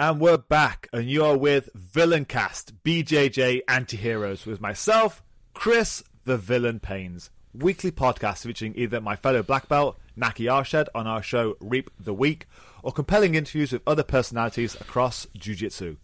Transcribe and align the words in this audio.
And 0.00 0.18
we're 0.18 0.38
back, 0.38 0.88
and 0.94 1.10
you 1.10 1.22
are 1.26 1.36
with 1.36 1.68
Villain 1.74 2.24
Cast, 2.24 2.82
BJJ 2.84 3.66
Antiheroes, 3.66 4.46
with 4.46 4.58
myself, 4.58 5.22
Chris 5.52 6.02
the 6.24 6.38
Villain 6.38 6.80
Paines. 6.80 7.28
Weekly 7.52 7.90
podcast 7.90 8.44
featuring 8.44 8.72
either 8.76 9.02
my 9.02 9.14
fellow 9.14 9.42
black 9.42 9.68
belt, 9.68 9.98
Naki 10.16 10.44
Arshed, 10.44 10.86
on 10.94 11.06
our 11.06 11.22
show 11.22 11.58
Reap 11.60 11.90
the 12.00 12.14
Week, 12.14 12.46
or 12.82 12.92
compelling 12.92 13.34
interviews 13.34 13.72
with 13.72 13.82
other 13.86 14.02
personalities 14.02 14.74
across 14.76 15.26
Jiu 15.36 15.54
Jitsu. 15.54 15.98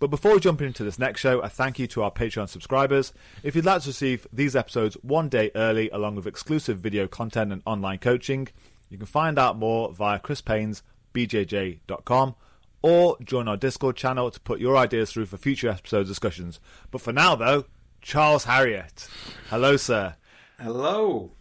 But 0.00 0.08
before 0.08 0.34
we 0.34 0.40
jump 0.40 0.60
into 0.60 0.82
this 0.82 0.98
next 0.98 1.20
show, 1.20 1.38
a 1.38 1.48
thank 1.48 1.78
you 1.78 1.86
to 1.86 2.02
our 2.02 2.10
Patreon 2.10 2.48
subscribers. 2.48 3.12
If 3.44 3.54
you'd 3.54 3.64
like 3.64 3.82
to 3.82 3.90
receive 3.90 4.26
these 4.32 4.56
episodes 4.56 4.96
one 5.02 5.28
day 5.28 5.52
early, 5.54 5.90
along 5.90 6.16
with 6.16 6.26
exclusive 6.26 6.80
video 6.80 7.06
content 7.06 7.52
and 7.52 7.62
online 7.64 7.98
coaching, 7.98 8.48
you 8.90 8.98
can 8.98 9.06
find 9.06 9.38
out 9.38 9.56
more 9.56 9.92
via 9.92 10.18
chrispainesbjj.com 10.18 12.34
or 12.82 13.16
join 13.22 13.48
our 13.48 13.56
Discord 13.56 13.96
channel 13.96 14.30
to 14.30 14.40
put 14.40 14.60
your 14.60 14.76
ideas 14.76 15.12
through 15.12 15.26
for 15.26 15.36
future 15.36 15.68
episode 15.68 16.06
discussions. 16.06 16.60
But 16.90 17.00
for 17.00 17.12
now, 17.12 17.34
though, 17.34 17.64
Charles 18.00 18.44
Harriott. 18.44 19.08
Hello, 19.50 19.76
sir. 19.76 20.14
Hello. 20.60 21.32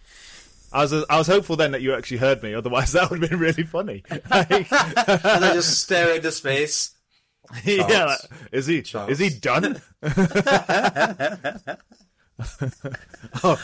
I 0.71 0.81
was 0.81 0.93
I 0.93 1.17
was 1.17 1.27
hopeful 1.27 1.55
then 1.55 1.71
that 1.71 1.81
you 1.81 1.93
actually 1.93 2.17
heard 2.17 2.43
me. 2.43 2.53
Otherwise, 2.53 2.91
that 2.93 3.09
would 3.09 3.21
have 3.21 3.29
been 3.29 3.39
really 3.39 3.63
funny. 3.63 4.03
and 4.09 4.25
I 4.31 5.53
just 5.53 5.81
stare 5.81 6.15
into 6.15 6.31
space. 6.31 6.91
yeah, 7.63 8.05
like, 8.05 8.19
is 8.51 8.65
he 8.65 8.81
Charles. 8.81 9.11
is 9.11 9.19
he 9.19 9.29
done? 9.29 9.81
oh, 13.43 13.57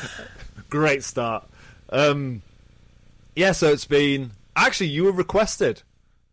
great 0.69 1.03
start. 1.03 1.45
Um, 1.89 2.41
yeah, 3.35 3.51
so 3.51 3.73
it's 3.73 3.83
been 3.85 4.31
actually 4.55 4.87
you 4.87 5.03
were 5.03 5.11
requested 5.11 5.81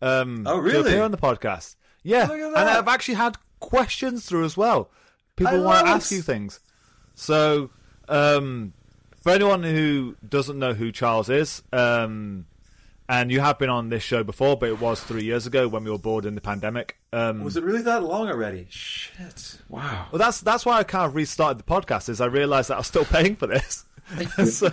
um, 0.03 0.45
oh, 0.47 0.59
really? 0.59 0.83
To 0.83 0.89
appear 0.89 1.03
on 1.03 1.11
the 1.11 1.19
podcast. 1.19 1.77
Yeah, 2.03 2.31
and 2.31 2.57
I've 2.57 2.89
actually 2.89 3.15
had 3.15 3.37
questions 3.61 4.25
through 4.25 4.45
as 4.45 4.57
well. 4.57 4.91
People 5.37 5.63
want 5.63 5.87
to 5.87 5.93
ask 5.93 6.11
you 6.11 6.23
things. 6.23 6.61
So, 7.15 7.71
um, 8.09 8.73
for 9.21 9.33
anyone 9.33 9.63
who 9.63 10.17
doesn't 10.27 10.59
know 10.59 10.73
who 10.73 10.93
Charles 10.93 11.29
is, 11.29 11.63
um, 11.73 12.47
and 13.09 13.31
you 13.31 13.41
have 13.41 13.59
been 13.59 13.69
on 13.69 13.89
this 13.89 14.03
show 14.03 14.23
before, 14.23 14.57
but 14.57 14.69
it 14.69 14.81
was 14.81 15.03
three 15.03 15.25
years 15.25 15.47
ago 15.47 15.67
when 15.69 15.85
we 15.85 15.91
were 15.91 15.99
bored 15.99 16.25
in 16.25 16.35
the 16.37 16.41
pandemic. 16.41 16.97
Um, 17.13 17.43
was 17.43 17.57
it 17.57 17.65
really 17.65 17.83
that 17.83 18.03
long 18.03 18.29
already? 18.29 18.67
Shit! 18.71 19.59
Wow. 19.69 20.07
Well, 20.13 20.19
that's 20.19 20.41
that's 20.41 20.65
why 20.65 20.79
I 20.79 20.85
kind 20.85 21.07
of 21.07 21.15
restarted 21.15 21.59
the 21.59 21.65
podcast. 21.65 22.09
Is 22.09 22.21
I 22.21 22.27
realised 22.27 22.71
that 22.71 22.75
I 22.75 22.79
was 22.79 22.87
still 22.87 23.05
paying 23.05 23.37
for 23.37 23.47
this, 23.49 23.85
so 24.51 24.69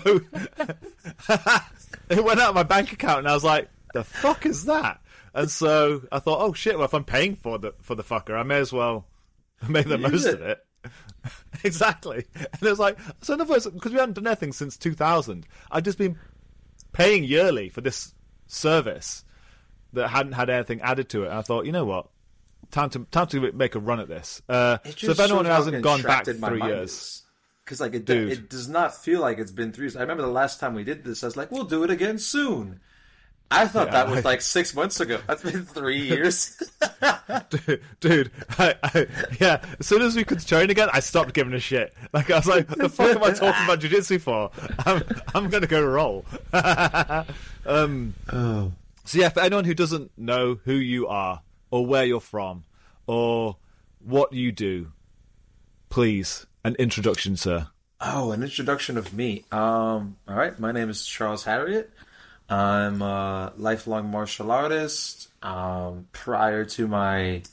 it 2.10 2.24
went 2.24 2.40
out 2.40 2.50
of 2.50 2.56
my 2.56 2.64
bank 2.64 2.94
account, 2.94 3.20
and 3.20 3.28
I 3.28 3.34
was 3.34 3.44
like, 3.44 3.70
"The 3.94 4.04
fuck 4.04 4.46
is 4.46 4.66
that?" 4.66 5.02
And 5.38 5.52
so 5.52 6.02
I 6.12 6.18
thought, 6.18 6.42
oh 6.42 6.52
shit! 6.52 6.78
Well, 6.78 6.86
if 6.86 6.96
I'm 6.96 7.04
paying 7.04 7.36
for 7.36 7.60
the 7.60 7.72
for 7.84 7.94
the 7.94 8.04
fucker, 8.04 8.36
I 8.36 8.42
may 8.42 8.58
as 8.58 8.74
well 8.74 9.06
make 9.70 9.88
the 9.88 10.00
Use 10.00 10.12
most 10.12 10.26
it. 10.26 10.34
of 10.34 10.42
it. 10.42 10.66
exactly. 11.64 12.26
And 12.34 12.64
it 12.64 12.70
was 12.70 12.80
like, 12.80 12.98
so 13.22 13.36
in 13.36 13.42
other 13.42 13.52
words, 13.52 13.68
because 13.68 13.92
we 13.92 14.00
hadn't 14.00 14.16
done 14.16 14.26
anything 14.26 14.52
since 14.52 14.78
2000, 14.78 15.46
I'd 15.70 15.86
just 15.86 16.00
been 16.00 16.18
paying 16.92 17.24
yearly 17.24 17.70
for 17.70 17.82
this 17.82 18.16
service 18.48 19.24
that 19.94 20.08
hadn't 20.08 20.32
had 20.32 20.50
anything 20.50 20.82
added 20.82 21.10
to 21.10 21.26
it. 21.26 21.28
And 21.28 21.36
I 21.36 21.42
thought, 21.44 21.68
you 21.68 21.72
know 21.72 21.86
what? 21.86 22.08
Time 22.72 22.90
to 22.90 23.06
time 23.12 23.28
to 23.28 23.52
make 23.52 23.76
a 23.76 23.80
run 23.80 24.00
at 24.00 24.08
this. 24.08 24.42
Uh, 24.50 24.80
so 24.98 25.12
if 25.12 25.20
anyone 25.20 25.46
hasn't 25.46 25.84
gone 25.84 26.02
back 26.02 26.26
three 26.26 26.64
years, 26.64 27.22
because 27.64 27.80
like 27.80 27.94
it, 27.94 28.10
it 28.10 28.50
does 28.50 28.68
not 28.68 28.96
feel 28.96 29.22
like 29.22 29.38
it's 29.38 29.52
been 29.52 29.72
three 29.72 29.86
years. 29.86 29.96
I 29.96 30.02
remember 30.02 30.24
the 30.24 30.30
last 30.30 30.60
time 30.60 30.74
we 30.74 30.84
did 30.84 31.04
this, 31.04 31.24
I 31.24 31.28
was 31.28 31.38
like, 31.38 31.52
we'll 31.52 31.66
do 31.66 31.84
it 31.84 31.92
again 31.92 32.18
soon. 32.18 32.80
I 33.50 33.68
thought 33.68 33.88
yeah, 33.88 33.94
that 33.94 34.10
was 34.10 34.26
I... 34.26 34.30
like 34.30 34.42
six 34.42 34.76
months 34.76 35.00
ago. 35.00 35.20
That's 35.26 35.44
been 35.44 35.66
three 35.66 36.02
years. 36.08 36.62
dude, 37.50 37.82
dude 38.00 38.32
I, 38.58 38.76
I, 38.84 39.08
yeah. 39.40 39.64
As 39.80 39.88
soon 39.88 40.02
as 40.02 40.16
we 40.16 40.24
could 40.24 40.46
train 40.46 40.70
again, 40.70 40.90
I 40.92 41.00
stopped 41.00 41.34
giving 41.34 41.54
a 41.54 41.60
shit. 41.60 41.94
Like 42.14 42.30
I 42.30 42.38
was 42.38 42.48
like, 42.48 42.68
"The 42.68 42.90
fuck 42.90 43.16
am 43.16 43.24
I 43.24 43.32
talking 43.32 43.64
about 43.64 43.80
jujitsu 43.80 44.20
for? 44.20 44.52
I'm, 44.86 45.04
I'm 45.34 45.50
gonna 45.50 45.68
go 45.68 45.84
roll." 45.84 46.26
um, 47.66 48.14
oh. 48.32 48.72
So 49.06 49.18
yeah, 49.20 49.30
for 49.30 49.40
anyone 49.40 49.64
who 49.64 49.74
doesn't 49.74 50.12
know 50.18 50.60
who 50.66 50.74
you 50.74 51.08
are 51.08 51.42
or 51.72 51.86
where 51.86 52.04
you're 52.04 52.20
from 52.20 52.66
or 53.06 53.56
what 54.04 54.34
you 54.34 54.52
do, 54.52 54.88
please 55.90 56.46
an 56.66 56.76
introduction, 56.76 57.38
sir. 57.38 57.68
Oh, 58.02 58.32
an 58.32 58.44
introduction 58.44 58.98
of 58.98 59.14
me. 59.14 59.46
Um, 59.52 60.18
all 60.28 60.36
right, 60.36 60.60
my 60.60 60.72
name 60.72 60.90
is 60.90 61.06
Charles 61.06 61.46
Harriott. 61.46 61.90
I'm 62.50 63.02
a 63.02 63.54
lifelong 63.58 64.10
martial 64.10 64.52
artist. 64.52 65.30
Um, 65.44 66.08
prior 66.12 66.66
to 66.66 66.88
my 66.88 67.44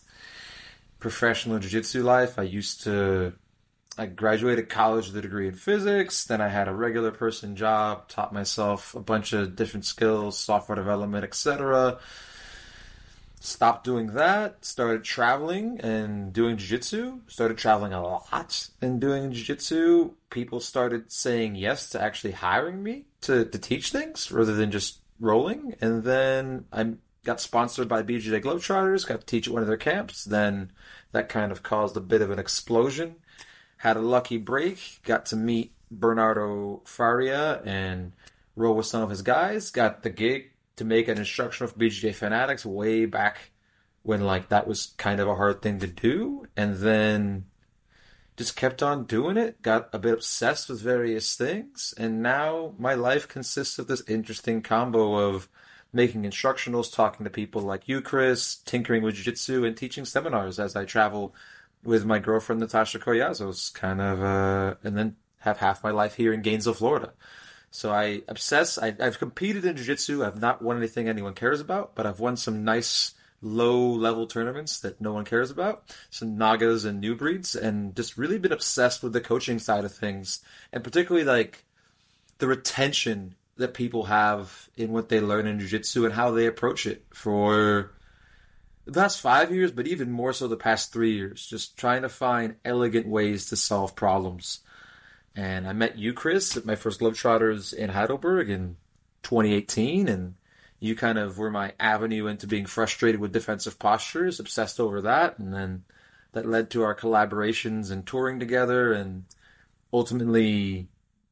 professional 1.00 1.58
jiu-jitsu 1.58 2.02
life, 2.02 2.38
I 2.38 2.42
used 2.42 2.84
to 2.84 3.34
I 3.96 4.06
graduated 4.06 4.68
college 4.68 5.06
with 5.06 5.16
a 5.16 5.22
degree 5.22 5.46
in 5.46 5.54
physics. 5.54 6.24
Then 6.24 6.40
I 6.40 6.48
had 6.48 6.66
a 6.66 6.74
regular 6.74 7.12
person 7.12 7.54
job, 7.54 8.08
taught 8.08 8.32
myself 8.32 8.94
a 8.94 9.00
bunch 9.00 9.32
of 9.32 9.54
different 9.54 9.84
skills, 9.84 10.36
software 10.36 10.74
development, 10.74 11.22
etc. 11.24 11.98
Stopped 13.44 13.84
doing 13.84 14.14
that, 14.14 14.64
started 14.64 15.04
traveling 15.04 15.78
and 15.80 16.32
doing 16.32 16.56
jiu-jitsu. 16.56 17.20
Started 17.26 17.58
traveling 17.58 17.92
a 17.92 18.02
lot 18.02 18.70
and 18.80 18.98
doing 18.98 19.32
jiu-jitsu. 19.32 20.12
People 20.30 20.60
started 20.60 21.12
saying 21.12 21.54
yes 21.54 21.90
to 21.90 22.00
actually 22.00 22.32
hiring 22.32 22.82
me 22.82 23.04
to, 23.20 23.44
to 23.44 23.58
teach 23.58 23.90
things 23.90 24.32
rather 24.32 24.54
than 24.54 24.70
just 24.70 25.00
rolling. 25.20 25.74
And 25.82 26.04
then 26.04 26.64
I 26.72 26.94
got 27.22 27.38
sponsored 27.38 27.86
by 27.86 28.02
BJJ 28.02 28.42
Globetrotters, 28.42 29.06
got 29.06 29.20
to 29.20 29.26
teach 29.26 29.46
at 29.46 29.52
one 29.52 29.60
of 29.60 29.68
their 29.68 29.76
camps. 29.76 30.24
Then 30.24 30.72
that 31.12 31.28
kind 31.28 31.52
of 31.52 31.62
caused 31.62 31.98
a 31.98 32.00
bit 32.00 32.22
of 32.22 32.30
an 32.30 32.38
explosion. 32.38 33.16
Had 33.76 33.98
a 33.98 34.00
lucky 34.00 34.38
break, 34.38 35.00
got 35.02 35.26
to 35.26 35.36
meet 35.36 35.72
Bernardo 35.90 36.80
Faria 36.86 37.60
and 37.66 38.12
roll 38.56 38.74
with 38.74 38.86
some 38.86 39.02
of 39.02 39.10
his 39.10 39.20
guys. 39.20 39.70
Got 39.70 40.02
the 40.02 40.08
gig 40.08 40.52
to 40.76 40.84
make 40.84 41.08
an 41.08 41.18
instructional 41.18 41.72
for 41.72 41.78
BJJ 41.78 42.14
Fanatics 42.14 42.66
way 42.66 43.06
back 43.06 43.52
when 44.02 44.20
like 44.20 44.48
that 44.48 44.66
was 44.66 44.94
kind 44.98 45.20
of 45.20 45.28
a 45.28 45.34
hard 45.34 45.62
thing 45.62 45.78
to 45.80 45.86
do. 45.86 46.46
And 46.56 46.76
then 46.76 47.46
just 48.36 48.56
kept 48.56 48.82
on 48.82 49.04
doing 49.04 49.36
it, 49.36 49.62
got 49.62 49.88
a 49.92 49.98
bit 49.98 50.14
obsessed 50.14 50.68
with 50.68 50.80
various 50.80 51.36
things, 51.36 51.94
and 51.96 52.22
now 52.22 52.74
my 52.78 52.94
life 52.94 53.28
consists 53.28 53.78
of 53.78 53.86
this 53.86 54.02
interesting 54.08 54.60
combo 54.60 55.14
of 55.14 55.48
making 55.92 56.24
instructionals, 56.24 56.92
talking 56.92 57.22
to 57.22 57.30
people 57.30 57.62
like 57.62 57.88
you, 57.88 58.00
Chris, 58.00 58.56
tinkering 58.56 59.02
with 59.04 59.14
jiu-jitsu, 59.14 59.64
and 59.64 59.76
teaching 59.76 60.04
seminars 60.04 60.58
as 60.58 60.74
I 60.74 60.84
travel 60.84 61.34
with 61.84 62.04
my 62.04 62.18
girlfriend 62.18 62.60
Natasha 62.60 62.98
Koyazos, 62.98 63.72
kind 63.72 64.00
of, 64.00 64.20
uh, 64.20 64.74
and 64.82 64.96
then 64.96 65.16
have 65.38 65.58
half 65.58 65.84
my 65.84 65.90
life 65.92 66.16
here 66.16 66.32
in 66.32 66.42
Gainesville, 66.42 66.74
Florida. 66.74 67.12
So 67.74 67.90
I 67.90 68.22
obsess. 68.28 68.78
I, 68.78 68.94
have 69.00 69.18
competed 69.18 69.64
in 69.64 69.76
jiu-jitsu. 69.76 70.24
I've 70.24 70.40
not 70.40 70.62
won 70.62 70.76
anything 70.76 71.08
anyone 71.08 71.34
cares 71.34 71.60
about, 71.60 71.96
but 71.96 72.06
I've 72.06 72.20
won 72.20 72.36
some 72.36 72.64
nice 72.64 73.14
low 73.42 73.90
level 73.90 74.28
tournaments 74.28 74.78
that 74.78 75.00
no 75.00 75.12
one 75.12 75.24
cares 75.24 75.50
about, 75.50 75.92
some 76.08 76.38
Nagas 76.38 76.84
and 76.84 77.00
new 77.00 77.16
breeds, 77.16 77.56
and 77.56 77.96
just 77.96 78.16
really 78.16 78.38
been 78.38 78.52
obsessed 78.52 79.02
with 79.02 79.12
the 79.12 79.20
coaching 79.20 79.58
side 79.58 79.84
of 79.84 79.92
things, 79.92 80.38
and 80.72 80.84
particularly 80.84 81.26
like 81.26 81.64
the 82.38 82.46
retention 82.46 83.34
that 83.56 83.74
people 83.74 84.04
have 84.04 84.68
in 84.76 84.92
what 84.92 85.08
they 85.08 85.20
learn 85.20 85.48
in 85.48 85.58
jiu-jitsu 85.58 86.04
and 86.04 86.14
how 86.14 86.30
they 86.30 86.46
approach 86.46 86.86
it 86.86 87.04
for 87.12 87.92
the 88.84 88.92
past 88.92 89.20
five 89.20 89.50
years, 89.50 89.72
but 89.72 89.88
even 89.88 90.12
more 90.12 90.32
so 90.32 90.46
the 90.46 90.56
past 90.56 90.92
three 90.92 91.14
years, 91.14 91.44
just 91.44 91.76
trying 91.76 92.02
to 92.02 92.08
find 92.08 92.54
elegant 92.64 93.08
ways 93.08 93.46
to 93.46 93.56
solve 93.56 93.96
problems. 93.96 94.60
And 95.36 95.66
I 95.66 95.72
met 95.72 95.98
you, 95.98 96.12
Chris, 96.12 96.56
at 96.56 96.64
my 96.64 96.76
first 96.76 97.00
Globetrotters 97.00 97.74
in 97.74 97.90
Heidelberg 97.90 98.48
in 98.48 98.76
2018, 99.24 100.08
and 100.08 100.34
you 100.78 100.94
kind 100.94 101.18
of 101.18 101.38
were 101.38 101.50
my 101.50 101.72
avenue 101.80 102.26
into 102.26 102.46
being 102.46 102.66
frustrated 102.66 103.20
with 103.20 103.32
defensive 103.32 103.78
postures, 103.78 104.38
obsessed 104.38 104.78
over 104.78 105.00
that, 105.02 105.38
and 105.38 105.52
then 105.52 105.84
that 106.32 106.46
led 106.46 106.70
to 106.70 106.82
our 106.82 106.94
collaborations 106.94 107.90
and 107.90 108.06
touring 108.06 108.38
together, 108.38 108.92
and 108.92 109.24
ultimately 109.92 110.88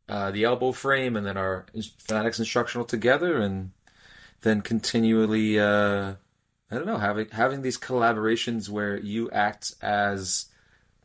uh, 0.08 0.30
the 0.32 0.44
elbow 0.44 0.72
frame, 0.72 1.16
and 1.16 1.26
then 1.26 1.36
our 1.36 1.66
fanatics 1.98 2.40
instructional 2.40 2.84
together, 2.84 3.38
and 3.38 3.70
then 4.40 4.62
continually, 4.62 5.60
uh, 5.60 6.14
I 6.70 6.74
don't 6.74 6.86
know, 6.86 6.98
having 6.98 7.28
having 7.30 7.62
these 7.62 7.78
collaborations 7.78 8.68
where 8.68 8.98
you 8.98 9.30
act 9.30 9.74
as 9.80 10.46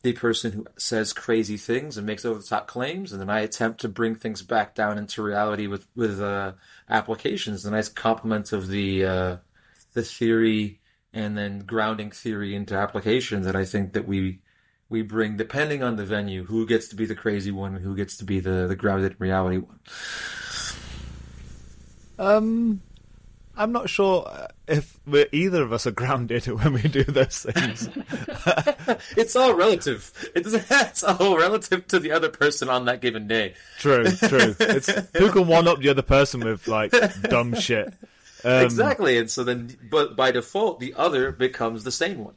the 0.04 0.14
person 0.14 0.52
who 0.52 0.66
says 0.78 1.12
crazy 1.12 1.58
things 1.58 1.98
and 1.98 2.06
makes 2.06 2.24
over 2.24 2.40
the 2.40 2.46
top 2.46 2.68
claims, 2.68 3.12
and 3.12 3.20
then 3.20 3.30
I 3.30 3.42
attempt 3.42 3.82
to 3.82 3.90
bring 3.90 4.16
things 4.16 4.42
back 4.42 4.76
down 4.76 4.98
into 4.98 5.24
reality 5.24 5.68
with 5.68 5.88
with 5.96 6.22
uh, 6.22 6.54
applications. 6.90 7.64
The 7.64 7.72
nice 7.72 7.90
complement 7.90 8.54
of 8.54 8.68
the 8.68 9.06
uh, 9.06 9.38
the 9.94 10.04
theory 10.04 10.80
and 11.14 11.38
then 11.38 11.60
grounding 11.60 12.12
theory 12.12 12.54
into 12.54 12.76
application 12.76 13.42
that 13.44 13.56
I 13.56 13.66
think 13.66 13.94
that 13.94 14.08
we 14.08 14.40
we 14.90 15.02
bring 15.02 15.36
depending 15.36 15.84
on 15.84 15.96
the 15.96 16.06
venue 16.06 16.46
who 16.46 16.68
gets 16.68 16.88
to 16.90 16.96
be 16.96 17.06
the 17.06 17.16
crazy 17.16 17.52
one 17.52 17.76
and 17.76 17.84
who 17.84 17.96
gets 17.96 18.18
to 18.18 18.24
be 18.24 18.40
the 18.40 18.68
the 18.68 18.76
grounded 18.76 19.16
reality 19.20 19.58
one. 19.58 19.80
Um, 22.20 22.82
I'm 23.57 23.71
not 23.71 23.89
sure 23.89 24.27
uh, 24.27 24.48
if 24.68 25.00
we're, 25.07 25.27
either 25.31 25.63
of 25.63 25.74
us 25.74 25.88
are 25.88 25.92
grounded 25.92 26.45
when 26.48 26.74
we 26.74 26.81
do 26.83 27.04
those 27.04 27.44
things. 27.44 27.89
it's 29.18 29.36
all 29.36 29.54
relative. 29.56 30.12
It's, 30.36 30.54
it's 30.71 31.04
all 31.04 31.38
relative 31.38 31.88
to 31.88 32.00
the 32.00 32.12
other 32.12 32.30
person 32.30 32.69
on 32.69 32.86
that 32.86 33.01
given 33.01 33.27
day. 33.27 33.56
True, 33.80 34.06
true. 34.06 34.56
It's 34.59 34.92
who 35.18 35.31
can 35.31 35.48
one 35.48 35.68
up 35.68 35.80
the 35.80 35.89
other 35.89 36.04
person 36.04 36.42
with 36.42 36.68
like 36.68 36.94
dumb 37.24 37.56
shit. 37.56 37.94
Um, 38.44 38.63
exactly, 38.63 39.18
and 39.18 39.30
so 39.30 39.44
then, 39.44 39.75
but 39.89 40.15
by 40.15 40.31
default, 40.31 40.80
the 40.80 40.94
other 40.94 41.31
becomes 41.31 41.83
the 41.83 41.92
sane 41.92 42.24
one. 42.24 42.36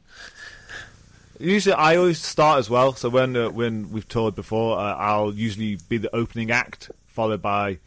Usually, 1.39 1.73
I 1.73 1.95
always 1.95 2.19
start 2.19 2.59
as 2.59 2.69
well. 2.69 2.93
So 2.93 3.09
when 3.09 3.37
uh, 3.37 3.49
when 3.49 3.91
we've 3.91 4.07
toured 4.07 4.35
before, 4.35 4.79
uh, 4.79 4.95
I'll 4.95 5.33
usually 5.33 5.77
be 5.89 5.97
the 5.97 6.13
opening 6.15 6.51
act, 6.51 6.89
followed 7.07 7.41
by 7.41 7.77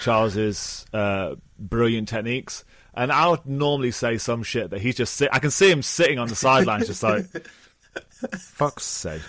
Charles's 0.00 0.86
uh, 0.94 1.34
brilliant 1.58 2.08
techniques. 2.08 2.64
And 2.98 3.12
I 3.12 3.28
would 3.28 3.46
normally 3.46 3.92
say 3.92 4.18
some 4.18 4.42
shit 4.42 4.70
that 4.70 4.80
he's 4.80 4.96
just 4.96 5.14
sit. 5.14 5.28
I 5.32 5.38
can 5.38 5.52
see 5.52 5.70
him 5.70 5.82
sitting 5.82 6.18
on 6.18 6.26
the 6.26 6.34
sidelines, 6.34 6.88
just 6.88 7.04
like, 7.04 7.26
"Fuck's 8.36 8.84
sake." 8.84 9.22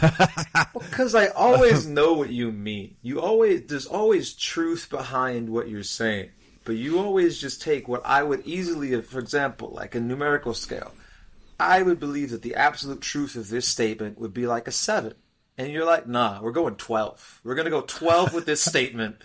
Because 0.72 1.14
I 1.14 1.28
always 1.28 1.86
know 1.86 2.14
what 2.14 2.30
you 2.30 2.50
mean. 2.50 2.96
You 3.02 3.20
always 3.20 3.66
there's 3.66 3.86
always 3.86 4.32
truth 4.32 4.88
behind 4.88 5.50
what 5.50 5.68
you're 5.68 5.82
saying, 5.82 6.30
but 6.64 6.76
you 6.76 6.98
always 6.98 7.38
just 7.38 7.60
take 7.60 7.86
what 7.86 8.00
I 8.04 8.22
would 8.22 8.46
easily, 8.46 8.98
for 9.02 9.18
example, 9.18 9.70
like 9.74 9.94
a 9.94 10.00
numerical 10.00 10.54
scale. 10.54 10.92
I 11.60 11.82
would 11.82 12.00
believe 12.00 12.30
that 12.30 12.40
the 12.42 12.54
absolute 12.54 13.02
truth 13.02 13.36
of 13.36 13.48
this 13.48 13.68
statement 13.68 14.18
would 14.18 14.32
be 14.32 14.46
like 14.46 14.66
a 14.66 14.72
seven, 14.72 15.14
and 15.58 15.70
you're 15.70 15.84
like, 15.84 16.06
nah, 16.08 16.40
we're 16.40 16.52
going 16.52 16.76
twelve. 16.76 17.40
We're 17.44 17.56
gonna 17.56 17.70
go 17.70 17.82
twelve 17.82 18.32
with 18.32 18.46
this 18.46 18.62
statement, 18.62 19.16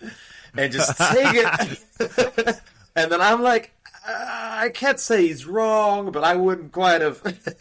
and 0.57 0.73
just 0.73 0.97
take 0.97 1.35
it. 1.35 2.61
and 2.95 3.11
then 3.11 3.21
I'm 3.21 3.41
like, 3.41 3.73
I 4.07 4.71
can't 4.73 4.99
say 4.99 5.27
he's 5.27 5.45
wrong, 5.45 6.11
but 6.11 6.23
I 6.23 6.35
wouldn't 6.35 6.71
quite 6.71 7.01
have. 7.01 7.21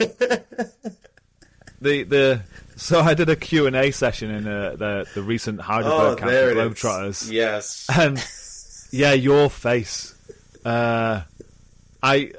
the 1.81 2.02
the 2.04 2.43
so 2.76 3.00
I 3.00 3.14
did 3.14 3.28
a 3.28 3.37
Q 3.37 3.66
and 3.66 3.75
A 3.75 3.90
session 3.90 4.31
in 4.31 4.44
the 4.44 4.76
the, 4.78 5.06
the 5.14 5.22
recent 5.22 5.60
Heidelberg 5.60 6.12
oh, 6.12 6.16
Camp 6.16 6.31
there 6.31 6.52
for 6.52 6.58
it 6.58 6.66
is. 6.66 6.72
Globetrotters. 6.75 7.32
Yes. 7.32 7.87
and 7.93 8.22
yeah, 8.93 9.12
your 9.12 9.50
face. 9.50 10.14
Uh, 10.64 11.22
I, 12.02 12.32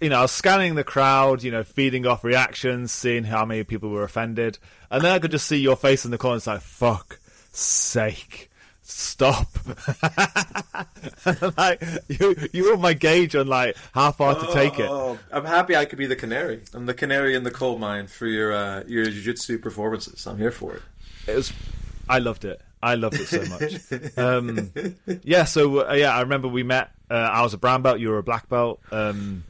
you 0.00 0.08
know, 0.08 0.18
I 0.18 0.22
was 0.22 0.32
scanning 0.32 0.74
the 0.74 0.84
crowd, 0.84 1.42
you 1.42 1.50
know, 1.50 1.64
feeding 1.64 2.06
off 2.06 2.24
reactions, 2.24 2.92
seeing 2.92 3.24
how 3.24 3.44
many 3.44 3.64
people 3.64 3.90
were 3.90 4.04
offended, 4.04 4.58
and 4.90 5.02
then 5.02 5.12
I 5.12 5.18
could 5.18 5.30
just 5.30 5.46
see 5.46 5.58
your 5.58 5.76
face 5.76 6.04
in 6.04 6.10
the 6.10 6.18
corner. 6.18 6.36
It's 6.36 6.46
like, 6.46 6.60
fuck 6.60 7.18
sake. 7.52 8.50
Stop! 8.86 9.48
like 11.56 11.82
you, 12.08 12.36
you 12.52 12.70
were 12.70 12.76
my 12.76 12.92
gauge 12.92 13.34
on 13.34 13.46
like 13.46 13.76
how 13.92 14.12
far 14.12 14.34
to 14.34 14.52
take 14.52 14.78
it. 14.78 14.88
Oh, 14.90 15.18
I'm 15.32 15.46
happy 15.46 15.74
I 15.74 15.86
could 15.86 15.98
be 15.98 16.04
the 16.06 16.16
canary. 16.16 16.60
I'm 16.74 16.84
the 16.84 16.92
canary 16.92 17.34
in 17.34 17.44
the 17.44 17.50
coal 17.50 17.78
mine 17.78 18.08
for 18.08 18.26
your 18.26 18.52
uh, 18.52 18.84
your 18.86 19.06
jiu-jitsu 19.06 19.58
performances. 19.58 20.26
I'm 20.26 20.36
here 20.36 20.50
for 20.50 20.74
it. 20.74 20.82
It 21.26 21.34
was, 21.34 21.52
I 22.10 22.18
loved 22.18 22.44
it. 22.44 22.60
I 22.82 22.96
loved 22.96 23.14
it 23.18 23.26
so 23.26 23.42
much. 24.04 24.18
um, 24.18 24.70
yeah, 25.22 25.44
so 25.44 25.88
uh, 25.88 25.94
yeah, 25.94 26.14
I 26.14 26.20
remember 26.20 26.48
we 26.48 26.62
met. 26.62 26.90
Uh, 27.10 27.14
I 27.14 27.42
was 27.42 27.54
a 27.54 27.58
brown 27.58 27.80
belt, 27.80 28.00
you 28.00 28.10
were 28.10 28.18
a 28.18 28.22
black 28.22 28.50
belt 28.50 28.80
um, 28.92 29.44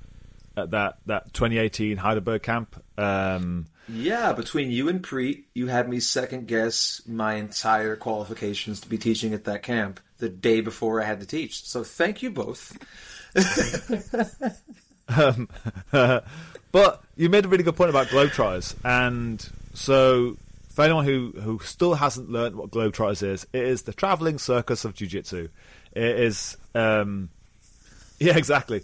at 0.56 0.70
that 0.70 0.98
that 1.06 1.32
2018 1.34 1.96
Heidelberg 1.96 2.42
camp. 2.42 2.82
Um, 2.98 3.66
Yeah, 3.88 4.32
between 4.32 4.70
you 4.70 4.88
and 4.88 5.02
Priit, 5.02 5.44
you 5.52 5.66
had 5.66 5.88
me 5.88 6.00
second 6.00 6.48
guess 6.48 7.02
my 7.06 7.34
entire 7.34 7.96
qualifications 7.96 8.80
to 8.80 8.88
be 8.88 8.96
teaching 8.96 9.34
at 9.34 9.44
that 9.44 9.62
camp 9.62 10.00
the 10.18 10.28
day 10.28 10.60
before 10.60 11.02
I 11.02 11.04
had 11.04 11.20
to 11.20 11.26
teach. 11.26 11.64
So 11.64 11.84
thank 11.84 12.22
you 12.22 12.30
both. 12.30 12.76
um, 15.08 15.48
but 16.72 17.02
you 17.16 17.28
made 17.28 17.44
a 17.44 17.48
really 17.48 17.64
good 17.64 17.76
point 17.76 17.90
about 17.90 18.06
Globetrotters, 18.06 18.74
and 18.84 19.46
so 19.74 20.36
for 20.74 20.82
anyone 20.82 21.04
who, 21.04 21.32
who 21.40 21.60
still 21.60 21.94
hasn't 21.94 22.30
learned 22.30 22.56
what 22.56 22.70
Globetrotters 22.70 23.22
is, 23.22 23.46
it 23.52 23.62
is 23.62 23.82
the 23.82 23.92
traveling 23.92 24.38
circus 24.38 24.84
of 24.84 24.94
jiu-jitsu. 24.94 25.48
It 25.92 26.18
is, 26.18 26.56
um, 26.74 27.28
yeah, 28.18 28.36
exactly. 28.36 28.82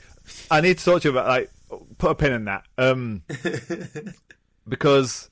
I 0.50 0.60
need 0.60 0.78
to 0.78 0.84
talk 0.84 1.02
to 1.02 1.08
you 1.08 1.12
about 1.12 1.26
like 1.26 1.50
put 1.98 2.10
a 2.12 2.14
pin 2.14 2.32
in 2.32 2.44
that, 2.46 2.64
um, 2.78 3.22
because 4.68 5.28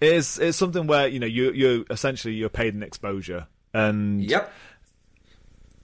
it 0.00 0.12
is 0.12 0.38
it's 0.38 0.58
something 0.58 0.86
where 0.86 1.06
you 1.08 1.18
know 1.20 1.26
you 1.26 1.52
you 1.52 1.86
essentially 1.90 2.34
you're 2.34 2.48
paid 2.48 2.74
an 2.74 2.82
exposure, 2.82 3.46
and 3.72 4.24
Yep. 4.24 4.52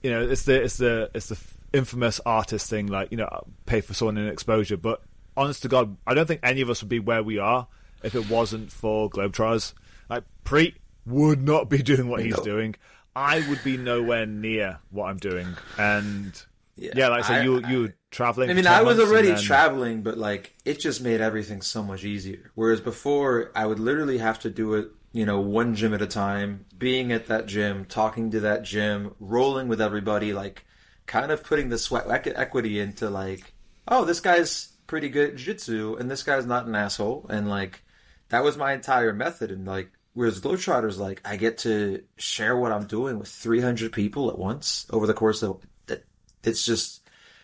you 0.03 0.11
know 0.11 0.21
it's 0.27 0.43
the 0.43 0.61
it's 0.63 0.77
the 0.77 1.09
it's 1.13 1.27
the 1.29 1.37
infamous 1.71 2.19
artist 2.25 2.69
thing 2.69 2.87
like 2.87 3.11
you 3.11 3.17
know 3.17 3.29
pay 3.67 3.79
for 3.79 3.93
someone 3.93 4.17
in 4.17 4.27
exposure 4.27 4.75
but 4.75 4.99
honest 5.37 5.61
to 5.61 5.67
god 5.67 5.95
i 6.07 6.15
don't 6.15 6.25
think 6.25 6.39
any 6.41 6.61
of 6.61 6.69
us 6.71 6.81
would 6.81 6.89
be 6.89 6.97
where 6.97 7.21
we 7.21 7.37
are 7.37 7.67
if 8.01 8.15
it 8.15 8.27
wasn't 8.27 8.71
for 8.71 9.07
globetrotters 9.07 9.73
like 10.09 10.23
priit 10.43 10.73
would 11.05 11.43
not 11.43 11.69
be 11.69 11.77
doing 11.83 12.09
what 12.09 12.21
he's 12.25 12.35
No. 12.37 12.43
doing 12.43 12.73
i 13.15 13.47
would 13.47 13.63
be 13.63 13.77
nowhere 13.77 14.25
near 14.25 14.79
what 14.89 15.11
i'm 15.11 15.17
doing 15.17 15.45
and 15.77 16.33
yeah, 16.75 16.91
Yeah, 16.95 17.07
like 17.09 17.25
so 17.25 17.33
I- 17.35 17.43
you 17.43 17.61
you 17.67 17.93
traveling 18.11 18.49
I 18.49 18.53
mean, 18.53 18.67
I 18.67 18.81
was 18.81 18.99
already 18.99 19.29
then- 19.29 19.41
traveling, 19.41 20.01
but 20.01 20.17
like 20.17 20.55
it 20.65 20.79
just 20.79 21.01
made 21.01 21.21
everything 21.21 21.61
so 21.61 21.83
much 21.83 22.03
easier. 22.03 22.51
Whereas 22.55 22.81
before, 22.81 23.51
I 23.55 23.65
would 23.65 23.79
literally 23.79 24.17
have 24.17 24.39
to 24.39 24.49
do 24.49 24.73
it, 24.75 24.89
you 25.11 25.25
know, 25.25 25.39
one 25.39 25.75
gym 25.75 25.93
at 25.93 26.01
a 26.01 26.07
time, 26.07 26.65
being 26.77 27.11
at 27.11 27.27
that 27.27 27.45
gym, 27.45 27.85
talking 27.85 28.31
to 28.31 28.39
that 28.41 28.63
gym, 28.63 29.13
rolling 29.19 29.67
with 29.67 29.81
everybody, 29.81 30.33
like 30.33 30.65
kind 31.05 31.31
of 31.31 31.43
putting 31.43 31.69
the 31.69 31.77
sweat 31.77 32.05
equity 32.07 32.79
into 32.79 33.09
like, 33.09 33.53
oh, 33.87 34.05
this 34.05 34.19
guy's 34.19 34.69
pretty 34.87 35.09
good 35.09 35.31
at 35.31 35.35
jiu-jitsu 35.35 35.95
and 35.99 36.09
this 36.09 36.23
guy's 36.23 36.45
not 36.45 36.67
an 36.67 36.75
asshole. 36.75 37.25
And 37.29 37.49
like, 37.49 37.83
that 38.29 38.43
was 38.43 38.57
my 38.57 38.73
entire 38.73 39.13
method. 39.13 39.51
And 39.51 39.65
like, 39.65 39.91
whereas 40.13 40.39
Globetrotters, 40.41 40.97
like, 40.97 41.21
I 41.25 41.35
get 41.35 41.59
to 41.59 42.03
share 42.17 42.55
what 42.55 42.71
I'm 42.71 42.85
doing 42.85 43.17
with 43.19 43.27
300 43.27 43.91
people 43.91 44.29
at 44.29 44.37
once 44.37 44.85
over 44.91 45.07
the 45.07 45.13
course 45.13 45.41
of 45.43 45.61
that. 45.87 46.03
It's 46.43 46.65
just, 46.65 46.98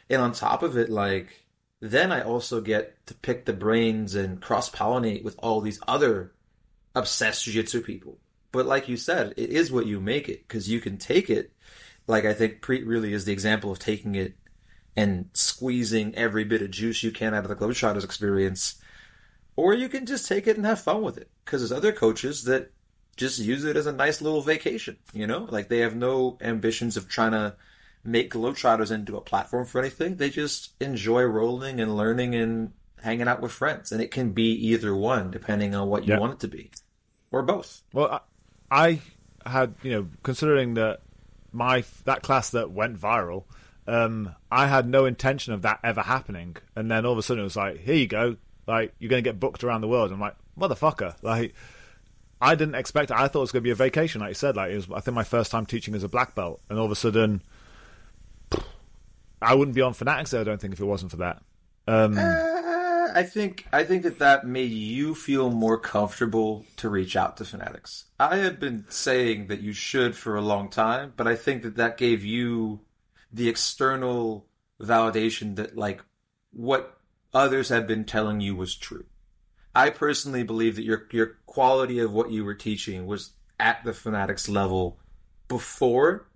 and 0.09 0.21
on 0.21 0.31
top 0.33 0.63
of 0.63 0.77
it, 0.77 0.89
like, 0.89 1.45
then 1.81 2.11
I 2.11 2.21
also 2.21 2.61
get 2.61 3.05
to 3.07 3.13
pick 3.13 3.45
the 3.45 3.53
brains 3.53 4.15
and 4.15 4.41
cross 4.41 4.69
pollinate 4.69 5.23
with 5.23 5.35
all 5.39 5.61
these 5.61 5.79
other 5.87 6.33
obsessed 6.95 7.43
jiu-jitsu 7.43 7.81
people. 7.81 8.17
But 8.51 8.65
like 8.65 8.87
you 8.87 8.97
said, 8.97 9.33
it 9.35 9.49
is 9.49 9.71
what 9.71 9.85
you 9.85 9.99
make 9.99 10.29
it 10.29 10.47
because 10.47 10.69
you 10.69 10.79
can 10.79 10.97
take 10.97 11.29
it. 11.29 11.51
Like 12.07 12.25
I 12.25 12.33
think 12.33 12.61
Priit 12.61 12.85
really 12.85 13.13
is 13.13 13.25
the 13.25 13.33
example 13.33 13.71
of 13.71 13.79
taking 13.79 14.15
it 14.15 14.35
and 14.95 15.29
squeezing 15.33 16.15
every 16.15 16.45
bit 16.45 16.61
of 16.61 16.71
juice 16.71 17.03
you 17.03 17.11
can 17.11 17.33
out 17.33 17.43
of 17.43 17.49
the 17.49 17.55
Globetrotters 17.55 18.05
experience, 18.05 18.75
or 19.57 19.73
you 19.73 19.89
can 19.89 20.05
just 20.05 20.27
take 20.27 20.47
it 20.47 20.55
and 20.55 20.65
have 20.65 20.79
fun 20.79 21.01
with 21.01 21.17
it. 21.17 21.29
Because 21.43 21.61
there's 21.61 21.77
other 21.77 21.91
coaches 21.91 22.45
that 22.45 22.71
just 23.17 23.39
use 23.39 23.65
it 23.65 23.75
as 23.75 23.87
a 23.87 23.91
nice 23.91 24.21
little 24.21 24.41
vacation. 24.41 24.97
You 25.13 25.27
know, 25.27 25.47
like 25.49 25.67
they 25.67 25.79
have 25.79 25.95
no 25.95 26.37
ambitions 26.39 26.95
of 26.95 27.09
trying 27.09 27.31
to 27.31 27.55
make 28.05 28.31
Globetrotters 28.31 28.91
into 28.91 29.17
a 29.17 29.21
platform 29.21 29.65
for 29.65 29.79
anything. 29.79 30.15
They 30.17 30.29
just 30.29 30.71
enjoy 30.79 31.23
rolling 31.23 31.79
and 31.81 31.97
learning 31.97 32.35
and 32.35 32.71
hanging 33.01 33.27
out 33.27 33.41
with 33.41 33.51
friends, 33.51 33.91
and 33.91 34.01
it 34.01 34.11
can 34.11 34.31
be 34.31 34.51
either 34.69 34.95
one 34.95 35.31
depending 35.31 35.75
on 35.75 35.89
what 35.89 36.05
you 36.07 36.13
Yeah. 36.13 36.19
want 36.19 36.33
it 36.33 36.39
to 36.41 36.47
be, 36.47 36.71
or 37.31 37.41
both. 37.43 37.81
Well, 37.93 38.21
I, 38.71 38.99
I 39.45 39.49
had 39.49 39.75
you 39.83 39.91
know 39.91 40.07
considering 40.23 40.75
that 40.75 40.99
my 41.51 41.83
that 42.05 42.21
class 42.23 42.51
that 42.51 42.71
went 42.71 42.99
viral, 42.99 43.43
um, 43.87 44.35
I 44.51 44.67
had 44.67 44.87
no 44.87 45.05
intention 45.05 45.53
of 45.53 45.63
that 45.63 45.79
ever 45.83 46.01
happening, 46.01 46.57
and 46.75 46.89
then 46.89 47.05
all 47.05 47.11
of 47.13 47.17
a 47.17 47.21
sudden 47.23 47.41
it 47.41 47.43
was 47.43 47.55
like, 47.55 47.79
here 47.79 47.95
you 47.95 48.07
go, 48.07 48.37
like 48.67 48.93
you're 48.99 49.09
going 49.09 49.23
to 49.23 49.27
get 49.29 49.39
booked 49.39 49.63
around 49.63 49.81
the 49.81 49.87
world. 49.87 50.11
I'm 50.11 50.19
like, 50.19 50.35
motherfucker, 50.57 51.15
like. 51.21 51.53
I 52.41 52.53
didn't 52.55 52.75
expect 52.75 53.11
it. 53.11 53.17
I 53.17 53.29
thought 53.29 53.39
it 53.39 53.41
was 53.43 53.51
going 53.53 53.61
to 53.61 53.67
be 53.67 53.71
a 53.71 53.75
vacation, 53.75 54.19
like 54.19 54.27
you 54.27 54.33
said. 54.35 54.57
Like 54.57 54.69
it 54.71 54.75
was, 54.75 54.91
I 54.93 54.99
think 54.99 55.15
my 55.15 55.23
first 55.23 55.51
time 55.51 55.65
teaching 55.65 55.95
as 55.95 56.03
a 56.03 56.09
black 56.09 56.35
belt, 56.35 56.59
and 56.69 56.77
all 56.77 56.85
of 56.85 56.91
a 56.91 56.95
sudden, 56.95 57.41
I 59.41 59.53
wouldn't 59.55 59.75
be 59.75 59.81
on 59.81 59.93
Fanatics. 59.93 60.33
I 60.33 60.43
don't 60.43 60.59
think 60.59 60.73
if 60.73 60.79
it 60.79 60.85
wasn't 60.85 61.11
for 61.11 61.17
that. 61.17 61.41
Um, 61.87 62.17
Uh, 62.17 63.11
I 63.13 63.23
think 63.23 63.65
I 63.71 63.83
think 63.83 64.03
that 64.03 64.19
that 64.19 64.45
made 64.45 64.71
you 64.71 65.15
feel 65.15 65.49
more 65.49 65.77
comfortable 65.77 66.65
to 66.77 66.89
reach 66.89 67.15
out 67.15 67.37
to 67.37 67.45
fanatics. 67.45 68.05
I 68.19 68.37
have 68.37 68.59
been 68.59 68.85
saying 68.89 69.47
that 69.47 69.61
you 69.61 69.71
should 69.71 70.15
for 70.15 70.35
a 70.35 70.41
long 70.41 70.69
time, 70.69 71.13
but 71.15 71.27
I 71.27 71.35
think 71.35 71.63
that 71.63 71.75
that 71.75 71.97
gave 71.97 72.25
you 72.25 72.81
the 73.31 73.47
external 73.47 74.47
validation 74.81 75.55
that 75.55 75.77
like 75.77 76.01
what 76.51 76.97
others 77.33 77.69
had 77.69 77.87
been 77.87 78.03
telling 78.05 78.41
you 78.41 78.55
was 78.55 78.75
true. 78.75 79.05
I 79.73 79.91
personally 79.91 80.43
believe 80.43 80.75
that 80.75 80.83
your 80.83 81.07
your 81.11 81.37
quality 81.45 81.99
of 81.99 82.11
what 82.11 82.31
you 82.31 82.43
were 82.43 82.55
teaching 82.55 83.05
was 83.05 83.31
at 83.59 83.83
the 83.83 83.93
fanatics 83.93 84.49
level 84.49 84.99
before, 85.47 86.27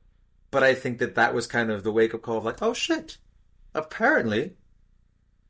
but 0.52 0.64
I 0.64 0.74
think 0.76 1.00
that 1.00 1.16
that 1.16 1.34
was 1.34 1.48
kind 1.48 1.70
of 1.72 1.84
the 1.84 1.92
wake 1.92 2.14
up 2.14 2.22
call 2.22 2.38
of 2.38 2.46
like, 2.46 2.62
oh 2.62 2.74
shit, 2.74 3.18
apparently 3.74 4.54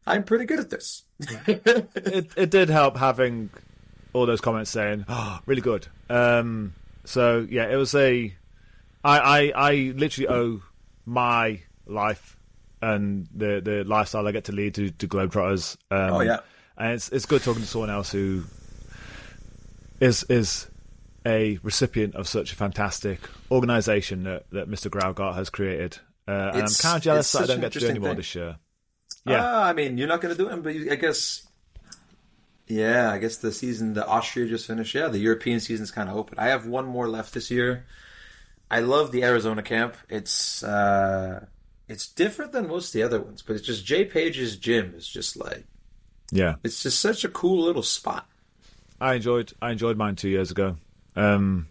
I'm 0.08 0.24
pretty 0.24 0.46
good 0.46 0.60
at 0.60 0.70
this. 0.70 1.04
it 1.48 2.32
it 2.36 2.50
did 2.50 2.70
help 2.70 2.98
having 2.98 3.50
all 4.14 4.26
those 4.26 4.42
comments 4.42 4.72
saying, 4.72 5.06
"Oh, 5.08 5.40
really 5.46 5.62
good." 5.62 5.88
Um, 6.10 6.74
so 7.06 7.46
yeah, 7.50 7.68
it 7.70 7.76
was 7.76 7.94
a. 7.96 8.34
I, 9.04 9.20
I 9.20 9.52
I 9.56 9.74
literally 9.96 10.28
owe 10.28 10.62
my 11.06 11.62
life 11.86 12.36
and 12.82 13.28
the 13.36 13.62
the 13.64 13.84
lifestyle 13.84 14.28
I 14.28 14.32
get 14.32 14.46
to 14.46 14.52
lead 14.52 14.76
to 14.76 14.90
to 14.92 15.08
Globetrotters. 15.08 15.78
Um, 15.92 16.14
Oh, 16.14 16.20
yeah. 16.22 16.40
and 16.78 16.94
it's 16.94 17.10
it's 17.10 17.26
good 17.26 17.44
talking 17.44 17.62
to 17.62 17.68
someone 17.68 17.90
else 17.90 18.12
who 18.12 18.44
is 20.00 20.24
is 20.30 20.68
a 21.26 21.60
recipient 21.64 22.16
of 22.16 22.28
such 22.28 22.54
a 22.54 22.56
fantastic 22.56 23.20
organisation 23.52 24.24
that, 24.24 24.50
that 24.52 24.70
Mr. 24.70 24.90
Graugart 24.90 25.36
has 25.36 25.50
created. 25.50 25.98
Uh, 26.28 26.52
and 26.54 26.64
I'm 26.64 26.74
kind 26.74 26.98
of 26.98 27.02
jealous 27.02 27.32
that 27.32 27.44
I 27.44 27.48
don't 27.48 27.62
get 27.62 27.74
to 27.74 27.80
do 27.80 27.88
any 27.88 28.00
more 28.00 28.14
this 28.14 28.36
year. 28.36 28.58
Yeah. 29.26 29.42
Ah, 29.44 29.68
I 29.68 29.74
mean, 29.74 29.98
you're 29.98 30.08
not 30.08 30.22
going 30.22 30.36
to 30.36 30.42
do 30.42 30.50
it, 30.50 30.64
but 30.64 30.76
you, 30.76 30.92
I 30.92 30.96
guess. 30.96 31.46
Yeah, 32.68 33.12
I 33.12 33.18
guess 33.18 33.38
the 33.38 33.52
season, 33.52 33.94
the 33.94 34.06
Austria 34.06 34.48
just 34.48 34.68
finished. 34.68 34.94
Yeah, 34.94 35.08
the 35.08 35.18
European 35.18 35.60
season's 35.60 35.92
kind 35.92 36.08
of 36.08 36.16
open. 36.16 36.38
I 36.38 36.48
have 36.48 36.68
one 36.68 36.86
more 36.86 37.08
left 37.08 37.34
this 37.34 37.50
year. 37.50 37.86
I 38.70 38.82
love 38.82 39.12
the 39.12 39.24
Arizona 39.24 39.64
camp. 39.64 39.96
It's 40.08 40.64
uh 40.64 41.46
it's 41.88 42.08
different 42.08 42.52
than 42.52 42.68
most 42.68 42.90
of 42.90 42.94
the 42.94 43.04
other 43.04 43.20
ones, 43.20 43.42
but 43.42 43.56
it's 43.56 43.66
just 43.66 43.86
Jay 43.86 44.06
Page's 44.06 44.56
gym 44.58 44.94
is 44.96 45.08
just 45.08 45.36
like 45.36 45.66
yeah. 46.32 46.56
it's 46.64 46.84
just 46.84 47.00
such 47.00 47.24
a 47.24 47.30
cool 47.30 47.64
little 47.64 47.82
spot. 47.82 48.28
I 49.02 49.16
enjoyed 49.16 49.54
I 49.62 49.72
enjoyed 49.72 49.98
mine 49.98 50.16
two 50.16 50.30
years 50.30 50.52
ago. 50.52 50.78
Um, 51.20 51.68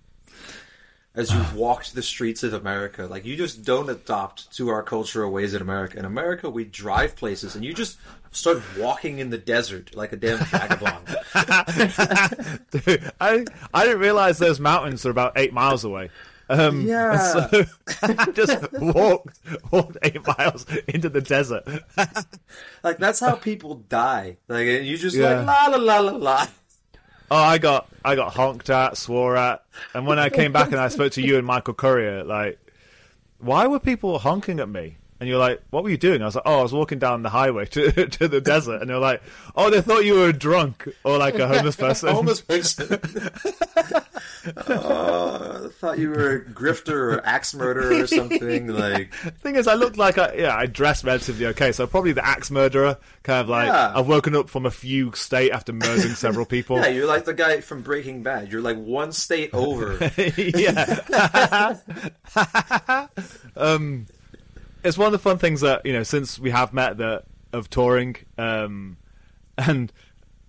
As 1.14 1.32
you've 1.32 1.54
walked 1.54 1.94
the 1.94 2.02
streets 2.02 2.42
of 2.44 2.52
America, 2.54 3.06
like 3.06 3.24
you 3.24 3.36
just 3.36 3.64
don't 3.64 3.88
adopt 3.90 4.52
to 4.56 4.68
our 4.68 4.82
cultural 4.82 5.32
ways 5.32 5.52
in 5.54 5.60
America. 5.62 5.98
In 5.98 6.04
America, 6.04 6.48
we 6.48 6.64
drive 6.64 7.16
places, 7.16 7.56
and 7.56 7.64
you 7.64 7.72
just 7.74 7.98
start 8.30 8.62
walking 8.78 9.18
in 9.18 9.30
the 9.30 9.38
desert 9.38 9.96
like 9.96 10.12
a 10.12 10.16
damn 10.16 10.38
vagabond. 10.38 11.06
Dude, 12.70 13.10
I 13.20 13.44
I 13.74 13.84
didn't 13.84 14.00
realize 14.00 14.38
those 14.38 14.60
mountains 14.60 15.04
are 15.06 15.10
about 15.10 15.32
eight 15.36 15.52
miles 15.52 15.82
away. 15.84 16.10
Um, 16.50 16.82
Yeah. 16.86 17.18
so 17.18 17.64
I 18.02 18.30
just 18.32 18.72
walked 18.72 19.38
walked 19.72 19.96
eight 20.02 20.24
miles 20.26 20.66
into 20.86 21.08
the 21.08 21.20
desert. 21.20 21.66
Like 22.84 22.98
that's 22.98 23.20
how 23.20 23.34
people 23.34 23.76
die. 23.88 24.36
Like 24.46 24.66
you 24.66 24.96
just 24.98 25.16
Yeah. 25.16 25.40
like 25.40 25.46
la 25.46 25.76
la 25.76 25.78
la 25.78 25.98
la 26.10 26.16
la. 26.16 26.46
Oh, 27.30 27.37
I 27.37 27.58
got 27.58 27.88
I 28.04 28.14
got 28.14 28.32
honked 28.32 28.70
at, 28.70 28.97
swore 28.97 29.37
at, 29.37 29.62
and 29.94 30.06
when 30.06 30.18
I 30.18 30.30
came 30.30 30.52
back 30.52 30.68
and 30.68 30.80
I 30.80 30.88
spoke 30.88 31.12
to 31.12 31.23
you 31.23 31.37
and 31.37 31.47
Michael 31.47 31.75
Courier, 31.75 32.25
like, 32.25 32.58
why 33.38 33.66
were 33.66 33.78
people 33.80 34.18
honking 34.18 34.61
at 34.61 34.68
me? 34.68 34.97
And 35.20 35.28
you're 35.28 35.38
like, 35.38 35.60
what 35.70 35.82
were 35.82 35.90
you 35.90 35.96
doing? 35.96 36.22
I 36.22 36.26
was 36.26 36.37
like, 36.37 36.44
oh, 36.46 36.60
I 36.60 36.62
was 36.62 36.72
walking 36.72 37.00
down 37.00 37.22
the 37.22 37.28
highway 37.28 37.66
to 37.66 38.06
to 38.18 38.28
the 38.28 38.40
desert, 38.40 38.80
and 38.80 38.88
they're 38.90 38.98
like, 38.98 39.20
oh, 39.56 39.68
they 39.68 39.80
thought 39.80 40.04
you 40.04 40.14
were 40.14 40.32
drunk 40.32 40.88
or 41.02 41.18
like 41.18 41.34
a 41.40 41.48
homeless 41.48 41.75
person. 41.84 42.10
Homeless 42.10 42.40
person. 42.42 43.00
oh, 44.68 45.64
I 45.64 45.68
thought 45.80 45.98
you 45.98 46.10
were 46.10 46.37
a 46.37 46.44
grifter 46.44 47.14
or 47.14 47.26
axe 47.26 47.54
murderer 47.54 48.02
or 48.02 48.06
something. 48.06 48.68
Like 48.68 49.12
thing 49.40 49.56
is, 49.56 49.66
I 49.66 49.75
looked 49.75 49.96
like 49.96 50.18
I, 50.18 50.34
yeah, 50.34 50.56
I 50.56 50.66
dressed 50.66 51.02
relatively 51.04 51.46
okay, 51.46 51.72
so 51.72 51.87
probably 51.87 52.12
the 52.12 52.25
axe 52.25 52.50
murderer, 52.50 52.96
kind 53.25 53.40
of 53.40 53.48
like 53.48 53.66
Yeah. 53.66 53.92
I've 53.96 54.06
woken 54.08 54.37
up 54.37 54.48
from 54.48 54.66
a 54.66 54.70
fugue 54.70 55.16
state 55.16 55.50
after 55.50 55.72
murdering 55.72 56.14
several 56.14 56.46
people. 56.46 56.76
yeah, 56.76 56.88
you're 56.88 57.06
like 57.08 57.25
the 57.25 57.34
guy 57.34 57.60
from 57.60 57.82
Breaking 57.82 58.22
Bad. 58.22 58.52
You're 58.52 58.60
like 58.62 58.76
one 58.78 59.12
state 59.12 59.50
over. 59.52 59.98
yeah. 60.26 61.76
um, 63.56 64.06
it's 64.85 64.99
one 64.99 65.06
of 65.06 65.12
the 65.12 65.18
fun 65.18 65.38
things 65.38 65.61
that 65.62 65.85
you 65.85 65.92
know 65.92 66.02
since 66.02 66.38
we 66.38 66.50
have 66.50 66.73
met 66.73 66.99
that 66.99 67.25
of 67.52 67.70
touring, 67.70 68.16
um, 68.37 68.97
and 69.56 69.92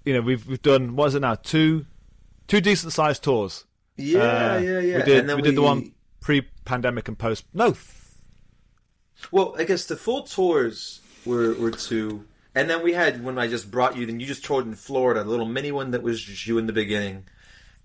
you 0.06 0.14
know 0.14 0.22
we've 0.22 0.46
we've 0.48 0.62
done 0.62 0.96
what 0.96 1.08
is 1.08 1.16
it 1.16 1.22
now 1.22 1.36
two 1.36 1.86
two 2.48 2.62
decent 2.62 2.94
sized 2.94 3.24
tours. 3.24 3.66
Yeah, 3.98 4.20
Uh, 4.20 4.60
yeah, 4.60 4.80
yeah. 4.80 4.98
We 4.98 5.04
did 5.04 5.20
and 5.20 5.30
then 5.30 5.36
we 5.38 5.42
did 5.42 5.56
the 5.56 5.62
one 5.62 5.92
pre 6.20 6.42
pandemic 6.66 7.08
and 7.08 7.18
post. 7.18 7.46
No, 7.54 7.76
Well, 9.32 9.56
I 9.58 9.64
guess 9.64 9.86
the 9.86 9.98
full 9.98 10.24
tours 10.24 11.02
were 11.26 11.54
were 11.56 11.72
two, 11.72 12.26
and 12.56 12.70
then 12.70 12.84
we 12.84 12.94
had 12.94 13.24
when 13.24 13.38
I 13.38 13.48
just 13.48 13.70
brought 13.70 13.98
you. 13.98 14.06
Then 14.06 14.20
you 14.20 14.26
just 14.26 14.46
toured 14.46 14.66
in 14.66 14.76
Florida, 14.76 15.22
a 15.22 15.24
little 15.24 15.46
mini 15.46 15.72
one 15.72 15.92
that 15.92 16.04
was 16.04 16.22
just 16.22 16.48
you 16.48 16.58
in 16.58 16.68
the 16.68 16.74
beginning, 16.74 17.26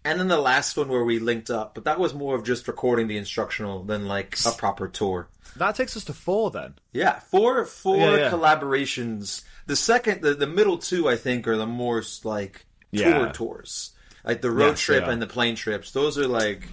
and 0.04 0.20
then 0.20 0.28
the 0.28 0.40
last 0.40 0.76
one 0.76 0.88
where 0.88 1.04
we 1.04 1.18
linked 1.18 1.50
up. 1.50 1.74
But 1.74 1.84
that 1.84 1.98
was 1.98 2.14
more 2.14 2.36
of 2.36 2.44
just 2.44 2.68
recording 2.68 3.08
the 3.08 3.16
instructional 3.16 3.82
than 3.82 4.06
like 4.06 4.36
a 4.46 4.52
proper 4.52 4.88
tour. 4.88 5.28
That 5.56 5.76
takes 5.76 5.96
us 5.96 6.04
to 6.06 6.12
four 6.12 6.50
then. 6.50 6.74
Yeah, 6.92 7.20
four 7.20 7.64
four 7.64 7.96
Yeah, 7.96 8.16
yeah. 8.16 8.30
collaborations. 8.30 9.42
The 9.66 9.76
second, 9.76 10.20
the, 10.22 10.34
the 10.34 10.46
middle 10.46 10.78
two, 10.78 11.08
I 11.08 11.16
think, 11.16 11.46
are 11.48 11.56
the 11.56 11.66
more 11.66 12.02
like 12.24 12.66
tour 12.92 13.26
Yeah. 13.26 13.32
tours, 13.32 13.92
like 14.24 14.40
the 14.42 14.50
road 14.50 14.70
Yes, 14.70 14.80
trip 14.80 15.04
and 15.06 15.22
the 15.22 15.26
plane 15.26 15.54
trips. 15.56 15.90
Those 15.92 16.18
are 16.18 16.26
like 16.28 16.68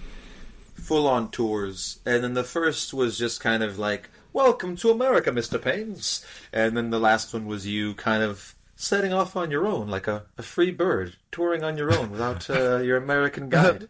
full 0.74 1.06
on 1.06 1.30
tours, 1.30 2.00
and 2.04 2.22
then 2.24 2.34
the 2.34 2.44
first 2.44 2.92
was 2.92 3.16
just 3.18 3.40
kind 3.40 3.62
of 3.62 3.78
like, 3.78 4.10
"Welcome 4.32 4.76
to 4.76 4.90
America, 4.90 5.30
Mister 5.32 5.58
Paines," 5.58 6.24
and 6.52 6.76
then 6.76 6.90
the 6.90 6.98
last 7.00 7.32
one 7.32 7.46
was 7.46 7.66
you 7.66 7.94
kind 7.94 8.22
of 8.22 8.54
setting 8.74 9.12
off 9.12 9.36
on 9.36 9.50
your 9.50 9.64
own, 9.66 9.86
like 9.88 10.08
a, 10.08 10.24
a 10.36 10.42
free 10.42 10.72
bird, 10.72 11.14
touring 11.30 11.62
on 11.62 11.78
your 11.78 11.96
own 11.96 12.10
without 12.10 12.50
uh, 12.50 12.78
your 12.78 12.96
American 12.96 13.48
guide. 13.56 13.88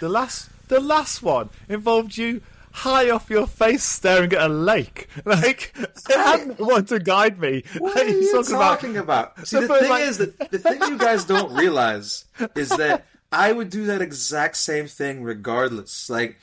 The 0.00 0.08
last 0.08 0.48
the 0.68 0.80
last 0.80 1.22
one 1.22 1.50
involved 1.68 2.16
you 2.16 2.42
high 2.72 3.10
off 3.10 3.30
your 3.30 3.46
face 3.46 3.84
staring 3.84 4.32
at 4.32 4.40
a 4.42 4.48
lake. 4.48 5.08
Like 5.24 5.74
I 6.14 6.36
had 6.38 6.58
no 6.58 6.66
one 6.66 6.84
to 6.86 6.98
guide 6.98 7.38
me. 7.38 7.64
What 7.78 7.96
are 7.96 8.08
you 8.08 8.42
talking 8.42 8.96
about? 8.96 9.46
See, 9.46 9.60
The 9.60 9.66
the 9.66 9.78
thing 9.78 9.90
like- 9.90 10.02
is 10.02 10.18
that 10.18 10.50
the 10.50 10.58
thing 10.58 10.80
you 10.82 10.98
guys 10.98 11.24
don't 11.24 11.52
realize 11.56 12.24
is 12.56 12.68
that 12.70 13.06
I 13.30 13.52
would 13.52 13.70
do 13.70 13.86
that 13.86 14.02
exact 14.02 14.56
same 14.56 14.86
thing 14.86 15.22
regardless. 15.22 16.10
Like, 16.10 16.38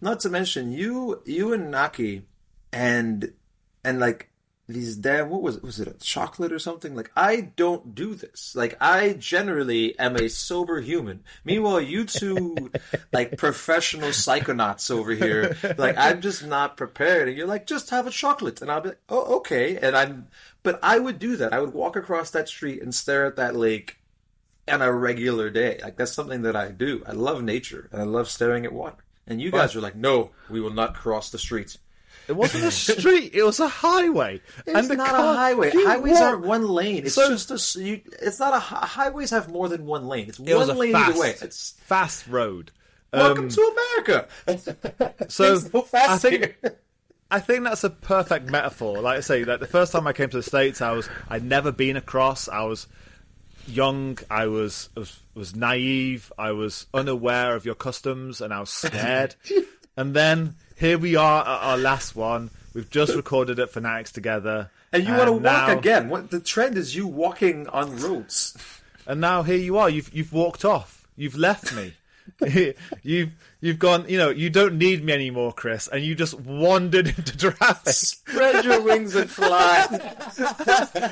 not 0.00 0.20
to 0.20 0.28
mention 0.28 0.72
you, 0.72 1.22
you 1.24 1.52
and 1.54 1.70
Naki, 1.70 2.26
and 2.72 3.32
and 3.84 3.98
like 4.00 4.28
these 4.68 4.96
damn 4.96 5.30
what 5.30 5.42
was 5.42 5.56
it? 5.56 5.62
Was 5.62 5.78
it 5.78 5.88
a 5.88 5.94
chocolate 5.94 6.52
or 6.52 6.58
something? 6.58 6.96
Like, 6.96 7.12
I 7.16 7.40
don't 7.40 7.94
do 7.94 8.14
this. 8.14 8.56
Like, 8.56 8.76
I 8.80 9.12
generally 9.12 9.96
am 9.98 10.16
a 10.16 10.28
sober 10.28 10.80
human. 10.80 11.22
Meanwhile, 11.44 11.82
you 11.82 12.04
two, 12.04 12.70
like 13.12 13.38
professional 13.38 14.08
psychonauts 14.08 14.90
over 14.90 15.12
here, 15.12 15.56
like 15.78 15.96
I'm 15.96 16.20
just 16.20 16.44
not 16.44 16.76
prepared. 16.76 17.28
And 17.28 17.36
you're 17.36 17.46
like, 17.46 17.66
just 17.66 17.90
have 17.90 18.06
a 18.06 18.10
chocolate, 18.10 18.60
and 18.60 18.70
I'll 18.70 18.80
be 18.80 18.88
like, 18.90 19.00
oh, 19.08 19.36
okay. 19.36 19.76
And 19.76 19.96
I'm, 19.96 20.28
but 20.62 20.80
I 20.82 20.98
would 20.98 21.18
do 21.18 21.36
that. 21.36 21.52
I 21.52 21.60
would 21.60 21.72
walk 21.72 21.94
across 21.94 22.30
that 22.32 22.48
street 22.48 22.82
and 22.82 22.94
stare 22.94 23.26
at 23.26 23.36
that 23.36 23.54
lake 23.54 23.98
on 24.68 24.82
a 24.82 24.92
regular 24.92 25.50
day. 25.50 25.78
Like 25.82 25.96
that's 25.96 26.12
something 26.12 26.42
that 26.42 26.56
I 26.56 26.70
do. 26.70 27.04
I 27.06 27.12
love 27.12 27.42
nature 27.42 27.88
and 27.92 28.00
I 28.00 28.04
love 28.04 28.28
staring 28.28 28.64
at 28.64 28.72
water. 28.72 29.04
And 29.26 29.40
you 29.40 29.50
guys 29.50 29.74
are 29.74 29.80
like, 29.80 29.96
no, 29.96 30.30
we 30.48 30.60
will 30.60 30.72
not 30.72 30.94
cross 30.94 31.30
the 31.30 31.38
street. 31.38 31.76
It 32.28 32.34
wasn't 32.36 32.64
a 32.64 32.70
street; 32.72 33.34
it 33.34 33.42
was 33.42 33.60
a 33.60 33.68
highway. 33.68 34.40
It's 34.66 34.88
and 34.88 34.98
not 34.98 35.10
car- 35.10 35.32
a 35.32 35.36
highway. 35.36 35.70
Highways 35.74 36.12
walk- 36.14 36.22
aren't 36.22 36.46
one 36.46 36.66
lane. 36.68 37.04
It's 37.06 37.14
So- 37.14 37.28
just 37.28 37.76
a. 37.76 37.80
You, 37.82 38.00
it's 38.22 38.40
not 38.40 38.54
a. 38.54 38.58
Highways 38.58 39.30
have 39.30 39.48
more 39.48 39.68
than 39.68 39.86
one 39.86 40.06
lane. 40.08 40.28
It's 40.28 40.38
It 40.38 40.54
one 40.54 40.76
lane 40.76 40.92
fast, 40.92 41.10
either 41.10 41.20
way. 41.20 41.34
It's 41.40 41.74
fast 41.80 42.26
road. 42.26 42.70
welcome 43.12 43.44
Um, 43.44 43.50
to 43.50 43.74
America. 43.96 44.28
so 45.28 45.58
Things 45.58 45.88
fast 45.88 46.10
I 46.10 46.18
think 46.18 46.56
here. 46.62 46.76
I 47.30 47.40
think 47.40 47.64
that's 47.64 47.82
a 47.84 47.90
perfect 47.90 48.50
metaphor. 48.50 49.00
Like 49.00 49.18
I 49.18 49.20
say, 49.20 49.44
like 49.44 49.60
the 49.60 49.66
first 49.66 49.92
time 49.92 50.06
I 50.06 50.12
came 50.12 50.28
to 50.30 50.36
the 50.36 50.42
states, 50.42 50.80
I 50.80 50.92
was 50.92 51.08
I'd 51.28 51.44
never 51.44 51.72
been 51.72 51.96
across. 51.96 52.48
I 52.48 52.62
was 52.64 52.86
young. 53.66 54.18
I 54.30 54.46
was 54.46 54.88
was, 54.96 55.18
was 55.34 55.54
naive. 55.56 56.32
I 56.38 56.52
was 56.52 56.86
unaware 56.94 57.54
of 57.56 57.64
your 57.64 57.74
customs, 57.74 58.40
and 58.40 58.52
I 58.52 58.60
was 58.60 58.70
scared. 58.70 59.34
and 59.96 60.14
then 60.14 60.54
here 60.76 60.98
we 60.98 61.16
are 61.16 61.40
at 61.40 61.46
our 61.46 61.78
last 61.78 62.14
one. 62.14 62.50
We've 62.74 62.88
just 62.88 63.14
recorded 63.14 63.58
at 63.58 63.70
Fanatics 63.70 64.12
together, 64.12 64.70
And 64.92 65.04
you 65.04 65.14
want 65.14 65.26
to 65.26 65.32
walk 65.32 65.68
again? 65.70 66.08
What 66.08 66.30
the 66.30 66.40
trend 66.40 66.76
is? 66.76 66.94
You 66.94 67.06
walking 67.06 67.66
on 67.68 67.96
roads. 67.96 68.56
And 69.06 69.20
now 69.20 69.42
here 69.42 69.56
you 69.56 69.78
are. 69.78 69.88
You've 69.88 70.12
you've 70.14 70.32
walked 70.32 70.64
off. 70.64 71.08
You've 71.16 71.36
left 71.36 71.74
me. 71.74 71.94
you've 73.02 73.32
you've 73.60 73.78
gone. 73.78 74.04
You 74.08 74.18
know 74.18 74.30
you 74.30 74.50
don't 74.50 74.76
need 74.76 75.02
me 75.02 75.12
anymore, 75.12 75.52
Chris. 75.52 75.88
And 75.88 76.04
you 76.04 76.14
just 76.14 76.38
wandered 76.40 77.06
into 77.16 77.36
traffic. 77.36 77.94
Spread 77.94 78.64
your 78.64 78.82
wings 78.82 79.14
and 79.14 79.30
fly. 79.30 79.86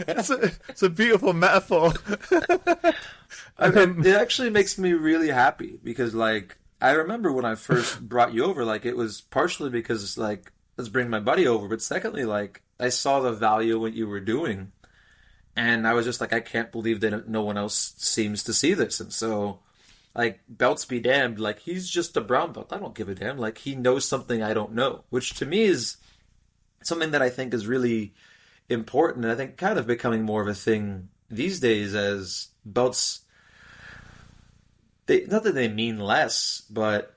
it's, 0.09 0.30
a, 0.30 0.52
it's 0.68 0.83
a 0.83 0.90
beautiful 0.90 1.33
metaphor. 1.33 1.94
I 3.59 3.71
mean, 3.71 3.78
um, 3.78 4.04
it 4.04 4.16
actually 4.16 4.50
makes 4.50 4.76
me 4.78 4.92
really 4.92 5.28
happy 5.28 5.78
because, 5.83 6.14
like, 6.14 6.56
I 6.81 6.90
remember 6.93 7.33
when 7.33 7.45
I 7.45 7.54
first 7.54 8.00
brought 8.09 8.35
you 8.35 8.45
over, 8.45 8.64
like, 8.64 8.85
it 8.85 8.97
was 8.97 9.21
partially 9.21 9.71
because, 9.71 10.19
like, 10.19 10.52
let's 10.76 10.88
bring 10.88 11.11
my 11.11 11.21
buddy 11.21 11.47
over, 11.47 11.69
but 11.69 11.83
secondly, 11.83 12.25
like, 12.25 12.62
I 12.78 12.88
saw 12.88 13.21
the 13.21 13.33
value 13.33 13.76
of 13.76 13.83
what 13.83 13.95
you 13.95 14.07
were 14.07 14.21
doing, 14.21 14.73
and 15.57 15.87
I 15.87 15.95
was 15.95 16.04
just 16.04 16.21
like, 16.21 16.33
I 16.33 16.40
can't 16.40 16.73
believe 16.73 17.00
that 17.00 17.28
no 17.28 17.43
one 17.43 17.57
else 17.57 17.95
seems 17.97 18.43
to 18.45 18.52
see 18.52 18.75
this, 18.75 19.00
and 19.00 19.12
so, 19.12 19.61
like, 20.14 20.40
belts 20.49 20.85
be 20.85 21.00
damned, 21.00 21.38
like, 21.38 21.61
he's 21.61 21.88
just 21.88 22.16
a 22.16 22.21
brown 22.21 22.52
belt. 22.52 22.73
I 22.73 22.78
don't 22.78 22.95
give 22.95 23.09
a 23.09 23.14
damn. 23.14 23.38
Like, 23.38 23.59
he 23.59 23.75
knows 23.75 24.04
something 24.04 24.43
I 24.43 24.54
don't 24.54 24.73
know, 24.73 25.04
which 25.11 25.35
to 25.35 25.47
me 25.47 25.62
is 25.62 25.97
something 26.83 27.12
that 27.12 27.23
I 27.23 27.31
think 27.31 27.54
is 27.54 27.66
really 27.66 28.14
important, 28.69 29.25
and 29.25 29.33
I 29.33 29.37
think 29.37 29.57
kind 29.57 29.78
of 29.78 29.87
becoming 29.87 30.23
more 30.23 30.43
of 30.43 30.49
a 30.49 30.54
thing 30.54 31.09
these 31.31 31.61
days 31.61 31.95
as 31.95 32.49
belts 32.64 33.24
they 35.06 35.25
not 35.26 35.42
that 35.44 35.54
they 35.54 35.68
mean 35.68 35.99
less, 35.99 36.62
but 36.70 37.14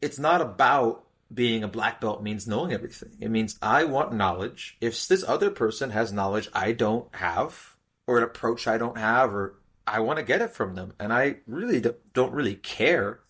it's 0.00 0.18
not 0.18 0.40
about 0.40 1.04
being 1.32 1.64
a 1.64 1.68
black 1.68 2.00
belt 2.00 2.22
means 2.22 2.46
knowing 2.46 2.72
everything. 2.72 3.16
It 3.20 3.30
means 3.30 3.58
I 3.60 3.84
want 3.84 4.12
knowledge. 4.12 4.76
If 4.80 5.08
this 5.08 5.24
other 5.26 5.50
person 5.50 5.90
has 5.90 6.12
knowledge 6.12 6.48
I 6.52 6.72
don't 6.72 7.12
have, 7.16 7.76
or 8.06 8.18
an 8.18 8.24
approach 8.24 8.66
I 8.66 8.78
don't 8.78 8.98
have, 8.98 9.34
or 9.34 9.56
I 9.86 10.00
want 10.00 10.18
to 10.18 10.24
get 10.24 10.42
it 10.42 10.50
from 10.50 10.74
them, 10.74 10.92
and 10.98 11.12
I 11.12 11.36
really 11.46 11.82
don't 12.12 12.32
really 12.32 12.54
care 12.54 13.20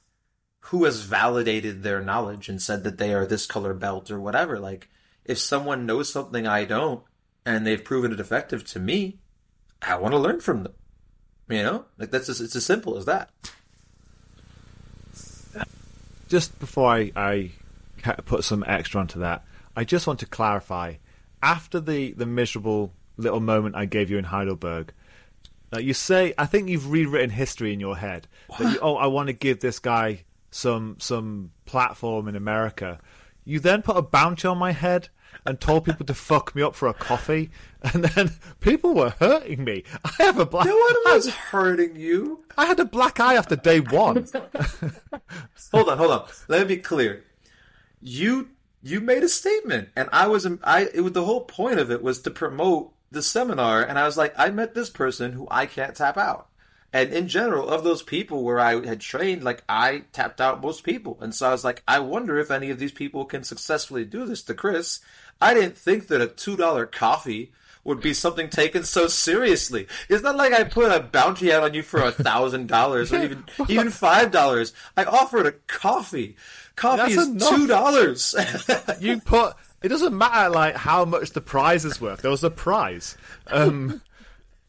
who 0.68 0.84
has 0.84 1.02
validated 1.02 1.82
their 1.82 2.00
knowledge 2.00 2.48
and 2.48 2.60
said 2.60 2.84
that 2.84 2.98
they 2.98 3.12
are 3.12 3.26
this 3.26 3.46
color 3.46 3.74
belt 3.74 4.10
or 4.10 4.18
whatever. 4.18 4.58
Like, 4.58 4.88
if 5.24 5.38
someone 5.38 5.86
knows 5.86 6.10
something 6.10 6.46
I 6.46 6.64
don't 6.64 7.02
and 7.44 7.66
they've 7.66 7.82
proven 7.84 8.12
it 8.12 8.20
effective 8.20 8.64
to 8.68 8.80
me, 8.80 9.18
I 9.82 9.96
want 9.96 10.12
to 10.12 10.18
learn 10.18 10.40
from 10.40 10.62
them. 10.62 10.74
You 11.48 11.62
know, 11.62 11.84
like 11.98 12.10
that's 12.10 12.28
just, 12.28 12.40
it's 12.40 12.56
as 12.56 12.64
simple 12.64 12.96
as 12.96 13.04
that. 13.04 13.30
Just 16.34 16.58
before 16.58 16.90
I, 16.90 17.12
I 17.14 17.50
put 18.26 18.42
some 18.42 18.64
extra 18.66 19.00
onto 19.00 19.20
that, 19.20 19.44
I 19.76 19.84
just 19.84 20.08
want 20.08 20.18
to 20.18 20.26
clarify. 20.26 20.94
After 21.40 21.78
the, 21.78 22.10
the 22.10 22.26
miserable 22.26 22.90
little 23.16 23.38
moment 23.38 23.76
I 23.76 23.84
gave 23.84 24.10
you 24.10 24.18
in 24.18 24.24
Heidelberg, 24.24 24.92
uh, 25.72 25.78
you 25.78 25.94
say 25.94 26.34
I 26.36 26.46
think 26.46 26.68
you've 26.68 26.90
rewritten 26.90 27.30
history 27.30 27.72
in 27.72 27.78
your 27.78 27.96
head. 27.96 28.26
That 28.58 28.72
you, 28.72 28.80
oh, 28.82 28.96
I 28.96 29.06
want 29.06 29.28
to 29.28 29.32
give 29.32 29.60
this 29.60 29.78
guy 29.78 30.24
some 30.50 30.96
some 30.98 31.50
platform 31.66 32.26
in 32.26 32.34
America. 32.34 32.98
You 33.44 33.60
then 33.60 33.82
put 33.82 33.96
a 33.96 34.02
bounty 34.02 34.48
on 34.48 34.58
my 34.58 34.72
head 34.72 35.10
and 35.44 35.60
told 35.60 35.84
people 35.84 36.06
to 36.06 36.14
fuck 36.14 36.54
me 36.54 36.62
up 36.62 36.74
for 36.74 36.88
a 36.88 36.94
coffee, 36.94 37.50
and 37.82 38.04
then 38.04 38.32
people 38.60 38.94
were 38.94 39.14
hurting 39.20 39.64
me. 39.64 39.84
I 40.04 40.10
have 40.24 40.38
a 40.38 40.46
black. 40.46 40.66
No 40.66 40.76
one 40.76 41.14
was 41.14 41.28
hurting 41.28 41.96
you. 41.96 42.44
I 42.56 42.66
had 42.66 42.80
a 42.80 42.84
black 42.84 43.20
eye 43.20 43.34
after 43.34 43.56
day 43.56 43.80
one. 43.80 44.26
hold 45.72 45.88
on, 45.88 45.98
hold 45.98 46.10
on. 46.10 46.28
Let 46.48 46.66
me 46.66 46.76
be 46.76 46.82
clear. 46.82 47.24
You 48.00 48.50
you 48.82 49.00
made 49.00 49.22
a 49.22 49.28
statement, 49.28 49.88
and 49.96 50.08
I 50.12 50.26
was 50.26 50.44
um, 50.46 50.60
I. 50.62 50.88
It 50.94 51.00
was 51.00 51.12
the 51.12 51.24
whole 51.24 51.42
point 51.42 51.78
of 51.78 51.90
it 51.90 52.02
was 52.02 52.20
to 52.22 52.30
promote 52.30 52.92
the 53.10 53.22
seminar, 53.22 53.82
and 53.82 53.98
I 53.98 54.04
was 54.04 54.16
like, 54.16 54.34
I 54.36 54.50
met 54.50 54.74
this 54.74 54.90
person 54.90 55.32
who 55.32 55.48
I 55.50 55.66
can't 55.66 55.94
tap 55.94 56.16
out. 56.16 56.48
And 56.94 57.12
in 57.12 57.26
general, 57.26 57.68
of 57.68 57.82
those 57.82 58.04
people 58.04 58.44
where 58.44 58.60
I 58.60 58.86
had 58.86 59.00
trained, 59.00 59.42
like 59.42 59.64
I 59.68 60.04
tapped 60.12 60.40
out 60.40 60.62
most 60.62 60.84
people. 60.84 61.18
And 61.20 61.34
so 61.34 61.48
I 61.48 61.50
was 61.50 61.64
like, 61.64 61.82
I 61.88 61.98
wonder 61.98 62.38
if 62.38 62.52
any 62.52 62.70
of 62.70 62.78
these 62.78 62.92
people 62.92 63.24
can 63.24 63.42
successfully 63.42 64.04
do 64.04 64.24
this 64.24 64.42
to 64.44 64.54
Chris. 64.54 65.00
I 65.40 65.54
didn't 65.54 65.76
think 65.76 66.06
that 66.06 66.22
a 66.22 66.28
$2 66.28 66.92
coffee 66.92 67.50
would 67.82 68.00
be 68.00 68.14
something 68.14 68.48
taken 68.48 68.84
so 68.84 69.08
seriously. 69.08 69.88
It's 70.08 70.22
not 70.22 70.36
like 70.36 70.52
I 70.52 70.62
put 70.62 70.92
a 70.92 71.00
bounty 71.00 71.52
out 71.52 71.64
on 71.64 71.74
you 71.74 71.82
for 71.82 72.00
a 72.00 72.12
thousand 72.12 72.68
dollars 72.68 73.12
or 73.12 73.22
even 73.22 73.44
even 73.68 73.90
five 73.90 74.30
dollars. 74.30 74.72
I 74.96 75.04
offered 75.04 75.46
a 75.46 75.52
coffee. 75.66 76.36
Coffee 76.76 77.14
That's 77.14 77.28
is 77.28 77.48
two 77.48 77.66
dollars. 77.66 78.34
you 79.00 79.20
put 79.20 79.54
it 79.82 79.88
doesn't 79.88 80.16
matter 80.16 80.48
like 80.48 80.76
how 80.76 81.04
much 81.04 81.32
the 81.32 81.42
prize 81.42 81.84
is 81.84 82.00
worth. 82.00 82.22
There 82.22 82.30
was 82.30 82.42
a 82.42 82.50
prize. 82.50 83.18
Um, 83.48 84.00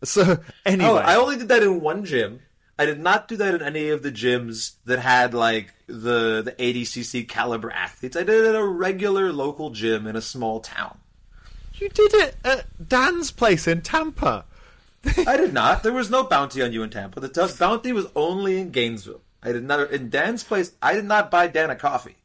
so 0.05 0.39
anyway, 0.65 0.89
oh, 0.89 0.95
I 0.95 1.15
only 1.15 1.37
did 1.37 1.49
that 1.49 1.63
in 1.63 1.81
one 1.81 2.05
gym. 2.05 2.41
I 2.77 2.85
did 2.85 2.99
not 2.99 3.27
do 3.27 3.37
that 3.37 3.55
in 3.55 3.61
any 3.61 3.89
of 3.89 4.03
the 4.03 4.11
gyms 4.11 4.73
that 4.85 4.99
had 4.99 5.33
like 5.33 5.73
the 5.87 6.41
the 6.41 6.55
ADCC 6.57 7.27
caliber 7.27 7.71
athletes. 7.71 8.17
I 8.17 8.23
did 8.23 8.45
it 8.45 8.49
at 8.49 8.55
a 8.55 8.65
regular 8.65 9.31
local 9.31 9.69
gym 9.69 10.07
in 10.07 10.15
a 10.15 10.21
small 10.21 10.59
town. 10.59 10.97
You 11.75 11.89
did 11.89 12.13
it 12.13 12.35
at 12.43 12.87
Dan's 12.87 13.31
place 13.31 13.67
in 13.67 13.81
Tampa. 13.81 14.45
I 15.27 15.37
did 15.37 15.53
not. 15.53 15.83
There 15.83 15.93
was 15.93 16.09
no 16.09 16.23
bounty 16.23 16.61
on 16.61 16.73
you 16.73 16.83
in 16.83 16.89
Tampa. 16.89 17.19
The 17.19 17.55
bounty 17.59 17.91
was 17.91 18.07
only 18.15 18.59
in 18.59 18.71
Gainesville. 18.71 19.21
I 19.43 19.51
did 19.51 19.63
not 19.63 19.91
in 19.91 20.09
Dan's 20.09 20.43
place. 20.43 20.71
I 20.81 20.93
did 20.93 21.05
not 21.05 21.29
buy 21.29 21.47
Dan 21.47 21.69
a 21.69 21.75
coffee. 21.75 22.17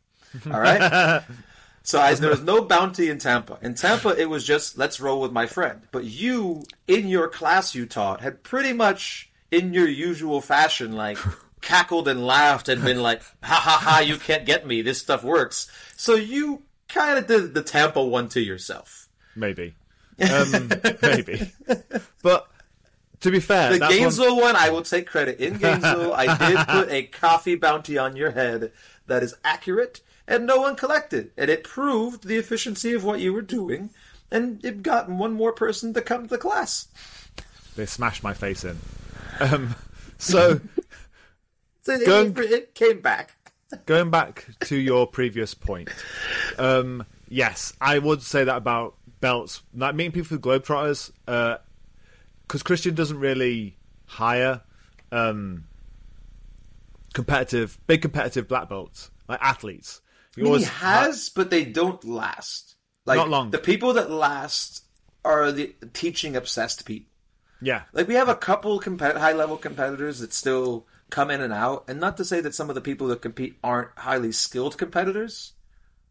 All 0.47 0.61
right. 0.61 1.23
So 1.83 2.01
I, 2.01 2.15
there 2.15 2.31
was 2.31 2.43
no 2.43 2.63
bounty 2.63 3.09
in 3.09 3.19
Tampa. 3.19 3.59
In 3.63 3.75
Tampa, 3.75 4.11
it 4.11 4.29
was 4.29 4.45
just 4.45 4.77
let's 4.77 5.01
roll 5.01 5.21
with 5.21 5.33
my 5.33 5.47
friend. 5.47 5.83
But 5.93 6.05
you, 6.05 6.65
in 6.87 7.09
your 7.09 7.29
class 7.29 7.75
you 7.75 7.87
taught, 7.87 8.21
had 8.21 8.43
pretty 8.43 8.73
much 8.73 9.31
in 9.51 9.73
your 9.73 9.89
usual 9.89 10.41
fashion, 10.41 10.93
like 10.93 11.19
cackled 11.61 12.09
and 12.09 12.27
laughed 12.27 12.69
and 12.69 12.83
been 12.83 13.03
like, 13.03 13.23
"Ha 13.43 13.55
ha 13.55 13.81
ha! 13.83 13.99
You 14.01 14.19
can't 14.19 14.45
get 14.45 14.67
me. 14.67 14.83
This 14.83 15.01
stuff 15.01 15.25
works." 15.25 15.71
So 15.97 16.15
you 16.15 16.63
kind 16.89 17.19
of 17.19 17.27
did 17.27 17.55
the 17.55 17.63
Tampa 17.63 18.03
one 18.03 18.29
to 18.31 18.41
yourself. 18.41 19.09
Maybe, 19.35 19.75
um, 20.21 20.71
maybe, 21.03 21.53
but. 22.23 22.47
To 23.21 23.31
be 23.31 23.39
fair, 23.41 23.75
the 23.75 23.81
Gainesville 23.81 24.37
one... 24.37 24.55
one, 24.55 24.57
I 24.57 24.71
will 24.71 24.81
take 24.81 25.07
credit. 25.07 25.41
In 25.41 25.59
Gainesville, 25.59 26.15
I 26.15 26.39
did 26.39 26.67
put 26.67 26.91
a 26.91 27.03
coffee 27.03 27.55
bounty 27.55 27.99
on 27.99 28.17
your 28.17 28.31
head 28.31 28.73
that 29.09 29.23
is 29.23 29.35
accurate 29.45 30.01
and 30.31 30.47
no 30.47 30.59
one 30.61 30.77
collected. 30.77 31.33
And 31.37 31.51
it 31.51 31.65
proved 31.65 32.27
the 32.27 32.37
efficiency 32.37 32.95
of 32.95 33.05
what 33.05 33.21
you 33.21 33.35
were 33.35 33.43
doing, 33.43 33.91
and 34.31 34.65
it 34.65 34.83
got 34.83 35.11
one 35.11 35.35
more 35.35 35.53
person 35.53 35.93
to 35.95 36.01
come 36.01 36.23
to 36.23 36.29
the 36.29 36.39
class. 36.39 36.89
They 37.77 37.85
smashed 37.85 38.23
my 38.23 38.33
face 38.33 38.65
in. 38.65 38.79
Um, 39.41 39.75
so, 40.19 40.61
so 41.83 42.07
going, 42.07 42.31
it, 42.39 42.53
it 42.53 42.75
came 42.75 43.01
back. 43.01 43.33
going 43.87 44.11
back 44.11 44.47
to 44.61 44.77
your 44.77 45.07
previous 45.07 45.53
point, 45.53 45.89
um, 46.59 47.05
yes, 47.29 47.73
I 47.81 47.99
would 47.99 48.23
say 48.23 48.45
that 48.45 48.57
about 48.57 48.95
belts. 49.21 49.63
Like 49.75 49.97
meeting 49.97 50.13
people 50.13 50.37
for 50.37 50.43
Globetrotters, 50.43 51.11
because 51.27 52.61
uh, 52.61 52.65
Christian 52.65 52.95
doesn't 52.95 53.19
really 53.19 53.75
hire 54.07 54.61
um, 55.11 55.65
competitive, 57.15 57.79
big 57.89 58.03
competitive 58.03 58.47
black 58.47 58.69
belts 58.69 59.11
like 59.29 59.41
athletes. 59.43 60.01
He, 60.37 60.43
I 60.43 60.45
mean, 60.45 60.59
he 60.59 60.65
has, 60.65 61.29
but 61.29 61.51
they 61.51 61.65
don't 61.65 62.03
last. 62.05 62.77
Like 63.07 63.19
not 63.19 63.29
long. 63.29 63.51
The 63.51 63.59
people 63.59 63.95
that 63.95 64.11
last 64.11 64.85
are 65.25 65.51
the 65.53 65.75
teaching 65.93 66.37
obsessed 66.37 66.85
people. 66.85 67.11
Yeah, 67.63 67.83
like 67.93 68.09
we 68.09 68.15
have 68.15 68.29
a 68.29 68.35
couple 68.35 68.81
compet- 68.81 69.19
high 69.19 69.33
level 69.33 69.57
competitors 69.57 70.21
that 70.21 70.33
still 70.33 70.87
come 71.11 71.31
in 71.31 71.41
and 71.41 71.53
out, 71.53 71.85
and 71.89 72.01
not 72.01 72.17
to 72.19 72.25
say 72.25 72.41
that 72.41 72.55
some 72.55 72.69
of 72.69 72.75
the 72.75 72.81
people 72.81 73.09
that 73.09 73.21
compete 73.21 73.59
aren't 73.63 73.91
highly 73.99 74.33
skilled 74.33 74.79
competitors, 74.79 75.53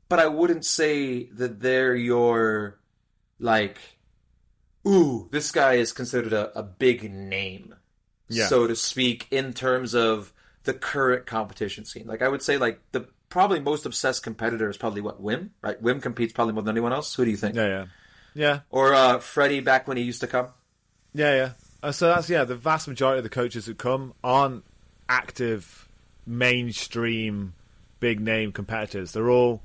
but 0.09 0.19
I 0.19 0.27
wouldn't 0.27 0.65
say 0.65 1.23
that 1.25 1.61
they're 1.61 1.95
your 1.95 2.79
like, 3.39 3.79
ooh, 4.87 5.27
this 5.31 5.51
guy 5.51 5.75
is 5.75 5.93
considered 5.93 6.33
a, 6.33 6.57
a 6.57 6.63
big 6.63 7.11
name, 7.11 7.75
yeah. 8.27 8.47
so 8.47 8.67
to 8.67 8.75
speak, 8.75 9.27
in 9.31 9.53
terms 9.53 9.95
of 9.95 10.33
the 10.63 10.73
current 10.73 11.25
competition 11.25 11.85
scene. 11.85 12.05
Like 12.05 12.21
I 12.21 12.27
would 12.27 12.41
say, 12.41 12.57
like 12.57 12.79
the 12.91 13.07
probably 13.29 13.59
most 13.59 13.85
obsessed 13.85 14.23
competitor 14.23 14.69
is 14.69 14.77
probably 14.77 15.01
what 15.01 15.21
Wim, 15.21 15.49
right? 15.61 15.81
Wim 15.81 16.01
competes 16.01 16.33
probably 16.33 16.53
more 16.53 16.63
than 16.63 16.73
anyone 16.73 16.93
else. 16.93 17.13
Who 17.15 17.25
do 17.25 17.31
you 17.31 17.37
think? 17.37 17.55
Yeah, 17.55 17.67
yeah, 17.67 17.85
yeah. 18.33 18.59
Or 18.69 18.93
uh, 18.93 19.19
Freddie 19.19 19.61
back 19.61 19.87
when 19.87 19.97
he 19.97 20.03
used 20.03 20.21
to 20.21 20.27
come. 20.27 20.47
Yeah, 21.13 21.35
yeah. 21.35 21.51
Uh, 21.81 21.91
so 21.91 22.07
that's 22.07 22.29
yeah. 22.29 22.43
The 22.43 22.55
vast 22.55 22.87
majority 22.87 23.19
of 23.19 23.23
the 23.23 23.29
coaches 23.29 23.65
who 23.65 23.73
come 23.73 24.13
aren't 24.23 24.63
active, 25.07 25.87
mainstream, 26.25 27.53
big 27.99 28.19
name 28.19 28.51
competitors. 28.51 29.13
They're 29.13 29.29
all 29.29 29.61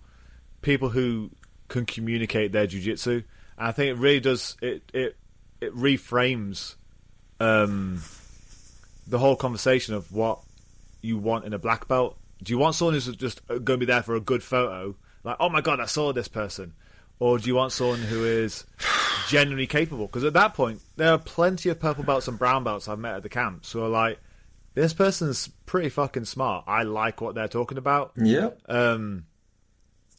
people 0.63 0.91
who 0.91 1.31
can 1.69 1.87
communicate 1.87 2.53
their 2.53 2.67
jujitsu. 2.67 3.25
And 3.59 3.69
I 3.69 3.73
think 3.73 3.97
it 3.97 4.01
really 4.01 4.21
does. 4.21 4.57
It 4.63 4.83
it 4.93 5.17
it 5.61 5.75
reframes 5.75 6.75
um, 7.41 8.03
the 9.07 9.19
whole 9.19 9.37
conversation 9.37 9.95
of 9.95 10.13
what 10.13 10.41
you 11.03 11.19
want 11.19 11.45
in 11.45 11.53
a 11.53 11.59
black 11.59 11.89
belt 11.89 12.17
do 12.43 12.53
you 12.53 12.59
want 12.59 12.75
someone 12.75 12.95
who's 12.95 13.07
just 13.17 13.47
going 13.47 13.65
to 13.65 13.77
be 13.79 13.87
there 13.87 14.03
for 14.03 14.15
a 14.15 14.21
good 14.21 14.43
photo, 14.43 14.95
like 15.23 15.37
oh 15.41 15.49
my 15.49 15.61
god, 15.61 15.81
I 15.81 15.87
saw 15.87 16.13
this 16.13 16.29
person, 16.29 16.73
or 17.19 17.39
do 17.39 17.47
you 17.47 17.55
want 17.55 17.73
someone 17.73 18.01
who 18.01 18.25
is 18.25 18.65
genuinely 19.29 19.67
capable? 19.67 20.07
Because 20.07 20.25
at 20.25 20.35
that 20.35 20.55
point, 20.55 20.81
there 20.97 21.13
are 21.13 21.19
plenty 21.19 21.69
of 21.69 21.81
purple 21.81 22.05
belts 22.05 22.29
and 22.29 22.39
brown 22.39 22.65
belts 22.65 22.89
I've 22.89 22.99
met 22.99 23.17
at 23.17 23.23
the 23.23 23.29
camps 23.29 23.73
who 23.73 23.83
are 23.83 23.89
like, 23.89 24.19
this 24.75 24.93
person's 24.93 25.49
pretty 25.67 25.89
fucking 25.89 26.25
smart. 26.25 26.65
I 26.67 26.83
like 26.83 27.21
what 27.21 27.35
they're 27.35 27.49
talking 27.49 27.79
about. 27.79 28.13
Yeah. 28.17 28.51
Um, 28.69 29.25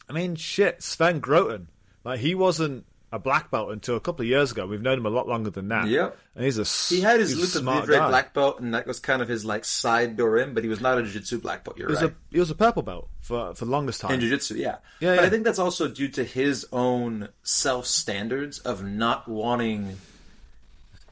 I 0.08 0.12
mean, 0.12 0.36
shit, 0.36 0.82
Sven 0.82 1.20
Groten, 1.20 1.66
like 2.04 2.20
he 2.20 2.34
wasn't 2.34 2.86
a 3.12 3.18
black 3.18 3.50
belt 3.50 3.70
until 3.70 3.96
a 3.96 4.00
couple 4.00 4.22
of 4.22 4.28
years 4.28 4.50
ago. 4.50 4.66
We've 4.66 4.82
known 4.82 4.98
him 4.98 5.06
a 5.06 5.10
lot 5.10 5.28
longer 5.28 5.50
than 5.50 5.68
that. 5.68 5.86
Yep. 5.88 6.16
And 6.34 6.44
he's 6.44 6.58
a 6.58 6.64
he 6.94 7.00
had 7.00 7.20
his 7.20 7.36
Luta 7.36 7.64
Livre 7.64 8.08
black 8.08 8.34
belt, 8.34 8.60
and 8.60 8.74
that 8.74 8.86
was 8.86 9.00
kind 9.00 9.22
of 9.22 9.28
his 9.28 9.44
like 9.44 9.64
side 9.64 10.16
door 10.16 10.38
in. 10.38 10.54
But 10.54 10.64
he 10.64 10.68
was 10.68 10.80
not 10.80 10.98
a 10.98 11.02
jiu-jitsu 11.02 11.40
black 11.40 11.64
belt. 11.64 11.78
You're 11.78 11.88
he 11.88 11.94
right. 11.94 12.04
A, 12.04 12.14
he 12.30 12.38
was 12.38 12.50
a 12.50 12.54
purple 12.54 12.82
belt 12.82 13.08
for 13.20 13.54
for 13.54 13.64
the 13.64 13.70
longest 13.70 14.00
time 14.00 14.12
in 14.12 14.20
jiu-jitsu. 14.20 14.56
Yeah. 14.56 14.78
Yeah. 15.00 15.16
But 15.16 15.20
yeah. 15.20 15.26
I 15.26 15.30
think 15.30 15.44
that's 15.44 15.58
also 15.58 15.88
due 15.88 16.08
to 16.08 16.24
his 16.24 16.66
own 16.72 17.28
self 17.42 17.86
standards 17.86 18.58
of 18.60 18.84
not 18.84 19.28
wanting 19.28 19.96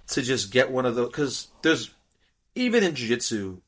to 0.08 0.22
just 0.22 0.52
get 0.52 0.70
one 0.70 0.84
of 0.84 0.96
those 0.96 1.08
because 1.08 1.48
there's 1.62 1.90
even 2.54 2.84
in 2.84 2.94
jiu-jitsu 2.94 3.60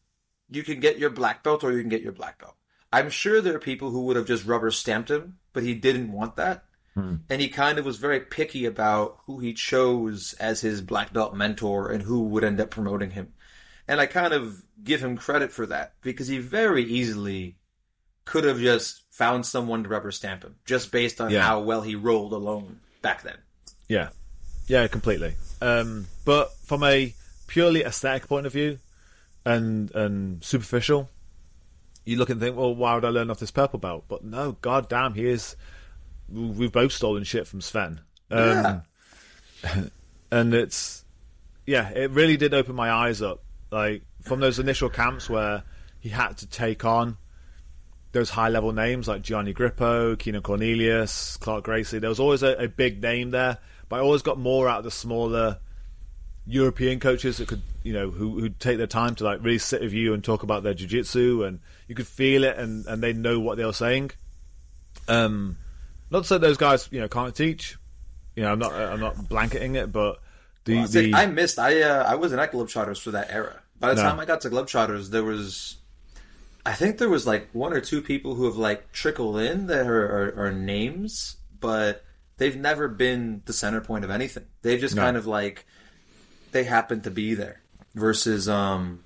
you 0.50 0.62
can 0.62 0.80
get 0.80 0.98
your 0.98 1.10
black 1.10 1.42
belt 1.42 1.64
or 1.64 1.72
you 1.72 1.80
can 1.80 1.88
get 1.88 2.02
your 2.02 2.12
black 2.12 2.38
belt. 2.38 2.54
I'm 2.92 3.10
sure 3.10 3.40
there 3.40 3.56
are 3.56 3.60
people 3.60 3.90
who 3.90 4.04
would 4.04 4.16
have 4.16 4.26
just 4.26 4.46
rubber 4.46 4.70
stamped 4.70 5.10
him, 5.10 5.38
but 5.52 5.62
he 5.62 5.74
didn't 5.74 6.12
want 6.12 6.36
that. 6.36 6.64
Hmm. 6.96 7.16
And 7.28 7.42
he 7.42 7.48
kind 7.48 7.78
of 7.78 7.84
was 7.84 7.98
very 7.98 8.20
picky 8.20 8.64
about 8.64 9.18
who 9.26 9.38
he 9.38 9.52
chose 9.52 10.32
as 10.40 10.62
his 10.62 10.80
black 10.80 11.12
belt 11.12 11.34
mentor 11.34 11.90
and 11.92 12.02
who 12.02 12.22
would 12.24 12.42
end 12.42 12.58
up 12.60 12.70
promoting 12.70 13.10
him. 13.10 13.34
And 13.86 14.00
I 14.00 14.06
kind 14.06 14.32
of 14.32 14.62
give 14.82 15.02
him 15.02 15.16
credit 15.16 15.52
for 15.52 15.66
that 15.66 15.92
because 16.00 16.26
he 16.26 16.38
very 16.38 16.84
easily 16.84 17.56
could 18.24 18.44
have 18.44 18.58
just 18.58 19.02
found 19.10 19.44
someone 19.44 19.82
to 19.84 19.88
rubber 19.90 20.10
stamp 20.10 20.42
him, 20.42 20.56
just 20.64 20.90
based 20.90 21.20
on 21.20 21.30
Yeah. 21.30 21.42
how 21.42 21.60
well 21.60 21.82
he 21.82 21.94
rolled 21.94 22.32
alone 22.32 22.80
back 23.02 23.22
then. 23.22 23.36
Yeah, 23.88 24.08
yeah, 24.66 24.86
completely. 24.88 25.36
Um, 25.60 26.06
but 26.24 26.50
from 26.64 26.82
a 26.82 27.14
purely 27.46 27.82
aesthetic 27.84 28.26
point 28.26 28.46
of 28.46 28.52
view, 28.52 28.78
and 29.44 29.94
and 29.94 30.42
superficial, 30.42 31.08
you 32.04 32.16
look 32.16 32.30
and 32.30 32.40
think, 32.40 32.56
well, 32.56 32.74
why 32.74 32.94
would 32.94 33.04
I 33.04 33.10
learn 33.10 33.30
off 33.30 33.38
this 33.38 33.52
purple 33.52 33.78
belt? 33.78 34.06
But 34.08 34.24
no, 34.24 34.52
god 34.60 34.88
damn, 34.88 35.14
he 35.14 35.26
is. 35.26 35.54
We've 36.32 36.72
both 36.72 36.92
stolen 36.92 37.24
shit 37.24 37.46
from 37.46 37.60
Sven. 37.60 38.00
Um, 38.30 38.82
and 40.30 40.54
it's 40.54 41.04
yeah, 41.66 41.90
it 41.90 42.10
really 42.10 42.36
did 42.36 42.54
open 42.54 42.74
my 42.74 42.90
eyes 42.90 43.22
up. 43.22 43.40
Like 43.70 44.02
from 44.22 44.40
those 44.40 44.58
initial 44.58 44.88
camps 44.88 45.28
where 45.28 45.62
he 46.00 46.08
had 46.08 46.38
to 46.38 46.46
take 46.46 46.84
on 46.84 47.16
those 48.12 48.30
high 48.30 48.48
level 48.48 48.72
names 48.72 49.08
like 49.08 49.22
Gianni 49.22 49.52
Grippo, 49.52 50.18
Keenan 50.18 50.42
Cornelius, 50.42 51.36
Clark 51.36 51.64
Gracie. 51.64 51.98
There 51.98 52.08
was 52.08 52.20
always 52.20 52.42
a, 52.42 52.64
a 52.64 52.68
big 52.68 53.02
name 53.02 53.30
there, 53.30 53.58
but 53.88 53.96
I 53.96 54.00
always 54.00 54.22
got 54.22 54.38
more 54.38 54.68
out 54.68 54.78
of 54.78 54.84
the 54.84 54.90
smaller 54.90 55.58
European 56.46 57.00
coaches 57.00 57.38
that 57.38 57.48
could, 57.48 57.62
you 57.82 57.92
know, 57.92 58.10
who 58.10 58.40
who'd 58.40 58.58
take 58.60 58.78
their 58.78 58.86
time 58.86 59.16
to 59.16 59.24
like 59.24 59.42
really 59.42 59.58
sit 59.58 59.82
with 59.82 59.92
you 59.92 60.14
and 60.14 60.24
talk 60.24 60.42
about 60.42 60.62
their 60.62 60.74
jiu-jitsu 60.74 61.44
and 61.44 61.58
you 61.88 61.94
could 61.94 62.06
feel 62.06 62.44
it 62.44 62.56
and 62.56 62.86
and 62.86 63.02
they 63.02 63.12
know 63.12 63.38
what 63.40 63.56
they 63.58 63.64
were 63.64 63.72
saying. 63.72 64.12
Um, 65.08 65.56
not 66.10 66.20
to 66.22 66.24
say 66.28 66.38
those 66.38 66.56
guys, 66.56 66.88
you 66.90 67.00
know, 67.00 67.08
can't 67.08 67.34
teach. 67.34 67.76
You 68.34 68.42
know, 68.42 68.52
I'm 68.52 68.58
not 68.58 68.72
I'm 68.74 69.00
not 69.00 69.28
blanketing 69.28 69.74
it, 69.76 69.90
but 69.92 70.20
the, 70.64 70.76
Well, 70.76 70.88
the 70.88 71.14
I 71.14 71.26
missed. 71.26 71.58
I 71.58 71.82
uh, 71.82 72.04
I 72.04 72.14
wasn't 72.16 72.40
at 72.40 72.52
Globetrotters 72.52 73.00
for 73.00 73.12
that 73.12 73.30
era. 73.30 73.62
By 73.80 73.90
the 73.90 73.96
No. 73.96 74.02
time 74.02 74.20
I 74.20 74.24
got 74.24 74.40
to 74.42 74.50
Globetrotters, 74.50 75.10
there 75.10 75.22
was, 75.24 75.76
I 76.64 76.72
think 76.72 76.98
there 76.98 77.08
was 77.08 77.26
like 77.26 77.48
one 77.52 77.72
or 77.72 77.80
two 77.80 78.00
people 78.02 78.34
who 78.34 78.44
have 78.46 78.56
like 78.56 78.90
trickled 78.92 79.38
in 79.38 79.66
that 79.68 79.86
are, 79.86 80.32
are, 80.36 80.46
are 80.46 80.52
names, 80.52 81.36
but 81.60 82.04
they've 82.38 82.56
never 82.56 82.88
been 82.88 83.42
the 83.46 83.52
center 83.52 83.80
point 83.80 84.04
of 84.04 84.10
anything. 84.10 84.44
They've 84.62 84.80
just 84.80 84.96
No. 84.96 85.02
kind 85.02 85.16
of 85.16 85.26
like 85.26 85.66
they 86.52 86.64
happen 86.64 87.00
to 87.02 87.10
be 87.10 87.34
there 87.34 87.60
versus 87.94 88.48
um 88.48 89.02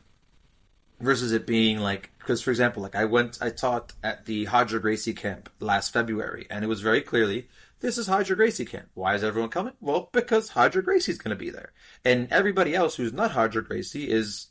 versus 1.01 1.33
it 1.33 1.47
being 1.47 1.79
like 1.79 2.11
because 2.19 2.43
for 2.43 2.51
example 2.51 2.83
like 2.83 2.95
i 2.95 3.05
went 3.05 3.39
i 3.41 3.49
taught 3.49 3.93
at 4.05 4.27
the 4.27 4.47
roger 4.47 4.79
gracie 4.79 5.15
camp 5.15 5.49
last 5.59 5.93
february 5.93 6.47
and 6.51 6.63
it 6.63 6.69
was 6.69 6.83
very 6.83 7.01
clearly 7.01 7.49
this 7.81 7.97
is 7.97 8.09
roger 8.09 8.35
gracie 8.35 8.67
camp. 8.67 8.89
Why 8.95 9.15
is 9.15 9.25
everyone 9.25 9.51
coming? 9.51 9.73
Well 9.81 10.11
because 10.13 10.55
roger 10.55 10.83
gracie's 10.83 11.19
going 11.19 11.37
to 11.37 11.45
be 11.45 11.51
there. 11.51 11.73
And 12.05 12.29
everybody 12.31 12.75
else 12.75 12.95
who's 12.95 13.13
not 13.13 13.35
roger 13.35 13.63
gracie 13.63 14.11
is 14.11 14.49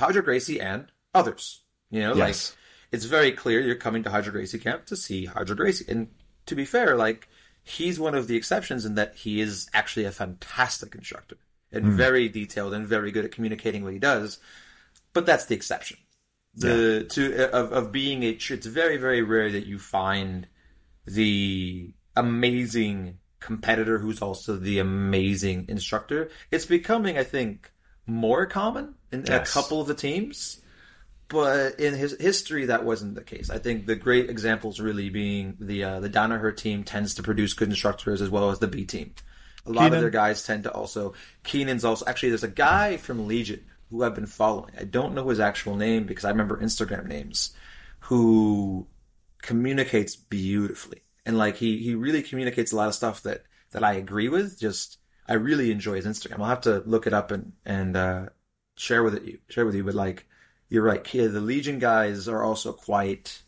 roger 0.00 0.22
gracie 0.22 0.60
and 0.60 0.90
others. 1.14 1.62
You 1.90 2.00
know 2.00 2.14
Yes. 2.14 2.18
like 2.18 2.58
it's 2.92 3.04
very 3.04 3.32
clear 3.32 3.60
you're 3.60 3.76
coming 3.76 4.02
to 4.02 4.10
roger 4.10 4.30
gracie 4.30 4.58
camp 4.58 4.86
to 4.86 4.96
see 4.96 5.28
roger 5.34 5.54
gracie. 5.54 5.84
And 5.88 6.08
to 6.46 6.54
be 6.54 6.64
fair 6.64 6.96
like 6.96 7.28
he's 7.62 8.00
one 8.00 8.14
of 8.14 8.28
the 8.28 8.36
exceptions 8.36 8.84
in 8.84 8.94
that 8.94 9.14
he 9.14 9.40
is 9.40 9.68
actually 9.74 10.06
a 10.06 10.12
fantastic 10.12 10.94
instructor 10.94 11.36
and 11.70 11.84
hmm. 11.84 11.96
very 11.96 12.28
detailed 12.28 12.72
and 12.72 12.86
very 12.86 13.10
good 13.10 13.24
at 13.24 13.32
communicating 13.32 13.84
what 13.84 13.92
he 13.92 13.98
does 13.98 14.38
but 15.14 15.24
that's 15.26 15.46
the 15.46 15.54
exception. 15.54 15.96
The 16.56 17.06
to 17.10 17.50
of 17.52 17.72
of 17.72 17.90
being 17.92 18.22
a 18.22 18.28
it's 18.28 18.66
very 18.66 18.96
very 18.96 19.22
rare 19.22 19.50
that 19.50 19.66
you 19.66 19.78
find 19.78 20.46
the 21.06 21.90
amazing 22.14 23.18
competitor 23.40 23.98
who's 23.98 24.22
also 24.22 24.56
the 24.56 24.78
amazing 24.78 25.66
instructor. 25.68 26.30
It's 26.50 26.64
becoming, 26.66 27.18
I 27.18 27.24
think, 27.24 27.72
more 28.06 28.46
common 28.46 28.94
in 29.12 29.24
Yes. 29.26 29.50
a 29.50 29.52
couple 29.52 29.80
of 29.80 29.88
the 29.88 29.94
teams, 29.94 30.60
but 31.28 31.80
in 31.80 31.94
his 31.94 32.16
history 32.20 32.66
that 32.66 32.84
wasn't 32.84 33.16
the 33.16 33.24
case. 33.24 33.50
I 33.50 33.58
think 33.58 33.86
the 33.86 33.96
great 33.96 34.30
examples 34.30 34.78
really 34.80 35.10
being 35.10 35.56
the 35.60 35.82
uh, 35.84 36.00
the 36.00 36.08
Danaher 36.10 36.56
team 36.56 36.84
tends 36.84 37.14
to 37.16 37.22
produce 37.22 37.52
good 37.54 37.68
instructors 37.68 38.22
as 38.22 38.30
well 38.30 38.50
as 38.50 38.60
the 38.60 38.68
B 38.68 38.84
team. 38.84 39.12
A 39.66 39.70
lot 39.70 39.82
Keenan? 39.84 39.94
of 39.94 40.00
their 40.02 40.10
guys 40.10 40.44
tend 40.44 40.62
to 40.64 40.70
also. 40.70 41.14
Keenan's 41.42 41.84
also 41.84 42.04
actually. 42.06 42.28
There's 42.28 42.44
a 42.44 42.48
guy 42.48 42.96
from 42.96 43.26
Legion 43.26 43.64
who 43.94 44.04
I've 44.04 44.14
been 44.14 44.26
following. 44.26 44.74
I 44.78 44.84
don't 44.84 45.14
know 45.14 45.28
his 45.28 45.40
actual 45.40 45.76
name 45.76 46.04
because 46.04 46.24
I 46.24 46.30
remember 46.30 46.60
Instagram 46.60 47.06
names. 47.06 47.54
Who 48.00 48.86
communicates 49.40 50.16
beautifully 50.16 51.04
and 51.26 51.38
like 51.38 51.56
he 51.56 51.78
he 51.78 51.94
really 51.94 52.22
communicates 52.22 52.72
a 52.72 52.76
lot 52.76 52.88
of 52.88 52.94
stuff 52.94 53.22
that 53.22 53.44
that 53.72 53.84
I 53.84 53.94
agree 53.94 54.28
with. 54.28 54.58
Just 54.58 54.98
I 55.26 55.34
really 55.34 55.70
enjoy 55.70 55.96
his 55.96 56.06
Instagram. 56.06 56.40
I'll 56.40 56.46
have 56.46 56.62
to 56.62 56.82
look 56.86 57.06
it 57.06 57.14
up 57.14 57.30
and 57.30 57.52
and 57.64 57.96
uh, 57.96 58.26
share 58.76 59.02
with 59.02 59.14
it 59.14 59.24
you 59.24 59.38
share 59.48 59.64
with 59.64 59.74
you. 59.74 59.84
But 59.84 59.94
like 59.94 60.26
you're 60.68 60.82
right, 60.82 61.14
yeah, 61.14 61.28
the 61.28 61.40
Legion 61.40 61.78
guys 61.78 62.28
are 62.28 62.42
also 62.42 62.72
quite 62.72 63.40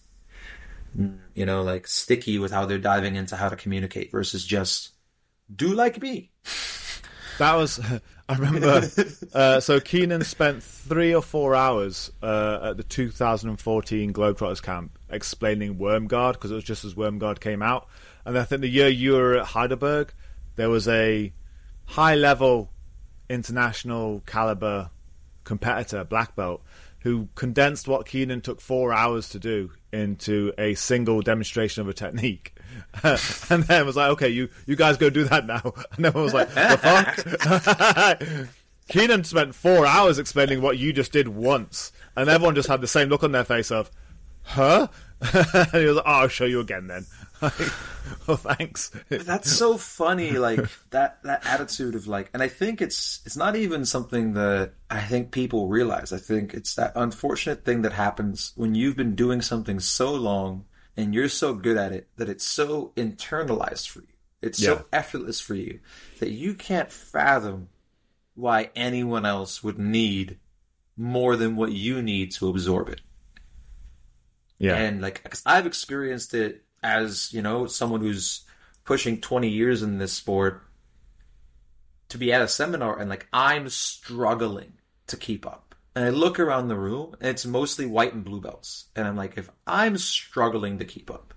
you 1.35 1.45
know 1.45 1.63
like 1.63 1.87
sticky 1.87 2.39
with 2.39 2.53
how 2.53 2.65
they're 2.65 2.79
diving 2.79 3.17
into 3.17 3.37
how 3.37 3.49
to 3.49 3.57
communicate 3.57 4.11
versus 4.11 4.45
just 4.45 4.93
do 5.55 5.75
like 5.75 6.01
me. 6.01 6.31
That 7.39 7.55
was, 7.57 7.79
I 8.29 8.37
remember. 8.37 8.89
uh, 9.35 9.61
so 9.61 9.81
Keenan 9.81 10.25
spent 10.25 10.63
three 10.63 11.15
or 11.15 11.23
four 11.23 11.55
hours 11.55 12.11
uh, 12.23 12.71
at 12.71 12.77
the 12.77 12.83
2014 12.83 14.13
Globetrotters 14.13 14.63
camp 14.63 14.91
explaining 15.11 15.77
Wormguard 15.77 16.35
because 16.35 16.51
it 16.51 16.55
was 16.55 16.65
just 16.65 16.85
as 16.85 16.95
Wormguard 16.95 17.41
came 17.41 17.63
out. 17.63 17.89
And 18.25 18.37
I 18.37 18.45
think 18.45 18.63
the 18.63 18.69
year 18.69 18.89
you 18.89 19.13
were 19.13 19.37
at 19.37 19.47
Heidelberg, 19.47 20.13
there 20.57 20.69
was 20.69 20.89
a 20.89 21.33
high 21.87 22.17
level 22.17 22.69
international 23.29 24.23
caliber 24.27 24.91
competitor, 25.45 26.03
black 26.05 26.35
belt, 26.35 26.63
who 27.07 27.29
condensed 27.37 27.87
what 27.87 28.05
Keenan 28.05 28.41
took 28.41 28.61
four 28.61 28.93
hours 28.93 29.29
to 29.29 29.39
do 29.39 29.71
into 29.93 30.53
a 30.59 30.75
single 30.75 31.23
demonstration 31.23 31.81
of 31.81 31.89
a 31.89 31.95
technique. 31.95 32.53
and 33.05 33.63
then 33.63 33.87
was 33.87 33.95
like, 33.95 34.11
okay, 34.11 34.29
you, 34.29 34.49
you 34.67 34.75
guys 34.75 34.97
go 34.97 35.09
do 35.09 35.23
that 35.23 35.47
now. 35.47 35.63
And 35.97 36.05
everyone 36.05 36.25
was 36.25 36.35
like, 36.35 36.49
the 36.49 38.19
fuck? 38.19 38.49
Keenan 38.89 39.23
spent 39.23 39.55
four 39.55 39.87
hours 39.87 40.19
explaining 40.19 40.61
what 40.61 40.79
you 40.79 40.93
just 40.93 41.13
did 41.13 41.29
once. 41.29 41.93
And 42.17 42.29
everyone 42.29 42.57
just 42.57 42.69
had 42.69 42.81
the 42.81 42.89
same 42.89 43.09
look 43.09 43.23
on 43.23 43.31
their 43.31 43.45
face 43.45 43.71
of, 43.71 43.89
huh? 44.43 44.89
and 45.33 45.71
he 45.71 45.87
was 45.87 45.95
like, 45.95 46.07
oh, 46.09 46.11
I'll 46.11 46.29
show 46.29 46.45
you 46.45 46.59
again 46.59 46.89
then. 46.89 47.07
well, 48.27 48.37
thanks. 48.37 48.91
That's 49.09 49.51
so 49.53 49.77
funny, 49.77 50.33
like 50.33 50.61
that 50.91 51.23
that 51.25 51.47
attitude 51.47 51.95
of 51.95 52.07
like, 52.07 52.31
and 52.33 52.43
I 52.43 52.49
think 52.49 52.81
it's 52.81 53.21
it's 53.27 53.37
not 53.37 53.57
even 53.57 53.85
something 53.85 54.35
that 54.35 54.73
I 54.91 55.01
think 55.01 55.33
people 55.33 55.69
realize. 55.69 56.13
I 56.13 56.19
think 56.19 56.55
it's 56.55 56.75
that 56.77 56.93
unfortunate 56.97 57.65
thing 57.65 57.83
that 57.83 57.93
happens 57.93 58.53
when 58.57 58.75
you've 58.75 58.97
been 58.97 59.15
doing 59.15 59.43
something 59.43 59.81
so 59.81 60.15
long 60.15 60.65
and 60.97 61.15
you're 61.15 61.29
so 61.29 61.55
good 61.55 61.77
at 61.77 61.93
it 61.93 62.09
that 62.17 62.29
it's 62.29 62.45
so 62.45 62.93
internalized 62.97 63.89
for 63.89 64.01
you. 64.01 64.07
It's 64.43 64.61
Yeah. 64.61 64.69
so 64.79 64.87
effortless 64.93 65.41
for 65.41 65.55
you 65.55 65.81
that 66.21 66.31
you 66.31 66.55
can't 66.55 66.91
fathom 66.93 67.69
why 68.35 68.71
anyone 68.77 69.25
else 69.27 69.63
would 69.65 69.79
need 69.79 70.39
more 70.97 71.37
than 71.37 71.57
what 71.57 71.73
you 71.73 72.01
need 72.03 72.33
to 72.33 72.49
absorb 72.49 72.89
it. 72.89 73.01
Yeah. 74.59 74.77
And 74.77 75.03
like, 75.03 75.27
I've 75.45 75.67
experienced 75.67 76.33
it 76.35 76.65
as, 76.87 77.33
you 77.33 77.43
know, 77.43 77.67
someone 77.67 78.01
who's 78.01 78.43
pushing 78.85 79.21
20 79.21 79.49
years 79.49 79.83
in 79.83 79.99
this 79.99 80.13
sport 80.13 80.63
to 82.09 82.19
be 82.19 82.33
at 82.33 82.41
a 82.41 82.49
seminar 82.49 82.99
and 82.99 83.11
like, 83.11 83.27
I'm 83.33 83.69
struggling 83.69 84.75
to 85.09 85.17
keep 85.17 85.45
up. 85.45 85.75
And 85.95 86.05
I 86.05 86.11
look 86.11 86.39
around 86.39 86.69
the 86.69 86.77
room 86.77 87.17
and 87.21 87.31
it's 87.31 87.45
mostly 87.45 87.87
white 87.87 88.15
and 88.15 88.25
blue 88.25 88.41
belts. 88.41 88.87
And 88.95 89.09
I'm 89.09 89.17
like, 89.17 89.37
if 89.37 89.51
I'm 89.67 89.99
struggling 89.99 90.79
to 90.79 90.85
keep 90.85 91.11
up, 91.11 91.35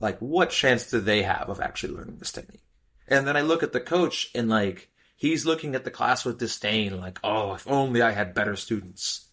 like, 0.00 0.18
what 0.18 0.50
chance 0.50 0.90
do 0.90 1.00
they 1.00 1.22
have 1.22 1.48
of 1.48 1.60
actually 1.60 1.94
learning 1.94 2.18
this 2.18 2.32
technique? 2.32 2.64
And 3.08 3.26
then 3.26 3.36
I 3.36 3.40
look 3.40 3.62
at 3.62 3.72
the 3.72 3.80
coach 3.80 4.30
and 4.34 4.48
like, 4.48 4.90
he's 5.16 5.46
looking 5.46 5.74
at 5.74 5.84
the 5.84 5.90
class 5.90 6.24
with 6.24 6.38
disdain, 6.38 7.00
like, 7.00 7.18
oh, 7.24 7.54
if 7.54 7.66
only 7.68 8.02
I 8.02 8.10
had 8.10 8.34
better 8.34 8.56
students. 8.56 9.26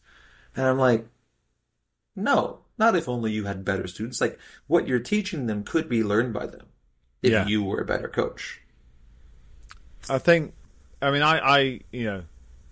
And 0.55 0.65
I'm 0.65 0.77
like, 0.77 1.07
no, 2.15 2.59
not 2.77 2.95
if 2.95 3.09
only 3.09 3.31
you 3.31 3.45
had 3.45 3.65
better 3.65 3.87
students. 3.87 4.21
Like 4.21 4.39
what 4.67 4.87
you're 4.87 4.99
teaching 4.99 5.47
them 5.47 5.63
could 5.63 5.89
be 5.89 6.03
learned 6.03 6.33
by 6.33 6.45
them 6.45 6.67
if 7.21 7.31
Yeah. 7.31 7.47
you 7.47 7.63
were 7.63 7.81
a 7.81 7.85
better 7.85 8.07
coach. 8.07 8.61
I 10.09 10.19
think, 10.19 10.53
I 11.01 11.11
mean, 11.11 11.21
I, 11.21 11.39
I, 11.39 11.59
you 11.91 12.05
know, 12.05 12.23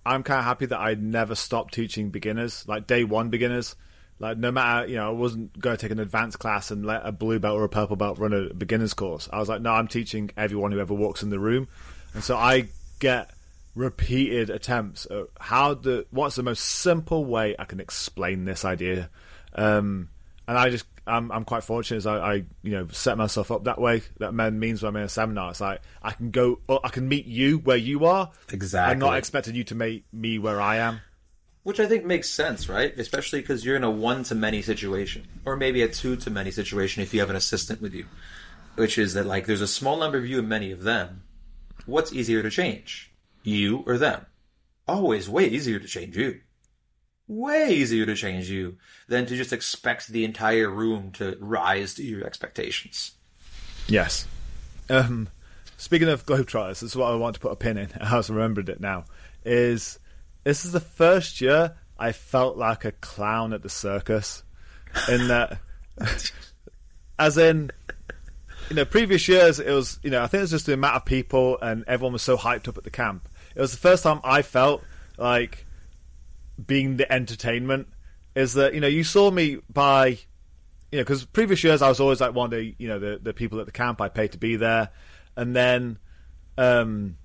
I'm 0.05 0.23
kind 0.23 0.39
of 0.39 0.45
happy 0.45 0.67
that 0.67 0.79
I 0.79 0.93
never 0.93 1.35
stopped 1.35 1.73
teaching 1.73 2.09
beginners, 2.09 2.63
like 2.67 2.87
day 2.87 3.03
one 3.03 3.29
beginners. 3.29 3.75
Like 4.19 4.37
no 4.37 4.51
matter, 4.51 4.87
you 4.87 4.95
know, 4.95 5.07
I 5.07 5.11
wasn't 5.11 5.59
going 5.59 5.75
to 5.75 5.81
take 5.81 5.91
an 5.91 5.99
advanced 5.99 6.39
class 6.39 6.71
and 6.71 6.85
let 6.85 7.01
a 7.05 7.11
blue 7.11 7.39
belt 7.39 7.57
or 7.59 7.65
a 7.65 7.69
purple 7.69 7.97
belt 7.97 8.17
run 8.17 8.31
a 8.31 8.53
beginner's 8.53 8.93
course. 8.93 9.27
I 9.33 9.39
was 9.39 9.49
like, 9.49 9.61
no, 9.61 9.71
I'm 9.71 9.89
teaching 9.89 10.29
everyone 10.37 10.71
who 10.71 10.79
ever 10.79 10.93
walks 10.93 11.21
in 11.23 11.29
the 11.31 11.39
room, 11.39 11.67
and 12.13 12.23
so 12.23 12.37
I 12.37 12.69
get 12.99 13.31
repeated 13.75 14.49
attempts 14.49 15.05
at 15.11 15.25
how 15.37 15.73
the 15.73 16.05
what's 16.11 16.37
the 16.37 16.43
most 16.43 16.63
simple 16.63 17.25
way 17.25 17.55
I 17.59 17.65
can 17.65 17.81
explain 17.81 18.45
this 18.45 18.63
idea, 18.63 19.09
um, 19.55 20.09
and 20.47 20.57
I 20.57 20.69
just 20.69 20.85
I'm 21.07 21.31
I'm 21.31 21.45
quite 21.45 21.63
fortunate 21.63 21.97
as 21.97 22.07
I, 22.07 22.17
I 22.17 22.33
you 22.63 22.71
know 22.71 22.87
set 22.91 23.17
myself 23.17 23.51
up 23.51 23.65
that 23.65 23.79
way. 23.79 24.01
That 24.19 24.33
men 24.33 24.59
means 24.59 24.81
when 24.81 24.89
I'm 24.89 24.97
in 24.97 25.03
a 25.03 25.09
seminar, 25.09 25.51
it's 25.51 25.61
like 25.61 25.81
I 26.01 26.11
can 26.11 26.31
go, 26.31 26.59
I 26.83 26.89
can 26.89 27.07
meet 27.07 27.25
you 27.25 27.59
where 27.59 27.77
you 27.77 28.05
are. 28.05 28.31
Exactly. 28.51 28.91
I'm 28.91 28.99
not 28.99 29.17
expecting 29.17 29.55
you 29.55 29.63
to 29.65 29.75
meet 29.75 30.05
me 30.11 30.39
where 30.39 30.61
I 30.61 30.77
am. 30.77 31.01
Which 31.63 31.79
I 31.79 31.87
think 31.87 32.05
makes 32.05 32.29
sense, 32.29 32.69
right? 32.69 32.95
Especially 32.97 33.41
because 33.41 33.65
you're 33.65 33.75
in 33.75 33.83
a 33.83 33.89
one 33.89 34.23
to 34.25 34.35
many 34.35 34.61
situation, 34.61 35.27
or 35.45 35.55
maybe 35.55 35.81
a 35.81 35.87
two 35.87 36.15
to 36.17 36.29
many 36.29 36.51
situation 36.51 37.01
if 37.01 37.13
you 37.13 37.19
have 37.21 37.29
an 37.29 37.35
assistant 37.35 37.81
with 37.81 37.93
you. 37.93 38.05
Which 38.75 38.97
is 38.97 39.13
that 39.13 39.25
like 39.25 39.45
there's 39.45 39.61
a 39.61 39.67
small 39.67 39.97
number 39.97 40.17
of 40.17 40.27
you 40.27 40.39
and 40.39 40.49
many 40.49 40.71
of 40.71 40.83
them. 40.83 41.23
What's 41.85 42.13
easier 42.13 42.41
to 42.41 42.49
change, 42.49 43.11
you 43.43 43.83
or 43.85 43.97
them? 43.97 44.25
Always 44.87 45.29
way 45.29 45.47
easier 45.47 45.79
to 45.79 45.87
change 45.87 46.17
you. 46.17 46.41
Way 47.27 47.73
easier 47.73 48.05
to 48.05 48.15
change 48.15 48.49
you 48.49 48.77
than 49.07 49.25
to 49.25 49.35
just 49.35 49.51
expect 49.51 50.09
the 50.09 50.23
entire 50.23 50.69
room 50.69 51.11
to 51.13 51.37
rise 51.39 51.95
to 51.95 52.03
your 52.03 52.25
expectations. 52.25 53.11
Yes. 53.87 54.27
Um, 54.89 55.29
speaking 55.77 56.07
of 56.07 56.25
Globetrotters, 56.25 56.81
this 56.81 56.83
is 56.83 56.95
what 56.95 57.11
I 57.11 57.15
want 57.15 57.35
to 57.35 57.39
put 57.39 57.51
a 57.51 57.55
pin 57.55 57.77
in. 57.77 57.89
I 57.99 58.05
have 58.05 58.29
remembered 58.29 58.69
it 58.69 58.79
now. 58.79 59.05
Is 59.43 59.99
this 60.43 60.65
is 60.65 60.71
the 60.71 60.79
first 60.79 61.41
year 61.41 61.75
I 61.97 62.11
felt 62.11 62.57
like 62.57 62.85
a 62.85 62.91
clown 62.91 63.53
at 63.53 63.63
the 63.63 63.69
circus. 63.69 64.43
In 65.09 65.27
that, 65.27 65.57
as 67.19 67.37
in, 67.37 67.71
you 68.69 68.75
know, 68.75 68.85
previous 68.85 69.27
years 69.27 69.59
it 69.59 69.71
was, 69.71 69.99
you 70.03 70.09
know, 70.09 70.23
I 70.23 70.27
think 70.27 70.39
it 70.39 70.43
was 70.43 70.51
just 70.51 70.65
the 70.67 70.73
amount 70.73 70.95
of 70.95 71.05
people 71.05 71.57
and 71.61 71.83
everyone 71.87 72.13
was 72.13 72.21
so 72.21 72.37
hyped 72.37 72.67
up 72.67 72.77
at 72.77 72.83
the 72.83 72.91
camp. 72.91 73.27
It 73.55 73.61
was 73.61 73.71
the 73.71 73.77
first 73.77 74.03
time 74.03 74.19
I 74.23 74.41
felt 74.41 74.83
like 75.17 75.65
being 76.63 76.97
the 76.97 77.11
entertainment. 77.11 77.87
Is 78.35 78.53
that 78.53 78.73
you 78.73 78.81
know 78.81 78.87
you 78.87 79.03
saw 79.03 79.31
me 79.31 79.59
by, 79.71 80.07
you 80.07 80.99
know, 80.99 81.01
because 81.01 81.23
previous 81.23 81.63
years 81.63 81.81
I 81.81 81.87
was 81.87 81.99
always 81.99 82.19
like 82.19 82.33
one 82.33 82.45
of 82.45 82.51
the 82.51 82.75
you 82.77 82.87
know 82.87 82.99
the 82.99 83.19
the 83.21 83.33
people 83.33 83.59
at 83.59 83.65
the 83.65 83.71
camp 83.71 84.01
I 84.01 84.09
paid 84.09 84.33
to 84.33 84.37
be 84.37 84.57
there, 84.57 84.89
and 85.37 85.55
then, 85.55 85.97
um, 86.57 87.15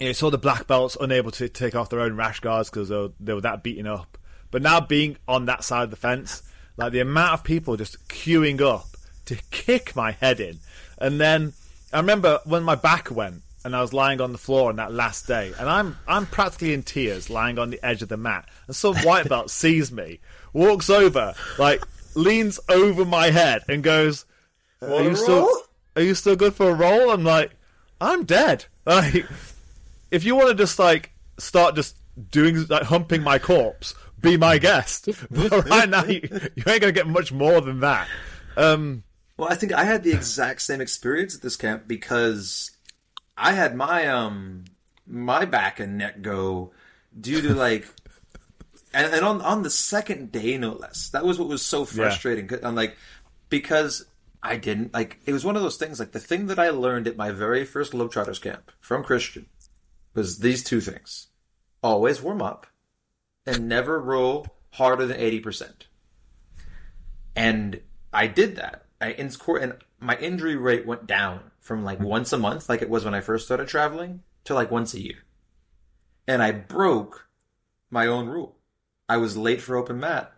you 0.00 0.06
know, 0.06 0.12
saw 0.12 0.30
the 0.30 0.38
black 0.38 0.66
belts 0.66 0.96
unable 1.00 1.30
to 1.32 1.48
take 1.48 1.76
off 1.76 1.90
their 1.90 2.00
own 2.00 2.16
rash 2.16 2.40
guards 2.40 2.68
because 2.68 2.88
they, 2.88 3.08
they 3.20 3.32
were 3.32 3.42
that 3.42 3.62
beaten 3.62 3.86
up. 3.86 4.18
But 4.50 4.62
now 4.62 4.80
being 4.80 5.18
on 5.28 5.46
that 5.46 5.62
side 5.62 5.84
of 5.84 5.90
the 5.90 5.96
fence, 5.96 6.42
like 6.76 6.92
the 6.92 7.00
amount 7.00 7.34
of 7.34 7.44
people 7.44 7.76
just 7.76 8.08
queuing 8.08 8.60
up 8.60 8.86
to 9.26 9.36
kick 9.52 9.94
my 9.94 10.12
head 10.12 10.40
in, 10.40 10.58
and 11.00 11.20
then 11.20 11.52
I 11.92 11.98
remember 11.98 12.40
when 12.44 12.64
my 12.64 12.74
back 12.74 13.10
went 13.10 13.42
and 13.68 13.76
I 13.76 13.82
was 13.82 13.92
lying 13.92 14.18
on 14.22 14.32
the 14.32 14.38
floor 14.38 14.70
on 14.70 14.76
that 14.76 14.94
last 14.94 15.26
day, 15.26 15.52
and 15.58 15.68
I'm 15.68 15.98
I'm 16.08 16.24
practically 16.24 16.72
in 16.72 16.82
tears, 16.82 17.28
lying 17.28 17.58
on 17.58 17.68
the 17.68 17.84
edge 17.84 18.00
of 18.00 18.08
the 18.08 18.16
mat, 18.16 18.48
and 18.66 18.74
some 18.74 18.96
white 18.96 19.28
belt 19.28 19.50
sees 19.62 19.92
me, 19.92 20.20
walks 20.54 20.88
over, 20.88 21.34
like 21.58 21.84
leans 22.14 22.58
over 22.70 23.04
my 23.04 23.30
head, 23.30 23.62
and 23.68 23.82
goes, 23.82 24.24
"Are 24.80 25.02
you 25.02 25.14
still 25.14 25.50
are 25.96 26.02
you 26.02 26.14
still 26.14 26.34
good 26.34 26.54
for 26.54 26.70
a 26.70 26.74
roll?" 26.74 27.10
I'm 27.10 27.24
like, 27.24 27.52
"I'm 28.00 28.24
dead." 28.24 28.64
Like, 28.86 29.26
if 30.10 30.24
you 30.24 30.34
want 30.34 30.48
to 30.48 30.54
just 30.54 30.78
like 30.78 31.10
start 31.36 31.74
just 31.74 31.94
doing 32.30 32.66
like 32.68 32.84
humping 32.84 33.22
my 33.22 33.38
corpse, 33.38 33.94
be 34.18 34.38
my 34.38 34.56
guest. 34.56 35.10
But 35.30 35.68
right 35.68 35.86
now, 35.86 36.04
you, 36.04 36.22
you 36.56 36.62
ain't 36.66 36.80
gonna 36.80 36.92
get 36.92 37.06
much 37.06 37.32
more 37.32 37.60
than 37.60 37.80
that. 37.80 38.08
Um, 38.56 39.02
Well, 39.36 39.50
I 39.50 39.56
think 39.56 39.72
I 39.74 39.84
had 39.84 40.04
the 40.04 40.12
exact 40.12 40.62
same 40.62 40.80
experience 40.80 41.34
at 41.36 41.42
this 41.42 41.54
camp 41.54 41.86
because 41.86 42.70
I 43.38 43.52
had 43.52 43.76
my 43.76 44.06
um 44.06 44.64
my 45.06 45.44
back 45.44 45.80
and 45.80 45.96
neck 45.96 46.22
go 46.22 46.72
due 47.18 47.40
to 47.40 47.54
like 47.54 47.86
and, 48.94 49.12
and 49.12 49.24
on 49.24 49.40
on 49.42 49.62
the 49.62 49.70
second 49.70 50.32
day 50.32 50.58
no 50.58 50.72
less. 50.72 51.08
That 51.10 51.24
was 51.24 51.38
what 51.38 51.48
was 51.48 51.64
so 51.64 51.84
frustrating. 51.84 52.50
I'm 52.62 52.74
like 52.74 52.96
because 53.48 54.04
I 54.42 54.56
didn't 54.56 54.92
like 54.92 55.20
it 55.26 55.32
was 55.32 55.44
one 55.44 55.56
of 55.56 55.62
those 55.62 55.76
things 55.76 55.98
like 55.98 56.12
the 56.12 56.20
thing 56.20 56.46
that 56.46 56.58
I 56.58 56.70
learned 56.70 57.06
at 57.06 57.16
my 57.16 57.30
very 57.30 57.64
first 57.64 57.92
Globetrotters 57.92 58.40
camp 58.40 58.72
from 58.80 59.04
Christian 59.04 59.46
was 60.14 60.38
these 60.38 60.64
two 60.64 60.80
things. 60.80 61.28
Always 61.82 62.20
warm 62.20 62.42
up 62.42 62.66
and 63.46 63.68
never 63.68 64.00
roll 64.00 64.46
harder 64.72 65.06
than 65.06 65.18
80%. 65.18 65.86
And 67.34 67.80
I 68.12 68.26
did 68.26 68.56
that. 68.56 68.84
I 69.00 69.12
in 69.12 69.30
court, 69.30 69.62
and 69.62 69.74
my 70.00 70.16
injury 70.16 70.56
rate 70.56 70.86
went 70.86 71.06
down 71.06 71.50
from 71.60 71.84
like 71.84 72.00
once 72.00 72.32
a 72.32 72.38
month, 72.38 72.68
like 72.68 72.82
it 72.82 72.90
was 72.90 73.04
when 73.04 73.14
I 73.14 73.20
first 73.20 73.46
started 73.46 73.68
traveling, 73.68 74.22
to 74.44 74.54
like 74.54 74.70
once 74.70 74.94
a 74.94 75.02
year. 75.02 75.24
And 76.26 76.42
I 76.42 76.52
broke 76.52 77.28
my 77.90 78.06
own 78.06 78.28
rule. 78.28 78.56
I 79.08 79.16
was 79.16 79.36
late 79.36 79.60
for 79.60 79.76
open 79.76 80.00
mat, 80.00 80.32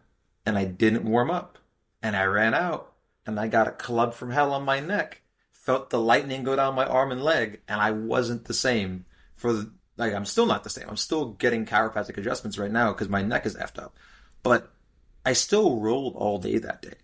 and 0.46 0.57
I 0.57 0.64
didn't 0.64 1.05
warm 1.05 1.31
up, 1.31 1.59
and 2.03 2.16
I 2.16 2.25
ran 2.25 2.55
out, 2.55 2.92
and 3.27 3.38
I 3.38 3.49
got 3.49 3.68
a 3.68 3.73
club 3.73 4.14
from 4.14 4.31
hell 4.31 4.53
on 4.53 4.64
my 4.64 4.81
neck. 4.81 5.23
Felt 5.53 5.90
the 5.90 6.01
lightning 6.01 6.42
go 6.42 6.57
down 6.57 6.75
my 6.75 6.87
arm 6.87 7.12
and 7.12 7.23
leg, 7.23 7.61
and 7.68 7.81
I 7.81 7.90
wasn't 7.90 8.46
the 8.46 8.55
same 8.55 9.05
for 9.35 9.53
the, 9.53 9.73
like 9.96 10.14
I'm 10.14 10.25
still 10.25 10.46
not 10.46 10.64
the 10.64 10.70
same. 10.70 10.88
I'm 10.88 10.96
still 10.96 11.33
getting 11.33 11.66
chiropractic 11.66 12.16
adjustments 12.16 12.59
right 12.59 12.70
now 12.70 12.92
because 12.92 13.09
my 13.09 13.23
neck 13.23 13.44
is 13.44 13.57
effed 13.57 13.83
up, 13.83 13.96
but 14.42 14.73
I 15.27 15.35
still 15.35 15.81
rolled 15.81 16.14
all 16.16 16.38
day 16.38 16.59
that 16.59 16.81
day 16.81 16.94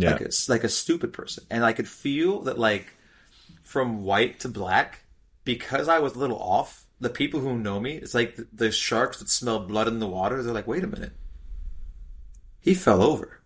yeah, 0.00 0.12
like 0.12 0.20
a, 0.22 0.30
like 0.48 0.64
a 0.64 0.68
stupid 0.68 1.12
person, 1.12 1.44
and 1.50 1.64
I 1.64 1.72
could 1.72 1.88
feel 1.88 2.40
that 2.42 2.58
like 2.58 2.92
from 3.62 4.04
white 4.04 4.40
to 4.40 4.48
black 4.48 5.04
because 5.44 5.88
I 5.88 5.98
was 5.98 6.14
a 6.14 6.18
little 6.18 6.38
off. 6.38 6.84
The 7.00 7.08
people 7.08 7.40
who 7.40 7.56
know 7.58 7.80
me, 7.80 7.94
it's 7.94 8.12
like 8.14 8.36
the, 8.36 8.46
the 8.52 8.70
sharks 8.70 9.18
that 9.20 9.30
smell 9.30 9.58
blood 9.60 9.88
in 9.88 10.00
the 10.00 10.06
water. 10.06 10.42
They're 10.42 10.52
like, 10.52 10.66
wait 10.66 10.84
a 10.84 10.86
minute, 10.86 11.12
he 12.60 12.74
fell 12.74 13.02
over. 13.02 13.40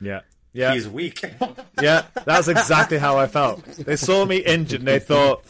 yeah, 0.00 0.20
yeah. 0.52 0.72
He's 0.74 0.88
weak. 0.88 1.24
Yeah, 1.82 2.04
that's 2.26 2.46
exactly 2.48 2.98
how 2.98 3.16
I 3.16 3.26
felt. 3.26 3.64
They 3.64 3.96
saw 3.96 4.26
me 4.26 4.36
injured 4.36 4.80
and 4.80 4.88
they 4.88 4.98
thought, 4.98 5.42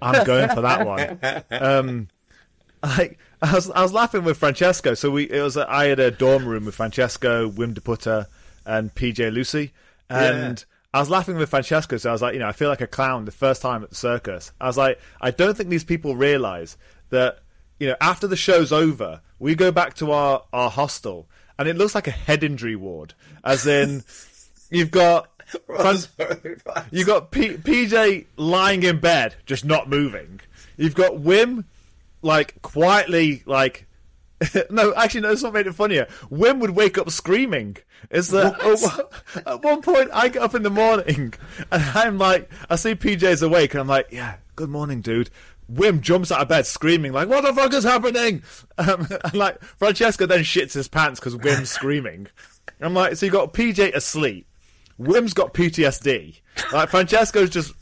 I'm 0.00 0.24
going 0.24 0.48
for 0.50 0.60
that 0.60 0.86
one. 0.86 1.18
Um, 1.50 2.08
I, 2.82 3.16
I 3.42 3.52
was 3.54 3.68
I 3.70 3.82
was 3.82 3.92
laughing 3.92 4.22
with 4.22 4.38
Francesco. 4.38 4.94
So 4.94 5.10
we 5.10 5.24
it 5.28 5.42
was 5.42 5.56
I 5.56 5.86
had 5.86 5.98
a 5.98 6.10
dorm 6.12 6.46
room 6.46 6.66
with 6.66 6.76
Francesco, 6.76 7.50
Wim 7.50 7.74
Deputter, 7.74 8.26
and 8.66 8.94
PJ 8.94 9.32
Lucy, 9.32 9.72
and 10.08 10.64
I 10.92 11.00
was 11.00 11.10
laughing 11.10 11.36
with 11.36 11.50
Francesco. 11.50 11.96
So 11.96 12.08
I 12.08 12.12
was 12.12 12.22
like, 12.22 12.34
you 12.34 12.40
know, 12.40 12.48
I 12.48 12.52
feel 12.52 12.68
like 12.68 12.80
a 12.80 12.86
clown 12.86 13.24
the 13.24 13.32
first 13.32 13.62
time 13.62 13.82
at 13.82 13.90
the 13.90 13.96
circus. 13.96 14.52
I 14.60 14.66
was 14.66 14.76
like, 14.76 15.00
I 15.20 15.30
don't 15.30 15.56
think 15.56 15.68
these 15.70 15.84
people 15.84 16.14
realize 16.16 16.76
that 17.10 17.38
you 17.78 17.88
know 17.88 17.96
after 18.00 18.26
the 18.26 18.36
show's 18.36 18.72
over, 18.72 19.20
we 19.38 19.54
go 19.54 19.72
back 19.72 19.94
to 19.94 20.12
our 20.12 20.42
our 20.52 20.70
hostel, 20.70 21.26
and 21.58 21.68
it 21.68 21.76
looks 21.76 21.94
like 21.94 22.06
a 22.06 22.12
head 22.12 22.44
injury 22.44 22.76
ward, 22.76 23.14
as 23.44 23.66
in. 23.66 24.04
You've 24.70 24.90
got 24.90 25.28
Fran- 25.66 25.98
You've 26.90 27.06
got 27.06 27.30
P- 27.30 27.56
PJ 27.58 28.24
lying 28.36 28.82
in 28.82 28.98
bed, 28.98 29.34
just 29.46 29.64
not 29.64 29.88
moving. 29.88 30.40
You've 30.76 30.94
got 30.96 31.12
Wim, 31.12 31.64
like 32.22 32.60
quietly, 32.62 33.42
like 33.46 33.86
no, 34.70 34.94
actually, 34.94 35.22
no. 35.22 35.28
That's 35.28 35.42
what 35.42 35.54
made 35.54 35.66
it 35.66 35.74
funnier. 35.74 36.06
Wim 36.30 36.60
would 36.60 36.70
wake 36.70 36.98
up 36.98 37.10
screaming. 37.10 37.76
Is 38.10 38.28
that 38.28 38.60
at 39.46 39.62
one 39.62 39.80
point 39.80 40.10
I 40.12 40.28
get 40.28 40.42
up 40.42 40.54
in 40.54 40.62
the 40.62 40.70
morning 40.70 41.34
and 41.72 41.82
I'm 41.94 42.18
like, 42.18 42.50
I 42.68 42.76
see 42.76 42.94
PJ's 42.94 43.42
awake 43.42 43.72
and 43.72 43.80
I'm 43.80 43.88
like, 43.88 44.08
yeah, 44.10 44.36
good 44.56 44.68
morning, 44.68 45.00
dude. 45.00 45.30
Wim 45.72 46.00
jumps 46.00 46.30
out 46.30 46.42
of 46.42 46.48
bed 46.48 46.66
screaming 46.66 47.12
like, 47.12 47.28
"What 47.28 47.42
the 47.42 47.54
fuck 47.54 47.72
is 47.72 47.84
happening?" 47.84 48.42
Um, 48.76 49.06
and 49.24 49.34
like 49.34 49.62
Francesco 49.62 50.26
then 50.26 50.40
shits 50.40 50.72
his 50.72 50.88
pants 50.88 51.20
because 51.20 51.36
Wim's 51.36 51.70
screaming. 51.78 52.26
I'm 52.80 52.92
like, 52.92 53.14
so 53.14 53.24
you 53.24 53.30
got 53.30 53.54
PJ 53.54 53.94
asleep. 53.94 54.46
Wim's 55.00 55.32
got 55.32 55.54
PTSD. 55.54 56.40
Like 56.72 56.88
Francesco's 56.88 57.50
just 57.50 57.72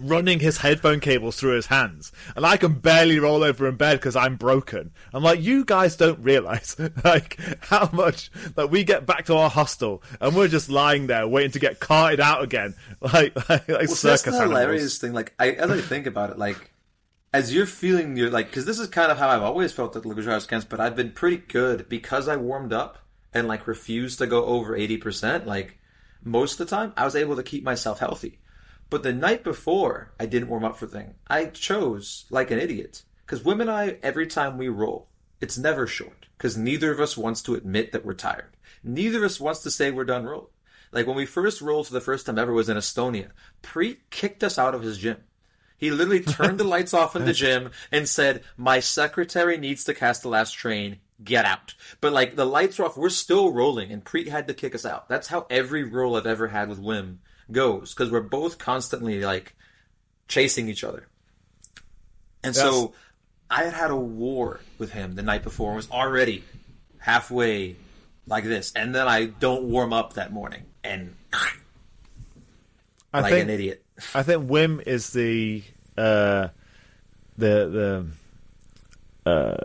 running 0.00 0.40
his 0.40 0.58
headphone 0.58 1.00
cables 1.00 1.36
through 1.36 1.56
his 1.56 1.66
hands, 1.66 2.12
and 2.36 2.44
I 2.46 2.56
can 2.56 2.74
barely 2.74 3.18
roll 3.18 3.42
over 3.44 3.68
in 3.68 3.76
bed 3.76 3.98
because 3.98 4.16
I'm 4.16 4.36
broken. 4.36 4.92
I'm 5.12 5.22
like, 5.22 5.40
you 5.40 5.64
guys 5.64 5.96
don't 5.96 6.18
realize 6.20 6.76
like 7.04 7.38
how 7.64 7.88
much 7.92 8.30
that 8.54 8.70
we 8.70 8.84
get 8.84 9.06
back 9.06 9.26
to 9.26 9.34
our 9.36 9.50
hostel 9.50 10.02
and 10.20 10.34
we're 10.34 10.48
just 10.48 10.68
lying 10.70 11.06
there 11.06 11.26
waiting 11.28 11.52
to 11.52 11.58
get 11.58 11.80
carted 11.80 12.20
out 12.20 12.42
again, 12.42 12.74
like 13.00 13.36
like, 13.48 13.68
like 13.68 13.88
Well, 13.88 13.96
circus 13.96 14.22
that's 14.22 14.22
the 14.24 14.32
animals. 14.34 14.60
hilarious 14.60 14.98
thing. 14.98 15.12
Like, 15.12 15.34
I, 15.38 15.50
as 15.52 15.70
I 15.70 15.80
think 15.80 16.06
about 16.06 16.30
it, 16.30 16.38
like, 16.38 16.70
as 17.32 17.54
you're 17.54 17.66
feeling, 17.66 18.16
you're 18.16 18.30
like, 18.30 18.46
because 18.46 18.66
this 18.66 18.78
is 18.78 18.88
kind 18.88 19.10
of 19.10 19.18
how 19.18 19.28
I've 19.28 19.42
always 19.42 19.72
felt 19.72 19.96
at 19.96 20.02
Lugujar's 20.02 20.46
camps, 20.46 20.66
but 20.68 20.80
I've 20.80 20.96
been 20.96 21.12
pretty 21.12 21.38
good 21.38 21.88
because 21.88 22.28
I 22.28 22.36
warmed 22.36 22.72
up 22.72 22.98
and 23.34 23.48
like 23.48 23.66
refused 23.66 24.18
to 24.18 24.26
go 24.26 24.44
over 24.44 24.76
eighty 24.76 24.98
percent. 24.98 25.46
Like 25.46 25.78
most 26.22 26.60
of 26.60 26.68
the 26.68 26.76
time, 26.76 26.92
I 26.96 27.04
was 27.04 27.16
able 27.16 27.36
to 27.36 27.42
keep 27.42 27.64
myself 27.64 27.98
healthy. 27.98 28.38
But 28.92 29.04
the 29.04 29.14
night 29.14 29.42
before, 29.42 30.12
I 30.20 30.26
didn't 30.26 30.50
warm 30.50 30.66
up 30.66 30.76
for 30.76 30.86
thing. 30.86 31.14
I 31.26 31.46
chose 31.46 32.26
like 32.28 32.50
an 32.50 32.58
idiot 32.58 33.04
because 33.24 33.40
Wim 33.40 33.62
and 33.62 33.70
I, 33.70 33.96
every 34.02 34.26
time 34.26 34.58
we 34.58 34.68
roll, 34.68 35.08
it's 35.40 35.56
never 35.56 35.86
short 35.86 36.26
because 36.36 36.58
neither 36.58 36.92
of 36.92 37.00
us 37.00 37.16
wants 37.16 37.40
to 37.44 37.54
admit 37.54 37.92
that 37.92 38.04
we're 38.04 38.12
tired. 38.12 38.54
Neither 38.84 39.16
of 39.16 39.24
us 39.24 39.40
wants 39.40 39.60
to 39.60 39.70
say 39.70 39.90
we're 39.90 40.04
done 40.04 40.26
rolling. 40.26 40.50
Like 40.92 41.06
when 41.06 41.16
we 41.16 41.24
first 41.24 41.62
rolled 41.62 41.86
for 41.86 41.94
the 41.94 42.02
first 42.02 42.26
time 42.26 42.38
ever 42.38 42.52
was 42.52 42.68
in 42.68 42.76
Estonia. 42.76 43.30
Priit 43.62 44.10
kicked 44.10 44.44
us 44.44 44.58
out 44.58 44.74
of 44.74 44.82
his 44.82 44.98
gym. 44.98 45.24
He 45.78 45.90
literally 45.90 46.20
turned 46.20 46.60
the 46.60 46.64
lights 46.64 46.92
off 46.92 47.16
in 47.16 47.24
the 47.24 47.32
gym 47.32 47.70
and 47.90 48.06
said, 48.06 48.44
"My 48.58 48.80
secretary 48.80 49.56
needs 49.56 49.84
to 49.84 49.94
cast 49.94 50.20
the 50.20 50.28
last 50.28 50.52
train. 50.52 50.98
Get 51.24 51.46
out." 51.46 51.72
But 52.02 52.12
like 52.12 52.36
the 52.36 52.44
lights 52.44 52.78
are 52.78 52.84
off, 52.84 52.98
we're 52.98 53.08
still 53.08 53.54
rolling, 53.54 53.90
and 53.90 54.04
Priit 54.04 54.28
had 54.28 54.48
to 54.48 54.54
kick 54.54 54.74
us 54.74 54.84
out. 54.84 55.08
That's 55.08 55.28
how 55.28 55.46
every 55.48 55.82
roll 55.82 56.14
I've 56.14 56.26
ever 56.26 56.48
had 56.48 56.68
with 56.68 56.78
Wim 56.78 57.20
goes 57.50 57.92
because 57.94 58.10
we're 58.10 58.20
both 58.20 58.58
constantly 58.58 59.20
like 59.20 59.54
chasing 60.28 60.68
each 60.68 60.84
other. 60.84 61.06
And 62.44 62.54
so 62.54 62.94
I 63.50 63.64
had 63.64 63.72
had 63.72 63.90
a 63.90 63.96
war 63.96 64.60
with 64.78 64.92
him 64.92 65.14
the 65.14 65.22
night 65.22 65.42
before 65.42 65.68
and 65.70 65.76
was 65.76 65.90
already 65.90 66.44
halfway 66.98 67.76
like 68.26 68.44
this, 68.44 68.72
and 68.74 68.94
then 68.94 69.08
I 69.08 69.26
don't 69.26 69.64
warm 69.64 69.92
up 69.92 70.14
that 70.14 70.32
morning 70.32 70.64
and 70.84 71.14
I 73.12 73.20
like 73.20 73.32
think 73.32 73.44
an 73.44 73.50
idiot. 73.50 73.84
I 74.14 74.22
think 74.22 74.48
Wim 74.48 74.82
is 74.86 75.12
the 75.12 75.62
uh, 75.96 76.48
the 77.36 78.06
the 79.26 79.30
uh, 79.30 79.56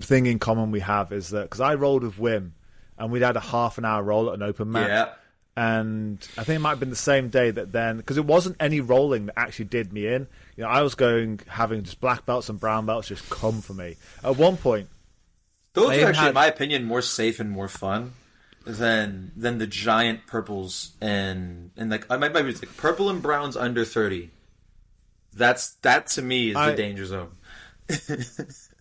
thing 0.00 0.26
in 0.26 0.38
common 0.38 0.70
we 0.70 0.80
have 0.80 1.12
is 1.12 1.30
that 1.30 1.42
because 1.42 1.60
I 1.60 1.74
rolled 1.74 2.02
with 2.02 2.16
Wim 2.16 2.50
and 2.98 3.10
we'd 3.12 3.22
had 3.22 3.36
a 3.36 3.40
half 3.40 3.78
an 3.78 3.84
hour 3.84 4.02
roll 4.02 4.28
at 4.28 4.34
an 4.34 4.42
open 4.42 4.70
mat. 4.72 4.88
Yeah. 4.88 5.08
And 5.56 6.18
I 6.38 6.44
think 6.44 6.56
it 6.56 6.60
might 6.60 6.70
have 6.70 6.80
been 6.80 6.90
the 6.90 6.94
same 6.96 7.30
day 7.30 7.50
that 7.50 7.72
then, 7.72 7.96
because 7.96 8.16
it 8.16 8.24
wasn't 8.24 8.56
any 8.60 8.80
rolling 8.80 9.26
that 9.26 9.38
actually 9.38 9.64
did 9.64 9.92
me 9.92 10.06
in. 10.06 10.28
You 10.56 10.62
know, 10.64 10.68
I 10.68 10.82
was 10.82 10.94
going 10.94 11.40
having 11.48 11.82
just 11.82 12.00
black 12.00 12.24
belts 12.26 12.48
and 12.48 12.60
brown 12.60 12.86
belts 12.86 13.08
just 13.08 13.28
come 13.28 13.60
for 13.60 13.72
me. 13.74 13.96
At 14.22 14.36
one 14.36 14.56
point, 14.56 14.88
Those 15.72 15.90
I 15.90 16.02
are 16.02 16.06
actually, 16.08 16.14
had- 16.22 16.28
in 16.28 16.34
my 16.34 16.46
opinion, 16.46 16.84
more 16.84 17.02
safe 17.02 17.40
and 17.40 17.50
more 17.50 17.68
fun 17.68 18.12
than 18.64 19.32
than 19.36 19.58
the 19.58 19.66
giant 19.66 20.26
purples 20.26 20.90
and 21.00 21.70
and 21.76 21.90
like 21.90 22.04
I 22.10 22.18
might 22.18 22.32
maybe 22.34 22.50
it's 22.50 22.62
like 22.62 22.76
purple 22.76 23.08
and 23.10 23.22
browns 23.22 23.56
under 23.56 23.84
thirty. 23.84 24.30
That's 25.34 25.70
that 25.82 26.06
to 26.08 26.22
me 26.22 26.50
is 26.50 26.56
I- 26.56 26.70
the 26.70 26.76
danger 26.76 27.06
zone. 27.06 27.30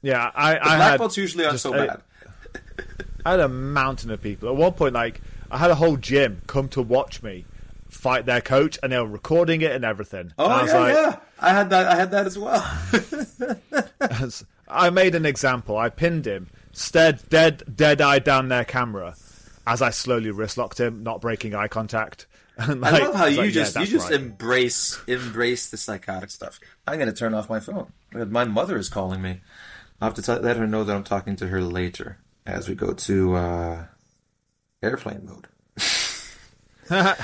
yeah, 0.01 0.29
I, 0.35 0.53
The 0.53 0.61
I 0.61 0.75
black 0.75 0.91
had 0.91 0.97
belts 0.99 1.17
usually 1.17 1.45
aren't 1.45 1.53
just 1.55 1.63
so 1.63 1.73
a- 1.73 1.87
bad. 1.87 2.01
I 3.25 3.31
had 3.31 3.39
a 3.39 3.49
mountain 3.49 4.11
of 4.11 4.21
people. 4.21 4.49
At 4.49 4.55
one 4.55 4.73
point, 4.73 4.93
like 4.93 5.21
I 5.51 5.57
had 5.57 5.71
a 5.71 5.75
whole 5.75 5.97
gym 5.97 6.41
come 6.47 6.69
to 6.69 6.81
watch 6.81 7.21
me 7.21 7.45
fight 7.89 8.25
their 8.25 8.41
coach, 8.41 8.77
and 8.81 8.91
they 8.91 8.97
were 8.97 9.05
recording 9.07 9.61
it 9.61 9.71
and 9.71 9.83
everything. 9.83 10.33
Oh 10.37 10.45
and 10.45 10.53
I 10.53 10.61
was 10.61 10.71
yeah, 10.71 10.79
like, 10.79 10.93
yeah. 10.93 11.19
I 11.39 11.49
had 11.49 11.69
that. 11.71 11.87
I 11.87 11.95
had 11.95 12.11
that 12.11 12.25
as 12.25 12.37
well. 12.37 12.63
I 14.69 14.89
made 14.89 15.15
an 15.15 15.25
example. 15.25 15.77
I 15.77 15.89
pinned 15.89 16.25
him, 16.25 16.47
stared 16.73 17.27
dead, 17.29 17.63
dead 17.75 18.01
eye 18.01 18.19
down 18.19 18.49
their 18.49 18.65
camera, 18.65 19.15
as 19.65 19.81
I 19.81 19.89
slowly 19.89 20.31
wrist 20.31 20.57
locked 20.57 20.79
him, 20.79 21.03
not 21.03 21.21
breaking 21.21 21.55
eye 21.55 21.67
contact. 21.67 22.25
And 22.59 22.83
I 22.83 22.97
love 22.97 23.13
how 23.13 23.25
you 23.25 23.37
like, 23.37 23.45
yeah, 23.53 23.65
just 23.65 23.75
you 23.75 23.85
just 23.85 24.09
right. 24.09 24.19
embrace 24.19 24.99
embrace 25.05 25.69
the 25.69 25.77
psychotic 25.77 26.31
stuff. 26.31 26.59
I'm 26.87 26.97
gonna 26.97 27.13
turn 27.13 27.35
off 27.35 27.51
my 27.51 27.59
phone. 27.59 27.91
My 28.11 28.45
mother 28.45 28.79
is 28.79 28.89
calling 28.89 29.21
me. 29.21 29.41
I'll 30.01 30.07
have 30.07 30.15
to 30.15 30.23
tell, 30.23 30.39
let 30.39 30.57
her 30.57 30.65
know 30.65 30.83
that 30.83 30.95
I'm 30.95 31.03
talking 31.03 31.35
to 31.35 31.49
her 31.49 31.61
later 31.61 32.17
as 32.47 32.67
we 32.69 32.75
go 32.75 32.93
to 32.93 33.35
uh, 33.35 33.85
airplane 34.81 35.25
mode. 35.25 35.47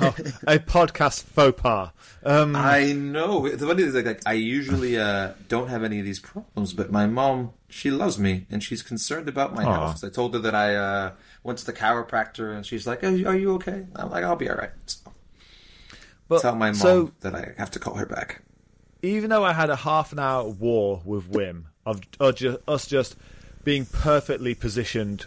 Oh, 0.00 0.14
a 0.46 0.58
podcast 0.60 1.24
faux 1.24 1.60
pas. 1.60 1.90
Um, 2.22 2.54
I 2.54 2.92
know. 2.92 3.48
The 3.48 3.66
funny 3.66 3.80
thing 3.82 3.88
is, 3.88 3.94
like, 3.94 4.04
like 4.04 4.22
I 4.26 4.34
usually 4.34 4.96
uh, 4.96 5.32
don't 5.48 5.68
have 5.68 5.82
any 5.82 5.98
of 5.98 6.04
these 6.04 6.20
problems, 6.20 6.72
but 6.72 6.92
my 6.92 7.06
mom, 7.06 7.52
she 7.68 7.90
loves 7.90 8.16
me 8.16 8.46
and 8.48 8.62
she's 8.62 8.82
concerned 8.82 9.28
about 9.28 9.54
my 9.54 9.64
Aw. 9.64 9.72
health. 9.72 10.04
I 10.04 10.10
told 10.10 10.34
her 10.34 10.40
that 10.40 10.54
I 10.54 10.76
uh, 10.76 11.12
went 11.42 11.58
to 11.60 11.66
the 11.66 11.72
chiropractor, 11.72 12.54
and 12.54 12.64
she's 12.64 12.86
like, 12.86 13.02
"Are 13.02 13.10
you, 13.10 13.26
are 13.26 13.34
you 13.34 13.54
okay?" 13.54 13.86
I'm 13.96 14.10
like, 14.10 14.22
"I'll 14.22 14.36
be 14.36 14.48
all 14.48 14.56
right." 14.56 14.70
So, 14.86 15.10
but, 16.28 16.42
tell 16.42 16.54
my 16.54 16.68
mom 16.68 16.74
so 16.74 17.12
that 17.20 17.34
I 17.34 17.54
have 17.56 17.70
to 17.72 17.80
call 17.80 17.94
her 17.94 18.06
back. 18.06 18.42
even 19.02 19.30
though 19.30 19.44
I 19.44 19.52
had 19.52 19.70
a 19.70 19.76
half 19.76 20.12
an 20.12 20.20
hour 20.20 20.48
war 20.48 21.02
with 21.04 21.28
Wim 21.32 21.64
of, 21.84 22.02
us 22.68 22.86
just 22.86 23.16
being 23.68 23.84
perfectly 23.84 24.54
positioned 24.54 25.26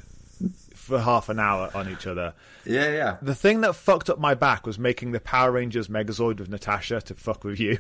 for 0.74 1.00
half 1.00 1.30
an 1.30 1.38
hour 1.40 1.70
on 1.76 1.88
each 1.88 2.08
other, 2.08 2.34
Yeah, 2.66 2.90
yeah. 2.92 3.18
the 3.22 3.36
thing 3.36 3.62
that 3.62 3.76
fucked 3.76 4.10
up 4.10 4.18
my 4.20 4.34
back 4.34 4.66
was 4.66 4.80
making 4.80 5.12
the 5.12 5.20
Power 5.20 5.52
Rangers 5.52 5.90
Megazord 5.90 6.40
with 6.40 6.50
Natasha 6.50 7.02
to 7.02 7.14
fuck 7.14 7.44
with 7.44 7.60
you. 7.60 7.78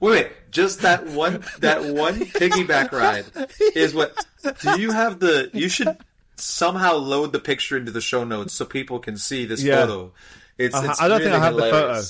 Wait, 0.00 0.10
wait, 0.10 0.32
just 0.50 0.80
that 0.80 1.06
one 1.08 1.44
that 1.58 1.84
one 1.84 2.14
piggyback 2.40 2.90
ride 2.90 3.26
is 3.74 3.92
what 3.92 4.16
do 4.62 4.80
you 4.80 4.92
have 4.92 5.20
the 5.20 5.50
you 5.52 5.68
should 5.68 5.94
somehow 6.36 6.94
load 6.94 7.32
the 7.34 7.38
picture 7.40 7.76
into 7.76 7.92
the 7.92 8.00
show 8.00 8.24
notes 8.24 8.54
so 8.54 8.64
people 8.64 9.00
can 9.00 9.18
see 9.18 9.44
this 9.44 9.62
Yeah. 9.62 9.80
photo. 9.82 10.12
It's, 10.56 10.74
Uh, 10.74 10.86
it's 10.88 11.02
I 11.02 11.08
don't 11.08 11.20
think 11.20 11.32
I 11.34 11.36
really 11.36 11.44
have 11.44 11.56
the 11.56 11.70
photo. 11.70 12.02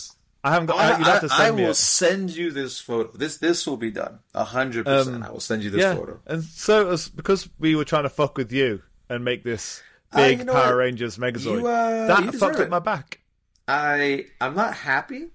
I 0.44 0.53
haven't 0.53 0.66
got. 0.66 0.79
I, 0.79 0.98
you'd 0.98 1.07
have 1.07 1.20
to 1.20 1.27
I- 1.27 1.37
send 1.37 1.42
I 1.42 1.51
me 1.57 1.62
will 1.64 1.70
it. 1.70 1.74
send 1.74 2.31
you 2.31 2.51
this 2.51 2.81
photo. 2.81 3.11
This 3.16 3.38
this 3.38 3.66
will 3.66 3.77
be 3.77 3.90
done. 3.90 4.20
A 4.35 4.44
hundred 4.44 4.87
percent. 4.87 5.24
I 5.24 5.31
will 5.31 5.40
send 5.40 5.62
you 5.64 5.70
this 5.70 5.85
Um, 5.85 5.90
yeah, 5.90 6.01
photo. 6.01 6.20
and 6.27 6.44
so 6.44 6.96
because 7.16 7.48
we 7.59 7.74
were 7.74 7.85
trying 7.85 8.05
to 8.05 8.09
fuck 8.09 8.37
with 8.38 8.53
you 8.53 8.83
and 9.09 9.24
make 9.24 9.42
this 9.42 9.83
Uh, 10.12 10.16
big 10.18 10.38
you 10.38 10.44
know 10.44 10.53
Power 10.53 10.66
what? 10.77 10.77
Rangers 10.77 11.18
Megazord. 11.18 11.61
You, 11.61 11.66
uh, 11.66 12.07
that 12.07 12.35
fucked 12.37 12.61
up 12.61 12.68
my 12.68 12.79
back. 12.79 13.20
I 13.66 14.27
I'm 14.40 14.55
not 14.55 14.74
happy, 14.74 15.27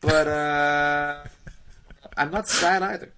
but 0.00 0.28
uh 0.28 1.24
I'm 2.16 2.30
not 2.30 2.46
sad 2.48 2.82
either. 2.82 3.12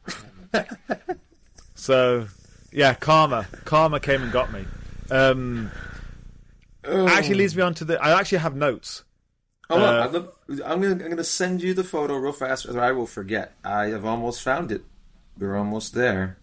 So, 1.75 2.27
yeah, 2.73 2.95
karma, 2.95 3.47
karma 3.65 4.01
came 4.01 4.23
and 4.23 4.33
got 4.33 4.53
me. 4.53 4.65
Um, 5.11 5.71
actually 6.85 7.35
leads 7.35 7.57
me 7.57 7.63
on 7.63 7.75
to 7.75 7.85
the. 7.85 8.01
I 8.03 8.19
actually 8.19 8.39
have 8.39 8.55
notes. 8.57 9.03
Oh, 9.75 9.85
Uh, 9.85 10.05
I'm, 10.07 10.13
look, 10.13 10.39
I'm 10.65 10.81
gonna 10.81 11.05
I'm 11.05 11.11
gonna 11.11 11.25
send 11.25 11.63
you 11.63 11.75
the 11.75 11.85
photo 11.85 12.17
real 12.17 12.33
fast, 12.33 12.67
or 12.67 12.81
I 12.81 12.93
will 12.93 13.07
forget. 13.07 13.53
I 13.65 13.87
have 13.87 14.05
almost 14.05 14.43
found 14.43 14.71
it. 14.73 14.83
We're 15.39 15.57
almost 15.57 15.95
there. 15.95 16.37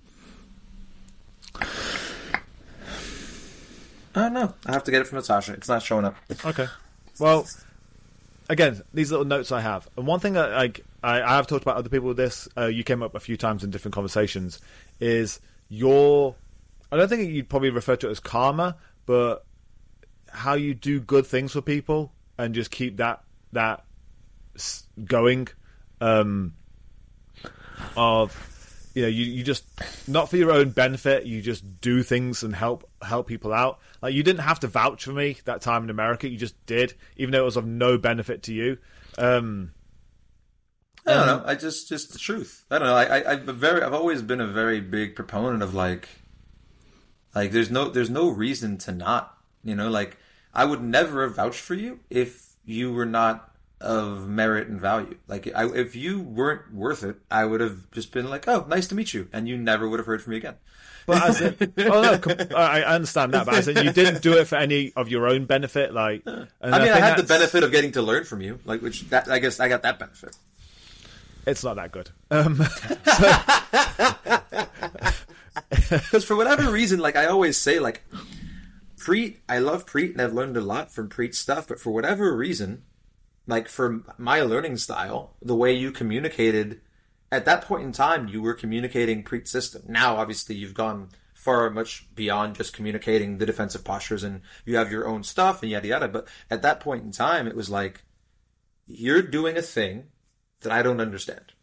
Oh 4.14 4.28
no, 4.28 4.54
I 4.66 4.74
have 4.74 4.84
to 4.86 4.92
get 4.92 5.02
it 5.02 5.08
from 5.08 5.18
Natasha. 5.20 5.54
It's 5.54 5.70
not 5.70 5.82
showing 5.82 6.04
up. 6.06 6.16
Okay. 6.46 6.68
Well, 7.20 7.48
again, 8.50 8.82
these 8.94 9.10
little 9.12 9.26
notes 9.26 9.52
I 9.52 9.62
have, 9.62 9.88
and 9.96 10.06
one 10.06 10.20
thing 10.20 10.34
that 10.34 10.52
like 10.52 10.82
I, 11.02 11.22
I 11.22 11.36
have 11.38 11.48
talked 11.48 11.64
about 11.64 11.78
other 11.78 11.90
people 11.90 12.10
with 12.10 12.18
this. 12.18 12.48
Uh, 12.58 12.66
you 12.66 12.84
came 12.84 13.02
up 13.04 13.16
a 13.16 13.20
few 13.20 13.38
times 13.38 13.64
in 13.64 13.70
different 13.70 13.96
conversations. 13.96 14.60
Is 15.00 15.40
your 15.70 16.36
I 16.92 16.98
don't 16.98 17.08
think 17.08 17.32
you'd 17.32 17.48
probably 17.48 17.70
refer 17.70 17.96
to 17.96 18.08
it 18.08 18.12
as 18.12 18.20
karma, 18.20 18.76
but 19.06 19.46
how 20.30 20.56
you 20.56 20.74
do 20.74 21.00
good 21.00 21.26
things 21.26 21.54
for 21.54 21.62
people 21.62 22.12
and 22.42 22.56
just 22.56 22.72
keep 22.72 22.98
that 22.98 23.22
that 23.54 23.84
going. 25.06 25.48
Um, 26.00 26.54
of 27.96 28.92
you 28.94 29.04
know 29.04 29.08
you, 29.08 29.26
you 29.26 29.44
just 29.44 29.64
not 30.08 30.30
for 30.30 30.38
your 30.38 30.52
own 30.52 30.70
benefit 30.70 31.26
you 31.26 31.42
just 31.42 31.82
do 31.82 32.04
things 32.04 32.44
and 32.44 32.56
help 32.56 32.88
help 33.02 33.28
people 33.28 33.54
out 33.54 33.80
like 34.02 34.14
you 34.14 34.22
didn't 34.22 34.42
have 34.42 34.60
to 34.60 34.68
vouch 34.68 35.06
for 35.06 35.14
me 35.14 35.38
that 35.46 35.62
time 35.62 35.84
in 35.84 35.90
america 35.90 36.30
you 36.30 36.38
just 36.38 36.66
did 36.66 36.94
even 37.18 37.32
though 37.32 37.42
it 37.42 37.46
was 37.46 37.58
of 37.58 37.66
no 37.66 37.98
benefit 37.98 38.44
to 38.44 38.54
you 38.54 38.78
um 39.18 39.72
I 41.06 41.14
don't 41.16 41.26
know. 41.26 41.44
I 41.48 41.56
just 41.56 41.90
just 41.90 42.14
the 42.14 42.20
truth. 42.20 42.64
I 42.70 42.78
don't 42.78 42.88
know. 42.88 42.94
I, 42.94 43.06
I 43.06 43.32
I've 43.32 43.50
a 43.50 43.54
very 43.54 43.82
I've 43.82 43.94
always 43.94 44.22
been 44.22 44.40
a 44.40 44.46
very 44.46 44.80
big 44.80 45.16
proponent 45.16 45.64
of 45.64 45.74
like 45.74 46.08
like 47.34 47.50
there's 47.52 47.72
no 47.72 47.90
there's 47.90 48.12
no 48.12 48.30
reason 48.30 48.78
to 48.80 48.92
not 48.92 49.36
you 49.64 49.74
know 49.74 49.90
like 49.90 50.18
I 50.54 50.66
would 50.66 50.82
never 50.82 51.24
have 51.24 51.36
vouched 51.36 51.60
for 51.60 51.74
you 51.74 52.00
if 52.10 52.56
you 52.66 52.94
were 52.94 53.06
not 53.06 53.50
of 53.80 54.28
merit 54.28 54.68
and 54.68 54.80
value. 54.80 55.18
Like 55.28 55.50
I, 55.56 55.68
if 55.74 55.96
you 55.96 56.22
weren't 56.22 56.74
worth 56.74 57.04
it, 57.04 57.18
I 57.30 57.46
would 57.46 57.62
have 57.62 57.90
just 57.92 58.12
been 58.12 58.30
like, 58.30 58.48
oh, 58.48 58.66
nice 58.68 58.88
to 58.88 58.96
meet 58.96 59.14
you, 59.14 59.28
and 59.34 59.48
you 59.48 59.58
never 59.58 59.90
would 59.90 60.00
have 60.00 60.06
heard 60.06 60.22
from 60.22 60.32
me 60.32 60.38
again. 60.38 60.56
but 61.08 61.24
as 61.24 61.42
in, 61.42 61.56
oh 61.80 62.20
no 62.26 62.56
I, 62.56 62.82
I 62.82 62.84
understand 62.84 63.34
that 63.34 63.48
but 63.48 63.56
as 63.56 63.68
in 63.68 63.84
you 63.84 63.92
didn't 63.92 64.22
do 64.22 64.38
it 64.38 64.46
for 64.46 64.56
any 64.56 64.94
of 64.96 65.10
your 65.10 65.28
own 65.28 65.46
benefit 65.46 65.96
like 65.96 66.22
I 66.28 66.32
mean, 66.32 66.48
I, 66.62 66.80
think 66.80 66.96
had 66.96 67.18
the 67.18 67.24
benefit 67.24 67.64
of 67.64 67.72
getting 67.72 67.94
to 67.94 68.04
learn 68.04 68.24
from 68.24 68.42
you, 68.42 68.60
like 68.66 68.84
which 68.84 69.10
that 69.10 69.28
I 69.28 69.40
guess 69.40 69.60
I 69.60 69.68
got 69.68 69.82
that 69.82 69.98
benefit. 69.98 70.38
it's 71.48 71.64
not 71.64 71.78
that 71.78 71.92
good 71.92 72.12
um 72.30 72.56
Because 75.90 76.24
for 76.26 76.36
whatever 76.36 76.72
reason, 76.72 77.00
like 77.00 77.16
I 77.16 77.26
always 77.26 77.58
say, 77.58 77.80
like 77.80 78.02
Priit, 79.02 79.40
I 79.50 79.58
love 79.58 79.88
Priit, 79.88 80.12
and 80.12 80.22
I've 80.22 80.34
learned 80.34 80.58
a 80.58 80.62
lot 80.62 80.92
from 80.92 81.10
Priit's 81.10 81.40
stuff. 81.40 81.68
But 81.68 81.80
for 81.80 81.92
whatever 81.92 82.36
reason, 82.36 82.84
like 83.48 83.68
for 83.68 84.04
my 84.18 84.42
learning 84.42 84.78
style, 84.78 85.36
the 85.42 85.56
way 85.56 85.74
you 85.74 85.92
communicated 85.92 86.82
at 87.32 87.46
that 87.46 87.64
point 87.64 87.84
in 87.84 87.92
time, 87.92 88.28
you 88.28 88.42
were 88.42 88.54
communicating 88.54 89.24
Priit's 89.24 89.50
system. 89.50 89.84
Now, 89.88 90.18
obviously, 90.18 90.56
you've 90.56 90.76
gone 90.76 91.10
far 91.34 91.70
much 91.72 92.14
beyond 92.14 92.56
just 92.56 92.74
communicating 92.74 93.40
the 93.40 93.46
defensive 93.48 93.84
postures, 93.84 94.24
and 94.24 94.42
you 94.66 94.76
have 94.76 94.92
your 94.92 95.08
own 95.08 95.24
stuff 95.24 95.64
and 95.64 95.72
yada 95.72 95.88
yada. 95.88 96.08
But 96.08 96.28
at 96.52 96.62
that 96.62 96.80
point 96.80 97.04
in 97.04 97.12
time, 97.12 97.48
it 97.48 97.56
was 97.56 97.70
like 97.70 98.04
you're 98.86 99.24
doing 99.24 99.58
a 99.58 99.64
thing 99.64 100.10
that 100.62 100.72
I 100.72 100.84
don't 100.84 101.02
understand. 101.02 101.54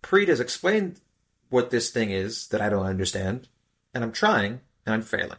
Priit 0.00 0.28
has 0.28 0.38
explained 0.38 1.00
what 1.48 1.70
this 1.70 1.90
thing 1.90 2.10
is 2.10 2.46
that 2.48 2.60
I 2.60 2.68
don't 2.68 2.86
understand, 2.86 3.48
and 3.92 4.04
I'm 4.04 4.12
trying 4.12 4.60
and 4.86 4.94
I'm 4.94 5.02
failing. 5.02 5.38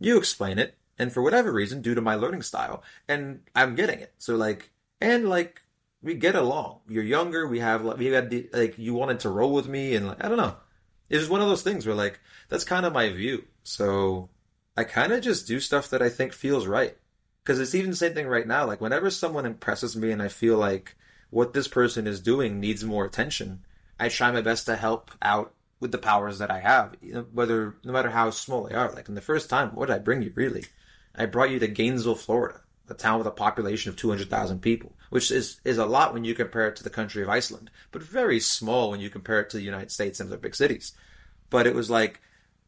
You 0.00 0.18
explain 0.18 0.58
it, 0.58 0.76
and 0.98 1.12
for 1.12 1.22
whatever 1.22 1.52
reason, 1.52 1.82
due 1.82 1.94
to 1.94 2.00
my 2.00 2.16
learning 2.16 2.42
style, 2.42 2.82
and 3.06 3.42
I'm 3.54 3.76
getting 3.76 4.00
it. 4.00 4.14
So 4.18 4.34
like, 4.34 4.70
and 5.00 5.28
like, 5.28 5.62
we 6.02 6.14
get 6.14 6.34
along. 6.34 6.80
You're 6.88 7.04
younger. 7.04 7.46
We 7.46 7.60
have 7.60 7.84
like, 7.84 7.98
we 7.98 8.06
had 8.06 8.30
the, 8.30 8.48
like 8.52 8.78
you 8.78 8.94
wanted 8.94 9.20
to 9.20 9.28
roll 9.28 9.52
with 9.52 9.68
me, 9.68 9.94
and 9.94 10.08
like 10.08 10.24
I 10.24 10.28
don't 10.28 10.38
know. 10.38 10.56
It's 11.08 11.20
just 11.20 11.30
one 11.30 11.42
of 11.42 11.48
those 11.48 11.62
things 11.62 11.86
where 11.86 11.94
like 11.94 12.18
that's 12.48 12.64
kind 12.64 12.86
of 12.86 12.92
my 12.92 13.10
view. 13.10 13.44
So 13.62 14.30
I 14.76 14.84
kind 14.84 15.12
of 15.12 15.22
just 15.22 15.46
do 15.46 15.60
stuff 15.60 15.90
that 15.90 16.02
I 16.02 16.08
think 16.08 16.32
feels 16.32 16.66
right. 16.66 16.96
Because 17.42 17.60
it's 17.60 17.74
even 17.74 17.90
the 17.90 17.96
same 17.96 18.14
thing 18.14 18.28
right 18.28 18.46
now. 18.46 18.66
Like 18.66 18.80
whenever 18.80 19.10
someone 19.10 19.46
impresses 19.46 19.96
me 19.96 20.10
and 20.10 20.22
I 20.22 20.28
feel 20.28 20.56
like 20.56 20.96
what 21.30 21.52
this 21.52 21.68
person 21.68 22.06
is 22.06 22.20
doing 22.20 22.60
needs 22.60 22.84
more 22.84 23.04
attention, 23.04 23.64
I 23.98 24.08
try 24.08 24.30
my 24.30 24.40
best 24.40 24.66
to 24.66 24.76
help 24.76 25.10
out 25.20 25.54
with 25.80 25.92
the 25.92 25.98
powers 25.98 26.38
that 26.38 26.50
I 26.50 26.60
have, 26.60 26.94
whether 27.32 27.76
no 27.84 27.92
matter 27.92 28.10
how 28.10 28.30
small 28.30 28.64
they 28.64 28.74
are. 28.74 28.92
Like 28.92 29.08
in 29.08 29.14
the 29.14 29.20
first 29.20 29.50
time, 29.50 29.70
what 29.74 29.86
did 29.86 29.96
I 29.96 29.98
bring 29.98 30.22
you 30.22 30.32
really? 30.34 30.66
I 31.14 31.26
brought 31.26 31.50
you 31.50 31.58
to 31.58 31.66
Gainesville, 31.66 32.14
Florida, 32.14 32.60
a 32.88 32.94
town 32.94 33.18
with 33.18 33.26
a 33.26 33.32
population 33.32 33.88
of 33.88 33.96
two 33.96 34.08
hundred 34.08 34.28
thousand 34.30 34.60
people, 34.60 34.92
which 35.10 35.30
is 35.30 35.60
is 35.64 35.78
a 35.78 35.86
lot 35.86 36.12
when 36.12 36.24
you 36.24 36.34
compare 36.34 36.68
it 36.68 36.76
to 36.76 36.84
the 36.84 36.90
country 36.90 37.22
of 37.22 37.28
Iceland, 37.28 37.70
but 37.92 38.02
very 38.02 38.40
small 38.40 38.90
when 38.90 39.00
you 39.00 39.10
compare 39.10 39.40
it 39.40 39.50
to 39.50 39.56
the 39.56 39.62
United 39.62 39.90
States 39.90 40.20
and 40.20 40.28
other 40.28 40.38
big 40.38 40.54
cities. 40.54 40.92
But 41.48 41.66
it 41.66 41.74
was 41.74 41.88
like 41.88 42.20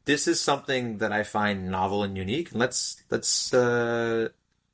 this 0.04 0.26
is 0.26 0.40
something 0.40 0.98
that 0.98 1.12
I 1.12 1.22
find 1.22 1.70
novel 1.70 2.02
and 2.02 2.16
unique, 2.16 2.50
and 2.52 2.60
let's 2.60 3.02
let's 3.10 3.52
uh, 3.52 4.28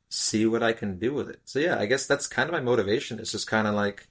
see 0.08 0.46
what 0.46 0.62
I 0.62 0.72
can 0.72 0.98
do 0.98 1.12
with 1.14 1.28
it. 1.30 1.40
So 1.44 1.58
yeah, 1.58 1.78
I 1.78 1.86
guess 1.86 2.06
that's 2.06 2.26
kind 2.26 2.48
of 2.48 2.52
my 2.52 2.60
motivation. 2.60 3.18
It's 3.18 3.32
just 3.32 3.46
kind 3.46 3.66
of 3.66 3.74
like 3.74 4.08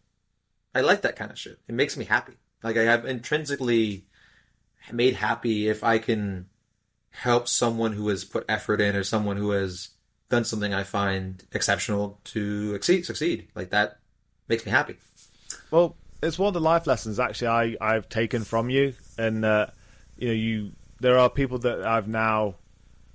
I 0.76 0.82
like 0.82 1.02
that 1.02 1.16
kind 1.16 1.32
of 1.32 1.40
shit. 1.40 1.60
It 1.68 1.76
makes 1.76 1.98
me 1.98 2.06
happy. 2.06 2.34
Like 2.64 2.78
I 2.78 2.84
have 2.84 3.06
intrinsically 3.06 4.07
made 4.92 5.16
happy 5.16 5.68
if 5.68 5.84
I 5.84 6.00
can 6.00 6.48
help 7.10 7.48
someone 7.48 7.94
who 7.94 8.08
has 8.10 8.24
put 8.24 8.46
effort 8.48 8.80
in 8.80 8.96
or 8.96 9.04
someone 9.04 9.38
who 9.38 9.52
has 9.52 9.90
done 10.30 10.44
something 10.44 10.74
I 10.74 10.84
find 10.84 11.44
exceptional 11.52 12.20
to 12.26 12.74
succeed. 12.74 13.06
Succeed 13.06 13.48
like 13.56 13.72
that 13.72 14.00
makes 14.48 14.66
me 14.66 14.72
happy. 14.72 14.98
Well, 15.72 15.96
it's 16.22 16.38
one 16.38 16.50
of 16.50 16.54
the 16.54 16.62
life 16.62 16.88
lessons 16.88 17.20
actually 17.20 17.48
I 17.48 17.78
I've 17.96 18.10
taken 18.10 18.44
from 18.44 18.70
you, 18.70 18.94
and 19.18 19.46
uh, 19.46 19.68
you 20.18 20.28
know 20.28 20.34
you 20.34 20.72
there 21.00 21.18
are 21.18 21.30
people 21.30 21.60
that 21.60 21.84
I've 21.84 22.08
now 22.08 22.56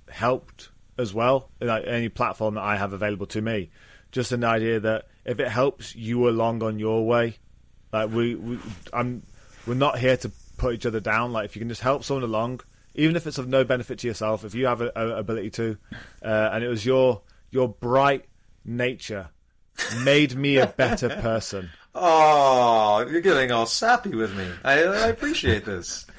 helped 0.09 0.69
as 0.97 1.13
well 1.13 1.49
like 1.59 1.85
any 1.87 2.07
platform 2.09 2.55
that 2.55 2.63
I 2.63 2.75
have 2.77 2.93
available 2.93 3.25
to 3.27 3.41
me. 3.41 3.69
Just 4.11 4.31
an 4.31 4.43
idea 4.43 4.79
that 4.79 5.05
if 5.25 5.39
it 5.39 5.47
helps 5.47 5.95
you 5.95 6.29
along 6.29 6.61
on 6.61 6.77
your 6.77 7.05
way, 7.05 7.37
like 7.91 8.11
we, 8.11 8.35
we 8.35 8.59
I'm 8.91 9.23
we're 9.65 9.73
not 9.73 9.97
here 9.97 10.17
to 10.17 10.31
put 10.63 10.73
each 10.75 10.85
other 10.85 10.99
down. 10.99 11.31
Like 11.33 11.45
if 11.45 11.55
you 11.55 11.59
can 11.59 11.69
just 11.69 11.81
help 11.81 12.03
someone 12.03 12.23
along, 12.23 12.61
even 12.95 13.15
if 13.15 13.27
it's 13.27 13.37
of 13.37 13.47
no 13.47 13.63
benefit 13.63 13.99
to 13.99 14.07
yourself, 14.07 14.43
if 14.45 14.55
you 14.55 14.65
have 14.67 14.81
a, 14.81 14.91
a 14.95 15.17
ability 15.17 15.49
to, 15.51 15.77
uh, 16.23 16.49
and 16.53 16.63
it 16.63 16.67
was 16.69 16.85
your 16.85 17.21
your 17.51 17.67
bright 17.69 18.25
nature 18.65 19.27
made 20.03 20.35
me 20.35 20.57
a 20.57 20.67
better 20.67 21.09
person. 21.29 21.69
Oh, 21.95 23.05
you're 23.09 23.21
getting 23.21 23.51
all 23.51 23.65
sappy 23.67 24.15
with 24.15 24.35
me. 24.35 24.47
I, 24.63 24.83
I 24.83 25.07
appreciate 25.07 25.65
this. 25.65 26.05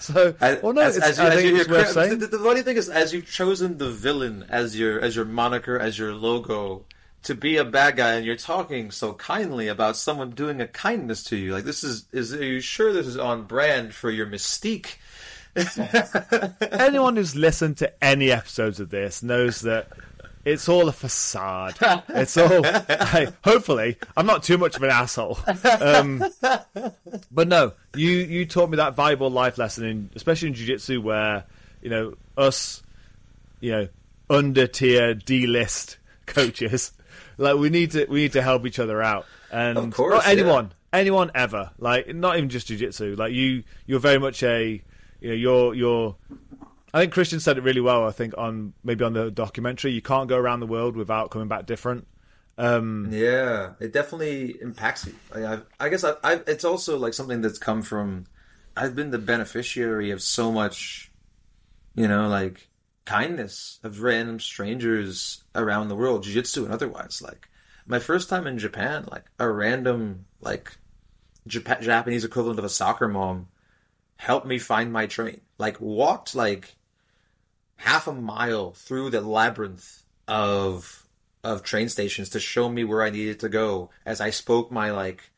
So, 0.00 0.32
well, 0.62 0.72
no, 0.74 0.82
as, 0.82 0.96
it's, 0.96 1.04
as, 1.06 1.18
as 1.18 1.34
think 1.34 1.48
you- 1.48 1.56
it's 1.60 1.68
worth 1.68 1.88
the, 1.88 1.92
saying. 1.92 2.18
the, 2.20 2.28
the 2.28 2.38
funny 2.38 2.62
thing 2.62 2.76
is, 2.76 2.88
as 2.88 3.12
you've 3.12 3.28
chosen 3.28 3.78
the 3.78 3.90
villain 3.90 4.44
as 4.48 4.78
your 4.78 5.00
as 5.00 5.16
your 5.16 5.24
moniker, 5.24 5.76
as 5.76 5.98
your 5.98 6.14
logo, 6.14 6.84
to 7.24 7.34
be 7.34 7.56
a 7.56 7.64
bad 7.64 7.96
guy, 7.96 8.14
and 8.14 8.24
you're 8.24 8.36
talking 8.36 8.90
so 8.90 9.12
kindly 9.14 9.68
about 9.68 9.96
someone 9.96 10.30
doing 10.30 10.60
a 10.60 10.66
kindness 10.66 11.22
to 11.24 11.36
you, 11.36 11.52
like 11.52 11.64
this 11.64 11.84
is 11.84 12.06
is 12.12 12.34
are 12.34 12.44
you 12.44 12.60
sure 12.60 12.92
this 12.92 13.06
is 13.06 13.16
on 13.16 13.44
brand 13.44 13.94
for 13.94 14.10
your 14.10 14.26
mystique? 14.26 14.96
Anyone 16.72 17.16
who's 17.16 17.34
listened 17.34 17.78
to 17.78 18.04
any 18.04 18.30
episodes 18.30 18.78
of 18.80 18.90
this 18.90 19.22
knows 19.22 19.62
that 19.62 19.88
it's 20.44 20.68
all 20.68 20.88
a 20.88 20.92
facade. 20.92 21.76
It's 22.08 22.36
all. 22.36 22.62
hey, 22.62 23.28
hopefully, 23.42 23.96
I'm 24.16 24.26
not 24.26 24.42
too 24.42 24.56
much 24.56 24.76
of 24.76 24.82
an 24.82 24.90
asshole. 24.90 25.38
Um, 25.80 26.24
but 27.30 27.48
no, 27.48 27.72
you 27.94 28.10
you 28.10 28.46
taught 28.46 28.70
me 28.70 28.76
that 28.76 28.94
valuable 28.94 29.30
life 29.30 29.58
lesson, 29.58 29.84
in, 29.84 30.10
especially 30.14 30.48
in 30.48 30.54
jiu-jitsu, 30.54 31.00
where 31.00 31.44
you 31.82 31.90
know 31.90 32.14
us, 32.36 32.82
you 33.60 33.72
know, 33.72 33.88
under 34.30 34.66
tier 34.66 35.14
D 35.14 35.46
list 35.46 35.98
coaches, 36.26 36.92
like 37.38 37.56
we 37.56 37.70
need 37.70 37.92
to 37.92 38.04
we 38.06 38.20
need 38.22 38.32
to 38.32 38.42
help 38.42 38.66
each 38.66 38.78
other 38.78 39.02
out, 39.02 39.26
and 39.50 39.78
Of 39.78 39.90
course, 39.94 40.24
yeah. 40.26 40.32
anyone 40.32 40.72
anyone 40.92 41.30
ever 41.34 41.70
like 41.78 42.14
not 42.14 42.38
even 42.38 42.48
just 42.48 42.66
jiu-jitsu 42.68 43.14
like 43.16 43.30
you 43.30 43.62
you're 43.84 44.00
very 44.00 44.18
much 44.18 44.42
a 44.42 44.82
you 45.20 45.28
know 45.28 45.34
you're 45.34 45.74
you're 45.74 46.16
I 46.92 47.00
think 47.00 47.12
Christian 47.12 47.38
said 47.40 47.58
it 47.58 47.64
really 47.64 47.82
well. 47.82 48.06
I 48.06 48.12
think 48.12 48.34
on 48.38 48.72
maybe 48.82 49.04
on 49.04 49.12
the 49.12 49.30
documentary, 49.30 49.92
you 49.92 50.00
can't 50.00 50.28
go 50.28 50.36
around 50.38 50.60
the 50.60 50.66
world 50.66 50.96
without 50.96 51.30
coming 51.30 51.48
back 51.48 51.66
different. 51.66 52.06
Um, 52.56 53.08
Yeah, 53.12 53.74
it 53.78 53.92
definitely 53.92 54.56
impacts 54.60 55.06
you. 55.06 55.14
I've, 55.34 55.64
I 55.78 55.90
guess 55.90 56.02
I, 56.02 56.14
I, 56.24 56.40
it's 56.46 56.64
also 56.64 56.98
like 56.98 57.14
something 57.14 57.40
that's 57.40 57.58
come 57.58 57.82
from. 57.82 58.26
I've 58.76 58.96
been 58.96 59.10
the 59.10 59.18
beneficiary 59.18 60.10
of 60.12 60.22
so 60.22 60.50
much, 60.50 61.10
you 61.94 62.08
know, 62.08 62.28
like 62.28 62.67
kindness 63.08 63.80
of 63.82 64.02
random 64.02 64.38
strangers 64.38 65.42
around 65.54 65.88
the 65.88 65.96
world, 65.96 66.24
jiu-jitsu 66.24 66.64
and 66.64 66.74
otherwise. 66.74 67.22
Like 67.22 67.48
my 67.86 67.98
first 67.98 68.28
time 68.28 68.46
in 68.46 68.58
Japan, 68.58 69.06
like 69.10 69.24
a 69.38 69.48
random 69.48 70.26
like 70.42 70.76
Jap- 71.48 71.80
Japanese 71.80 72.26
equivalent 72.26 72.58
of 72.58 72.66
a 72.66 72.68
soccer 72.68 73.08
mom 73.08 73.48
helped 74.16 74.46
me 74.46 74.58
find 74.58 74.92
my 74.92 75.06
train. 75.06 75.40
Like 75.56 75.80
walked 75.80 76.34
like 76.34 76.76
half 77.76 78.08
a 78.08 78.12
mile 78.12 78.72
through 78.72 79.08
the 79.08 79.22
labyrinth 79.22 80.02
of 80.26 81.06
of 81.42 81.62
train 81.62 81.88
stations 81.88 82.30
to 82.30 82.40
show 82.40 82.68
me 82.68 82.84
where 82.84 83.02
I 83.02 83.08
needed 83.08 83.40
to 83.40 83.48
go 83.48 83.88
as 84.04 84.20
I 84.20 84.30
spoke 84.30 84.70
my 84.70 84.90
like 84.90 85.30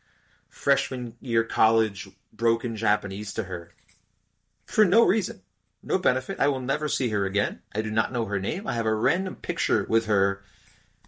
freshman 0.49 1.15
year 1.21 1.45
college 1.45 2.09
broken 2.33 2.75
Japanese 2.75 3.35
to 3.35 3.45
her 3.45 3.73
for 4.67 4.85
no 4.85 5.05
reason. 5.05 5.43
No 5.83 5.99
benefit. 5.99 6.41
I 6.41 6.49
will 6.49 6.61
never 6.61 6.89
see 6.89 7.09
her 7.09 7.25
again. 7.25 7.61
I 7.75 7.83
do 7.83 7.91
not 7.91 8.13
know 8.13 8.27
her 8.27 8.39
name. 8.39 8.67
I 8.67 8.75
have 8.75 8.87
a 8.87 8.95
random 8.95 9.37
picture 9.37 9.87
with 9.89 10.07
her 10.07 10.43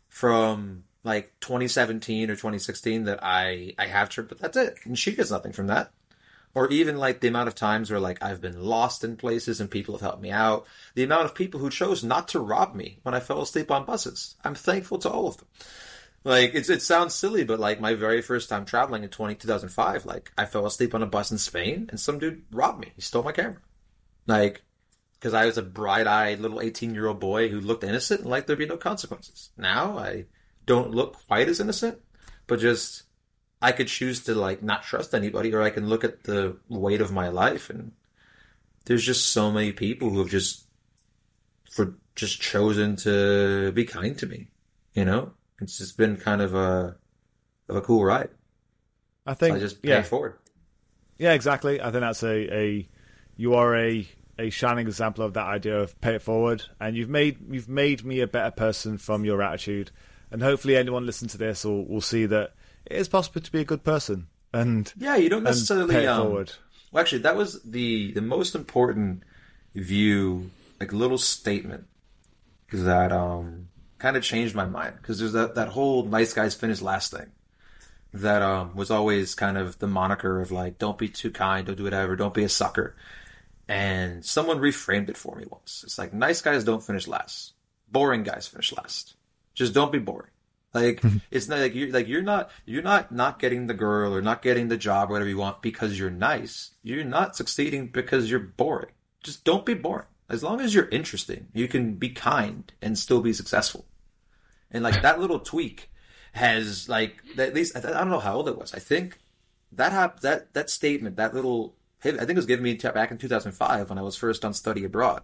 from 0.08 0.84
like 1.04 1.32
2017 1.40 2.30
or 2.30 2.34
2016 2.36 3.04
that 3.04 3.20
I 3.22 3.74
I 3.78 3.86
have 3.86 4.12
her, 4.14 4.22
but 4.22 4.38
that's 4.38 4.56
it. 4.56 4.78
And 4.84 4.98
she 4.98 5.14
gets 5.14 5.30
nothing 5.30 5.52
from 5.52 5.66
that. 5.66 5.92
Or 6.54 6.68
even 6.70 6.98
like 6.98 7.20
the 7.20 7.28
amount 7.28 7.48
of 7.48 7.54
times 7.54 7.90
where 7.90 8.00
like 8.00 8.22
I've 8.22 8.40
been 8.40 8.62
lost 8.62 9.04
in 9.04 9.16
places 9.16 9.60
and 9.60 9.70
people 9.70 9.94
have 9.94 10.02
helped 10.02 10.22
me 10.22 10.30
out. 10.30 10.66
The 10.94 11.02
amount 11.02 11.24
of 11.24 11.34
people 11.34 11.60
who 11.60 11.70
chose 11.70 12.04
not 12.04 12.28
to 12.28 12.40
rob 12.40 12.74
me 12.74 12.98
when 13.02 13.14
I 13.14 13.20
fell 13.20 13.42
asleep 13.42 13.70
on 13.70 13.84
buses. 13.84 14.36
I'm 14.44 14.54
thankful 14.54 14.98
to 14.98 15.10
all 15.10 15.28
of 15.28 15.38
them. 15.38 15.48
Like 16.24 16.54
it's 16.54 16.70
it 16.70 16.82
sounds 16.82 17.14
silly, 17.14 17.44
but 17.44 17.58
like 17.58 17.80
my 17.80 17.94
very 17.94 18.22
first 18.22 18.48
time 18.48 18.64
traveling 18.64 19.02
in 19.02 19.10
20, 19.10 19.34
2005, 19.34 20.06
like 20.06 20.30
I 20.38 20.44
fell 20.46 20.66
asleep 20.66 20.94
on 20.94 21.02
a 21.02 21.06
bus 21.06 21.30
in 21.30 21.38
Spain 21.38 21.88
and 21.90 21.98
some 21.98 22.18
dude 22.18 22.42
robbed 22.52 22.80
me. 22.80 22.92
He 22.94 23.02
stole 23.02 23.22
my 23.22 23.32
camera. 23.32 23.58
Like 24.26 24.62
because 25.18 25.34
I 25.34 25.46
was 25.46 25.58
a 25.58 25.62
bright-eyed 25.62 26.40
little 26.40 26.60
18-year-old 26.60 27.20
boy 27.20 27.48
who 27.48 27.60
looked 27.60 27.84
innocent 27.84 28.22
and 28.22 28.30
like 28.30 28.46
there'd 28.46 28.58
be 28.58 28.66
no 28.66 28.76
consequences. 28.76 29.50
Now 29.56 29.98
I 29.98 30.26
don't 30.66 30.92
look 30.92 31.16
quite 31.28 31.48
as 31.48 31.60
innocent, 31.60 31.98
but 32.46 32.60
just 32.60 33.04
I 33.62 33.72
could 33.72 33.88
choose 33.88 34.24
to 34.24 34.34
like 34.34 34.62
not 34.62 34.84
trust 34.84 35.14
anybody, 35.14 35.54
or 35.54 35.62
I 35.62 35.70
can 35.70 35.88
look 35.88 36.04
at 36.04 36.24
the 36.24 36.58
weight 36.68 37.00
of 37.00 37.12
my 37.12 37.28
life, 37.28 37.70
and 37.70 37.92
there's 38.86 39.04
just 39.04 39.30
so 39.30 39.50
many 39.52 39.72
people 39.72 40.10
who 40.10 40.18
have 40.20 40.30
just 40.30 40.66
for 41.70 41.94
just 42.14 42.40
chosen 42.40 42.96
to 42.96 43.72
be 43.72 43.84
kind 43.84 44.16
to 44.18 44.26
me. 44.26 44.48
You 44.94 45.04
know, 45.04 45.32
it's 45.60 45.78
just 45.78 45.96
been 45.96 46.16
kind 46.16 46.42
of 46.42 46.54
a 46.54 46.96
of 47.68 47.76
a 47.76 47.82
cool 47.82 48.04
ride. 48.04 48.30
I 49.26 49.34
So 49.40 49.54
think 49.54 49.54
I 49.54 49.60
just 49.60 49.78
yeah, 49.84 50.02
forward. 50.02 50.38
yeah, 51.18 51.32
exactly. 51.32 51.80
I 51.80 51.90
think 51.90 52.00
that's 52.00 52.22
a, 52.22 52.54
a 52.54 52.88
you 53.42 53.54
are 53.54 53.76
a 53.76 54.06
a 54.38 54.50
shining 54.50 54.86
example 54.86 55.24
of 55.24 55.34
that 55.34 55.46
idea 55.46 55.80
of 55.80 56.00
pay 56.00 56.14
it 56.14 56.22
forward, 56.22 56.62
and 56.80 56.96
you've 56.96 57.08
made 57.08 57.36
you've 57.50 57.68
made 57.68 58.04
me 58.04 58.20
a 58.20 58.26
better 58.28 58.52
person 58.52 58.98
from 58.98 59.24
your 59.24 59.42
attitude, 59.42 59.90
and 60.30 60.40
hopefully 60.40 60.76
anyone 60.76 61.04
listening 61.04 61.28
to 61.30 61.38
this 61.38 61.64
will 61.64 61.84
will 61.84 62.00
see 62.00 62.24
that 62.26 62.52
it 62.86 62.96
is 62.96 63.08
possible 63.08 63.40
to 63.40 63.52
be 63.52 63.60
a 63.60 63.64
good 63.64 63.82
person 63.82 64.26
and 64.52 64.92
Yeah, 64.96 65.16
you 65.16 65.28
don't 65.28 65.42
necessarily 65.42 65.92
pay 65.92 66.04
it 66.04 66.08
um, 66.08 66.22
forward. 66.22 66.52
Well, 66.92 67.00
actually, 67.00 67.22
that 67.22 67.36
was 67.36 67.60
the 67.62 68.12
the 68.12 68.22
most 68.22 68.54
important 68.54 69.24
view, 69.74 70.50
like 70.78 70.92
little 70.92 71.18
statement 71.18 71.86
that 72.72 73.10
um 73.12 73.68
kind 73.98 74.16
of 74.16 74.22
changed 74.22 74.54
my 74.54 74.66
mind 74.66 74.94
because 74.96 75.18
there's 75.18 75.32
that 75.32 75.56
that 75.56 75.68
whole 75.68 76.04
nice 76.04 76.32
guys 76.32 76.54
finish 76.54 76.80
last 76.80 77.10
thing 77.10 77.32
that 78.14 78.42
um 78.42 78.74
was 78.76 78.90
always 78.90 79.34
kind 79.34 79.58
of 79.58 79.78
the 79.78 79.86
moniker 79.86 80.40
of 80.40 80.52
like 80.52 80.78
don't 80.78 80.98
be 80.98 81.08
too 81.08 81.30
kind, 81.30 81.66
don't 81.66 81.76
do 81.76 81.84
whatever, 81.84 82.14
don't 82.14 82.34
be 82.34 82.44
a 82.44 82.48
sucker. 82.48 82.94
And 83.72 84.22
someone 84.22 84.58
reframed 84.58 85.08
it 85.08 85.16
for 85.16 85.34
me 85.34 85.46
once. 85.50 85.82
It's 85.82 85.96
like 85.96 86.12
nice 86.12 86.42
guys 86.42 86.62
don't 86.62 86.84
finish 86.84 87.08
last, 87.08 87.54
boring 87.90 88.22
guys 88.22 88.46
finish 88.46 88.70
last. 88.70 89.14
Just 89.54 89.72
don't 89.72 89.90
be 89.90 89.98
boring. 89.98 90.28
Like 90.74 91.02
it's 91.30 91.48
not 91.48 91.60
like 91.60 91.74
you're 91.74 91.90
like 91.90 92.06
you're 92.06 92.20
not 92.20 92.50
you're 92.66 92.82
not 92.82 93.12
not 93.12 93.38
getting 93.38 93.68
the 93.68 93.74
girl 93.74 94.14
or 94.14 94.20
not 94.20 94.42
getting 94.42 94.68
the 94.68 94.76
job 94.76 95.08
or 95.08 95.14
whatever 95.14 95.30
you 95.30 95.38
want 95.38 95.62
because 95.62 95.98
you're 95.98 96.10
nice. 96.10 96.72
You're 96.82 97.02
not 97.02 97.34
succeeding 97.34 97.86
because 97.86 98.30
you're 98.30 98.40
boring. 98.40 98.92
Just 99.22 99.42
don't 99.42 99.64
be 99.64 99.72
boring. 99.72 100.06
As 100.28 100.42
long 100.42 100.60
as 100.60 100.74
you're 100.74 100.90
interesting, 100.90 101.48
you 101.54 101.66
can 101.66 101.94
be 101.94 102.10
kind 102.10 102.70
and 102.82 102.98
still 102.98 103.22
be 103.22 103.32
successful. 103.32 103.86
And 104.70 104.84
like 104.84 105.00
that 105.00 105.18
little 105.18 105.40
tweak 105.40 105.90
has 106.34 106.90
like 106.90 107.22
at 107.38 107.54
least 107.54 107.74
I 107.74 107.80
don't 107.80 108.10
know 108.10 108.20
how 108.20 108.34
old 108.36 108.48
it 108.48 108.58
was. 108.58 108.74
I 108.74 108.80
think 108.80 109.16
that 109.72 109.92
hap- 109.92 110.20
that 110.20 110.52
that 110.52 110.68
statement, 110.68 111.16
that 111.16 111.34
little 111.34 111.74
I 112.04 112.10
think 112.10 112.30
it 112.30 112.36
was 112.36 112.46
given 112.46 112.64
me 112.64 112.74
t- 112.76 112.88
back 112.90 113.10
in 113.10 113.18
2005 113.18 113.88
when 113.88 113.98
I 113.98 114.02
was 114.02 114.16
first 114.16 114.44
on 114.44 114.54
study 114.54 114.84
abroad. 114.84 115.22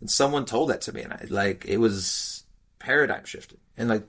And 0.00 0.10
someone 0.10 0.44
told 0.44 0.70
that 0.70 0.80
to 0.82 0.92
me 0.92 1.02
and 1.02 1.12
I 1.12 1.24
like 1.28 1.64
it 1.66 1.78
was 1.78 2.44
paradigm 2.78 3.24
shifting. 3.24 3.58
And 3.76 3.88
like 3.88 4.04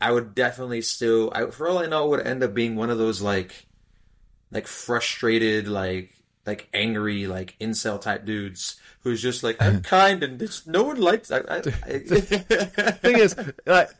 I 0.00 0.10
would 0.10 0.34
definitely 0.34 0.82
still, 0.82 1.30
I, 1.34 1.46
for 1.46 1.68
all 1.68 1.78
I 1.78 1.86
know, 1.86 2.08
would 2.08 2.26
end 2.26 2.42
up 2.42 2.54
being 2.54 2.74
one 2.74 2.90
of 2.90 2.98
those 2.98 3.20
like 3.20 3.66
like 4.50 4.66
frustrated, 4.66 5.68
like 5.68 6.12
like 6.46 6.68
angry, 6.72 7.26
like 7.26 7.56
incel 7.60 8.00
type 8.00 8.24
dudes 8.24 8.80
who's 9.02 9.22
just 9.22 9.42
like 9.42 9.60
I'm 9.60 9.82
kind 9.82 10.22
and 10.22 10.66
no 10.66 10.84
one 10.84 11.00
likes. 11.00 11.30
I, 11.30 11.38
I, 11.38 11.56
I, 11.58 11.60
thing 11.98 13.18
is, 13.18 13.36
like, 13.66 13.90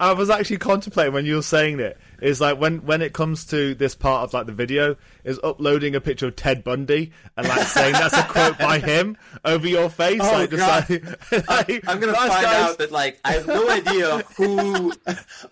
I 0.00 0.12
was 0.12 0.28
actually 0.30 0.58
contemplating 0.58 1.12
when 1.14 1.24
you 1.26 1.36
were 1.36 1.42
saying 1.42 1.80
it. 1.80 1.96
Is 2.20 2.40
like 2.40 2.58
when 2.58 2.78
when 2.86 3.02
it 3.02 3.12
comes 3.12 3.44
to 3.46 3.74
this 3.74 3.94
part 3.94 4.24
of 4.24 4.32
like 4.32 4.46
the 4.46 4.52
video, 4.52 4.96
is 5.24 5.38
uploading 5.44 5.94
a 5.94 6.00
picture 6.00 6.26
of 6.28 6.36
Ted 6.36 6.64
Bundy 6.64 7.12
and 7.36 7.46
like 7.46 7.66
saying 7.66 7.92
that's 7.92 8.16
a 8.16 8.22
quote 8.22 8.56
by 8.58 8.78
him 8.78 9.18
over 9.44 9.66
your 9.68 9.90
face. 9.90 10.20
Oh, 10.22 10.32
like, 10.32 10.50
God. 10.50 10.88
Like, 10.88 11.48
like, 11.48 11.84
I'm 11.86 12.00
gonna 12.00 12.12
nice 12.12 12.28
find 12.28 12.44
guys. 12.44 12.70
out 12.70 12.78
that 12.78 12.92
like 12.92 13.20
I 13.24 13.32
have 13.32 13.46
no 13.46 13.68
idea 13.68 14.18
who 14.36 14.92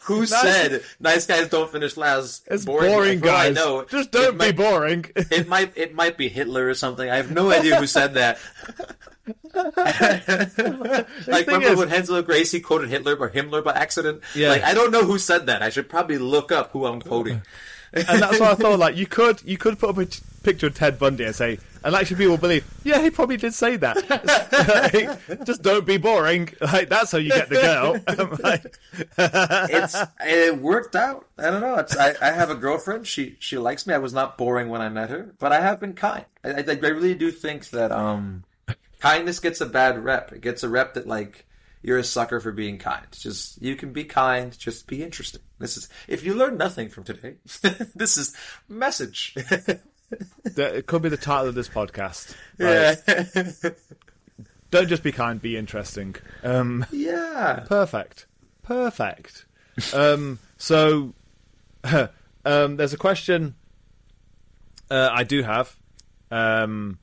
who 0.00 0.24
said 0.24 0.82
nice 0.98 1.26
guys 1.26 1.48
don't 1.48 1.70
finish 1.70 1.96
last. 1.98 2.46
It's 2.50 2.64
boring, 2.64 3.18
I 3.22 3.26
guys. 3.26 3.54
know, 3.54 3.84
Just 3.84 4.10
don't 4.12 4.32
be 4.38 4.46
might- 4.46 4.56
boring. 4.56 5.04
It 5.14 5.48
might 5.48 5.72
it 5.76 5.94
might 5.94 6.16
be 6.16 6.28
Hitler 6.28 6.68
or 6.68 6.74
something. 6.74 7.08
I 7.10 7.16
have 7.16 7.30
no 7.30 7.50
idea 7.50 7.76
who 7.76 7.86
said 7.86 8.14
that. 8.14 8.38
like 9.54 11.46
remember 11.46 11.68
is- 11.68 11.78
when 11.78 11.88
Hansel 11.88 12.22
Gracie 12.22 12.60
quoted 12.60 12.88
Hitler 12.90 13.16
or 13.16 13.30
Himmler 13.30 13.62
by 13.62 13.72
accident? 13.72 14.22
Yeah. 14.34 14.48
Like 14.50 14.62
I 14.62 14.74
don't 14.74 14.90
know 14.90 15.04
who 15.04 15.18
said 15.18 15.46
that. 15.46 15.62
I 15.62 15.70
should 15.70 15.88
probably 15.88 16.18
look 16.18 16.52
up 16.52 16.70
who 16.72 16.86
I'm 16.86 17.00
quoting. 17.00 17.42
and 17.92 18.22
that's 18.22 18.40
what 18.40 18.50
I 18.50 18.54
thought. 18.54 18.78
Like 18.78 18.96
you 18.96 19.06
could 19.06 19.42
you 19.44 19.58
could 19.58 19.78
put 19.78 19.90
up 19.90 19.98
a 19.98 20.06
t- 20.06 20.22
picture 20.42 20.68
of 20.68 20.74
Ted 20.74 20.98
Bundy 20.98 21.24
and 21.24 21.34
say, 21.34 21.58
and 21.84 21.94
actually 21.94 22.16
people 22.16 22.30
will 22.32 22.38
believe, 22.38 22.64
yeah, 22.84 23.00
he 23.02 23.10
probably 23.10 23.36
did 23.36 23.52
say 23.54 23.76
that. 23.76 23.96
Like, 24.62 25.44
just 25.46 25.62
don't 25.62 25.84
be 25.86 25.96
boring. 25.98 26.48
Like 26.60 26.88
that's 26.88 27.12
how 27.12 27.18
you 27.18 27.30
get 27.30 27.48
the 27.48 27.56
girl. 27.56 27.98
Like, 28.42 28.78
it's 29.70 29.96
it 30.24 30.58
worked 30.58 30.96
out. 30.96 31.26
I 31.38 31.50
don't 31.50 31.60
know. 31.60 31.76
It's, 31.76 31.96
I, 31.96 32.14
I 32.22 32.30
have 32.30 32.50
a 32.50 32.54
girlfriend. 32.54 33.06
She 33.06 33.36
she 33.38 33.58
likes 33.58 33.86
me. 33.86 33.92
I 33.94 33.98
was 33.98 34.12
not 34.14 34.38
boring 34.38 34.68
when 34.68 34.80
I 34.80 34.88
met 34.88 35.10
her, 35.10 35.34
but 35.38 35.52
I 35.52 35.60
have 35.60 35.78
been 35.80 35.92
kind. 35.94 36.24
I, 36.44 36.50
I, 36.50 36.64
I 36.68 36.72
really 36.88 37.14
do 37.14 37.30
think 37.30 37.68
that 37.70 37.92
um, 37.92 38.44
kindness 39.02 39.40
gets 39.40 39.60
a 39.60 39.66
bad 39.66 40.02
rep. 40.02 40.32
It 40.32 40.40
gets 40.40 40.62
a 40.62 40.68
rep 40.68 40.94
that 40.94 41.06
like 41.08 41.44
you're 41.82 41.98
a 41.98 42.04
sucker 42.04 42.38
for 42.38 42.52
being 42.52 42.78
kind. 42.78 43.04
Just 43.10 43.60
you 43.60 43.74
can 43.74 43.92
be 43.92 44.04
kind, 44.04 44.56
just 44.56 44.86
be 44.86 45.02
interesting. 45.02 45.42
This 45.58 45.76
is 45.76 45.88
if 46.06 46.24
you 46.24 46.34
learn 46.34 46.56
nothing 46.56 46.88
from 46.88 47.02
today, 47.04 47.34
this 47.94 48.16
is 48.16 48.34
message. 48.68 49.34
that- 50.44 50.74
it 50.76 50.86
could 50.86 51.02
be 51.02 51.08
the 51.08 51.16
title 51.16 51.48
of 51.48 51.54
this 51.54 51.68
podcast. 51.68 52.34
yeah, 52.58 52.94
Don't 54.70 54.88
just 54.88 55.02
be 55.02 55.10
kind, 55.12 55.40
be 55.42 55.56
interesting. 55.56 56.14
Um, 56.42 56.86
yeah. 56.92 57.64
Perfect. 57.66 58.26
Perfect. 58.62 59.44
um, 59.94 60.38
so, 60.58 61.14
um, 62.44 62.76
there's 62.76 62.92
a 62.92 62.98
question 62.98 63.54
uh, 64.90 65.08
I 65.12 65.24
do 65.24 65.42
have, 65.42 65.74
um, 66.30 66.98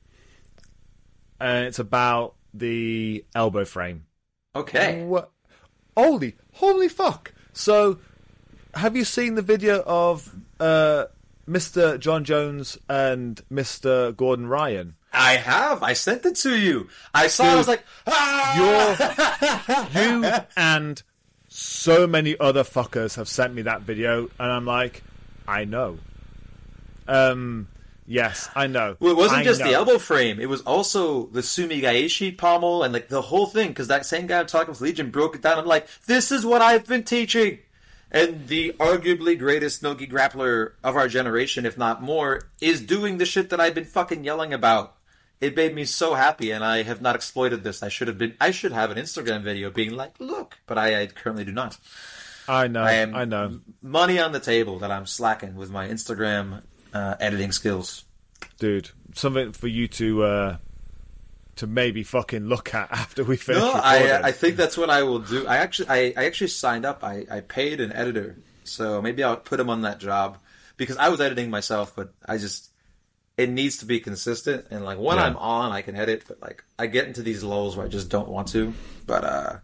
and 1.40 1.66
it's 1.66 1.78
about 1.78 2.34
the 2.52 3.24
elbow 3.34 3.64
frame. 3.64 4.04
Okay. 4.54 5.02
What? 5.04 5.30
Holy, 5.96 6.34
holy 6.54 6.88
fuck! 6.88 7.32
So, 7.52 7.98
have 8.74 8.96
you 8.96 9.04
seen 9.04 9.34
the 9.34 9.42
video 9.42 9.82
of 9.86 10.32
uh, 10.58 11.06
Mr. 11.48 11.98
Jon 11.98 12.24
Jones 12.24 12.78
and 12.88 13.40
Mr. 13.52 14.16
Gordon 14.16 14.46
Ryan? 14.46 14.94
I 15.12 15.32
have. 15.32 15.82
I 15.82 15.94
sent 15.94 16.24
it 16.24 16.36
to 16.36 16.56
you. 16.56 16.88
I 17.12 17.26
saw. 17.26 17.44
it, 17.44 17.52
I 17.52 17.56
was 17.56 17.68
like, 17.68 17.84
ah! 18.06 19.88
You're, 19.92 20.22
you 20.22 20.32
and 20.56 21.02
so 21.48 22.06
many 22.06 22.38
other 22.38 22.62
fuckers 22.62 23.16
have 23.16 23.28
sent 23.28 23.52
me 23.52 23.62
that 23.62 23.82
video, 23.82 24.30
and 24.38 24.52
I'm 24.52 24.64
like, 24.64 25.02
I 25.48 25.64
know. 25.64 25.98
Um, 27.08 27.66
yes, 28.10 28.48
I 28.54 28.66
know. 28.66 28.96
Well, 29.00 29.12
it 29.12 29.16
wasn't 29.16 29.40
I 29.40 29.44
just 29.44 29.62
the 29.62 29.72
elbow 29.72 29.98
frame. 29.98 30.40
It 30.40 30.48
was 30.48 30.60
also 30.62 31.26
the 31.26 31.40
Sumigaeshi 31.40 32.36
pummel 32.36 32.82
and 32.82 32.92
like 32.92 33.08
the 33.08 33.22
whole 33.22 33.46
thing. 33.46 33.68
Because 33.68 33.88
that 33.88 34.04
same 34.04 34.26
guy 34.26 34.40
I'm 34.40 34.46
talking 34.46 34.70
with 34.70 34.80
Legion 34.80 35.10
broke 35.10 35.36
it 35.36 35.42
down. 35.42 35.58
I'm 35.58 35.66
like, 35.66 35.86
this 36.06 36.32
is 36.32 36.44
what 36.44 36.60
I've 36.60 36.86
been 36.86 37.04
teaching. 37.04 37.60
And 38.10 38.48
the 38.48 38.74
arguably 38.80 39.38
greatest 39.38 39.82
Nogi 39.82 40.06
grappler 40.06 40.72
of 40.82 40.96
our 40.96 41.06
generation, 41.06 41.64
if 41.64 41.78
not 41.78 42.02
more, 42.02 42.50
is 42.60 42.80
doing 42.80 43.18
the 43.18 43.24
shit 43.24 43.50
that 43.50 43.60
I've 43.60 43.74
been 43.74 43.84
fucking 43.84 44.24
yelling 44.24 44.52
about. 44.52 44.96
It 45.40 45.56
made 45.56 45.74
me 45.74 45.84
so 45.84 46.14
happy, 46.14 46.50
and 46.50 46.62
I 46.62 46.82
have 46.82 47.00
not 47.00 47.14
exploited 47.14 47.62
this. 47.62 47.82
I 47.82 47.88
should 47.88 48.08
have 48.08 48.18
been. 48.18 48.34
I 48.40 48.50
should 48.50 48.72
have 48.72 48.90
an 48.90 48.98
Instagram 48.98 49.42
video 49.42 49.70
being 49.70 49.92
like, 49.92 50.16
"Look," 50.18 50.58
but 50.66 50.76
I, 50.76 51.00
I 51.00 51.06
currently 51.06 51.46
do 51.46 51.52
not. 51.52 51.78
I 52.46 52.66
know. 52.66 52.82
I 52.82 53.00
I, 53.00 53.24
know, 53.24 53.60
money 53.80 54.18
on 54.18 54.32
the 54.32 54.40
table 54.40 54.80
that 54.80 54.90
I'm 54.90 55.06
slacking 55.06 55.54
with 55.54 55.70
my 55.70 55.88
Instagram 55.88 56.62
uh, 56.94 57.16
editing 57.20 57.52
skills. 57.52 58.04
dude. 58.58 58.90
Something 59.14 59.52
for 59.52 59.66
you 59.66 59.88
to 59.88 60.22
uh, 60.22 60.56
to 61.56 61.66
maybe 61.66 62.02
fucking 62.04 62.46
look 62.46 62.72
at 62.74 62.90
after 62.92 63.24
we 63.24 63.36
finish. 63.36 63.60
No. 63.62 63.72
I 63.72 64.20
I 64.28 64.32
think 64.32 64.56
that's 64.56 64.76
what 64.76 64.88
I 64.90 65.02
will 65.02 65.18
do. 65.18 65.46
I 65.46 65.56
actually 65.58 65.88
I, 65.88 66.14
I 66.16 66.24
actually 66.26 66.48
signed 66.48 66.86
up. 66.86 67.02
I, 67.02 67.26
I 67.30 67.40
paid 67.40 67.80
an 67.80 67.92
editor, 67.92 68.36
so 68.64 69.02
maybe 69.02 69.24
I'll 69.24 69.36
put 69.36 69.58
him 69.58 69.68
on 69.68 69.82
that 69.82 69.98
job 69.98 70.38
because 70.76 70.96
I 70.96 71.08
was 71.08 71.20
editing 71.20 71.50
myself, 71.50 71.94
but 71.96 72.12
I 72.24 72.38
just 72.38 72.70
it 73.36 73.48
needs 73.50 73.78
to 73.78 73.86
be 73.86 73.98
consistent. 74.00 74.66
And 74.70 74.84
like 74.84 74.98
when 74.98 75.16
Yeah. 75.16 75.24
I'm 75.24 75.36
on, 75.36 75.72
I 75.72 75.82
can 75.82 75.96
edit, 75.96 76.24
but 76.28 76.40
like 76.40 76.62
I 76.78 76.86
get 76.86 77.06
into 77.08 77.22
these 77.22 77.42
lulls 77.42 77.76
where 77.76 77.86
I 77.86 77.88
just 77.88 78.10
don't 78.10 78.28
want 78.28 78.48
to. 78.48 78.72
But 79.06 79.24
uh, 79.24 79.56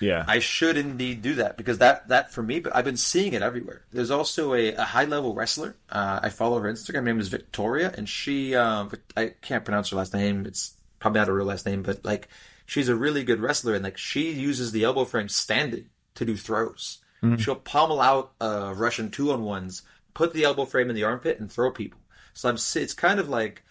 yeah. 0.00 0.24
I 0.26 0.38
should 0.38 0.76
indeed 0.76 1.22
do 1.22 1.34
that 1.36 1.56
because 1.56 1.78
that 1.78 2.08
that 2.08 2.32
for 2.32 2.42
me. 2.42 2.60
But 2.60 2.74
I've 2.74 2.84
been 2.84 2.96
seeing 2.96 3.32
it 3.32 3.42
everywhere. 3.42 3.82
There's 3.92 4.10
also 4.10 4.54
a, 4.54 4.72
a 4.72 4.84
high 4.84 5.04
level 5.04 5.34
wrestler. 5.34 5.76
Uh, 5.90 6.20
I 6.22 6.28
follow 6.28 6.58
her 6.60 6.72
Instagram. 6.72 6.94
Her 6.94 7.02
name 7.02 7.20
is 7.20 7.28
Victoria, 7.28 7.92
and 7.96 8.08
she 8.08 8.54
um, 8.54 8.92
I 9.16 9.34
can't 9.42 9.64
pronounce 9.64 9.90
her 9.90 9.96
last 9.96 10.14
name. 10.14 10.46
It's 10.46 10.74
probably 10.98 11.20
not 11.20 11.28
her 11.28 11.34
real 11.34 11.46
last 11.46 11.66
name, 11.66 11.82
but 11.82 12.04
like 12.04 12.28
she's 12.66 12.88
a 12.88 12.96
really 12.96 13.24
good 13.24 13.40
wrestler, 13.40 13.74
and 13.74 13.84
like 13.84 13.98
she 13.98 14.32
uses 14.32 14.72
the 14.72 14.84
elbow 14.84 15.04
frame 15.04 15.28
standing 15.28 15.88
to 16.14 16.24
do 16.24 16.36
throws. 16.36 16.98
She'll 17.38 17.56
pummel 17.56 18.00
out 18.00 18.32
uh, 18.40 18.72
Russian 18.76 19.10
two 19.10 19.32
on 19.32 19.42
ones, 19.42 19.82
put 20.14 20.32
the 20.32 20.44
elbow 20.44 20.64
frame 20.64 20.88
in 20.88 20.94
the 20.94 21.04
armpit, 21.04 21.40
and 21.40 21.50
throw 21.50 21.70
people. 21.70 21.98
So 22.34 22.48
I'm 22.48 22.54
it's 22.54 22.94
kind 22.94 23.18
of 23.18 23.28
like 23.28 23.64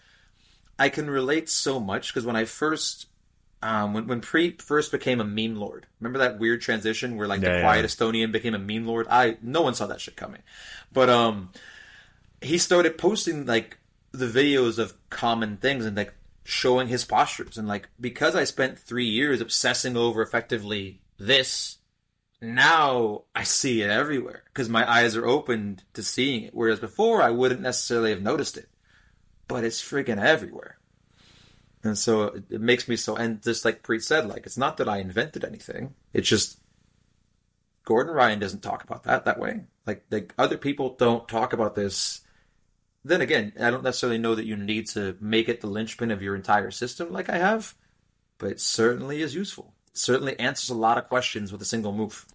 I 0.78 0.90
can 0.90 1.08
relate 1.08 1.48
so 1.48 1.80
much 1.80 2.12
because 2.12 2.26
when 2.26 2.36
I 2.36 2.44
first 2.44 3.06
um, 3.62 3.92
when 3.92 4.06
when 4.06 4.20
Priit 4.20 4.62
first 4.62 4.92
became 4.92 5.20
a 5.20 5.24
meme 5.24 5.56
lord, 5.56 5.86
remember 6.00 6.20
that 6.20 6.38
weird 6.38 6.60
transition 6.60 7.16
where 7.16 7.26
like 7.26 7.40
Yeah, 7.40 7.50
the 7.50 7.54
yeah. 7.56 7.62
quiet 7.62 7.84
Estonian 7.86 8.30
became 8.32 8.54
a 8.54 8.58
meme 8.58 8.86
lord? 8.86 9.06
I 9.10 9.36
no 9.42 9.62
one 9.62 9.74
saw 9.74 9.86
that 9.86 10.00
shit 10.00 10.16
coming, 10.16 10.42
but 10.92 11.08
um, 11.10 11.50
he 12.40 12.58
started 12.58 12.98
posting 12.98 13.46
like 13.46 13.78
the 14.12 14.26
videos 14.26 14.78
of 14.78 14.94
common 15.10 15.56
things 15.56 15.84
and 15.84 15.96
like 15.96 16.14
showing 16.44 16.88
his 16.88 17.04
postures 17.04 17.58
and 17.58 17.68
like 17.68 17.88
because 18.00 18.34
I 18.34 18.44
spent 18.44 18.78
three 18.78 19.04
years 19.06 19.40
obsessing 19.40 19.96
over 19.96 20.22
effectively 20.22 21.00
this. 21.18 21.76
Now 22.40 23.24
I 23.34 23.42
see 23.42 23.82
it 23.82 23.90
everywhere 23.90 24.44
because 24.46 24.68
my 24.68 24.88
eyes 24.88 25.16
are 25.16 25.26
opened 25.26 25.82
to 25.94 26.02
seeing 26.04 26.44
it. 26.44 26.54
Whereas 26.54 26.78
before 26.78 27.20
I 27.20 27.30
wouldn't 27.30 27.60
necessarily 27.60 28.10
have 28.10 28.22
noticed 28.22 28.56
it, 28.56 28.68
but 29.48 29.64
it's 29.64 29.82
freaking 29.82 30.22
everywhere. 30.22 30.77
And 31.84 31.96
so 31.96 32.24
it, 32.24 32.44
it 32.50 32.60
makes 32.60 32.88
me 32.88 32.96
so. 32.96 33.16
And 33.16 33.42
just 33.42 33.64
like 33.64 33.82
Priit 33.82 34.02
said, 34.02 34.28
like 34.28 34.46
it's 34.46 34.58
not 34.58 34.76
that 34.78 34.88
I 34.88 34.98
invented 34.98 35.44
anything. 35.44 35.94
It's 36.12 36.28
just 36.28 36.58
Gordon 37.84 38.14
Ryan 38.14 38.38
doesn't 38.38 38.62
talk 38.62 38.84
about 38.84 39.04
that 39.04 39.24
that 39.24 39.38
way. 39.38 39.60
Like 39.86 40.04
like 40.10 40.34
other 40.36 40.58
people 40.58 40.96
don't 40.98 41.28
talk 41.28 41.52
about 41.52 41.74
this. 41.74 42.20
Then 43.04 43.20
again, 43.20 43.52
I 43.60 43.70
don't 43.70 43.84
necessarily 43.84 44.18
know 44.18 44.34
that 44.34 44.44
you 44.44 44.56
need 44.56 44.88
to 44.88 45.16
make 45.20 45.48
it 45.48 45.60
the 45.60 45.68
linchpin 45.68 46.10
of 46.10 46.20
your 46.20 46.34
entire 46.34 46.70
system 46.70 47.12
like 47.12 47.30
I 47.30 47.38
have, 47.38 47.74
but 48.38 48.50
it 48.50 48.60
certainly 48.60 49.22
is 49.22 49.34
useful. 49.34 49.72
It 49.92 49.98
certainly 49.98 50.38
answers 50.38 50.68
a 50.68 50.74
lot 50.74 50.98
of 50.98 51.08
questions 51.08 51.52
with 51.52 51.62
a 51.62 51.64
single 51.64 51.92
move. 51.92 52.26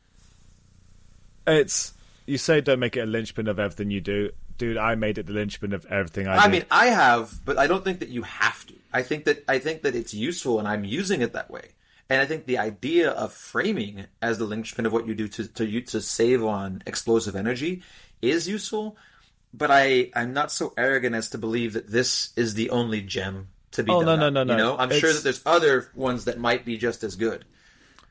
It's 1.46 1.94
you 2.26 2.38
say 2.38 2.62
don't 2.62 2.80
make 2.80 2.96
it 2.96 3.02
a 3.02 3.06
linchpin 3.06 3.48
of 3.48 3.60
everything 3.60 3.91
you 3.91 4.02
do, 4.02 4.32
dude. 4.58 4.78
I 4.78 4.96
made 4.96 5.18
it 5.18 5.28
the 5.28 5.34
linchpin 5.34 5.74
of 5.74 5.86
everything 5.88 6.28
I, 6.28 6.38
I 6.38 6.46
do. 6.46 6.52
mean, 6.52 6.66
I 6.72 6.88
have, 6.88 7.34
but 7.46 7.58
I 7.58 7.68
don't 7.68 7.84
think 7.84 8.00
that 8.00 8.10
you 8.10 8.24
have 8.24 8.66
to. 8.68 8.74
I 8.94 9.02
think 9.02 9.26
that 9.26 9.44
I 9.48 9.60
think 9.60 9.82
that 9.82 9.96
it's 9.96 10.14
useful, 10.14 10.60
and 10.60 10.68
I'm 10.68 10.84
using 10.84 11.22
it 11.22 11.34
that 11.34 11.50
way. 11.50 11.70
And 12.10 12.22
I 12.22 12.26
think 12.26 12.46
the 12.46 12.58
idea 12.60 13.10
of 13.10 13.34
framing 13.34 14.06
as 14.22 14.38
the 14.38 14.46
linchpin 14.46 14.86
of 14.86 14.94
what 14.94 15.08
you 15.08 15.16
do 15.16 15.28
to 15.30 15.48
to 15.48 15.66
you 15.66 15.82
to 15.82 16.02
save 16.02 16.44
on 16.44 16.84
explosive 16.86 17.36
energy 17.36 17.82
is 18.22 18.48
useful. 18.48 18.98
But 19.54 19.72
I 19.72 20.10
I'm 20.16 20.34
not 20.34 20.52
so 20.52 20.74
arrogant 20.78 21.16
as 21.16 21.30
to 21.32 21.38
believe 21.38 21.74
that 21.74 21.89
this 21.89 22.32
is 22.36 22.54
the 22.54 22.70
only 22.70 23.02
gem 23.02 23.48
to 23.72 23.84
be. 23.84 23.91
Oh, 23.91 24.04
done 24.04 24.20
no, 24.20 24.30
no, 24.30 24.41
up, 24.41 24.48
no, 24.48 24.54
You 24.54 24.58
no. 24.58 24.76
know, 24.76 24.78
I'm 24.78 24.91
sure 24.91 25.12
that 25.14 25.24
there's 25.24 25.41
other 25.46 25.89
ones 25.96 26.26
that 26.26 26.38
might 26.39 26.66
be 26.66 26.78
just 26.78 27.04
as 27.04 27.16
good 27.16 27.46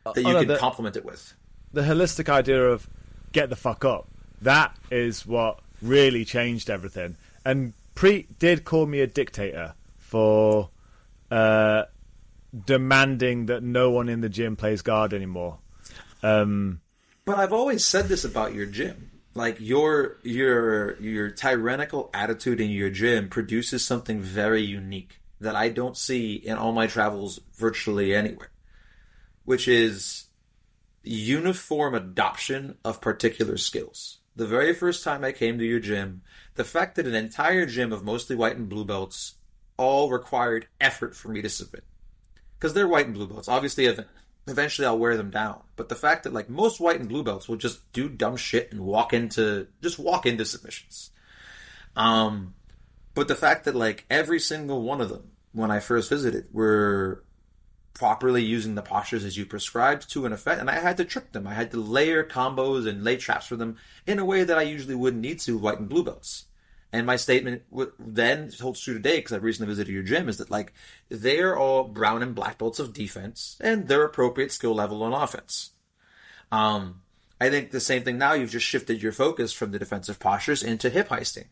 that 0.05 0.17
oh, 0.17 0.21
you 0.21 0.27
oh, 0.27 0.33
no, 0.33 0.39
can 0.41 0.49
the- 0.49 0.57
complement 0.59 0.97
it 0.97 1.05
with. 1.05 1.35
the 1.73 1.83
holistic 1.83 2.29
idea 2.29 2.69
of 2.71 2.89
get 3.33 3.51
the 3.51 3.57
fuck 3.57 3.85
up. 3.85 4.09
That 4.41 4.77
is 4.91 5.25
what 5.25 5.61
really 5.81 6.25
changed 6.25 6.71
everything. 6.71 7.17
And 7.45 7.75
Priit 7.95 8.39
did 8.39 8.65
call 8.65 8.87
me 8.87 9.01
a 9.01 9.07
dictator 9.07 9.75
for 10.13 10.69
uh, 11.31 11.85
demanding 12.67 13.47
that 13.47 13.63
no 13.63 13.91
one 13.91 14.09
in 14.11 14.21
the 14.21 14.29
gym 14.29 14.57
plays 14.57 14.83
guard 14.83 15.15
anymore. 15.15 15.59
Um, 16.23 16.81
But 17.25 17.39
I've 17.39 17.53
always 17.53 17.85
said 17.85 18.09
this 18.09 18.25
about 18.25 18.53
your 18.55 18.67
gym. 18.67 19.09
like 19.35 19.57
your 19.59 20.19
your 20.23 21.01
your 21.01 21.31
tyrannical 21.31 22.11
attitude 22.13 22.61
in 22.61 22.71
your 22.71 22.91
gym 22.91 23.29
produces 23.31 23.81
something 23.83 24.21
very 24.21 24.61
unique 24.61 25.13
that 25.41 25.57
I 25.57 25.71
don't 25.71 25.97
see 25.97 26.35
in 26.35 26.59
all 26.61 26.73
my 26.73 26.87
travels 26.87 27.41
virtually 27.57 28.15
anywhere, 28.15 28.51
which 29.47 29.67
is 29.67 30.27
uniform 31.03 31.95
adoption 31.95 32.77
of 32.85 33.01
particular 33.01 33.57
skills. 33.57 34.19
The 34.37 34.47
very 34.47 34.75
first 34.75 35.03
time 35.03 35.25
I 35.25 35.33
came 35.33 35.57
to 35.59 35.65
your 35.65 35.81
gym, 35.81 36.21
the 36.55 36.65
fact 36.75 36.95
that 36.97 37.07
an 37.07 37.15
entire 37.15 37.65
gym 37.67 37.91
of 37.93 38.05
mostly 38.05 38.37
white 38.37 38.57
and 38.61 38.69
blue 38.69 38.85
belts 38.85 39.35
all 39.77 40.11
required 40.11 40.67
effort 40.81 41.17
for 41.17 41.29
me 41.29 41.43
to 41.43 41.49
submit. 41.49 41.85
Because 42.59 42.75
they're 42.75 42.89
white 42.89 43.07
and 43.07 43.15
blue 43.15 43.27
belts. 43.27 43.49
Obviously, 43.49 43.93
eventually 44.47 44.87
I'll 44.87 44.99
wear 44.99 45.17
them 45.17 45.31
down. 45.31 45.63
But 45.77 45.89
the 45.89 45.95
fact 45.95 46.25
that 46.25 46.33
like 46.33 46.49
most 46.49 46.81
white 46.81 47.01
and 47.01 47.09
blue 47.09 47.23
belts 47.23 47.49
will 47.49 47.57
just 47.57 47.93
do 47.93 48.09
dumb 48.09 48.37
shit 48.37 48.73
and 48.73 48.81
walk 48.81 49.13
into 49.13 49.67
just 49.83 49.99
walk 49.99 50.27
into 50.27 50.45
submissions. 50.45 51.11
Um, 51.97 52.55
but 53.15 53.29
the 53.29 53.35
fact 53.35 53.65
that 53.65 53.75
like 53.75 54.07
every 54.09 54.41
single 54.41 54.83
one 54.83 55.01
of 55.01 55.09
them 55.09 55.33
when 55.53 55.71
I 55.71 55.81
first 55.81 56.09
visited 56.09 56.47
were 56.53 57.25
properly 57.95 58.43
using 58.43 58.75
the 58.75 58.83
postures 58.83 59.25
as 59.25 59.37
you 59.37 59.45
prescribed 59.45 60.11
to 60.11 60.25
an 60.25 60.33
effect, 60.33 60.61
and 60.61 60.71
I 60.71 60.79
had 60.79 60.97
to 60.97 61.05
trick 61.05 61.33
them. 61.33 61.47
I 61.47 61.55
had 61.55 61.71
to 61.73 61.77
layer 61.77 62.25
combos 62.25 62.89
and 62.89 63.05
lay 63.05 63.17
traps 63.17 63.47
for 63.47 63.57
them 63.57 63.77
in 64.07 64.19
a 64.19 64.25
way 64.25 64.45
that 64.45 64.59
I 64.59 64.63
usually 64.63 64.95
wouldn't 64.95 65.23
need 65.23 65.41
to 65.41 65.59
white 65.59 65.79
and 65.79 65.89
blue 65.89 66.05
belts. 66.05 66.47
And 66.93 67.07
my 67.07 67.17
statement 67.17 67.63
then 67.99 68.51
holds 68.61 68.81
true 68.81 68.95
today 68.95 69.17
because 69.17 69.33
I 69.33 69.39
recently 69.39 69.69
visited 69.69 69.93
your 69.93 70.03
gym 70.03 70.29
is 70.29 70.37
that 70.37 70.51
like 70.51 70.75
they 71.09 71.41
are 71.41 71.57
all 71.57 71.85
brown 71.85 72.23
and 72.23 72.35
black 72.35 72.59
belts 72.59 72.79
of 72.79 72.93
defense 72.93 73.57
and 73.61 73.89
their 73.89 74.05
appropriate 74.05 74.53
skill 74.53 74.75
level 74.75 75.03
on 75.03 75.15
offense. 75.15 75.71
Um, 76.51 77.01
I 77.41 77.49
think 77.49 77.71
the 77.71 77.81
same 77.81 78.03
thing 78.03 78.19
now. 78.19 78.35
You've 78.35 78.51
just 78.51 78.67
shifted 78.67 79.03
your 79.03 79.13
focus 79.13 79.55
from 79.55 79.73
the 79.73 79.79
defensive 79.79 80.21
postures 80.21 80.63
into 80.63 80.91
hip 80.91 81.09
heisting, 81.09 81.47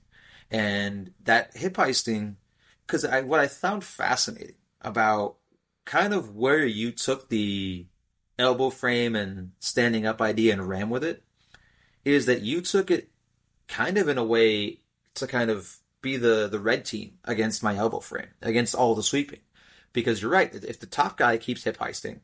and 0.51 1.12
that 1.24 1.57
hip 1.57 1.74
heisting 1.74 2.36
because 2.86 3.05
I, 3.05 3.22
what 3.22 3.41
I 3.41 3.49
found 3.49 3.82
fascinating 3.82 4.57
about 4.82 5.36
kind 5.86 6.12
of 6.12 6.36
where 6.36 6.64
you 6.64 6.93
took 6.93 7.28
the 7.28 7.86
elbow 8.38 8.70
frame 8.70 9.16
and 9.16 9.53
standing 9.59 10.07
up 10.07 10.20
idea 10.20 10.53
and 10.53 10.68
ran 10.68 10.91
with 10.91 11.03
it 11.03 11.22
is 12.05 12.26
that 12.26 12.43
you 12.43 12.61
took 12.61 12.91
it 12.91 13.11
kind 13.68 13.99
of 13.99 14.09
in 14.09 14.18
a 14.18 14.24
way 14.24 14.80
to 15.14 15.26
kind 15.26 15.50
of 15.50 15.76
be 16.02 16.16
the 16.16 16.48
the 16.48 16.61
red 16.61 16.84
team 16.84 17.18
against 17.24 17.62
my 17.62 17.76
elbow 17.76 18.00
frame 18.00 18.28
against 18.42 18.74
all 18.74 18.94
the 18.94 19.02
sweeping. 19.02 19.40
Because 19.92 20.22
you're 20.22 20.30
right 20.30 20.54
if 20.54 20.78
the 20.78 20.86
top 20.86 21.16
guy 21.16 21.36
keeps 21.36 21.64
hip 21.64 21.78
heisting 21.78 22.20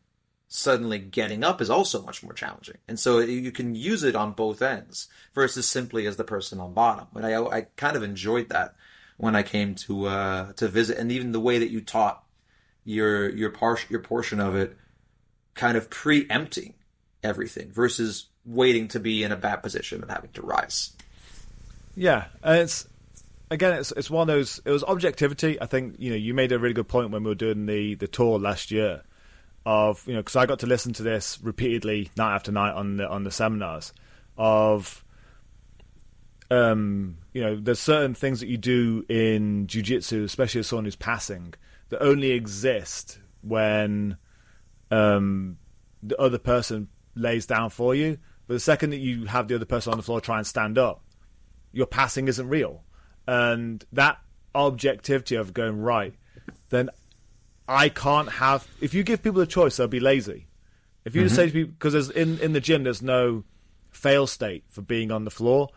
suddenly 0.48 0.98
getting 0.98 1.42
up 1.42 1.60
is 1.60 1.70
also 1.70 2.02
much 2.02 2.22
more 2.22 2.32
challenging. 2.32 2.78
And 2.86 3.00
so 3.00 3.18
you 3.18 3.50
can 3.50 3.74
use 3.74 4.04
it 4.04 4.14
on 4.14 4.32
both 4.32 4.62
ends 4.62 5.08
versus 5.34 5.66
simply 5.66 6.06
as 6.06 6.16
the 6.16 6.24
person 6.24 6.60
on 6.60 6.72
bottom. 6.72 7.08
But 7.12 7.24
i 7.24 7.34
i 7.36 7.60
kind 7.76 7.96
of 7.96 8.02
enjoyed 8.02 8.48
that 8.50 8.74
when 9.16 9.34
i 9.34 9.42
came 9.42 9.74
to 9.74 10.06
uh 10.06 10.52
to 10.54 10.68
visit. 10.68 10.98
And 10.98 11.10
even 11.12 11.32
the 11.32 11.40
way 11.40 11.58
that 11.58 11.70
you 11.70 11.80
taught 11.80 12.22
your 12.84 13.28
your 13.30 13.50
par- 13.50 13.78
your 13.88 14.00
portion 14.00 14.40
of 14.40 14.54
it 14.54 14.76
kind 15.54 15.76
of 15.76 15.90
preempting 15.90 16.74
everything 17.22 17.72
versus 17.72 18.28
waiting 18.44 18.86
to 18.88 19.00
be 19.00 19.24
in 19.24 19.32
a 19.32 19.36
bad 19.36 19.56
position 19.56 20.00
and 20.02 20.10
having 20.10 20.30
to 20.32 20.42
rise. 20.42 20.95
Yeah, 21.96 22.26
and 22.42 22.60
it's 22.60 22.86
again, 23.50 23.74
it's 23.78 23.92
it's 23.92 24.10
one 24.10 24.28
of 24.28 24.34
those. 24.34 24.60
It 24.64 24.70
was 24.70 24.84
objectivity. 24.84 25.60
I 25.60 25.66
think 25.66 25.96
you 25.98 26.10
know 26.10 26.16
you 26.16 26.34
made 26.34 26.52
a 26.52 26.58
really 26.58 26.74
good 26.74 26.88
point 26.88 27.10
when 27.10 27.24
we 27.24 27.30
were 27.30 27.34
doing 27.34 27.66
the 27.66 27.94
the 27.94 28.06
tour 28.06 28.38
last 28.38 28.70
year 28.70 29.02
of 29.64 30.06
you 30.06 30.14
know 30.14 30.20
because 30.20 30.36
I 30.36 30.46
got 30.46 30.60
to 30.60 30.66
listen 30.66 30.92
to 30.94 31.02
this 31.02 31.38
repeatedly 31.42 32.10
night 32.16 32.34
after 32.34 32.52
night 32.52 32.74
on 32.74 32.98
the 32.98 33.08
on 33.08 33.24
the 33.24 33.32
seminars 33.32 33.92
of 34.38 35.02
um 36.52 37.16
you 37.32 37.40
know 37.42 37.56
there's 37.56 37.80
certain 37.80 38.14
things 38.14 38.38
that 38.38 38.46
you 38.46 38.56
do 38.56 39.04
in 39.08 39.66
jiu-jitsu 39.66 40.22
especially 40.22 40.60
as 40.60 40.68
someone 40.68 40.84
who's 40.84 40.94
passing 40.94 41.52
that 41.88 42.00
only 42.00 42.30
exist 42.30 43.18
when 43.42 44.16
um, 44.90 45.56
the 46.02 46.20
other 46.20 46.38
person 46.38 46.88
lays 47.14 47.46
down 47.46 47.70
for 47.70 47.94
you. 47.94 48.18
But 48.46 48.54
the 48.54 48.60
second 48.60 48.90
that 48.90 48.98
you 48.98 49.26
have 49.26 49.48
the 49.48 49.54
other 49.56 49.64
person 49.64 49.92
on 49.92 49.96
the 49.96 50.02
floor 50.02 50.20
try 50.20 50.38
and 50.38 50.46
stand 50.46 50.78
up, 50.78 51.02
your 51.76 51.86
passing 51.86 52.26
isn't 52.26 52.48
real. 52.48 52.82
And 53.26 53.84
that 53.92 54.18
objectivity 54.54 55.34
of 55.34 55.52
going 55.52 55.80
right, 55.80 56.14
then 56.70 56.88
I 57.68 57.90
can't 57.90 58.30
have. 58.30 58.66
If 58.80 58.94
you 58.94 59.02
give 59.02 59.22
people 59.22 59.40
a 59.42 59.46
choice, 59.46 59.76
they'll 59.76 59.88
be 59.88 60.00
lazy. 60.00 60.46
If 61.04 61.14
you 61.14 61.20
mm-hmm. 61.20 61.26
just 61.26 61.36
say 61.36 61.46
to 61.46 61.52
people, 61.52 61.74
because 61.78 62.10
in 62.10 62.38
in 62.40 62.52
the 62.54 62.60
gym, 62.60 62.84
there's 62.84 63.02
no 63.02 63.44
fail 63.92 64.26
state 64.26 64.64
for 64.70 64.80
being 64.80 65.12
on 65.12 65.24
the 65.24 65.30
floor 65.30 65.68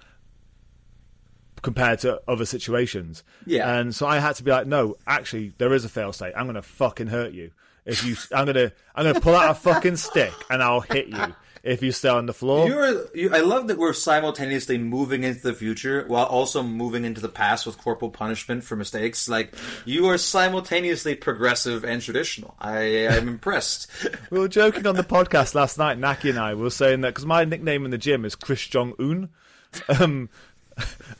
compared 1.62 2.00
to 2.00 2.22
other 2.28 2.46
situations. 2.46 3.24
Yeah. 3.46 3.70
And 3.80 3.94
so 3.94 4.08
I 4.08 4.20
had 4.20 4.36
to 4.38 4.44
be 4.44 4.52
like, 4.52 4.68
no, 4.68 4.96
actually, 5.06 5.54
there 5.58 5.74
is 5.74 5.84
a 5.84 5.90
fail 5.90 6.14
state. 6.14 6.34
I'm 6.38 6.46
gonna 6.46 6.62
fucking 6.62 7.08
hurt 7.08 7.34
you 7.34 7.52
if 7.86 8.06
you. 8.06 8.16
I'm 8.34 8.46
gonna 8.46 8.72
I'm 8.96 9.06
gonna 9.06 9.20
pull 9.20 9.36
out 9.36 9.52
a 9.52 9.56
fucking 9.56 9.98
stick 9.98 10.34
and 10.50 10.64
I'll 10.64 10.82
hit 10.82 11.08
you 11.08 11.36
if 11.64 11.82
you 11.82 11.92
stay 11.92 12.10
on 12.10 12.26
the 12.26 12.34
floor. 12.34 12.68
You're, 12.68 13.16
you, 13.16 13.36
I 13.36 13.40
love 13.40 13.68
that 13.68 13.78
we're 13.78 13.94
simultaneously 13.94 14.78
moving 14.78 15.24
into 15.24 15.42
the 15.42 15.54
future 15.54 16.06
while 16.08 16.26
also 16.26 16.64
moving 16.64 17.06
into 17.06 17.22
the 17.22 17.30
past 17.30 17.66
with 17.66 17.78
corporal 17.78 18.12
punishment 18.12 18.64
for 18.64 18.76
mistakes. 18.76 19.28
Like 19.28 19.54
you 19.86 20.08
are 20.08 20.18
simultaneously 20.18 21.16
progressive 21.16 21.84
and 21.84 22.02
traditional. 22.02 22.56
I 22.60 22.80
am 22.80 23.28
impressed. 23.28 23.90
we 24.30 24.40
were 24.40 24.48
joking 24.48 24.88
on 24.88 24.96
the 24.96 25.04
podcast 25.04 25.56
last 25.56 25.78
night. 25.78 25.98
Naki 25.98 26.30
and 26.30 26.40
I 26.40 26.54
were 26.54 26.70
saying 26.70 27.02
that 27.02 27.10
because 27.10 27.26
my 27.26 27.44
nickname 27.46 27.86
in 27.86 27.92
the 27.92 27.98
gym 27.98 28.26
is 28.26 28.36
Chris 28.36 28.66
Jong 28.68 28.94
Un. 29.00 29.30
Um, 29.88 30.30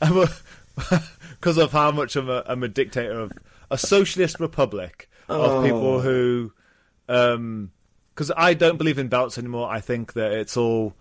because 0.00 1.58
of 1.58 1.72
how 1.72 1.90
much 1.90 2.16
I'm 2.16 2.28
a, 2.28 2.42
I'm 2.46 2.62
a 2.62 2.68
dictator 2.68 3.20
of 3.20 3.32
a 3.70 3.78
socialist 3.78 4.40
republic 4.40 5.08
of 5.28 5.50
oh. 5.50 5.62
people 5.62 6.00
who, 6.00 6.52
because 8.20 8.32
I 8.36 8.52
don't 8.52 8.76
believe 8.76 8.98
in 8.98 9.08
belts 9.08 9.38
anymore. 9.38 9.70
I 9.70 9.80
think 9.80 10.12
that 10.12 10.32
it's 10.32 10.54
all 10.54 10.94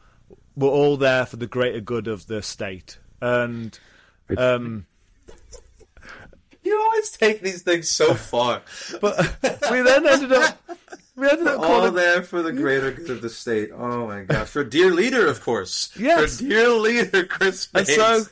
we're 0.56 0.70
all 0.70 0.96
there 0.96 1.26
for 1.26 1.36
the 1.36 1.48
greater 1.48 1.82
good 1.82 2.08
of 2.08 2.28
the 2.28 2.42
state, 2.42 2.98
and 3.20 3.78
um, 4.38 4.86
you 6.64 6.80
always 6.80 7.10
take 7.10 7.42
these 7.42 7.62
things 7.62 7.90
so 7.90 8.14
far. 8.14 8.62
but 9.02 9.18
we 9.70 9.82
then 9.82 10.08
ended 10.08 10.32
up. 10.32 10.62
We 11.18 11.30
ended 11.30 11.48
up 11.48 11.60
all 11.60 11.92
there 11.92 12.24
for 12.24 12.42
the 12.42 12.54
greater 12.54 12.94
good 12.94 13.10
of 13.10 13.22
the 13.22 13.30
state. 13.30 13.72
Oh 13.74 14.08
my 14.08 14.24
gosh! 14.24 14.48
For 14.48 14.64
dear 14.64 14.94
leader, 14.94 15.28
of 15.28 15.42
course. 15.42 15.92
Yes. 16.00 16.38
For 16.38 16.46
dear 16.46 16.70
leader, 16.70 17.26
Chris. 17.26 17.68
And 17.76 17.86
so 17.86 18.24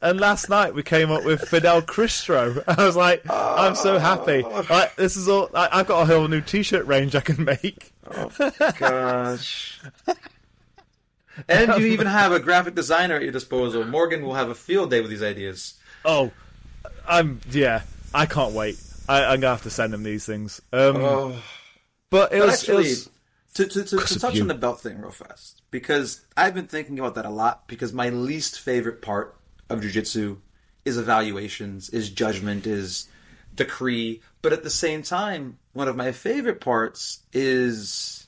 and 0.00 0.20
last 0.20 0.48
night 0.48 0.74
we 0.74 0.84
came 0.84 1.10
up 1.10 1.24
with 1.24 1.48
Fidel 1.48 1.82
Cristro. 1.82 2.62
I 2.68 2.86
was 2.86 2.94
like, 2.94 3.28
I'm 3.28 3.74
so 3.74 3.98
happy. 3.98 4.42
Like, 4.42 4.94
this 4.94 5.16
is 5.16 5.28
all. 5.28 5.50
I, 5.52 5.78
have 5.78 5.88
got 5.88 6.02
a 6.02 6.06
whole 6.06 6.28
new 6.28 6.40
T-shirt 6.40 6.86
range 6.86 7.16
I 7.16 7.20
can 7.20 7.44
make. 7.44 7.92
Oh 8.10 8.72
gosh. 8.78 9.80
and 11.48 11.80
you 11.80 11.86
even 11.86 12.06
have 12.06 12.32
a 12.32 12.40
graphic 12.40 12.74
designer 12.74 13.16
at 13.16 13.22
your 13.22 13.32
disposal. 13.32 13.84
Morgan 13.84 14.22
will 14.22 14.34
have 14.34 14.48
a 14.48 14.54
field 14.54 14.90
day 14.90 15.00
with 15.00 15.10
these 15.10 15.22
ideas. 15.22 15.74
Oh, 16.04 16.30
I'm 17.06 17.40
yeah. 17.50 17.82
I 18.14 18.26
can't 18.26 18.54
wait. 18.54 18.80
I, 19.08 19.34
am 19.34 19.40
gonna 19.40 19.54
have 19.54 19.62
to 19.62 19.70
send 19.70 19.94
him 19.94 20.02
these 20.02 20.26
things. 20.26 20.60
Um, 20.72 20.96
oh. 20.96 21.42
But 22.10 22.32
it 22.32 22.38
but 22.38 22.46
was, 22.46 22.54
actually, 22.60 22.86
it 22.86 22.88
was, 22.88 23.10
to, 23.54 23.66
to, 23.66 23.84
to, 23.84 23.96
to 23.98 24.18
touch 24.18 24.40
on 24.40 24.48
the 24.48 24.54
belt 24.54 24.80
thing 24.80 25.00
real 25.00 25.10
fast 25.10 25.62
because 25.70 26.24
I've 26.36 26.54
been 26.54 26.66
thinking 26.66 26.98
about 26.98 27.14
that 27.16 27.26
a 27.26 27.30
lot 27.30 27.66
because 27.68 27.92
my 27.92 28.08
least 28.08 28.60
favorite 28.60 29.02
part 29.02 29.36
of 29.68 29.80
jujitsu 29.80 30.38
is 30.84 30.96
evaluations, 30.96 31.90
is 31.90 32.10
judgment, 32.10 32.66
is 32.66 33.08
decree. 33.58 34.22
But 34.40 34.54
at 34.54 34.62
the 34.62 34.70
same 34.70 35.02
time, 35.02 35.58
one 35.74 35.88
of 35.88 35.96
my 35.96 36.12
favorite 36.12 36.60
parts 36.60 37.24
is 37.32 38.26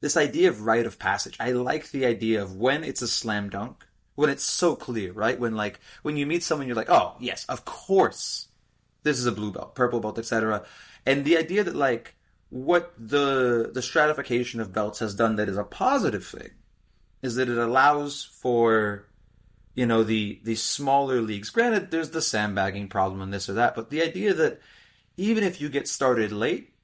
this 0.00 0.16
idea 0.16 0.48
of 0.48 0.62
rite 0.62 0.86
of 0.86 0.98
passage. 1.00 1.36
I 1.40 1.52
like 1.52 1.90
the 1.90 2.06
idea 2.06 2.40
of 2.42 2.54
when 2.54 2.84
it's 2.84 3.02
a 3.02 3.08
slam 3.08 3.48
dunk, 3.48 3.84
when 4.14 4.30
it's 4.30 4.44
so 4.44 4.76
clear, 4.76 5.12
right? 5.12 5.38
When 5.38 5.56
like 5.56 5.80
when 6.02 6.16
you 6.16 6.26
meet 6.26 6.44
someone, 6.44 6.68
you're 6.68 6.76
like, 6.76 6.90
oh 6.90 7.16
yes, 7.18 7.44
of 7.48 7.64
course, 7.64 8.48
this 9.02 9.18
is 9.18 9.26
a 9.26 9.32
blue 9.32 9.50
belt, 9.50 9.74
purple 9.74 9.98
belt, 10.00 10.18
etc. 10.18 10.64
And 11.04 11.24
the 11.24 11.36
idea 11.36 11.64
that 11.64 11.74
like 11.74 12.14
what 12.50 12.92
the 12.98 13.70
the 13.72 13.82
stratification 13.82 14.60
of 14.60 14.72
belts 14.72 14.98
has 14.98 15.14
done 15.14 15.36
that 15.36 15.48
is 15.48 15.56
a 15.56 15.64
positive 15.64 16.26
thing 16.26 16.50
is 17.22 17.36
that 17.36 17.48
it 17.48 17.56
allows 17.56 18.24
for 18.24 19.08
you 19.74 19.86
know 19.86 20.02
the 20.02 20.40
the 20.44 20.54
smaller 20.54 21.20
leagues. 21.20 21.50
Granted, 21.50 21.90
there's 21.90 22.10
the 22.10 22.22
sandbagging 22.22 22.88
problem 22.88 23.20
and 23.20 23.32
this 23.32 23.48
or 23.48 23.54
that, 23.54 23.74
but 23.74 23.90
the 23.90 24.02
idea 24.02 24.34
that 24.34 24.60
even 25.16 25.44
if 25.44 25.60
you 25.60 25.68
get 25.68 25.88
started 25.88 26.32
late, 26.32 26.74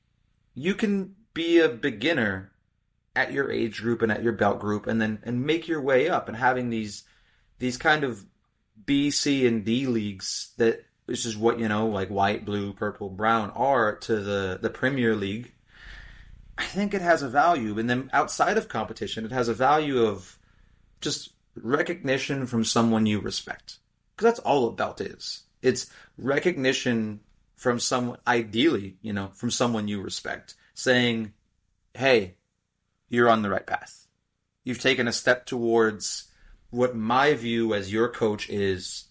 you 0.55 0.75
can 0.75 1.15
be 1.35 1.59
a 1.59 1.69
beginner 1.69 2.53
at 3.15 3.33
your 3.33 3.51
age 3.51 3.81
group 3.83 4.03
and 4.03 4.13
at 4.13 4.23
your 4.23 4.33
belt 4.33 4.61
group, 4.61 4.87
and 4.87 5.01
then 5.01 5.19
and 5.23 5.45
make 5.45 5.69
your 5.69 5.81
way 5.81 6.09
up. 6.09 6.29
And 6.29 6.37
having 6.37 6.71
these 6.71 7.05
these 7.59 7.77
kind 7.77 8.05
of 8.05 8.25
B, 8.87 9.11
C, 9.11 9.47
and 9.47 9.65
D 9.65 9.87
leagues 9.87 10.53
that 10.57 10.85
this 11.07 11.27
is 11.27 11.37
what 11.37 11.59
you 11.59 11.69
know, 11.69 11.89
like 11.89 12.09
white, 12.09 12.45
blue, 12.45 12.73
purple, 12.73 13.11
brown 13.11 13.51
are 13.51 13.97
to 13.97 14.17
the 14.17 14.59
the 14.61 14.71
Premier 14.71 15.15
League. 15.15 15.53
I 16.57 16.65
think 16.65 16.93
it 16.93 17.03
has 17.03 17.23
a 17.23 17.29
value, 17.29 17.79
and 17.79 17.89
then 17.89 18.11
outside 18.13 18.57
of 18.57 18.69
competition, 18.69 19.25
it 19.25 19.33
has 19.33 19.49
a 19.49 19.55
value 19.55 20.05
of 20.05 20.39
just 21.01 21.31
recognition 21.63 22.47
from 22.47 22.65
someone 22.65 23.07
you 23.07 23.21
respect. 23.21 23.79
Because 24.15 24.33
that's 24.33 24.41
all 24.41 24.69
a 24.69 24.73
belt 24.73 25.01
is. 25.01 25.43
It's 25.63 25.91
recognition 26.17 27.21
from 27.57 27.81
someone, 27.81 28.19
ideally, 28.27 28.97
you 29.03 29.13
know, 29.13 29.31
from 29.35 29.51
someone 29.51 29.89
you 29.89 30.01
respect, 30.01 30.55
saying, 30.75 31.33
hey, 31.95 32.35
you're 33.09 33.29
on 33.29 33.43
the 33.43 33.51
right 33.51 33.67
path. 33.67 34.07
You've 34.65 34.81
taken 34.81 35.09
a 35.09 35.13
step 35.13 35.47
towards 35.47 36.29
what 36.71 36.95
my 36.95 37.35
view 37.35 37.75
as 37.75 37.93
your 37.93 38.09
coach 38.09 38.49
is 38.49 39.07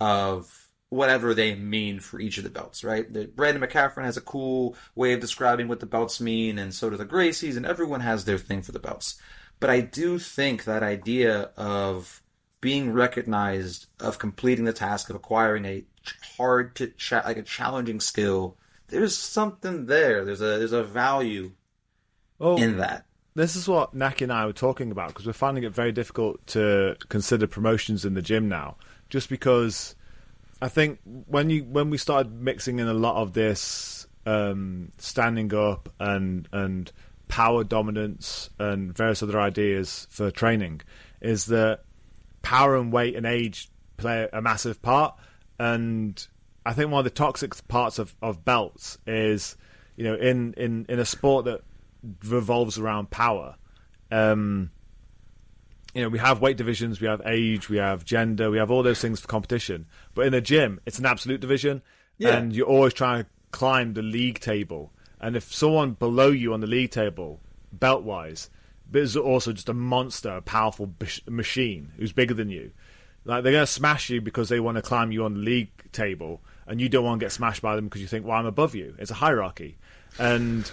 of 0.00 0.68
whatever 0.88 1.34
they 1.34 1.54
mean 1.54 2.00
for 2.00 2.18
each 2.18 2.38
of 2.38 2.44
the 2.44 2.50
belts, 2.50 2.82
right? 2.82 3.12
The 3.12 3.26
Brandon 3.26 3.62
McCaffrey 3.62 4.04
has 4.04 4.16
a 4.16 4.22
cool 4.22 4.74
way 4.94 5.12
of 5.12 5.20
describing 5.20 5.68
what 5.68 5.80
the 5.80 5.86
belts 5.86 6.20
mean, 6.20 6.58
and 6.58 6.72
so 6.72 6.88
do 6.88 6.96
the 6.96 7.04
Gracies, 7.04 7.56
and 7.56 7.66
everyone 7.66 8.00
has 8.00 8.24
their 8.24 8.38
thing 8.38 8.62
for 8.62 8.72
the 8.72 8.78
belts. 8.78 9.20
But 9.60 9.70
I 9.70 9.80
do 9.80 10.18
think 10.18 10.64
that 10.64 10.82
idea 10.82 11.50
of 11.56 12.22
being 12.60 12.92
recognized, 12.92 13.86
of 14.00 14.18
completing 14.18 14.64
the 14.64 14.72
task 14.72 15.10
of 15.10 15.16
acquiring 15.16 15.64
a 15.64 15.84
hard 16.36 16.74
to 16.76 16.88
cha- 16.88 17.22
like 17.24 17.36
a 17.36 17.42
challenging 17.42 18.00
skill, 18.00 18.56
there's 18.88 19.16
something 19.16 19.86
there. 19.86 20.24
There's 20.24 20.40
a 20.40 20.58
there's 20.58 20.72
a 20.72 20.82
value 20.84 21.52
Well, 22.38 22.56
in 22.56 22.78
that. 22.78 23.06
this 23.34 23.56
is 23.56 23.68
what 23.68 23.94
Naki 23.94 24.24
and 24.24 24.32
I 24.32 24.46
were 24.46 24.52
talking 24.52 24.90
about 24.90 25.08
because 25.08 25.26
we're 25.26 25.32
finding 25.32 25.64
it 25.64 25.72
very 25.72 25.92
difficult 25.92 26.44
to 26.48 26.96
consider 27.08 27.46
promotions 27.46 28.04
in 28.04 28.14
the 28.14 28.22
gym 28.22 28.48
now, 28.48 28.76
just 29.10 29.28
because 29.28 29.94
I 30.62 30.68
think 30.68 31.00
when 31.04 31.50
you 31.50 31.64
when 31.64 31.90
we 31.90 31.98
started 31.98 32.32
mixing 32.32 32.78
in 32.78 32.88
a 32.88 32.94
lot 32.94 33.16
of 33.16 33.32
this 33.34 34.06
um, 34.26 34.92
standing 34.98 35.52
up 35.54 35.88
and 36.00 36.48
and 36.52 36.90
power 37.28 37.62
dominance 37.64 38.50
and 38.58 38.96
various 38.96 39.22
other 39.22 39.38
ideas 39.40 40.06
for 40.10 40.30
training, 40.30 40.80
is 41.20 41.46
that 41.46 41.80
power 42.42 42.76
and 42.76 42.92
weight 42.92 43.14
and 43.16 43.26
age 43.26 43.68
play 43.96 44.28
a 44.32 44.40
massive 44.40 44.80
part, 44.82 45.14
and 45.58 46.26
I 46.64 46.72
think 46.72 46.90
one 46.90 47.00
of 47.00 47.04
the 47.04 47.10
toxic 47.10 47.52
parts 47.68 47.98
of, 47.98 48.14
of 48.22 48.44
belts 48.44 48.98
is, 49.06 49.56
you 49.96 50.04
know, 50.04 50.14
in, 50.14 50.52
in, 50.54 50.86
in 50.88 50.98
a 50.98 51.04
sport 51.04 51.46
that 51.46 51.62
revolves 52.24 52.78
around 52.78 53.10
power. 53.10 53.54
Um, 54.12 54.70
you 55.94 56.02
know, 56.02 56.08
we 56.10 56.18
have 56.18 56.40
weight 56.40 56.56
divisions, 56.56 57.00
we 57.00 57.06
have 57.06 57.22
age, 57.24 57.68
we 57.68 57.78
have 57.78 58.04
gender, 58.04 58.50
we 58.50 58.58
have 58.58 58.70
all 58.70 58.82
those 58.82 59.00
things 59.00 59.18
for 59.20 59.26
competition. 59.28 59.86
But 60.14 60.26
in 60.26 60.34
a 60.34 60.40
gym, 60.40 60.78
it's 60.86 60.98
an 60.98 61.06
absolute 61.06 61.40
division, 61.40 61.82
Yeah. 62.18 62.36
and 62.36 62.54
you're 62.54 62.66
always 62.66 62.92
trying 62.92 63.24
to 63.24 63.30
climb 63.50 63.94
the 63.94 64.02
league 64.02 64.38
table. 64.40 64.92
And 65.20 65.36
if 65.36 65.52
someone 65.52 65.92
below 65.92 66.28
you 66.28 66.52
on 66.54 66.60
the 66.60 66.66
league 66.66 66.90
table, 66.90 67.40
belt 67.72 68.02
wise, 68.02 68.48
but 68.90 69.02
is 69.02 69.16
also 69.16 69.52
just 69.52 69.68
a 69.68 69.74
monster, 69.74 70.30
a 70.30 70.42
powerful 70.42 70.86
bish- 70.86 71.26
machine 71.26 71.90
who's 71.96 72.12
bigger 72.12 72.34
than 72.34 72.50
you, 72.50 72.70
like 73.24 73.42
they're 73.42 73.52
going 73.52 73.66
to 73.66 73.70
smash 73.72 74.08
you 74.10 74.20
because 74.20 74.48
they 74.48 74.60
want 74.60 74.76
to 74.76 74.82
climb 74.82 75.12
you 75.12 75.24
on 75.24 75.34
the 75.34 75.40
league 75.40 75.70
table, 75.92 76.40
and 76.66 76.80
you 76.80 76.88
don't 76.88 77.04
want 77.04 77.20
to 77.20 77.24
get 77.24 77.32
smashed 77.32 77.62
by 77.62 77.76
them 77.76 77.86
because 77.86 78.00
you 78.00 78.06
think, 78.06 78.24
well, 78.24 78.38
I'm 78.38 78.46
above 78.46 78.74
you. 78.74 78.94
It's 78.98 79.10
a 79.10 79.14
hierarchy, 79.14 79.76
and 80.18 80.70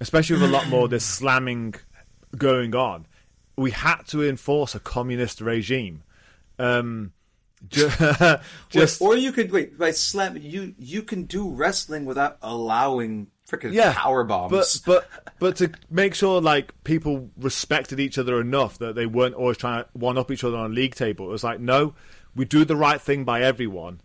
especially 0.00 0.40
with 0.40 0.48
a 0.48 0.52
lot 0.52 0.68
more 0.68 0.88
this 0.88 1.04
slamming 1.04 1.74
going 2.36 2.74
on, 2.74 3.04
we 3.56 3.70
had 3.70 4.02
to 4.08 4.26
enforce 4.26 4.74
a 4.74 4.80
communist 4.80 5.40
regime. 5.40 6.02
Um, 6.58 7.12
ju- 7.68 7.90
just 8.70 9.00
or 9.00 9.16
you 9.16 9.32
could 9.32 9.52
wait 9.52 9.78
by 9.78 9.92
slam. 9.92 10.36
You 10.36 10.74
you 10.78 11.02
can 11.02 11.24
do 11.24 11.48
wrestling 11.48 12.04
without 12.04 12.38
allowing 12.42 13.28
freaking 13.50 13.72
yeah, 13.72 13.92
power 13.94 14.24
bombs. 14.24 14.78
But 14.80 14.80
but 14.86 15.08
but 15.38 15.56
to 15.56 15.70
make 15.90 16.14
sure 16.14 16.40
like 16.40 16.72
people 16.84 17.30
respected 17.36 18.00
each 18.00 18.18
other 18.18 18.40
enough 18.40 18.78
that 18.78 18.94
they 18.94 19.06
weren't 19.06 19.34
always 19.34 19.56
trying 19.56 19.84
to 19.84 19.90
one 19.92 20.18
up 20.18 20.30
each 20.30 20.44
other 20.44 20.56
on 20.56 20.70
a 20.70 20.74
league 20.74 20.94
table. 20.94 21.26
It 21.26 21.30
was 21.32 21.44
like 21.44 21.60
no, 21.60 21.94
we 22.34 22.44
do 22.44 22.64
the 22.64 22.76
right 22.76 23.00
thing 23.00 23.24
by 23.24 23.42
everyone, 23.42 24.00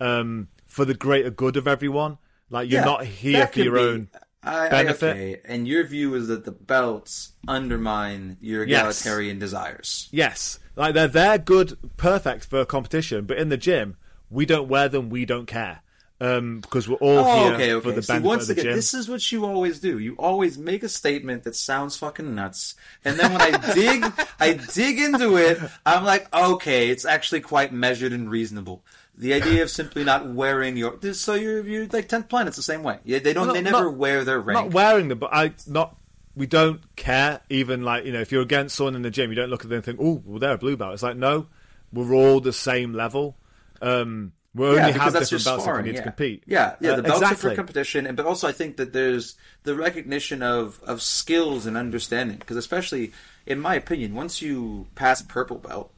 um, 0.00 0.48
for 0.66 0.84
the 0.84 0.94
greater 0.94 1.30
good 1.30 1.56
of 1.56 1.66
everyone. 1.68 2.18
Like 2.50 2.70
you're 2.70 2.80
Yeah, 2.80 2.86
not 2.86 3.04
here 3.04 3.46
for 3.46 3.60
your 3.60 3.74
be- 3.74 3.80
own. 3.80 4.08
I, 4.42 4.66
I- 4.66 4.68
benefit. 4.68 5.10
okay. 5.16 5.40
And 5.44 5.66
your 5.66 5.84
view 5.86 6.14
is 6.14 6.28
that 6.28 6.44
the 6.44 6.52
belts 6.52 7.32
undermine 7.46 8.36
your 8.40 8.64
Yes. 8.64 9.00
egalitarian 9.00 9.38
desires. 9.38 10.08
Yes, 10.12 10.58
like 10.76 10.94
they're 10.94 11.08
they're 11.08 11.38
good, 11.38 11.76
perfect 11.96 12.46
for 12.46 12.64
competition, 12.64 13.24
but 13.26 13.36
in 13.38 13.48
the 13.48 13.56
gym 13.56 13.96
we 14.30 14.46
don't 14.46 14.68
wear 14.68 14.88
them. 14.88 15.08
We 15.10 15.24
don't 15.24 15.46
care. 15.46 15.80
Um, 16.20 16.58
because 16.60 16.88
we're 16.88 16.96
all 16.96 17.18
Oh, 17.18 17.44
here 17.44 17.54
okay, 17.54 17.72
okay. 17.74 17.80
for 17.84 17.92
the 17.92 18.02
benefit 18.04 18.26
once 18.26 18.46
the 18.48 18.54
again, 18.54 18.64
gym. 18.64 18.74
this 18.74 18.92
is 18.92 19.08
what 19.08 19.30
you 19.30 19.44
always 19.44 19.78
do. 19.78 20.00
You 20.00 20.14
always 20.18 20.58
make 20.58 20.82
a 20.82 20.88
statement 20.88 21.44
that 21.44 21.54
sounds 21.54 21.96
fucking 21.96 22.34
nuts, 22.34 22.74
and 23.04 23.16
then 23.20 23.32
when 23.32 23.40
I 23.40 23.72
dig, 23.74 24.04
I 24.40 24.54
dig 24.54 24.98
into 24.98 25.36
it. 25.36 25.60
I'm 25.86 26.04
like, 26.04 26.32
okay, 26.34 26.90
it's 26.90 27.04
actually 27.04 27.42
quite 27.42 27.72
measured 27.72 28.12
and 28.12 28.28
reasonable. 28.28 28.82
The 29.16 29.32
idea 29.34 29.62
of 29.62 29.70
simply 29.70 30.02
not 30.02 30.26
wearing 30.28 30.76
your 30.76 30.98
so 31.12 31.34
you're 31.34 31.64
you're 31.64 31.86
like 31.86 32.08
Tenth 32.08 32.28
Planet's 32.28 32.56
the 32.56 32.62
same 32.62 32.82
way. 32.82 32.98
Yeah, 33.04 33.20
they 33.20 33.32
don't. 33.32 33.46
Well, 33.46 33.54
they 33.54 33.62
never 33.62 33.84
not- 33.84 33.94
wear 33.94 34.24
their 34.24 34.40
rank. 34.40 34.58
not 34.66 34.74
wearing 34.74 35.06
them, 35.08 35.18
but 35.18 35.30
I 35.32 35.52
not. 35.68 35.94
We 36.34 36.46
don't 36.46 36.80
care. 36.96 37.40
Even 37.48 37.82
like 37.82 38.04
you 38.06 38.12
know, 38.12 38.20
if 38.20 38.30
you're 38.32 38.42
against 38.42 38.74
someone 38.76 38.94
in 38.96 39.02
the 39.02 39.10
gym, 39.10 39.30
you 39.30 39.36
don't 39.36 39.50
look 39.50 39.62
at 39.64 39.68
them 39.70 39.76
and 39.76 39.84
think, 39.84 39.98
"Oh, 40.00 40.20
well, 40.24 40.38
they're 40.40 40.54
a 40.54 40.58
blue 40.58 40.76
belt." 40.76 40.94
It's 40.94 41.02
like, 41.02 41.16
no, 41.16 41.46
we're 41.92 42.12
all 42.14 42.40
the 42.40 42.52
same 42.52 42.92
level. 42.92 43.36
Um, 43.82 44.32
we 44.58 44.66
only 44.66 44.76
yeah, 44.78 44.86
have 44.86 44.94
because 44.94 45.12
that's 45.12 45.30
different 45.30 45.44
belts 45.44 45.66
if 45.66 45.76
we 45.76 45.82
need 45.82 45.94
yeah. 45.94 46.00
to 46.00 46.02
compete. 46.02 46.42
Yeah, 46.46 46.76
yeah. 46.80 46.90
Uh, 46.90 46.96
The 46.96 47.02
belts 47.02 47.22
are 47.22 47.34
for 47.34 47.54
competition, 47.54 48.06
and 48.06 48.16
but 48.16 48.26
also 48.26 48.48
I 48.48 48.52
think 48.52 48.76
that 48.76 48.92
there's 48.92 49.36
the 49.62 49.74
recognition 49.74 50.42
of 50.42 50.82
of 50.82 51.00
skills 51.00 51.66
and 51.66 51.76
understanding. 51.76 52.36
Because 52.36 52.56
especially, 52.56 53.12
in 53.46 53.60
my 53.60 53.74
opinion, 53.74 54.14
once 54.14 54.42
you 54.42 54.86
pass 54.94 55.22
purple 55.22 55.58
belt, 55.58 55.92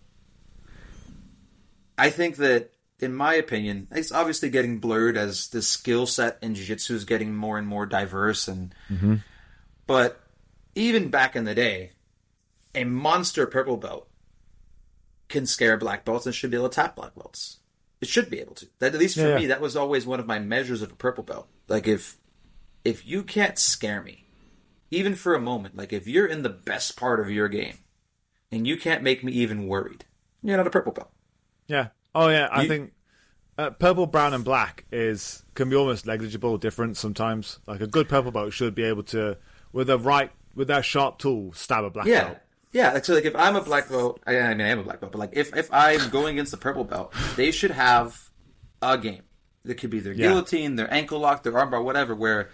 I 1.99 2.11
think 2.11 2.37
that, 2.37 2.71
in 3.01 3.15
my 3.15 3.35
opinion, 3.35 3.89
it's 3.91 4.13
obviously 4.13 4.51
getting 4.51 4.79
blurred 4.79 5.17
as 5.17 5.49
the 5.49 5.63
skill 5.63 6.07
set 6.07 6.39
in 6.43 6.55
jiu-jitsu 6.55 6.95
is 6.95 7.05
getting 7.05 7.35
more 7.35 7.59
and 7.59 7.67
more 7.67 7.87
diverse, 7.87 8.47
and 8.49 8.75
Mm-hmm. 8.93 9.17
but 9.87 10.21
even 10.75 11.09
back 11.09 11.35
in 11.35 11.45
the 11.45 11.55
day, 11.55 11.93
a 12.75 12.85
monster 12.85 13.47
purple 13.47 13.77
belt 13.77 14.07
can 15.29 15.47
scare 15.47 15.77
black 15.77 16.05
belts 16.05 16.27
and 16.27 16.35
should 16.35 16.51
be 16.51 16.57
able 16.57 16.69
to 16.69 16.75
tap 16.75 16.97
black 16.97 17.15
belts. 17.15 17.59
It 18.01 18.09
should 18.09 18.31
be 18.31 18.41
able 18.41 18.55
to. 18.57 18.67
That 18.79 18.95
at 18.95 19.01
least 19.01 19.17
for 19.17 19.29
Yeah, 19.29 19.37
me, 19.37 19.47
that 19.47 19.61
was 19.61 19.77
always 19.77 20.07
one 20.07 20.21
of 20.21 20.27
my 20.27 20.39
measures 20.39 20.81
of 20.83 20.91
a 20.93 20.97
purple 20.97 21.25
belt. 21.25 21.49
Like 21.69 21.87
if 21.87 22.17
if 22.85 23.07
you 23.07 23.23
can't 23.23 23.59
scare 23.59 24.03
me, 24.03 24.25
even 24.91 25.15
for 25.15 25.35
a 25.35 25.41
moment, 25.41 25.77
like 25.77 25.93
if 25.93 26.07
you're 26.07 26.27
in 26.27 26.43
the 26.43 26.49
best 26.49 26.97
part 26.97 27.21
of 27.21 27.31
your 27.31 27.49
game 27.49 27.79
and 28.51 28.67
you 28.67 28.77
can't 28.79 29.03
make 29.03 29.23
me 29.23 29.33
even 29.33 29.67
worried, 29.67 30.07
you're 30.43 30.57
not 30.57 30.67
a 30.67 30.71
purple 30.71 30.93
belt. 30.93 31.11
Yeah. 31.67 31.89
Oh 32.15 32.29
yeah. 32.29 32.49
I 32.51 32.63
You- 32.63 32.69
think 32.69 32.93
uh, 33.59 33.71
purple, 33.71 34.07
brown, 34.07 34.33
and 34.33 34.45
black 34.45 34.87
is 34.91 35.43
can 35.55 35.69
be 35.69 35.77
almost 35.77 36.07
negligible 36.07 36.57
difference 36.57 36.99
sometimes. 36.99 37.59
Like 37.67 37.83
a 37.83 37.87
good 37.87 38.09
purple 38.09 38.31
belt 38.33 38.55
should 38.55 38.75
be 38.75 38.85
able 38.85 39.03
to, 39.05 39.37
with 39.73 39.91
a 39.91 39.99
right, 39.99 40.31
with 40.55 40.69
that 40.69 40.87
sharp 40.87 41.19
tool, 41.19 41.53
stab 41.53 41.85
a 41.85 41.91
black 41.91 42.07
Yeah. 42.07 42.25
belt. 42.29 42.39
Yeah, 42.73 42.93
like, 42.93 43.05
so 43.05 43.15
like 43.15 43.25
if 43.25 43.35
I'm 43.35 43.57
a 43.57 43.63
black 43.63 43.89
belt, 43.89 44.21
I, 44.27 44.39
I 44.39 44.49
mean 44.55 44.61
I 44.67 44.69
am 44.69 44.79
a 44.79 44.83
black 44.85 45.01
belt, 45.01 45.13
but 45.13 45.19
like 45.19 45.31
if 45.33 45.57
if 45.57 45.69
I'm 45.73 46.09
going 46.11 46.35
against 46.37 46.53
the 46.53 46.57
purple 46.57 46.85
belt, 46.85 47.13
they 47.37 47.51
should 47.51 47.73
have 47.73 48.31
a 48.81 48.97
game. 48.97 49.23
It 49.65 49.75
could 49.75 49.91
be 49.91 50.01
their 50.01 50.13
Yeah. 50.13 50.29
guillotine, 50.29 50.77
their 50.77 50.93
ankle 50.93 51.19
lock, 51.19 51.43
their 51.43 51.53
armbar, 51.53 51.83
whatever. 51.85 52.15
Where 52.15 52.51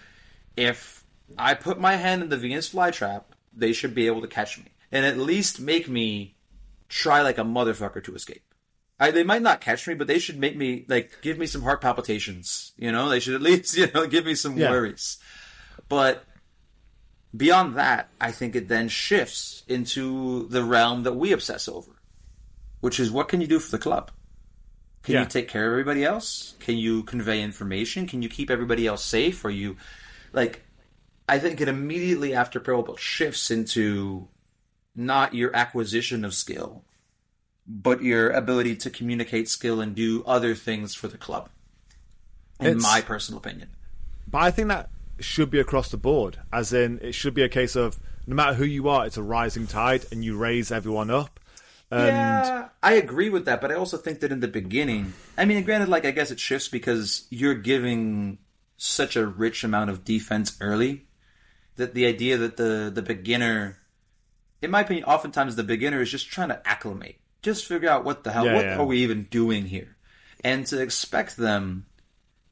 if 0.57 1.05
I 1.37 1.55
put 1.55 1.79
my 1.79 1.97
hand 1.97 2.23
in 2.23 2.29
the 2.31 2.37
Venus 2.37 2.73
flytrap, 2.73 3.25
they 3.55 3.73
should 3.73 3.95
be 3.95 4.07
able 4.07 4.23
to 4.23 4.29
catch 4.29 4.59
me 4.59 4.65
and 4.91 5.05
at 5.05 5.19
least 5.19 5.61
make 5.61 5.89
me 5.89 6.37
try 6.89 7.21
like 7.23 7.39
a 7.39 7.43
motherfucker 7.43 8.03
to 8.05 8.15
escape. 8.15 8.43
I, 8.99 9.11
they 9.11 9.25
might 9.25 9.43
not 9.43 9.61
catch 9.61 9.87
me, 9.87 9.93
but 9.95 10.07
they 10.07 10.19
should 10.19 10.39
make 10.39 10.57
me 10.57 10.87
like 10.89 11.19
give 11.21 11.37
me 11.37 11.45
some 11.47 11.61
heart 11.63 11.83
palpitations. 11.83 12.73
You 12.79 12.91
know, 12.91 13.11
they 13.11 13.21
should 13.21 13.35
at 13.35 13.43
least 13.43 13.77
you 13.81 13.89
know 13.93 14.07
give 14.07 14.25
me 14.25 14.35
some 14.35 14.57
Yeah. 14.57 14.71
worries. 14.71 15.19
But 15.91 16.25
beyond 17.35 17.75
that, 17.77 18.09
I 18.21 18.31
think 18.33 18.55
it 18.55 18.69
then 18.69 18.89
shifts 18.89 19.63
into 19.69 20.49
the 20.49 20.65
realm 20.65 21.03
that 21.05 21.15
we 21.15 21.33
obsess 21.33 21.69
over, 21.69 21.93
which 22.81 23.01
is 23.01 23.11
what 23.11 23.29
can 23.29 23.41
you 23.41 23.47
do 23.47 23.59
for 23.59 23.71
the 23.71 23.79
club? 23.83 24.11
Can 25.03 25.15
Yeah. 25.15 25.23
you 25.23 25.29
take 25.29 25.49
care 25.49 25.67
of 25.67 25.73
everybody 25.73 26.05
else? 26.05 26.55
Can 26.59 26.77
you 26.77 27.03
convey 27.05 27.41
information? 27.43 28.07
Can 28.09 28.23
you 28.23 28.29
keep 28.29 28.51
everybody 28.51 28.87
else 28.87 29.05
safe? 29.05 29.45
Are 29.45 29.51
you 29.51 29.77
like? 30.33 30.63
I 31.29 31.39
think 31.39 31.61
it 31.61 31.69
immediately 31.69 32.35
after 32.35 32.61
Belt 32.61 32.99
shifts 33.01 33.51
into 33.51 34.29
not 34.95 35.35
your 35.35 35.55
acquisition 35.55 36.25
of 36.25 36.35
skill, 36.35 36.85
but 37.67 38.03
your 38.03 38.31
ability 38.31 38.77
to 38.77 38.91
communicate 38.91 39.49
skill 39.49 39.81
and 39.81 39.95
do 39.95 40.23
other 40.25 40.55
things 40.55 40.95
for 40.95 41.09
the 41.09 41.19
club. 41.19 41.51
In 42.61 42.67
It's- 42.67 42.83
my 42.83 43.01
personal 43.01 43.39
opinion. 43.39 43.71
But 44.29 44.43
I 44.43 44.51
think 44.51 44.69
that 44.69 44.89
should 45.21 45.51
be 45.51 45.61
across 45.61 45.91
the 45.91 45.97
board, 45.97 46.39
as 46.53 46.73
in 46.73 46.99
it 47.03 47.13
should 47.13 47.35
be 47.35 47.43
a 47.43 47.49
case 47.49 47.77
of 47.77 47.99
no 48.27 48.35
matter 48.35 48.55
who 48.55 48.65
you 48.65 48.89
are, 48.89 49.07
it's 49.07 49.17
a 49.17 49.23
rising 49.23 49.67
tide, 49.67 50.05
and 50.11 50.25
you 50.25 50.37
raise 50.37 50.71
everyone 50.73 51.11
up. 51.11 51.41
And 51.91 52.09
yeah, 52.09 52.69
I 52.83 52.95
agree 52.95 53.31
with 53.31 53.45
that, 53.45 53.61
but 53.61 53.71
I 53.71 53.77
also 53.77 53.97
think 53.97 54.21
that 54.21 54.33
in 54.33 54.41
the 54.41 54.49
beginning, 54.49 55.13
I 55.39 55.45
mean, 55.45 55.63
granted, 55.63 55.89
like 55.89 56.05
I 56.05 56.11
guess 56.11 56.31
it 56.33 56.41
shifts 56.41 56.69
because 56.69 57.27
you're 57.31 57.55
giving 57.55 58.39
such 58.77 59.17
a 59.17 59.27
rich 59.27 59.63
amount 59.63 59.91
of 59.91 60.05
defense 60.05 60.57
early 60.61 61.07
that 61.77 61.95
the 61.95 62.07
idea 62.07 62.39
that 62.39 62.57
the 62.57 62.91
the 62.93 63.03
beginner, 63.03 63.79
in 64.61 64.71
my 64.71 64.81
opinion, 64.81 65.05
oftentimes 65.05 65.55
the 65.55 65.63
beginner 65.63 66.01
is 66.01 66.11
just 66.11 66.29
trying 66.29 66.49
to 66.49 66.69
acclimate 66.69 67.21
just 67.47 67.67
figure 67.67 67.89
out 67.89 68.05
what 68.05 68.25
the 68.25 68.33
hell, 68.33 68.45
Yeah, 68.45 68.55
what 68.55 68.65
yeah. 68.65 68.77
are 68.79 68.85
we 68.85 68.99
even 68.99 69.23
doing 69.25 69.67
here? 69.67 69.97
And 70.43 70.67
to 70.67 70.83
expect 70.83 71.37
them 71.37 71.87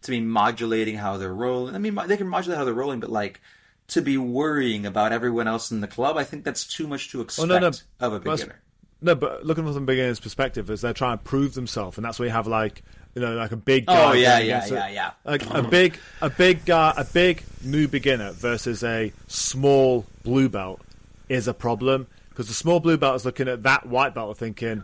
to 0.05 0.11
be 0.11 0.21
modulating 0.21 0.97
how 0.97 1.17
they're 1.17 1.35
rolling. 1.35 1.75
I 1.75 1.79
mean, 1.79 1.99
they 2.07 2.17
can 2.17 2.29
modulate 2.29 2.59
how 2.59 2.65
they're 2.65 2.75
rolling, 2.75 3.01
but 3.01 3.11
like 3.11 3.41
to 3.89 4.01
be 4.01 4.17
worrying 4.17 4.87
about 4.87 5.13
everyone 5.13 5.47
else 5.49 5.71
in 5.71 5.81
the 5.81 5.89
club, 5.89 6.17
I 6.17 6.25
think 6.25 6.45
that's 6.45 6.67
too 6.67 6.87
much 6.87 7.11
to 7.11 7.21
expect 7.21 7.51
Oh, 7.51 7.59
no, 7.59 7.59
no. 7.59 7.73
of 8.01 8.13
a 8.13 8.21
beginner. 8.21 8.61
No, 9.03 9.15
but 9.15 9.45
looking 9.45 9.65
from 9.65 9.75
the 9.75 9.81
beginner's 9.81 10.21
perspective, 10.21 10.71
is 10.71 10.81
they're 10.81 10.95
trying 10.95 11.19
to 11.19 11.25
prove 11.25 11.53
themselves, 11.53 11.99
and 11.99 12.05
that's 12.05 12.19
where 12.19 12.27
you 12.29 12.33
have 12.33 12.47
like 12.47 12.83
you 13.15 13.21
know 13.21 13.35
like 13.35 13.53
a 13.53 13.57
big. 13.57 13.85
Oh, 13.89 13.93
guy 13.93 14.15
yeah, 14.15 14.39
yeah, 14.39 14.67
yeah, 14.67 14.89
yeah. 14.89 15.11
Like 15.25 15.45
a 15.51 15.63
big, 15.63 15.99
a 16.23 16.31
big 16.31 16.65
guy, 16.65 16.95
a 16.97 17.05
big 17.05 17.43
new 17.63 17.87
beginner 17.87 18.33
versus 18.33 18.83
a 18.83 19.13
small 19.27 20.07
blue 20.23 20.49
belt 20.49 20.81
is 21.29 21.49
a 21.49 21.55
problem 21.55 22.07
because 22.31 22.49
the 22.49 22.55
small 22.55 22.81
blue 22.81 22.97
belt 22.97 23.17
is 23.17 23.25
looking 23.27 23.47
at 23.49 23.63
that 23.65 23.87
white 23.87 24.15
belt 24.15 24.39
thinking, 24.39 24.83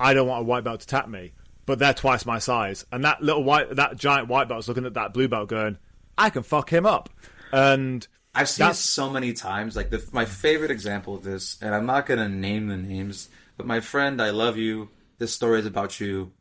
I 0.00 0.12
don't 0.12 0.26
want 0.26 0.40
a 0.40 0.44
white 0.44 0.64
belt 0.64 0.80
to 0.80 0.86
tap 0.86 1.08
me, 1.08 1.30
but 1.72 1.78
they're 1.78 1.94
twice 1.94 2.26
my 2.26 2.38
size, 2.38 2.84
and 2.92 3.02
that 3.06 3.22
little 3.22 3.42
white, 3.42 3.76
that 3.76 3.96
giant 3.96 4.28
white 4.28 4.46
belt 4.46 4.58
is 4.58 4.68
looking 4.68 4.84
at 4.84 4.92
that 4.92 5.14
blue 5.14 5.26
belt 5.26 5.48
going, 5.48 5.78
I 6.18 6.28
can 6.28 6.42
fuck 6.42 6.70
him 6.70 6.84
up, 6.84 7.08
and 7.50 8.06
I've 8.34 8.50
seen 8.50 8.68
it 8.68 8.74
so 8.74 9.08
many 9.08 9.32
times. 9.32 9.74
Like 9.74 9.88
the, 9.88 10.06
my 10.12 10.26
favorite 10.26 10.70
example 10.70 11.14
of 11.14 11.24
this, 11.24 11.56
and 11.62 11.74
I'm 11.74 11.86
not 11.86 12.04
gonna 12.04 12.28
name 12.28 12.68
the 12.68 12.76
names, 12.76 13.30
but 13.56 13.66
my 13.66 13.80
friend, 13.80 14.20
I 14.20 14.32
love 14.32 14.58
you. 14.58 14.90
This 15.16 15.32
story 15.32 15.60
is 15.60 15.64
about 15.64 15.98
you. 15.98 16.32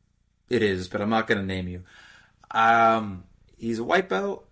It 0.49 0.63
is, 0.63 0.89
but 0.89 0.99
I'm 0.99 1.09
not 1.09 1.27
gonna 1.27 1.43
name 1.43 1.69
you. 1.69 1.83
Um, 2.53 3.23
he's 3.57 3.79
a 3.79 3.85
white 3.85 4.09
belt. 4.09 4.45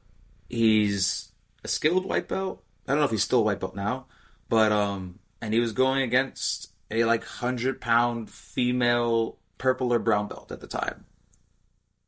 He's 0.47 1.29
a 1.61 1.67
skilled 1.67 2.05
white 2.05 2.29
belt. 2.29 2.63
I 2.87 2.93
don't 2.93 2.99
know 2.99 3.05
if 3.05 3.11
he's 3.11 3.23
still 3.23 3.39
a 3.39 3.43
white 3.43 3.59
belt 3.59 3.75
now, 3.75 4.05
but 4.47 4.71
um, 4.71 5.19
and 5.41 5.53
he 5.53 5.59
was 5.59 5.73
going 5.73 6.03
against 6.03 6.71
a 6.89 7.03
like 7.03 7.25
hundred 7.25 7.81
pound 7.81 8.29
female 8.29 9.35
purple 9.59 9.93
or 9.93 9.99
brown 9.99 10.27
belt 10.27 10.51
at 10.51 10.59
the 10.59 10.67
time, 10.67 11.05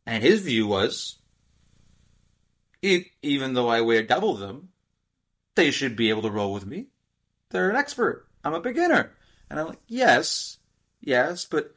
and 0.08 0.24
his 0.24 0.42
view 0.42 0.66
was, 0.66 1.20
e- 2.82 3.12
even 3.22 3.54
though 3.54 3.70
I 3.70 3.82
weigh 3.82 4.02
double 4.02 4.34
them, 4.34 4.70
they 5.56 5.70
should 5.70 5.96
be 5.96 6.10
able 6.10 6.24
to 6.24 6.32
roll 6.32 6.52
with 6.54 6.66
me. 6.66 6.88
They're 7.52 7.70
an 7.70 7.76
expert. 7.76 8.28
I'm 8.44 8.54
a 8.54 8.60
beginner. 8.62 9.12
And 9.50 9.60
I'm 9.60 9.68
like, 9.68 9.82
yes, 9.88 10.58
yes, 11.02 11.46
but 11.46 11.76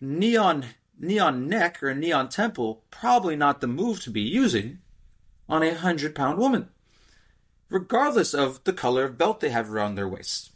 neon 0.00 0.64
neon 0.98 1.48
neck 1.48 1.82
or 1.82 1.94
neon 1.94 2.28
temple 2.28 2.84
probably 2.90 3.34
not 3.34 3.60
the 3.60 3.66
move 3.66 4.00
to 4.02 4.10
be 4.10 4.20
using 4.20 4.78
on 5.48 5.62
a 5.62 5.74
hundred 5.74 6.14
pound 6.14 6.38
woman, 6.38 6.68
regardless 7.68 8.32
of 8.34 8.62
the 8.64 8.72
color 8.72 9.04
of 9.04 9.18
belt 9.18 9.40
they 9.40 9.50
have 9.50 9.70
around 9.70 9.96
their 9.96 10.08
waist. 10.08 10.52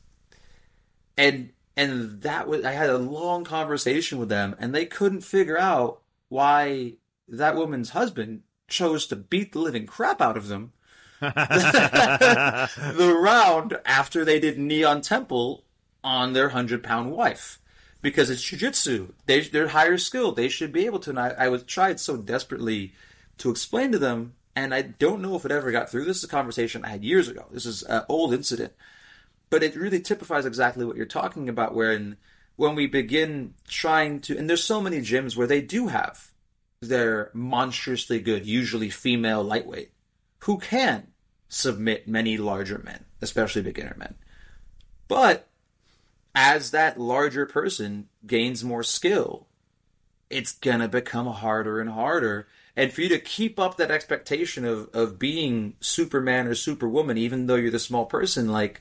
And 1.18 1.50
and 1.76 2.22
that 2.22 2.48
was 2.48 2.64
I 2.64 2.72
had 2.72 2.90
a 2.90 2.98
long 2.98 3.44
conversation 3.44 4.18
with 4.18 4.28
them, 4.28 4.56
and 4.58 4.74
they 4.74 4.86
couldn't 4.86 5.20
figure 5.20 5.58
out 5.58 6.00
why 6.28 6.94
that 7.28 7.56
woman's 7.56 7.90
husband 7.90 8.42
chose 8.68 9.06
to 9.06 9.16
beat 9.16 9.52
the 9.52 9.58
living 9.58 9.86
crap 9.86 10.20
out 10.20 10.36
of 10.36 10.48
them 10.48 10.72
the 11.20 13.18
round 13.20 13.78
after 13.84 14.24
they 14.24 14.40
did 14.40 14.58
Neon 14.58 15.00
Temple 15.00 15.64
on 16.04 16.32
their 16.32 16.50
hundred 16.50 16.82
pound 16.82 17.12
wife. 17.12 17.58
Because 18.02 18.30
it's 18.30 18.42
jujitsu. 18.42 19.12
They 19.24 19.40
they're 19.40 19.68
higher 19.68 19.98
skilled. 19.98 20.36
They 20.36 20.48
should 20.48 20.72
be 20.72 20.86
able 20.86 21.00
to 21.00 21.10
and 21.10 21.18
I, 21.18 21.28
I 21.30 21.48
was 21.48 21.62
tried 21.64 21.98
so 21.98 22.16
desperately 22.16 22.92
to 23.38 23.50
explain 23.50 23.92
to 23.92 23.98
them, 23.98 24.34
and 24.54 24.74
I 24.74 24.82
don't 24.82 25.22
know 25.22 25.34
if 25.36 25.44
it 25.44 25.50
ever 25.50 25.72
got 25.72 25.90
through. 25.90 26.04
This 26.04 26.18
is 26.18 26.24
a 26.24 26.28
conversation 26.28 26.84
I 26.84 26.90
had 26.90 27.04
years 27.04 27.28
ago. 27.28 27.46
This 27.50 27.66
is 27.66 27.82
an 27.82 28.02
old 28.08 28.32
incident. 28.32 28.72
But 29.48 29.62
it 29.62 29.76
really 29.76 30.00
typifies 30.00 30.44
exactly 30.44 30.84
what 30.84 30.96
you're 30.96 31.06
talking 31.06 31.48
about 31.48 31.74
wherein 31.74 32.16
when 32.56 32.74
we 32.74 32.86
begin 32.86 33.54
trying 33.68 34.20
to 34.20 34.36
and 34.36 34.48
there's 34.48 34.64
so 34.64 34.80
many 34.80 35.00
gyms 35.00 35.36
where 35.36 35.46
they 35.46 35.60
do 35.60 35.88
have 35.88 36.32
their 36.80 37.30
monstrously 37.32 38.20
good, 38.20 38.46
usually 38.46 38.90
female 38.90 39.42
lightweight 39.42 39.92
who 40.40 40.58
can 40.58 41.08
submit 41.48 42.08
many 42.08 42.36
larger 42.36 42.78
men, 42.78 43.04
especially 43.20 43.62
beginner 43.62 43.94
men. 43.98 44.14
But 45.08 45.48
as 46.34 46.72
that 46.72 47.00
larger 47.00 47.46
person 47.46 48.08
gains 48.26 48.64
more 48.64 48.82
skill, 48.82 49.46
it's 50.28 50.52
gonna 50.52 50.88
become 50.88 51.26
harder 51.26 51.80
and 51.80 51.90
harder. 51.90 52.48
And 52.76 52.92
for 52.92 53.00
you 53.00 53.08
to 53.10 53.18
keep 53.18 53.58
up 53.58 53.76
that 53.76 53.90
expectation 53.90 54.64
of, 54.64 54.90
of 54.92 55.18
being 55.18 55.76
Superman 55.80 56.46
or 56.46 56.54
Superwoman, 56.54 57.16
even 57.16 57.46
though 57.46 57.54
you're 57.54 57.70
the 57.70 57.78
small 57.78 58.04
person, 58.04 58.48
like 58.48 58.80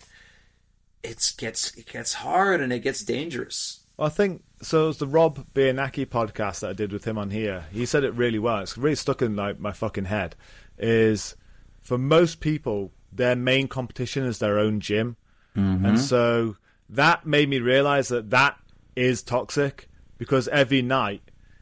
it 1.06 1.34
gets 1.38 1.76
it 1.76 1.92
gets 1.92 2.14
hard 2.14 2.62
and 2.62 2.74
it 2.74 2.80
gets 2.80 3.04
dangerous. 3.04 3.80
I 3.98 4.10
think 4.10 4.44
so. 4.62 4.86
It 4.86 4.88
was 4.88 4.98
the 4.98 5.08
Rob 5.08 5.46
Biernacki 5.54 6.06
podcast 6.06 6.60
that 6.60 6.72
I 6.72 6.74
did 6.74 6.92
with 6.92 7.06
him 7.06 7.18
on 7.18 7.30
here. 7.30 7.66
He 7.72 7.86
said 7.86 8.04
it 8.04 8.14
really 8.14 8.40
well. 8.40 8.60
It's 8.60 8.78
really 8.78 8.96
stuck 8.96 9.22
in 9.22 9.36
like 9.36 9.60
my 9.60 9.72
fucking 9.72 10.06
head. 10.06 10.36
Is 10.78 11.36
for 11.82 11.98
most 11.98 12.42
people, 12.42 12.92
their 13.12 13.36
main 13.36 13.68
competition 13.68 14.26
is 14.26 14.40
their 14.40 14.60
own 14.60 14.82
gym, 14.82 15.16
mm-hmm. 15.56 15.86
and 15.86 16.00
so 16.00 16.58
that 16.90 17.26
made 17.26 17.48
me 17.50 17.60
realize 17.60 18.10
that 18.10 18.30
that 18.32 18.58
is 18.96 19.24
toxic 19.24 19.88
because 20.18 20.48
every 20.50 20.82
night 20.82 21.22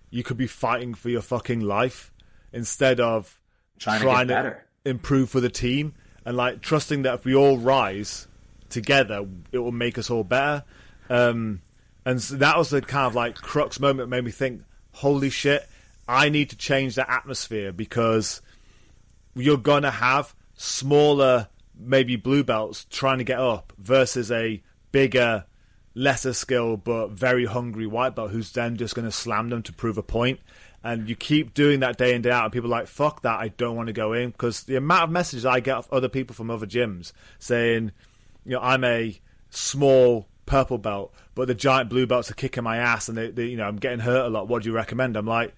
you 0.10 0.24
could 0.24 0.38
be 0.38 0.48
fighting 0.48 0.94
for 0.94 1.10
your 1.10 1.22
fucking 1.22 1.62
life 1.62 2.12
instead 2.52 3.00
of 3.00 3.39
Trying 3.80 4.02
to 4.02 4.06
get 4.06 4.28
better. 4.28 4.66
improve 4.86 5.30
for 5.30 5.39
the 5.39 5.50
team 5.50 5.94
and 6.26 6.38
like 6.38 6.62
trusting 6.62 7.02
that 7.04 7.16
if 7.16 7.26
we 7.26 7.36
all 7.36 7.58
rise 7.58 8.28
together, 8.74 9.26
it 9.51 9.59
will 9.59 9.71
make 9.71 9.97
us 9.97 10.09
all 10.09 10.24
better. 10.24 10.63
Um, 11.09 11.61
and 12.05 12.21
so 12.21 12.36
that 12.36 12.57
was 12.57 12.69
the 12.69 12.82
kind 12.82 13.07
of 13.07 13.15
like 13.15 13.36
crux 13.36 13.80
moment 13.80 13.99
that 13.99 14.07
made 14.07 14.26
me 14.26 14.32
think, 14.32 14.61
holy 14.91 15.30
shit, 15.30 15.67
I 16.07 16.30
need 16.30 16.49
to 16.49 16.57
change 16.57 16.95
the 16.95 17.09
atmosphere 17.09 17.71
because 17.71 18.41
you're 19.36 19.57
gonna 19.57 19.91
have 19.91 20.34
smaller, 20.57 21.47
maybe 21.80 22.15
blue 22.15 22.43
belts 22.43 22.86
trying 22.89 23.19
to 23.19 23.24
get 23.24 23.39
up 23.39 23.71
versus 23.78 24.32
a 24.32 24.61
bigger, 24.91 25.45
lesser 25.95 26.34
skill 26.34 26.76
but 26.76 27.09
very 27.09 27.45
hungry 27.45 27.86
white 27.86 28.15
belt 28.15 28.32
who's 28.32 28.51
then 28.51 28.78
just 28.78 28.95
gonna 28.95 29.11
slam 29.11 29.49
them 29.49 29.63
to 29.63 29.74
prove 29.74 29.97
a 29.97 30.03
point. 30.03 30.39
And 30.84 31.07
you 31.07 31.15
keep 31.15 31.53
doing 31.53 31.80
that 31.80 31.97
day 31.97 32.13
in 32.13 32.21
day 32.21 32.32
out, 32.32 32.43
and 32.43 32.51
people 32.51 32.67
are 32.67 32.80
like, 32.80 32.88
"Fuck 32.88 33.21
that! 33.21 33.39
I 33.39 33.47
don't 33.47 33.78
want 33.78 33.88
to 33.88 33.93
go 33.93 34.11
in." 34.11 34.32
Because 34.32 34.63
the 34.63 34.76
amount 34.76 35.03
of 35.03 35.11
messages 35.11 35.45
I 35.45 35.61
get 35.61 35.78
of 35.78 35.88
other 35.93 36.09
people 36.09 36.36
from 36.36 36.51
other 36.51 36.65
gyms 36.65 37.13
saying, 37.39 37.93
"You 38.46 38.54
know, 38.54 38.62
I'm 38.62 38.84
a 38.84 39.20
small 39.50 40.28
purple 40.46 40.78
belt, 40.78 41.14
but 41.36 41.48
the 41.48 41.56
giant 41.56 41.89
blue 41.89 42.06
belts 42.06 42.30
are 42.30 42.36
kicking 42.36 42.64
my 42.64 42.78
ass, 42.78 43.10
and 43.10 43.18
they, 43.18 43.30
they, 43.32 43.46
you 43.46 43.58
know, 43.58 43.68
I'm 43.68 43.78
getting 43.78 44.00
hurt 44.00 44.26
a 44.26 44.30
lot. 44.30 44.48
What 44.48 44.64
do 44.64 44.70
you 44.70 44.76
recommend?" 44.76 45.16
I'm 45.18 45.28
like, 45.28 45.54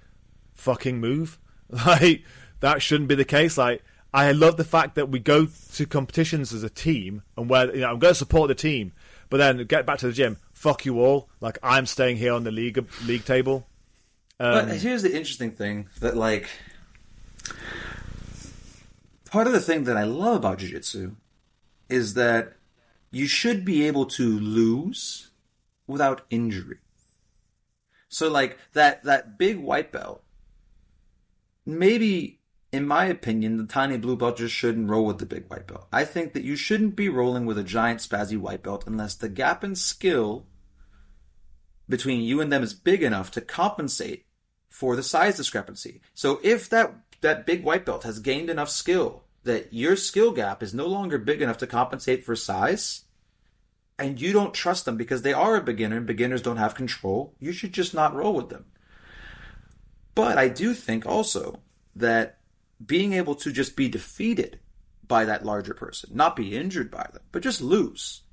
"Fucking 0.55 0.99
move!" 0.99 1.37
Like 1.85 2.23
that 2.59 2.81
shouldn't 2.81 3.09
be 3.09 3.15
the 3.15 3.25
case. 3.25 3.57
Like 3.57 3.83
I 4.13 4.31
love 4.31 4.55
the 4.55 4.63
fact 4.63 4.95
that 4.95 5.09
we 5.09 5.19
go 5.19 5.47
to 5.73 5.85
competitions 5.85 6.53
as 6.53 6.63
a 6.63 6.69
team, 6.69 7.23
and 7.35 7.49
where 7.49 7.73
you 7.73 7.81
know 7.81 7.89
I'm 7.89 7.99
going 7.99 8.13
to 8.13 8.17
support 8.17 8.47
the 8.47 8.55
team, 8.55 8.93
but 9.29 9.37
then 9.37 9.65
get 9.65 9.85
back 9.85 9.99
to 9.99 10.07
the 10.07 10.13
gym. 10.13 10.37
Fuck 10.53 10.85
you 10.85 11.01
all! 11.01 11.27
Like 11.41 11.57
I'm 11.63 11.85
staying 11.85 12.17
here 12.17 12.33
on 12.33 12.43
the 12.43 12.51
league 12.51 12.85
league 13.05 13.25
table. 13.25 13.67
But 14.37 14.69
um, 14.69 14.77
here's 14.77 15.01
the 15.01 15.15
interesting 15.15 15.51
thing 15.51 15.87
that 15.99 16.15
like 16.15 16.49
part 19.31 19.47
of 19.47 19.53
the 19.53 19.59
thing 19.59 19.85
that 19.85 19.97
I 19.97 20.03
love 20.03 20.37
about 20.37 20.59
jiu-jitsu 20.59 21.15
is 21.89 22.13
that 22.15 22.53
you 23.15 23.27
should 23.27 23.63
be 23.63 23.87
able 23.87 24.05
to 24.05 24.37
lose 24.39 25.29
without 25.87 26.25
injury. 26.29 26.79
So 28.09 28.29
like 28.29 28.57
that 28.73 29.03
that 29.03 29.37
big 29.37 29.57
white 29.57 29.93
belt 29.93 30.21
maybe 31.65 32.41
in 32.73 32.85
my 32.85 33.05
opinion 33.05 33.55
the 33.55 33.65
tiny 33.65 33.97
blue 33.97 34.17
belt 34.17 34.37
just 34.37 34.53
shouldn't 34.53 34.89
roll 34.89 35.05
with 35.05 35.19
the 35.19 35.25
big 35.25 35.49
white 35.49 35.65
belt. 35.65 35.87
I 35.93 36.03
think 36.03 36.33
that 36.33 36.43
you 36.43 36.57
shouldn't 36.57 36.97
be 36.97 37.07
rolling 37.07 37.45
with 37.45 37.57
a 37.57 37.63
giant 37.63 38.01
spazzy 38.01 38.37
white 38.37 38.63
belt 38.63 38.83
unless 38.85 39.15
the 39.15 39.29
gap 39.29 39.63
in 39.63 39.75
skill 39.75 40.45
between 41.87 42.21
you 42.21 42.41
and 42.41 42.51
them 42.51 42.63
is 42.63 42.73
big 42.73 43.01
enough 43.01 43.31
to 43.31 43.41
compensate 43.41 44.25
for 44.67 44.97
the 44.97 45.03
size 45.03 45.37
discrepancy. 45.37 46.01
So 46.13 46.41
if 46.43 46.69
that 46.69 46.93
that 47.21 47.45
big 47.45 47.63
white 47.63 47.85
belt 47.85 48.03
has 48.03 48.19
gained 48.19 48.49
enough 48.49 48.69
skill 48.69 49.24
that 49.45 49.73
your 49.73 49.95
skill 49.95 50.31
gap 50.31 50.61
is 50.61 50.73
no 50.73 50.87
longer 50.87 51.17
big 51.17 51.41
enough 51.41 51.59
to 51.59 51.67
compensate 51.67 52.25
for 52.25 52.35
size, 52.35 53.05
and 53.97 54.19
you 54.19 54.33
don't 54.33 54.53
trust 54.53 54.85
them 54.85 54.97
because 54.97 55.21
they 55.21 55.33
are 55.33 55.55
a 55.55 55.63
beginner 55.63 55.97
and 55.97 56.05
beginners 56.05 56.41
don't 56.41 56.57
have 56.57 56.75
control, 56.75 57.33
you 57.39 57.53
should 57.53 57.71
just 57.71 57.93
not 57.93 58.13
roll 58.13 58.33
with 58.33 58.49
them. 58.49 58.65
But 60.15 60.37
I 60.37 60.49
do 60.49 60.73
think 60.73 61.05
also 61.05 61.61
that 61.95 62.39
being 62.85 63.13
able 63.13 63.35
to 63.35 63.51
just 63.51 63.75
be 63.75 63.87
defeated 63.87 64.59
by 65.07 65.25
that 65.25 65.45
larger 65.45 65.73
person, 65.73 66.09
not 66.13 66.35
be 66.35 66.57
injured 66.57 66.89
by 66.89 67.07
them, 67.13 67.21
but 67.31 67.43
just 67.43 67.61
lose, 67.61 68.23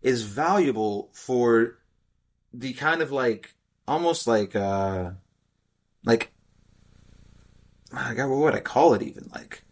is 0.00 0.22
valuable 0.22 1.10
for 1.12 1.78
the 2.54 2.72
kind 2.74 3.02
of 3.02 3.10
like 3.10 3.54
almost 3.88 4.26
like 4.26 4.54
uh 4.54 5.10
like 6.04 6.30
I 7.94 8.14
got 8.14 8.28
what 8.28 8.38
would 8.38 8.54
I 8.54 8.60
call 8.60 8.94
it 8.94 9.02
even 9.02 9.28
like 9.34 9.62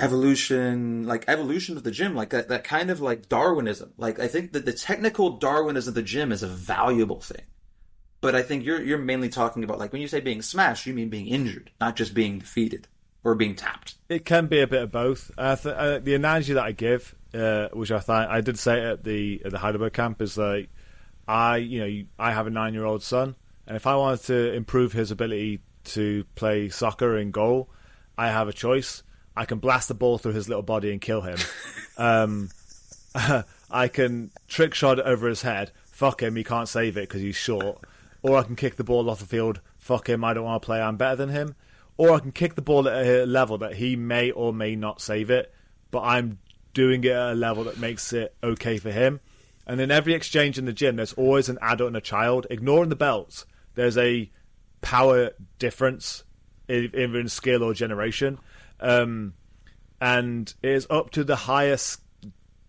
evolution, 0.00 1.06
like 1.06 1.24
evolution 1.28 1.76
of 1.76 1.84
the 1.84 1.90
gym, 1.90 2.14
like 2.14 2.30
that, 2.30 2.48
that 2.48 2.64
kind 2.64 2.90
of 2.90 3.00
like 3.00 3.28
Darwinism. 3.28 3.92
Like 3.96 4.18
I 4.18 4.28
think 4.28 4.52
that 4.52 4.64
the 4.64 4.72
technical 4.72 5.38
Darwinism 5.38 5.90
of 5.90 5.94
the 5.94 6.02
gym 6.02 6.32
is 6.32 6.42
a 6.42 6.48
valuable 6.48 7.20
thing. 7.20 7.42
But 8.20 8.34
I 8.34 8.42
think 8.42 8.64
you're 8.64 8.82
you're 8.82 8.98
mainly 8.98 9.28
talking 9.28 9.64
about 9.64 9.78
like 9.78 9.92
when 9.92 10.02
you 10.02 10.08
say 10.08 10.20
being 10.20 10.42
smashed, 10.42 10.86
you 10.86 10.94
mean 10.94 11.08
being 11.08 11.26
injured, 11.26 11.70
not 11.80 11.96
just 11.96 12.14
being 12.14 12.38
defeated 12.38 12.86
or 13.24 13.34
being 13.34 13.54
tapped. 13.54 13.94
It 14.08 14.24
can 14.24 14.46
be 14.46 14.60
a 14.60 14.66
bit 14.66 14.82
of 14.82 14.92
both. 14.92 15.30
Uh, 15.36 15.56
th- 15.56 15.74
uh, 15.74 15.98
the 15.98 16.14
analogy 16.14 16.54
that 16.54 16.64
I 16.64 16.72
give, 16.72 17.14
uh, 17.34 17.68
which 17.72 17.90
I 17.90 18.00
thought 18.00 18.28
I 18.28 18.40
did 18.40 18.58
say 18.58 18.84
at 18.84 19.04
the 19.04 19.42
at 19.44 19.52
the 19.52 19.58
Heidelberg 19.58 19.92
camp, 19.92 20.20
is 20.20 20.36
like 20.36 20.68
I, 21.26 21.58
you 21.58 21.80
know, 21.80 22.04
I 22.18 22.32
have 22.32 22.46
a 22.46 22.50
nine 22.50 22.74
year 22.74 22.84
old 22.84 23.02
son, 23.02 23.36
and 23.66 23.76
if 23.76 23.86
I 23.86 23.96
wanted 23.96 24.24
to 24.26 24.52
improve 24.52 24.92
his 24.92 25.10
ability 25.10 25.60
to 25.84 26.24
play 26.34 26.68
soccer 26.68 27.16
in 27.16 27.30
goal, 27.30 27.68
I 28.18 28.28
have 28.28 28.48
a 28.48 28.52
choice. 28.52 29.02
I 29.36 29.44
can 29.44 29.58
blast 29.58 29.88
the 29.88 29.94
ball 29.94 30.18
through 30.18 30.32
his 30.32 30.48
little 30.48 30.62
body 30.62 30.92
and 30.92 31.00
kill 31.00 31.22
him. 31.22 31.38
um, 31.96 32.50
I 33.70 33.88
can 33.88 34.30
trick 34.48 34.74
shot 34.74 34.98
it 34.98 35.06
over 35.06 35.28
his 35.28 35.42
head. 35.42 35.70
Fuck 35.86 36.22
him, 36.22 36.36
he 36.36 36.44
can't 36.44 36.68
save 36.68 36.96
it 36.96 37.08
because 37.08 37.22
he's 37.22 37.36
short. 37.36 37.78
Or 38.22 38.36
I 38.36 38.42
can 38.42 38.56
kick 38.56 38.76
the 38.76 38.84
ball 38.84 39.08
off 39.08 39.20
the 39.20 39.26
field. 39.26 39.60
Fuck 39.78 40.08
him, 40.08 40.24
I 40.24 40.34
don't 40.34 40.44
want 40.44 40.62
to 40.62 40.66
play. 40.66 40.80
I'm 40.80 40.96
better 40.96 41.16
than 41.16 41.28
him. 41.30 41.54
Or 41.96 42.12
I 42.12 42.18
can 42.18 42.32
kick 42.32 42.54
the 42.54 42.62
ball 42.62 42.88
at 42.88 43.06
a 43.06 43.26
level 43.26 43.58
that 43.58 43.74
he 43.74 43.96
may 43.96 44.30
or 44.30 44.52
may 44.52 44.74
not 44.74 45.02
save 45.02 45.30
it, 45.30 45.52
but 45.90 46.00
I'm 46.00 46.38
doing 46.72 47.04
it 47.04 47.10
at 47.10 47.32
a 47.32 47.34
level 47.34 47.64
that 47.64 47.78
makes 47.78 48.12
it 48.12 48.34
okay 48.42 48.78
for 48.78 48.90
him. 48.90 49.20
And 49.66 49.80
in 49.80 49.90
every 49.90 50.14
exchange 50.14 50.58
in 50.58 50.64
the 50.64 50.72
gym, 50.72 50.96
there's 50.96 51.12
always 51.12 51.48
an 51.48 51.58
adult 51.60 51.88
and 51.88 51.96
a 51.96 52.00
child. 52.00 52.46
Ignoring 52.50 52.88
the 52.88 52.96
belts, 52.96 53.44
there's 53.74 53.98
a 53.98 54.30
power 54.80 55.30
difference, 55.58 56.24
either 56.68 57.18
in 57.18 57.28
skill 57.28 57.62
or 57.62 57.74
generation. 57.74 58.38
Um, 58.80 59.34
and 60.00 60.52
it 60.62 60.70
is 60.70 60.86
up 60.90 61.10
to 61.12 61.24
the 61.24 61.36
highest 61.36 62.00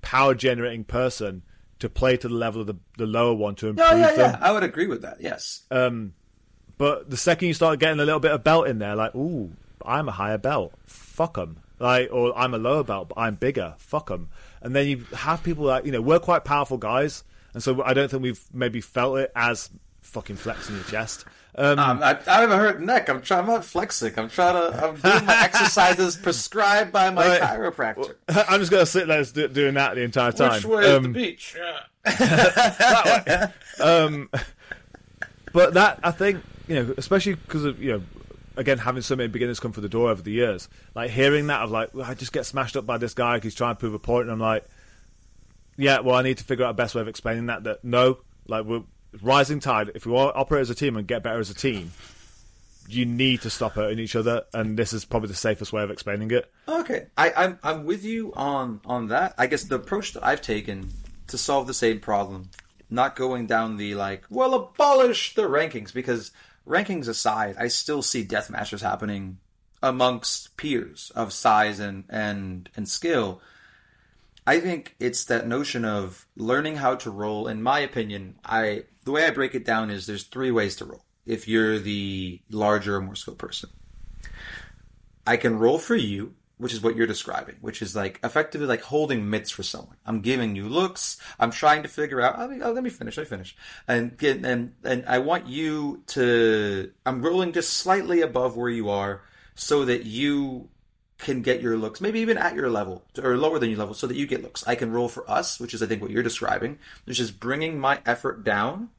power 0.01 0.34
generating 0.36 0.84
person 0.84 1.41
to 1.80 1.89
play 1.89 2.18
to 2.18 2.28
the 2.28 2.34
level 2.34 2.62
of 2.62 2.68
the, 2.68 2.76
the 2.97 3.05
lower 3.05 3.34
one 3.34 3.55
to 3.55 3.70
improve 3.70 3.88
Yeah, 3.88 3.95
yeah, 3.95 4.16
them. 4.16 4.32
yeah. 4.41 4.47
I 4.47 4.51
would 4.51 4.64
agree 4.64 4.88
with 4.88 5.01
that. 5.03 5.18
Yes. 5.22 5.62
Um, 5.72 6.14
but 6.78 7.09
the 7.09 7.18
second 7.18 7.47
you 7.47 7.53
start 7.53 7.80
getting 7.80 7.99
a 7.99 8.05
little 8.05 8.20
bit 8.20 8.32
of 8.32 8.43
belt 8.43 8.68
in 8.68 8.80
there, 8.80 8.95
like, 8.95 9.16
ooh, 9.16 9.51
I'm 9.86 10.07
a 10.09 10.12
higher 10.12 10.38
belt, 10.38 10.74
fuck 10.86 11.38
'em. 11.38 11.57
Like, 11.80 12.09
or 12.12 12.38
I'm 12.38 12.53
a 12.53 12.57
lower 12.59 12.84
belt, 12.84 13.09
but 13.09 13.18
I'm 13.20 13.36
bigger, 13.36 13.74
fuck 13.78 14.12
'em. 14.12 14.28
And 14.62 14.76
then 14.76 14.88
you 14.88 15.05
have 15.16 15.41
people 15.43 15.66
like, 15.66 15.86
you 15.86 15.91
know, 15.91 16.01
we're 16.01 16.20
quite 16.20 16.43
powerful 16.43 16.78
guys, 16.78 17.24
and 17.53 17.64
so 17.64 17.82
I 17.84 17.93
don't 17.93 18.09
think 18.12 18.22
we've 18.24 18.43
maybe 18.53 18.82
felt 18.82 19.18
it 19.18 19.32
as 19.36 19.70
fucking 20.01 20.36
flexing 20.36 20.76
your 20.76 20.84
chest. 20.86 21.26
Um, 21.55 21.79
Um, 21.79 22.01
I, 22.03 22.17
I 22.27 22.41
have 22.41 22.51
a 22.51 22.57
hurt 22.57 22.81
neck. 22.81 23.09
I'm 23.09 23.21
trying. 23.21 23.41
I'm 23.41 23.47
not 23.47 23.65
flexing. 23.65 24.13
I'm 24.17 24.29
trying 24.29 24.53
to. 24.71 24.85
I'm 24.87 24.95
doing 24.95 25.25
my 25.25 25.37
exercises 25.43 26.15
prescribed 26.15 26.91
by 26.93 27.09
my 27.09 27.27
Right. 27.27 27.41
chiropractor. 27.41 28.15
I'm 28.29 28.59
just 28.61 28.71
gonna 28.71 28.85
sit 28.85 29.07
there 29.07 29.23
do, 29.25 29.47
doing 29.49 29.73
that 29.73 29.95
the 29.95 30.01
entire 30.01 30.31
time. 30.31 30.53
Which 30.53 30.65
way 30.65 30.83
is 30.83 30.89
Um, 30.97 31.03
the 31.03 31.09
beach? 31.09 31.55
Yeah. 32.05 33.51
um, 33.79 34.29
but 35.53 35.73
that 35.73 35.99
I 36.03 36.11
think 36.11 36.43
you 36.67 36.75
know, 36.75 36.93
especially 36.97 37.35
because 37.35 37.65
of 37.65 37.81
you 37.81 37.93
know, 37.93 38.01
again 38.55 38.77
having 38.77 39.01
so 39.01 39.15
many 39.15 39.27
beginners 39.27 39.59
come 39.59 39.73
through 39.73 39.83
the 39.83 39.89
door 39.89 40.09
over 40.09 40.21
the 40.21 40.31
years, 40.31 40.69
like 40.95 41.11
hearing 41.11 41.47
that 41.47 41.61
of 41.61 41.71
like, 41.71 41.93
well, 41.93 42.05
I 42.09 42.13
just 42.13 42.31
get 42.33 42.45
smashed 42.45 42.77
up 42.77 42.85
by 42.85 42.97
this 42.97 43.13
guy 43.13 43.35
because 43.35 43.45
he's 43.45 43.55
trying 43.55 43.75
to 43.75 43.79
prove 43.79 43.93
a 43.93 43.99
point, 43.99 44.23
and 44.23 44.31
I'm 44.31 44.39
like, 44.39 44.65
yeah, 45.77 45.99
well, 45.99 46.15
I 46.15 46.21
need 46.21 46.37
to 46.37 46.43
figure 46.43 46.65
out 46.65 46.71
a 46.71 46.75
best 46.75 46.95
way 46.95 47.01
of 47.01 47.07
explaining 47.07 47.47
that. 47.47 47.63
That 47.65 47.83
no, 47.83 48.19
like 48.47 48.65
we're 48.65 48.83
rising 49.22 49.59
tide. 49.59 49.91
If 49.95 50.05
we 50.05 50.12
want 50.12 50.34
to 50.34 50.39
operate 50.39 50.62
as 50.62 50.70
a 50.70 50.76
team 50.76 50.97
and 50.97 51.07
get 51.07 51.24
better 51.24 51.39
as 51.39 51.49
a 51.49 51.55
team, 51.55 51.91
you 52.88 53.05
need 53.05 53.41
to 53.41 53.49
stop 53.49 53.74
hurting 53.74 53.99
each 53.99 54.16
other, 54.16 54.43
and 54.53 54.78
this 54.78 54.93
is 54.93 55.05
probably 55.05 55.30
the 55.30 55.36
safest 55.36 55.72
way 55.72 55.84
of 55.84 55.91
explaining 55.91 56.32
it. 56.32 56.51
Okay, 56.68 57.07
I, 57.18 57.32
I'm 57.36 57.59
I'm 57.64 57.86
with 57.86 58.03
you 58.03 58.34
on 58.34 58.82
on 58.86 59.07
that. 59.07 59.34
I 59.38 59.47
guess 59.47 59.64
the 59.64 59.76
approach 59.76 60.14
that 60.14 60.26
I've 60.26 60.41
taken 60.41 60.89
to 61.28 61.38
solve 61.38 61.68
the 61.68 61.74
same 61.74 61.99
problem, 61.99 62.49
not 62.89 63.16
going 63.16 63.47
down 63.47 63.78
the 63.78 63.95
like, 63.95 64.26
well, 64.30 64.53
abolish 64.53 65.36
the 65.36 65.43
rankings 65.43 65.93
because 65.93 66.32
rankings 66.68 67.07
aside, 67.07 67.55
I 67.57 67.68
still 67.68 68.01
see 68.01 68.24
death 68.24 68.49
matches 68.49 68.82
happening 68.82 69.38
amongst 69.82 70.57
peers 70.57 71.12
of 71.16 71.34
size 71.34 71.80
and 71.80 72.03
and 72.09 72.70
and 72.76 72.88
skill. 72.88 73.41
I 74.51 74.59
think 74.59 74.95
it's 74.99 75.23
that 75.25 75.47
notion 75.47 75.85
of 75.85 76.27
learning 76.35 76.75
how 76.75 76.95
to 76.95 77.09
roll. 77.09 77.47
In 77.47 77.63
my 77.63 77.79
opinion, 77.79 78.37
I 78.43 78.83
the 79.05 79.13
way 79.13 79.25
I 79.25 79.29
break 79.29 79.55
it 79.55 79.63
down 79.63 79.89
is 79.89 80.05
there's 80.05 80.23
three 80.23 80.51
ways 80.51 80.75
to 80.77 80.85
roll. 80.85 81.05
If 81.25 81.47
you're 81.47 81.79
the 81.79 82.41
larger 82.49 82.97
or 82.97 83.01
more 83.01 83.15
skilled 83.15 83.37
person, 83.37 83.69
I 85.25 85.37
can 85.37 85.57
roll 85.57 85.77
for 85.77 85.95
you, 85.95 86.35
which 86.57 86.73
is 86.73 86.81
what 86.81 86.97
you're 86.97 87.07
describing, 87.07 87.59
which 87.61 87.81
is 87.81 87.95
like 87.95 88.19
effectively 88.25 88.67
like 88.67 88.81
holding 88.81 89.29
mitts 89.29 89.51
for 89.51 89.63
someone. 89.63 89.95
I'm 90.05 90.19
giving 90.19 90.57
you 90.57 90.67
looks. 90.67 91.15
I'm 91.39 91.51
trying 91.51 91.83
to 91.83 91.87
figure 91.87 92.19
out. 92.19 92.37
I 92.37 92.47
mean, 92.47 92.61
oh, 92.61 92.73
let 92.73 92.83
me 92.83 92.89
finish. 92.89 93.17
I 93.17 93.23
finish. 93.23 93.55
And 93.87 94.21
and 94.21 94.73
and 94.83 95.05
I 95.07 95.19
want 95.19 95.47
you 95.47 96.03
to. 96.07 96.91
I'm 97.05 97.21
rolling 97.21 97.53
just 97.53 97.71
slightly 97.71 98.19
above 98.19 98.57
where 98.57 98.69
you 98.69 98.89
are, 98.89 99.21
so 99.55 99.85
that 99.85 100.03
you 100.03 100.67
can 101.22 101.41
get 101.41 101.61
your 101.61 101.78
looks, 101.78 102.01
maybe 102.01 102.19
even 102.19 102.38
at 102.38 102.55
your 102.55 102.69
level 102.69 103.03
or 103.22 103.38
lower 103.38 103.59
than 103.59 103.69
your 103.69 103.80
level, 103.80 103.93
so 103.93 104.07
that 104.07 104.17
you 104.17 104.28
get 104.28 104.41
looks. 104.43 104.67
I 104.67 104.76
can 104.76 104.91
roll 104.91 105.07
for 105.07 105.30
us, 105.30 105.59
which 105.59 105.74
is 105.74 105.82
I 105.82 105.86
think 105.86 106.01
what 106.01 106.11
you're 106.11 106.24
describing, 106.24 106.80
which 107.05 107.19
is 107.19 107.32
bringing 107.32 107.80
my 107.80 108.01
effort 108.05 108.43
down 108.43 108.89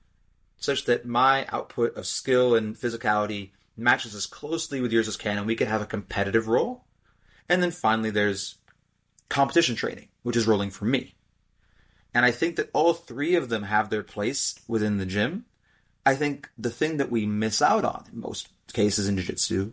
such 0.57 0.85
that 0.85 1.05
my 1.05 1.45
output 1.47 1.97
of 1.97 2.07
skill 2.07 2.55
and 2.55 2.77
physicality 2.77 3.51
matches 3.77 4.15
as 4.15 4.27
closely 4.27 4.81
with 4.81 4.93
yours 4.93 5.09
as 5.09 5.17
can, 5.17 5.37
and 5.37 5.47
we 5.47 5.57
can 5.57 5.67
have 5.67 5.83
a 5.83 5.87
competitive 5.87 6.47
roll. 6.47 6.85
And 7.49 7.63
then 7.63 7.73
finally, 7.73 8.11
there's 8.11 8.57
competition 9.29 9.75
training, 9.75 10.09
which 10.23 10.37
is 10.37 10.47
rolling 10.47 10.71
for 10.71 10.85
me. 10.85 11.15
And 12.15 12.25
I 12.25 12.31
think 12.31 12.57
that 12.57 12.71
all 12.73 12.95
three 12.95 13.35
of 13.35 13.49
them 13.49 13.65
have 13.65 13.91
their 13.91 14.03
place 14.05 14.55
within 14.69 14.99
the 14.99 15.07
gym. 15.07 15.47
I 16.07 16.15
think 16.15 16.49
the 16.57 16.71
thing 16.71 16.99
that 16.99 17.11
we 17.11 17.27
miss 17.27 17.61
out 17.61 17.85
on 17.85 18.05
in 18.13 18.21
most 18.21 18.49
cases 18.73 19.09
in 19.09 19.17
jiu-jitsu 19.17 19.73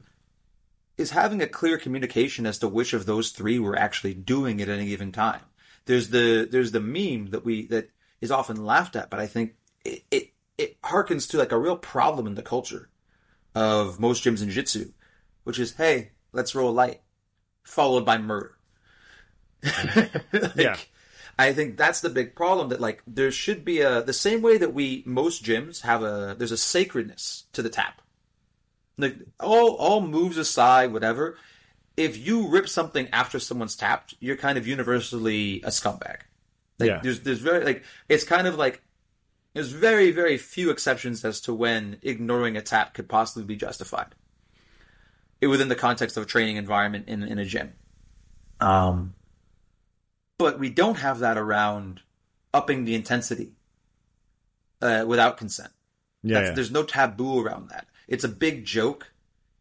is 1.00 1.12
having 1.12 1.42
a 1.42 1.48
clear 1.48 1.78
communication 1.78 2.46
as 2.46 2.60
to 2.60 2.68
which 2.68 2.94
of 2.94 3.06
those 3.06 3.32
three 3.32 3.58
we're 3.58 3.76
actually 3.76 4.14
doing 4.14 4.62
at 4.62 4.70
any 4.70 4.88
given 4.88 5.12
time. 5.12 5.42
There's 5.86 6.10
the 6.10 6.48
there's 6.52 6.72
the 6.72 6.82
meme 6.82 7.32
that 7.32 7.46
we 7.46 7.68
that 7.68 7.90
is 8.22 8.32
often 8.32 8.66
laughed 8.66 8.96
at, 8.96 9.10
but 9.10 9.20
I 9.20 9.28
think 9.28 9.56
it 9.86 10.04
it, 10.12 10.34
it 10.58 10.82
harkens 10.82 11.30
to 11.30 11.38
like 11.38 11.54
a 11.54 11.58
real 11.58 11.78
problem 11.78 12.28
in 12.28 12.36
the 12.36 12.44
culture 12.44 12.90
of 13.56 14.00
most 14.00 14.24
gyms 14.24 14.44
in 14.44 14.50
jiu-jitsu, 14.50 14.92
which 15.46 15.58
is 15.58 15.74
hey, 15.76 16.12
let's 16.34 16.54
roll 16.54 16.74
light, 16.74 17.02
followed 17.64 18.06
by 18.06 18.18
murder. 18.18 18.58
Like, 20.34 20.56
Yeah. 20.56 20.78
I 21.38 21.54
think 21.54 21.78
that's 21.78 22.02
the 22.02 22.10
big 22.10 22.36
problem 22.36 22.68
that 22.70 22.82
like 22.82 23.02
there 23.08 23.32
should 23.32 23.64
be 23.64 23.80
a 23.80 24.04
the 24.04 24.12
same 24.12 24.42
way 24.42 24.58
that 24.58 24.74
we 24.74 25.04
most 25.06 25.46
gyms 25.46 25.82
have 25.82 26.04
a 26.04 26.36
there's 26.38 26.52
a 26.52 26.58
sacredness 26.58 27.46
to 27.54 27.62
the 27.62 27.70
tap. 27.70 28.02
Like 29.00 29.18
all 29.40 29.76
all 29.76 30.02
moves 30.02 30.38
aside, 30.38 30.92
whatever. 30.92 31.38
If 31.96 32.18
you 32.18 32.48
rip 32.50 32.68
something 32.68 33.08
after 33.14 33.40
someone's 33.40 33.76
tapped, 33.76 34.14
you're 34.20 34.36
kind 34.36 34.58
of 34.58 34.68
universally 34.68 35.62
a 35.64 35.70
scumbag. 35.70 36.18
Like 36.78 36.88
Yeah. 36.90 37.00
there's 37.02 37.22
there's 37.22 37.40
very 37.40 37.64
like 37.64 37.84
it's 38.10 38.26
kind 38.26 38.46
of 38.46 38.56
like 38.56 38.82
there's 39.54 39.72
very 39.72 40.12
very 40.12 40.38
few 40.38 40.70
exceptions 40.70 41.24
as 41.24 41.40
to 41.42 41.54
when 41.54 41.98
ignoring 42.02 42.58
a 42.58 42.62
tap 42.62 42.94
could 42.94 43.08
possibly 43.08 43.46
be 43.46 43.56
justified. 43.56 44.16
It, 45.42 45.48
within 45.48 45.70
the 45.70 45.76
context 45.76 46.18
of 46.18 46.24
a 46.24 46.26
training 46.26 46.58
environment 46.58 47.08
in 47.08 47.24
in 47.24 47.40
a 47.40 47.46
gym. 47.46 47.74
Um, 48.60 49.16
but 50.38 50.60
we 50.60 50.70
don't 50.70 50.98
have 50.98 51.20
that 51.20 51.38
around 51.38 52.02
upping 52.54 52.84
the 52.84 52.96
intensity 52.96 53.54
uh, 54.82 55.06
without 55.08 55.38
consent. 55.38 55.72
Yeah, 56.24 56.42
yeah. 56.42 56.52
There's 56.52 56.72
no 56.72 56.84
taboo 56.84 57.42
around 57.42 57.70
that. 57.70 57.88
It's 58.10 58.24
a 58.24 58.30
big 58.30 58.66
joke. 58.66 59.14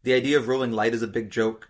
The 0.03 0.13
idea 0.13 0.37
of 0.37 0.47
rolling 0.47 0.71
light 0.71 0.95
is 0.95 1.03
a 1.03 1.07
big 1.07 1.29
joke. 1.29 1.69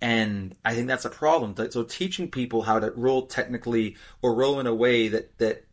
And 0.00 0.54
I 0.64 0.74
think 0.74 0.86
that's 0.86 1.04
a 1.04 1.10
problem. 1.10 1.54
So 1.70 1.82
teaching 1.82 2.30
people 2.30 2.62
how 2.62 2.78
to 2.78 2.90
roll 2.92 3.26
technically 3.26 3.96
or 4.22 4.34
roll 4.34 4.60
in 4.60 4.66
a 4.66 4.74
way 4.74 5.08
that, 5.08 5.36
that 5.38 5.64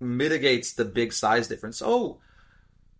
mitigates 0.00 0.72
the 0.72 0.84
big 0.84 1.12
size 1.12 1.48
difference. 1.48 1.82
Oh, 1.84 2.20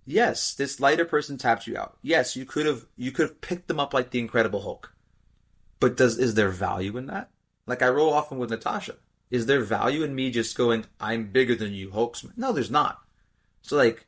yes, 0.04 0.54
this 0.54 0.78
lighter 0.78 1.04
person 1.04 1.38
tapped 1.38 1.66
you 1.66 1.76
out. 1.76 1.96
Yes, 2.02 2.36
you 2.36 2.44
could 2.44 2.66
have 2.66 2.86
you 2.96 3.12
could 3.12 3.28
have 3.28 3.40
picked 3.40 3.68
them 3.68 3.80
up 3.80 3.92
like 3.92 4.10
the 4.10 4.20
Incredible 4.20 4.62
Hulk. 4.62 4.94
But 5.80 5.96
does 5.96 6.18
is 6.18 6.34
there 6.34 6.50
value 6.50 6.96
in 6.96 7.06
that? 7.06 7.30
Like 7.66 7.82
I 7.82 7.88
roll 7.88 8.12
often 8.12 8.38
with 8.38 8.50
Natasha. 8.50 8.96
Is 9.30 9.46
there 9.46 9.60
value 9.60 10.02
in 10.02 10.14
me 10.14 10.30
just 10.30 10.56
going, 10.56 10.84
I'm 11.00 11.32
bigger 11.32 11.54
than 11.54 11.72
you, 11.72 11.90
Hulksman? 11.90 12.36
No, 12.36 12.52
there's 12.52 12.70
not. 12.70 13.00
So 13.62 13.76
like 13.76 14.06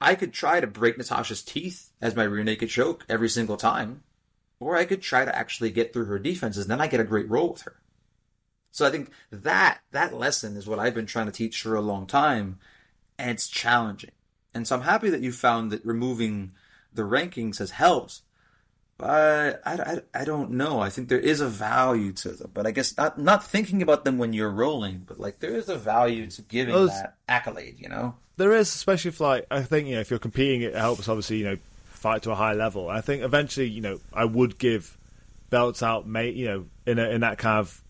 I 0.00 0.14
could 0.14 0.32
try 0.32 0.60
to 0.60 0.66
break 0.66 0.96
Natasha's 0.96 1.42
teeth 1.42 1.90
as 2.00 2.14
my 2.14 2.22
rear 2.22 2.44
naked 2.44 2.68
choke 2.68 3.04
every 3.08 3.28
single 3.28 3.56
time, 3.56 4.02
or 4.60 4.76
I 4.76 4.84
could 4.84 5.02
try 5.02 5.24
to 5.24 5.36
actually 5.36 5.70
get 5.70 5.92
through 5.92 6.06
her 6.06 6.18
defenses, 6.18 6.64
and 6.64 6.70
then 6.70 6.80
I 6.80 6.86
get 6.86 7.00
a 7.00 7.04
great 7.04 7.28
roll 7.28 7.52
with 7.52 7.62
her. 7.62 7.80
So 8.70 8.86
I 8.86 8.90
think 8.90 9.10
that 9.30 9.80
that 9.90 10.14
lesson 10.14 10.56
is 10.56 10.66
what 10.66 10.78
I've 10.78 10.94
been 10.94 11.06
trying 11.06 11.26
to 11.26 11.32
teach 11.32 11.62
for 11.62 11.74
a 11.74 11.80
long 11.80 12.06
time, 12.06 12.58
and 13.18 13.30
it's 13.30 13.48
challenging. 13.48 14.12
And 14.54 14.66
so 14.66 14.76
I'm 14.76 14.82
happy 14.82 15.10
that 15.10 15.20
you 15.20 15.32
found 15.32 15.72
that 15.72 15.84
removing 15.84 16.52
the 16.92 17.02
rankings 17.02 17.58
has 17.58 17.72
helped. 17.72 18.20
I, 19.00 19.54
I, 19.64 20.00
I 20.12 20.24
don't 20.24 20.52
know. 20.52 20.80
I 20.80 20.90
think 20.90 21.08
there 21.08 21.20
is 21.20 21.40
a 21.40 21.48
value 21.48 22.12
to 22.14 22.30
them, 22.30 22.50
but 22.52 22.66
I 22.66 22.72
guess 22.72 22.96
not 22.96 23.18
not 23.18 23.44
thinking 23.44 23.80
about 23.82 24.04
them 24.04 24.18
when 24.18 24.32
you're 24.32 24.50
rolling, 24.50 25.04
but 25.06 25.20
like 25.20 25.38
there 25.38 25.54
is 25.54 25.68
a 25.68 25.76
value 25.76 26.26
to 26.28 26.42
giving 26.42 26.74
Those- 26.74 26.90
that 26.90 27.14
accolade. 27.28 27.76
You 27.78 27.88
know, 27.88 28.14
There 28.36 28.52
is, 28.52 28.74
especially 28.74 29.10
if 29.10 29.20
like 29.20 29.46
I 29.50 29.62
think 29.62 29.88
you 29.88 29.94
know 29.94 30.00
if 30.00 30.10
you're 30.10 30.18
competing, 30.18 30.62
it 30.62 30.74
helps 30.74 31.08
obviously 31.08 31.38
you 31.38 31.44
know 31.44 31.58
fight 31.90 32.22
to 32.22 32.32
a 32.32 32.34
high 32.34 32.54
level. 32.54 32.88
I 32.88 33.00
think 33.00 33.22
eventually 33.22 33.68
you 33.68 33.80
know 33.80 34.00
I 34.12 34.24
would 34.24 34.58
give 34.58 34.96
belts 35.50 35.82
out, 35.82 36.06
mate. 36.06 36.34
You 36.34 36.46
know 36.46 36.64
in 36.86 36.98
a, 36.98 37.08
in 37.10 37.20
that 37.20 37.38
kind 37.38 37.60
of 37.60 37.80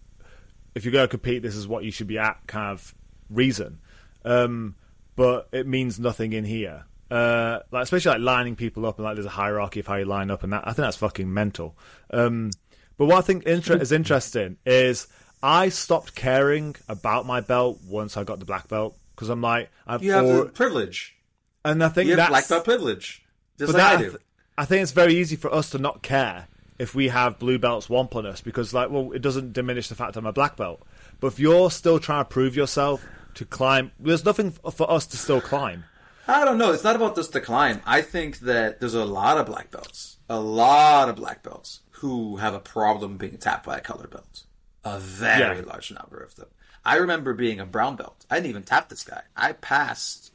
if 0.74 0.84
you're 0.84 0.92
going 0.92 1.06
to 1.06 1.10
compete, 1.10 1.42
this 1.42 1.56
is 1.56 1.66
what 1.66 1.84
you 1.84 1.90
should 1.90 2.06
be 2.06 2.18
at 2.18 2.38
kind 2.46 2.70
of 2.70 2.94
reason. 3.30 3.78
Um, 4.24 4.74
but 5.16 5.48
it 5.52 5.66
means 5.66 5.98
nothing 5.98 6.32
in 6.32 6.44
here. 6.44 6.84
Uh, 7.10 7.60
like 7.70 7.84
especially 7.84 8.10
like 8.12 8.20
lining 8.20 8.54
people 8.56 8.84
up 8.84 8.98
and 8.98 9.04
like 9.04 9.14
there's 9.14 9.26
a 9.26 9.30
hierarchy 9.30 9.80
of 9.80 9.86
how 9.86 9.94
you 9.96 10.04
line 10.04 10.30
up 10.30 10.42
and 10.42 10.52
that 10.52 10.62
I 10.64 10.72
think 10.72 10.84
that's 10.84 10.96
fucking 10.98 11.32
mental. 11.32 11.76
Um, 12.10 12.50
but 12.98 13.06
what 13.06 13.16
I 13.18 13.20
think 13.22 13.44
inter- 13.44 13.78
is 13.78 13.92
interesting 13.92 14.58
is 14.66 15.06
I 15.42 15.70
stopped 15.70 16.14
caring 16.14 16.76
about 16.88 17.24
my 17.24 17.40
belt 17.40 17.78
once 17.86 18.16
I 18.16 18.24
got 18.24 18.40
the 18.40 18.44
black 18.44 18.68
belt 18.68 18.96
because 19.14 19.28
I'm 19.30 19.40
like 19.40 19.70
I've 19.86 20.02
you 20.02 20.12
have 20.12 20.26
the 20.26 20.44
privilege. 20.46 21.16
and 21.64 21.82
I 21.82 21.88
think 21.88 22.08
You 22.10 22.16
have 22.16 22.28
black 22.28 22.48
belt 22.48 22.64
privilege, 22.64 23.22
just 23.58 23.72
like 23.72 23.82
that, 23.82 23.98
I 23.98 24.02
do. 24.02 24.16
I 24.58 24.64
think 24.66 24.82
it's 24.82 24.92
very 24.92 25.14
easy 25.14 25.36
for 25.36 25.52
us 25.54 25.70
to 25.70 25.78
not 25.78 26.02
care 26.02 26.48
if 26.78 26.94
we 26.94 27.08
have 27.08 27.38
blue 27.38 27.58
belts 27.58 27.86
womp 27.88 28.14
on 28.16 28.26
us 28.26 28.40
because, 28.40 28.74
like, 28.74 28.90
well, 28.90 29.12
it 29.12 29.22
doesn't 29.22 29.52
diminish 29.52 29.88
the 29.88 29.94
fact 29.94 30.16
I'm 30.16 30.26
a 30.26 30.32
black 30.32 30.56
belt. 30.56 30.82
But 31.20 31.28
if 31.28 31.38
you're 31.40 31.70
still 31.70 31.98
trying 31.98 32.24
to 32.24 32.28
prove 32.28 32.54
yourself 32.54 33.04
to 33.34 33.44
climb, 33.44 33.92
there's 33.98 34.24
nothing 34.24 34.52
f- 34.64 34.74
for 34.74 34.90
us 34.90 35.06
to 35.06 35.16
still 35.16 35.40
climb. 35.40 35.84
I 36.28 36.44
don't 36.44 36.58
know. 36.58 36.72
It's 36.72 36.84
not 36.84 36.96
about 36.96 37.14
this 37.16 37.28
decline. 37.28 37.80
I 37.86 38.02
think 38.02 38.40
that 38.40 38.80
there's 38.80 38.94
a 38.94 39.04
lot 39.04 39.38
of 39.38 39.46
black 39.46 39.70
belts, 39.70 40.18
a 40.28 40.38
lot 40.38 41.08
of 41.08 41.16
black 41.16 41.42
belts 41.42 41.80
who 41.90 42.36
have 42.36 42.54
a 42.54 42.60
problem 42.60 43.16
being 43.16 43.38
tapped 43.38 43.64
by 43.66 43.78
a 43.78 43.80
color 43.80 44.06
belt. 44.06 44.44
A 44.84 44.98
very 44.98 45.58
Yeah. 45.58 45.64
large 45.64 45.90
number 45.90 46.18
of 46.18 46.36
them. 46.36 46.48
I 46.84 46.96
remember 46.96 47.32
being 47.34 47.60
a 47.60 47.66
brown 47.66 47.96
belt. 47.96 48.24
I 48.30 48.36
didn't 48.36 48.50
even 48.50 48.62
tap 48.62 48.88
this 48.88 49.04
guy. 49.04 49.22
I 49.36 49.52
passed 49.52 50.32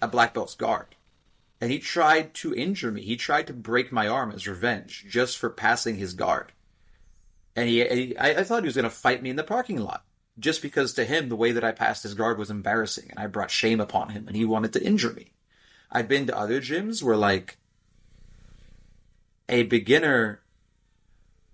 a 0.00 0.08
black 0.08 0.32
belt's 0.34 0.54
guard. 0.54 0.94
And 1.60 1.70
he 1.70 1.78
tried 1.78 2.34
to 2.34 2.54
injure 2.54 2.90
me. 2.90 3.02
He 3.02 3.16
tried 3.16 3.46
to 3.48 3.52
break 3.52 3.92
my 3.92 4.08
arm 4.08 4.32
as 4.32 4.48
revenge 4.48 5.04
just 5.08 5.38
for 5.38 5.50
passing 5.50 5.96
his 5.96 6.14
guard. 6.14 6.52
And 7.54 7.68
he, 7.68 7.84
he 7.86 8.16
I, 8.16 8.40
I 8.40 8.44
thought 8.44 8.62
he 8.62 8.66
was 8.68 8.74
going 8.74 8.84
to 8.84 8.90
fight 8.90 9.22
me 9.22 9.30
in 9.30 9.36
the 9.36 9.44
parking 9.44 9.78
lot. 9.78 10.04
Just 10.38 10.62
because 10.62 10.94
to 10.94 11.04
him, 11.04 11.28
the 11.28 11.36
way 11.36 11.52
that 11.52 11.62
I 11.62 11.72
passed 11.72 12.02
his 12.04 12.14
guard 12.14 12.38
was 12.38 12.50
embarrassing 12.50 13.08
and 13.10 13.18
I 13.20 13.26
brought 13.26 13.50
shame 13.50 13.80
upon 13.80 14.08
him 14.08 14.26
and 14.26 14.34
he 14.34 14.44
wanted 14.46 14.72
to 14.72 14.82
injure 14.82 15.12
me. 15.12 15.31
I've 15.92 16.08
been 16.08 16.26
to 16.28 16.36
other 16.36 16.60
gyms 16.60 17.02
where 17.02 17.16
like 17.16 17.58
a 19.48 19.64
beginner 19.64 20.40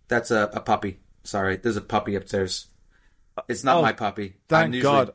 that's 0.07 0.31
a, 0.31 0.49
a 0.55 0.61
puppy. 0.61 1.01
Sorry, 1.25 1.57
there's 1.57 1.77
a 1.77 1.81
puppy 1.83 2.15
upstairs. 2.15 2.69
It's 3.49 3.65
not 3.65 3.79
Oh, 3.79 3.83
my 3.83 3.93
puppy. 3.93 4.37
Thank 4.49 4.75
usually- 4.75 4.93
God. 4.93 5.15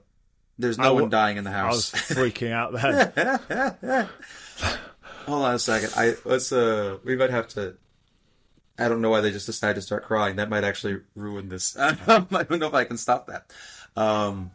There's 0.59 0.77
no 0.77 0.83
w- 0.89 1.01
one 1.03 1.09
dying 1.09 1.37
in 1.37 1.43
the 1.45 1.51
house. 1.51 1.93
I 1.93 1.97
was 2.15 2.31
freaking 2.31 2.51
out 2.51 2.73
then. 3.49 4.09
Hold 5.25 5.45
on 5.45 5.55
a 5.55 5.59
second. 5.59 5.93
I 5.95 6.15
let's 6.25 6.51
uh 6.51 6.97
we 7.03 7.15
might 7.15 7.31
have 7.31 7.47
to 7.49 7.75
I 8.77 8.87
don't 8.87 9.01
know 9.01 9.09
why 9.09 9.21
they 9.21 9.31
just 9.31 9.47
decided 9.47 9.75
to 9.75 9.81
start 9.81 10.03
crying. 10.03 10.35
That 10.35 10.49
might 10.49 10.63
actually 10.63 10.99
ruin 11.15 11.49
this. 11.49 11.75
I 11.79 11.93
don't 11.95 12.31
know 12.59 12.67
if 12.67 12.73
I 12.75 12.83
can 12.83 12.97
stop 12.97 13.27
that. 13.27 13.51
Um 13.97 14.51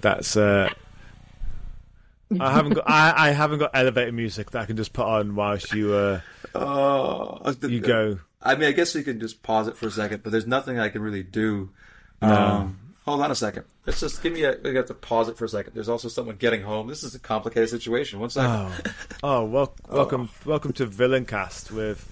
That's. 0.00 0.36
Uh, 0.36 0.68
I 2.40 2.52
haven't 2.52 2.74
got. 2.74 2.84
I, 2.88 3.28
I 3.28 3.30
haven't 3.30 3.58
got 3.58 3.70
elevator 3.74 4.12
music 4.12 4.50
that 4.52 4.62
I 4.62 4.66
can 4.66 4.76
just 4.76 4.92
put 4.92 5.06
on 5.06 5.34
whilst 5.34 5.72
you 5.72 5.92
uh, 5.92 6.20
oh, 6.54 7.54
you 7.62 7.80
go. 7.80 8.18
I 8.42 8.56
mean, 8.56 8.68
I 8.68 8.72
guess 8.72 8.94
we 8.94 9.02
can 9.02 9.20
just 9.20 9.42
pause 9.42 9.68
it 9.68 9.76
for 9.76 9.86
a 9.86 9.90
second, 9.90 10.22
but 10.22 10.32
there's 10.32 10.46
nothing 10.46 10.78
I 10.78 10.88
can 10.88 11.02
really 11.02 11.22
do. 11.22 11.70
Um, 12.20 12.78
hold 13.04 13.20
on 13.20 13.30
a 13.30 13.34
second. 13.34 13.64
Let's 13.86 14.00
just 14.00 14.22
give 14.22 14.32
me 14.32 14.44
a. 14.44 14.56
We 14.62 14.74
have 14.76 14.86
to 14.86 14.94
pause 14.94 15.28
it 15.28 15.36
for 15.36 15.44
a 15.44 15.48
second. 15.48 15.74
There's 15.74 15.88
also 15.88 16.08
someone 16.08 16.36
getting 16.36 16.62
home. 16.62 16.88
This 16.88 17.02
is 17.02 17.14
a 17.14 17.18
complicated 17.18 17.70
situation. 17.70 18.20
One 18.20 18.30
second. 18.30 18.72
Oh, 19.22 19.40
oh 19.40 19.44
well, 19.44 19.74
welcome, 19.88 20.30
welcome 20.44 20.72
to 20.74 20.86
Villain 20.86 21.24
Cast 21.24 21.70
with 21.70 22.10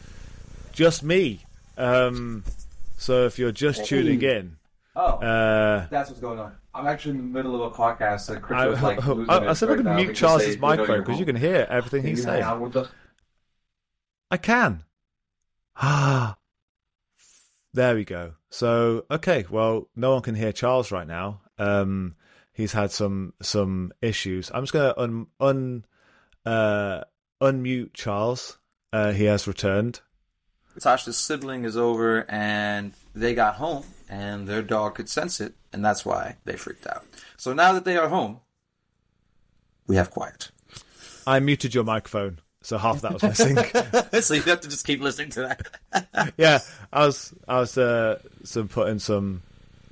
just 0.73 1.03
me. 1.03 1.45
Um, 1.77 2.45
so 2.97 3.27
if 3.27 3.39
you're 3.39 3.53
just 3.53 3.87
tuning 3.87 4.23
in, 4.23 4.57
Oh, 4.95 5.03
uh, 5.19 5.87
that's 5.91 6.11
what's 6.11 6.21
going 6.21 6.39
on. 6.39 6.53
I'm 6.75 6.87
actually 6.87 7.13
in 7.13 7.17
the 7.19 7.23
middle 7.23 7.55
of 7.63 7.73
a 7.73 7.75
podcast. 7.75 8.21
So 8.21 8.39
Chris 8.39 8.59
I, 8.59 8.67
was 8.67 8.83
like, 8.83 9.07
losing 9.07 9.31
I, 9.31 9.49
I 9.49 9.53
said 9.55 9.69
I 9.69 9.73
right 9.73 9.77
could 9.77 9.85
now 9.87 9.95
mute 9.97 10.07
because 10.09 10.19
Charles's 10.19 10.47
they- 10.49 10.55
they 10.55 10.61
know 10.61 10.67
microphone 10.67 11.01
because 11.01 11.19
you 11.21 11.27
can 11.27 11.37
hear 11.37 11.67
everything 11.71 12.03
he's 12.03 12.23
saying. 12.23 12.43
out 12.43 12.61
with 12.61 12.77
us? 12.77 12.89
I 14.31 14.37
can. 14.37 14.85
Ah, 15.77 16.37
there 17.73 17.95
we 17.95 18.05
go. 18.05 18.35
So 18.51 19.07
okay, 19.11 19.47
well, 19.51 19.89
no 19.97 20.13
one 20.13 20.23
can 20.23 20.35
hear 20.35 20.53
Charles 20.53 20.93
right 20.93 21.07
now. 21.07 21.41
Um, 21.59 22.17
he's 22.53 22.73
had 22.73 22.91
some 22.91 23.33
some 23.41 23.93
issues. 24.03 24.51
I'm 24.53 24.63
just 24.65 24.73
gonna 24.75 24.95
un 24.97 25.27
un 25.41 25.85
uh 26.45 27.03
unmute 27.41 27.95
Charles. 27.95 28.59
Uh, 28.93 29.13
he 29.13 29.25
has 29.25 29.47
returned. 29.49 30.01
Tasha's 30.79 31.17
sibling 31.17 31.65
is 31.65 31.77
over 31.77 32.31
and 32.31 32.93
they 33.15 33.35
got 33.35 33.55
home 33.57 33.85
and 34.13 34.47
their 34.47 34.61
dog 34.61 34.95
could 34.95 35.09
sense 35.09 35.41
it 35.41 35.55
and 35.73 35.83
that's 35.83 36.05
why 36.05 36.37
they 36.45 36.55
freaked 36.55 36.87
out. 36.87 37.05
So 37.39 37.55
now 37.55 37.73
that 37.73 37.87
they 37.87 37.97
are 37.97 38.09
home, 38.09 38.41
we 39.87 39.97
have 39.97 40.11
quiet. 40.11 40.51
I 41.27 41.41
muted 41.41 41.75
your 41.75 41.85
microphone, 41.85 42.39
so 42.61 42.77
half 42.77 43.01
that 43.01 43.15
was 43.15 43.23
missing. 43.23 43.57
so 44.21 44.35
you 44.35 44.43
have 44.43 44.61
to 44.61 44.69
just 44.69 44.87
keep 44.87 45.01
listening 45.01 45.31
to 45.31 45.57
that. 45.93 46.33
yeah, 46.37 46.59
I 46.93 47.07
was 47.07 47.33
I 47.49 47.61
was 47.61 47.79
uh, 47.79 48.19
some 48.45 48.69
putting 48.69 48.99
some 48.99 49.43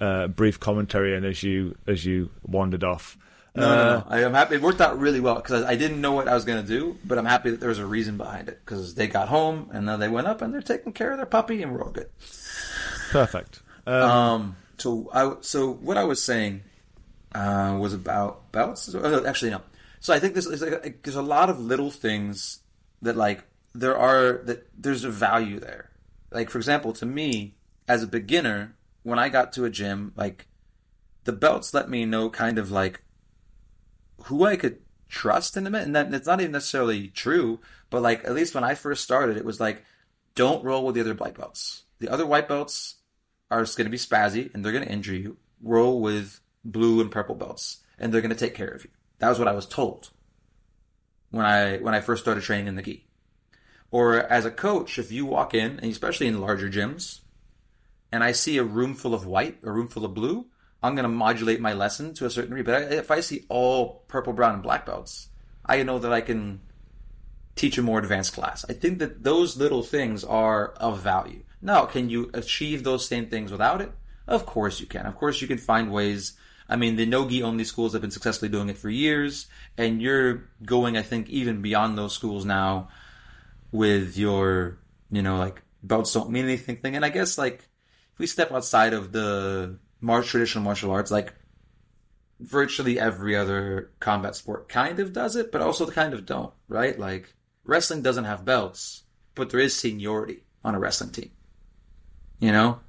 uh, 0.01 0.29
brief 0.29 0.61
commentary 0.61 1.17
in 1.17 1.25
as 1.25 1.43
you 1.43 1.77
as 1.87 2.05
you 2.05 2.29
wandered 2.47 2.85
off. 2.85 3.17
No, 3.55 3.63
no, 3.63 3.99
no. 3.99 4.05
I 4.07 4.21
am 4.23 4.35
happy. 4.35 4.57
It 4.57 4.63
worked 4.63 4.81
out 4.81 4.99
really 4.99 5.19
well 5.19 5.37
because 5.37 5.65
I 5.65 5.77
didn't 5.77 6.01
know 6.01 6.13
what 6.13 6.29
I 6.29 6.35
was 6.35 6.45
going 6.45 6.63
to 6.63 6.69
do, 6.69 6.99
but 7.05 7.19
I'm 7.19 7.25
happy 7.25 7.51
that 7.51 7.59
there 7.59 7.71
was 7.71 7.81
a 7.81 7.87
reason 7.87 8.17
behind 8.17 8.49
it 8.49 8.61
because 8.65 8.95
they 8.95 9.09
got 9.09 9.29
home 9.29 9.71
and 9.73 9.89
then 9.89 9.99
they 9.99 10.09
went 10.09 10.29
up 10.29 10.41
and 10.41 10.55
they're 10.55 10.63
taking 10.63 10.93
care 10.93 11.11
of 11.11 11.17
their 11.17 11.27
puppy 11.27 11.63
and 11.63 11.73
we're 11.73 11.83
all 11.83 11.91
good. 11.91 12.09
Perfect. 13.11 13.61
Um, 13.87 14.03
Um, 14.03 14.57
so 14.79 15.11
I 15.13 15.35
so 15.41 15.73
what 15.73 15.97
I 15.97 16.05
was 16.05 16.23
saying 16.23 16.63
uh, 17.35 17.77
was 17.81 17.93
about 17.93 18.51
belts. 18.53 18.93
Oh, 18.95 19.27
actually, 19.27 19.51
no. 19.51 19.63
So 20.01 20.15
I 20.15 20.19
think 20.19 20.35
this 20.35 20.47
is 20.47 20.63
like, 20.63 21.03
there's 21.03 21.17
a 21.17 21.23
lot 21.23 21.51
of 21.51 21.61
little 21.61 21.91
things 21.91 22.61
that 23.03 23.17
like 23.17 23.45
there 23.75 23.97
are 23.97 24.43
that 24.45 24.69
there's 24.77 25.05
a 25.05 25.11
value 25.11 25.61
there. 25.61 25.91
Like 26.31 26.51
for 26.51 26.59
example, 26.59 26.93
to 26.95 27.07
me 27.07 27.57
as 27.89 28.03
a 28.03 28.07
beginner, 28.07 28.77
when 29.03 29.19
I 29.19 29.29
got 29.29 29.53
to 29.55 29.65
a 29.65 29.71
gym, 29.71 30.13
like 30.17 30.47
the 31.25 31.33
belts 31.33 31.75
let 31.75 31.91
me 31.91 32.07
know 32.07 32.31
kind 32.31 32.59
of 32.59 32.71
like 32.71 33.03
who 34.25 34.45
I 34.45 34.57
could 34.57 34.79
trust 35.09 35.57
in 35.57 35.67
a 35.67 35.71
minute, 35.71 35.87
and 35.87 35.97
that 35.97 36.15
it's 36.15 36.27
not 36.27 36.41
even 36.41 36.53
necessarily 36.53 37.09
true. 37.09 37.61
But 37.91 38.03
like 38.03 38.25
at 38.25 38.35
least 38.35 38.55
when 38.55 38.65
I 38.65 38.75
first 38.75 39.05
started, 39.05 39.37
it 39.37 39.45
was 39.45 39.61
like 39.61 39.85
don't 40.35 40.65
roll 40.65 40.85
with 40.87 40.95
the 40.95 41.03
other 41.03 41.15
black 41.15 41.37
belts. 41.37 41.83
The 41.99 42.09
other 42.09 42.25
white 42.25 42.49
belts 42.49 42.97
are 43.51 43.65
going 43.65 43.85
to 43.85 43.91
be 43.91 43.97
spazzy 43.97 44.53
and 44.55 44.65
they're 44.65 44.73
going 44.73 44.85
to 44.85 44.93
injure 44.93 45.15
you. 45.15 45.37
Roll 45.63 46.01
with 46.01 46.41
blue 46.65 47.01
and 47.01 47.11
purple 47.11 47.35
belts, 47.35 47.79
and 47.99 48.13
they're 48.13 48.21
going 48.21 48.31
to 48.31 48.37
take 48.37 48.55
care 48.55 48.69
of 48.69 48.85
you. 48.85 48.91
That 49.19 49.29
was 49.29 49.39
what 49.39 49.49
I 49.49 49.53
was 49.53 49.67
told 49.67 50.11
when 51.31 51.45
I 51.45 51.79
when 51.79 51.95
I 51.95 52.01
first 52.01 52.23
started 52.23 52.43
training 52.43 52.69
in 52.69 52.77
the 52.77 52.83
gi. 52.83 53.07
Or 53.91 54.19
as 54.19 54.45
a 54.45 54.51
coach, 54.51 54.99
if 54.99 55.11
you 55.11 55.27
walk 55.27 55.53
in, 55.53 55.81
and 55.81 55.91
especially 55.91 56.29
in 56.29 56.41
larger 56.41 56.71
gyms, 56.71 57.21
and 58.13 58.23
I 58.23 58.33
see 58.33 58.57
a 58.57 58.65
room 58.65 58.95
full 58.95 59.15
of 59.15 59.27
white, 59.27 59.59
a 59.65 59.71
room 59.71 59.89
full 59.89 60.05
of 60.05 60.15
blue, 60.15 60.47
I'm 60.83 60.95
going 60.95 61.05
to 61.05 61.09
modulate 61.09 61.61
my 61.61 61.73
lesson 61.73 62.15
to 62.15 62.27
a 62.27 62.31
certain 62.31 62.51
degree. 62.51 62.63
But 62.63 62.93
if 62.93 63.11
I 63.11 63.21
see 63.21 63.45
all 63.49 64.05
purple, 64.09 64.33
brown, 64.33 64.55
and 64.55 64.63
black 64.63 64.87
belts, 64.87 65.29
I 65.67 65.83
know 65.83 65.99
that 65.99 66.13
I 66.13 66.21
can 66.21 66.61
teach 67.61 67.77
a 67.77 67.83
more 67.83 67.99
advanced 67.99 68.33
class. 68.33 68.65
I 68.71 68.73
think 68.73 68.99
that 69.01 69.23
those 69.23 69.59
little 69.59 69.83
things 69.83 70.25
are 70.25 70.69
of 70.79 71.01
value. 71.01 71.43
Now, 71.61 71.85
can 71.85 72.09
you 72.09 72.31
achieve 72.33 72.85
those 72.85 73.07
same 73.07 73.27
things 73.27 73.53
without 73.53 73.83
it? 73.83 73.93
Of 74.27 74.47
course 74.47 74.81
you 74.81 74.87
can. 74.87 75.05
Of 75.05 75.17
course 75.17 75.43
you 75.43 75.47
can 75.47 75.59
find 75.59 75.93
ways. 75.93 76.39
I 76.71 76.77
mean, 76.77 76.97
the 76.97 77.05
no-gi 77.05 77.43
only 77.43 77.65
schools 77.65 77.93
have 77.93 78.01
been 78.01 78.11
successfully 78.11 78.49
doing 78.49 78.71
it 78.71 78.79
for 78.79 78.89
years, 78.89 79.47
and 79.77 80.01
you're 80.01 80.49
going, 80.65 80.97
I 80.97 81.03
think, 81.03 81.29
even 81.29 81.61
beyond 81.61 81.99
those 81.99 82.15
schools 82.15 82.47
now 82.47 82.89
with 83.73 84.17
your, 84.17 84.79
you 85.11 85.21
know, 85.21 85.37
like 85.37 85.63
belts 85.83 86.15
don't 86.15 86.31
mean 86.31 86.45
anything 86.45 86.77
thing. 86.77 86.97
And 86.97 87.05
I 87.05 87.11
guess 87.11 87.37
like 87.37 87.69
if 88.15 88.19
we 88.19 88.27
step 88.27 88.53
outside 88.53 88.95
of 88.95 89.13
the 89.13 89.79
mar- 90.01 90.23
traditional 90.23 90.65
martial 90.65 90.93
arts, 90.93 91.11
like 91.11 91.35
virtually 92.41 92.99
every 92.99 93.37
other 93.37 93.91
combat 94.01 94.35
sport 94.35 94.71
kind 94.71 94.99
of 94.99 95.13
does 95.13 95.37
it, 95.37 95.53
but 95.53 95.61
also 95.61 95.87
kind 95.91 96.15
of 96.15 96.25
don't, 96.25 96.55
right? 96.69 96.99
Like 96.99 97.35
wrestling 97.65 98.03
doesn't 98.03 98.25
have 98.25 98.45
belts, 98.45 99.03
but 99.35 99.51
there 99.51 99.61
is 99.61 99.77
seniority 99.77 100.45
on 100.65 100.75
a 100.75 100.79
wrestling 100.79 101.11
team. 101.11 101.31
You 102.39 102.53
know? 102.53 102.81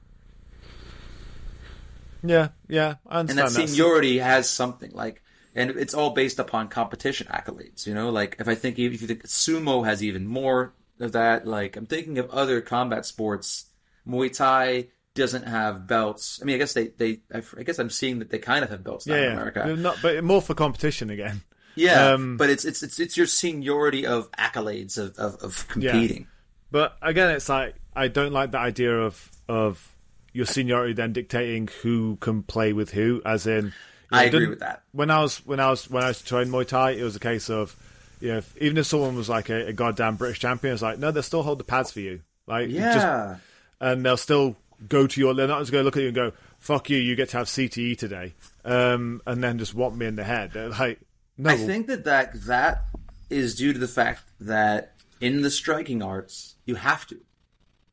yeah, 2.23 2.49
yeah, 2.69 2.95
And 3.09 3.29
understand 3.29 3.37
that 3.55 3.61
that. 3.61 3.67
seniority 3.69 4.19
has 4.19 4.49
something 4.49 4.91
like 4.93 5.21
and 5.53 5.71
it's 5.71 5.93
all 5.93 6.11
based 6.11 6.39
upon 6.39 6.69
competition 6.69 7.27
accolades, 7.27 7.85
you 7.85 7.93
know? 7.93 8.09
Like 8.09 8.37
if 8.39 8.47
I 8.47 8.55
think 8.55 8.79
if 8.79 9.01
you 9.01 9.07
think 9.07 9.23
sumo 9.23 9.85
has 9.85 10.01
even 10.01 10.25
more 10.25 10.73
of 11.01 11.11
that. 11.13 11.45
Like 11.45 11.75
I'm 11.75 11.85
thinking 11.85 12.19
of 12.19 12.29
other 12.29 12.61
combat 12.61 13.05
sports. 13.05 13.65
Muay 14.07 14.33
Thai 14.33 14.87
doesn't 15.13 15.43
have 15.43 15.87
belts. 15.87 16.39
I 16.41 16.45
mean, 16.45 16.55
I 16.55 16.59
guess 16.59 16.73
they 16.73 16.87
they 16.87 17.19
I, 17.33 17.41
I 17.57 17.63
guess 17.63 17.79
I'm 17.79 17.89
seeing 17.89 18.19
that 18.19 18.29
they 18.29 18.39
kind 18.39 18.63
of 18.63 18.69
have 18.69 18.83
belts 18.83 19.07
now 19.07 19.15
yeah, 19.15 19.27
in. 19.27 19.31
America. 19.33 19.75
Not, 19.75 19.97
but 20.01 20.23
more 20.23 20.41
for 20.41 20.53
competition 20.53 21.09
again. 21.09 21.41
Yeah, 21.75 22.13
Um, 22.13 22.37
but 22.37 22.49
it's 22.49 22.65
it's 22.65 22.83
it's 22.83 22.99
it's 22.99 23.17
your 23.17 23.27
seniority 23.27 24.05
of 24.05 24.31
accolades 24.31 24.97
of 24.97 25.17
of, 25.17 25.35
of 25.43 25.67
competing. 25.67 26.27
But 26.71 26.97
again, 27.01 27.31
it's 27.31 27.49
like 27.49 27.75
I 27.95 28.07
don't 28.07 28.33
like 28.33 28.51
the 28.51 28.59
idea 28.59 28.95
of 28.95 29.29
of 29.47 29.87
your 30.33 30.45
seniority 30.45 30.93
then 30.93 31.13
dictating 31.13 31.69
who 31.81 32.17
can 32.21 32.43
play 32.43 32.73
with 32.73 32.91
who. 32.91 33.21
As 33.25 33.47
in, 33.47 33.73
I 34.11 34.25
agree 34.25 34.47
with 34.47 34.59
that. 34.59 34.83
When 34.91 35.11
I 35.11 35.21
was 35.21 35.45
when 35.45 35.59
I 35.59 35.69
was 35.69 35.89
when 35.89 36.03
I 36.03 36.09
was 36.09 36.21
training 36.21 36.53
Muay 36.53 36.67
Thai, 36.67 36.91
it 36.91 37.03
was 37.03 37.15
a 37.15 37.19
case 37.19 37.49
of 37.49 37.75
you 38.19 38.29
know, 38.29 38.37
if, 38.37 38.55
even 38.57 38.77
if 38.77 38.85
someone 38.85 39.15
was 39.15 39.29
like 39.29 39.49
a, 39.49 39.67
a 39.67 39.73
goddamn 39.73 40.15
British 40.15 40.39
champion, 40.39 40.73
it's 40.73 40.83
like 40.83 40.99
no, 40.99 41.11
they'll 41.11 41.23
still 41.23 41.43
hold 41.43 41.59
the 41.59 41.63
pads 41.63 41.91
for 41.91 41.99
you. 41.99 42.21
Like 42.47 42.69
Yeah, 42.69 42.93
just 42.93 43.41
and 43.79 44.05
they'll 44.05 44.17
still 44.17 44.55
go 44.87 45.07
to 45.07 45.19
your. 45.19 45.33
They're 45.33 45.47
not 45.47 45.59
just 45.59 45.71
going 45.71 45.81
to 45.81 45.85
look 45.85 45.97
at 45.97 46.01
you 46.01 46.07
and 46.07 46.15
go, 46.15 46.31
"Fuck 46.59 46.89
you, 46.89 46.97
you 46.97 47.15
get 47.15 47.29
to 47.29 47.37
have 47.37 47.47
CTE 47.47 47.97
today," 47.97 48.33
um, 48.63 49.21
and 49.25 49.43
then 49.43 49.57
just 49.57 49.73
whop 49.73 49.93
me 49.93 50.05
in 50.05 50.15
the 50.15 50.23
head. 50.23 50.51
They're 50.53 50.69
like, 50.69 50.99
no, 51.41 51.49
I 51.49 51.57
think 51.57 51.87
that, 51.87 52.03
that 52.03 52.33
that 52.43 52.85
is 53.29 53.55
due 53.55 53.73
to 53.73 53.79
the 53.79 53.87
fact 53.87 54.21
that 54.41 54.93
in 55.19 55.41
the 55.41 55.49
striking 55.49 56.03
arts 56.03 56.55
you 56.65 56.75
have 56.75 57.07
to, 57.07 57.19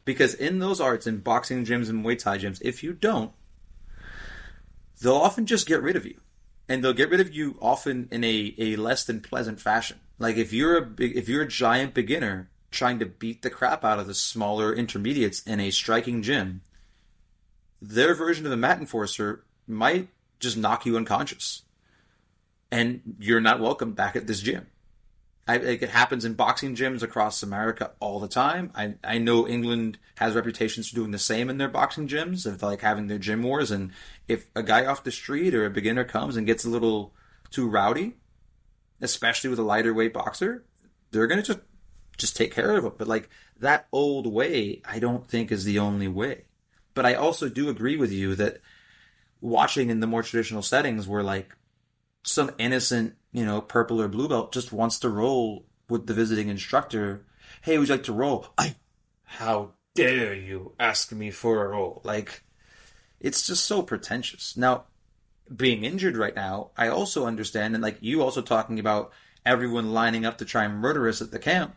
because 0.05 0.35
in 0.35 0.59
those 0.59 0.83
arts, 0.83 1.07
in 1.07 1.21
boxing 1.21 1.65
gyms 1.65 1.89
and 1.89 2.05
Muay 2.05 2.19
Thai 2.19 2.39
gyms, 2.39 2.61
if 2.61 2.83
you 2.83 2.93
don't, 2.93 3.33
they'll 5.01 5.15
often 5.15 5.47
just 5.47 5.67
get 5.67 5.81
rid 5.81 5.97
of 5.97 6.05
you, 6.05 6.21
and 6.69 6.85
they'll 6.85 6.93
get 6.93 7.09
rid 7.09 7.21
of 7.21 7.35
you 7.35 7.57
often 7.63 8.09
in 8.11 8.23
a, 8.23 8.55
a 8.59 8.77
less 8.77 9.05
than 9.05 9.21
pleasant 9.21 9.61
fashion. 9.61 9.99
Like 10.19 10.37
if 10.37 10.53
you're 10.53 10.77
a 10.77 10.83
big, 10.83 11.17
if 11.17 11.29
you're 11.29 11.43
a 11.43 11.49
giant 11.49 11.95
beginner 11.95 12.51
trying 12.71 12.99
to 12.99 13.07
beat 13.07 13.41
the 13.41 13.49
crap 13.49 13.83
out 13.83 13.99
of 13.99 14.07
the 14.07 14.15
smaller 14.15 14.75
intermediates 14.75 15.43
in 15.45 15.59
a 15.59 15.71
striking 15.71 16.23
gym, 16.23 16.61
their 17.81 18.15
version 18.15 18.45
of 18.45 18.51
the 18.51 18.59
mat 18.59 18.79
enforcer 18.79 19.43
might 19.67 20.09
just 20.39 20.59
knock 20.59 20.85
you 20.85 20.99
unconscious 20.99 21.63
and 22.71 23.01
you're 23.19 23.41
not 23.41 23.61
welcome 23.61 23.93
back 23.93 24.17
at 24.17 24.27
this 24.27 24.41
gym. 24.41 24.67
I, 25.49 25.57
like 25.57 25.83
it 25.83 25.89
happens 25.89 26.27
in 26.27 26.35
boxing 26.35 26.77
gyms 26.77 27.03
across 27.03 27.43
America 27.43 27.93
all 28.01 28.21
the 28.21 28.29
time. 28.29 28.71
I, 28.75 28.95
I 29.03 29.17
know 29.17 29.49
England 29.49 29.99
has 30.17 30.35
reputations 30.35 30.91
for 30.91 30.97
doing 30.97 31.11
the 31.11 31.19
same 31.19 31.49
in 31.49 31.57
their 31.57 31.69
boxing 31.69 32.07
gyms 32.07 32.45
of 32.45 32.63
like 32.63 32.83
having 32.83 33.07
their 33.07 33.19
gym 33.19 33.43
wars. 33.43 33.71
And 33.71 33.93
if 34.29 34.47
a 34.55 34.63
guy 34.63 34.85
off 34.85 35.05
the 35.05 35.11
street 35.11 35.55
or 35.55 35.65
a 35.65 35.71
beginner 35.71 36.05
comes 36.05 36.37
and 36.37 36.47
gets 36.47 36.67
a 36.67 36.71
little 36.71 37.15
too 37.51 37.67
rowdy, 37.67 38.17
especially 39.01 39.49
with 39.49 39.59
a 39.59 39.63
lighter 39.63 39.95
weight 39.95 40.13
boxer, 40.13 40.65
they're 41.13 41.27
gonna 41.27 41.43
just 41.43 41.61
just 42.19 42.37
take 42.37 42.53
care 42.53 42.77
of 42.77 42.85
it. 42.85 42.99
But 42.99 43.09
like 43.09 43.31
that 43.59 43.87
old 43.91 44.27
way, 44.27 44.83
I 44.85 44.99
don't 44.99 45.27
think 45.27 45.51
is 45.51 45.65
the 45.65 45.79
only 45.79 46.09
way. 46.09 46.45
But 46.93 47.07
I 47.07 47.15
also 47.15 47.49
do 47.49 47.71
agree 47.71 47.97
with 47.97 48.13
you 48.13 48.35
that 48.35 48.61
watching 49.41 49.89
in 49.89 50.01
the 50.01 50.07
more 50.07 50.23
traditional 50.23 50.63
settings 50.63 51.09
where 51.09 51.23
like 51.23 51.57
some 52.29 52.51
innocent, 52.59 53.15
you 53.33 53.45
know, 53.45 53.61
purple 53.61 54.01
or 54.01 54.09
blue 54.09 54.29
belt 54.29 54.53
just 54.53 54.73
wants 54.73 54.99
to 55.01 55.09
roll 55.09 55.67
with 55.89 56.07
the 56.07 56.15
visiting 56.15 56.49
instructor. 56.49 57.27
Hey, 57.63 57.79
would 57.79 57.89
you 57.89 57.95
like 57.95 58.05
to 58.05 58.13
roll? 58.13 58.47
I, 58.57 58.77
how 59.25 59.73
dare 59.95 60.35
you 60.35 60.75
ask 60.79 61.11
me 61.13 61.31
for 61.31 61.65
a 61.65 61.69
roll? 61.69 62.03
Like, 62.05 62.43
it's 63.19 63.47
just 63.47 63.65
so 63.65 63.83
pretentious. 63.83 64.57
Now, 64.57 64.85
being 65.55 65.85
injured 65.85 66.17
right 66.17 66.37
now, 66.37 66.71
I 66.77 66.89
also 66.89 67.27
understand, 67.27 67.75
and 67.75 67.83
like 67.83 67.97
you 68.01 68.23
also 68.23 68.43
talking 68.43 68.79
about 68.79 69.13
everyone 69.47 69.93
lining 69.95 70.27
up 70.27 70.39
to 70.39 70.45
try 70.45 70.65
and 70.65 70.75
murder 70.75 71.09
us 71.09 71.23
at 71.23 71.31
the 71.31 71.39
camp, 71.39 71.75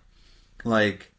like, 0.65 1.13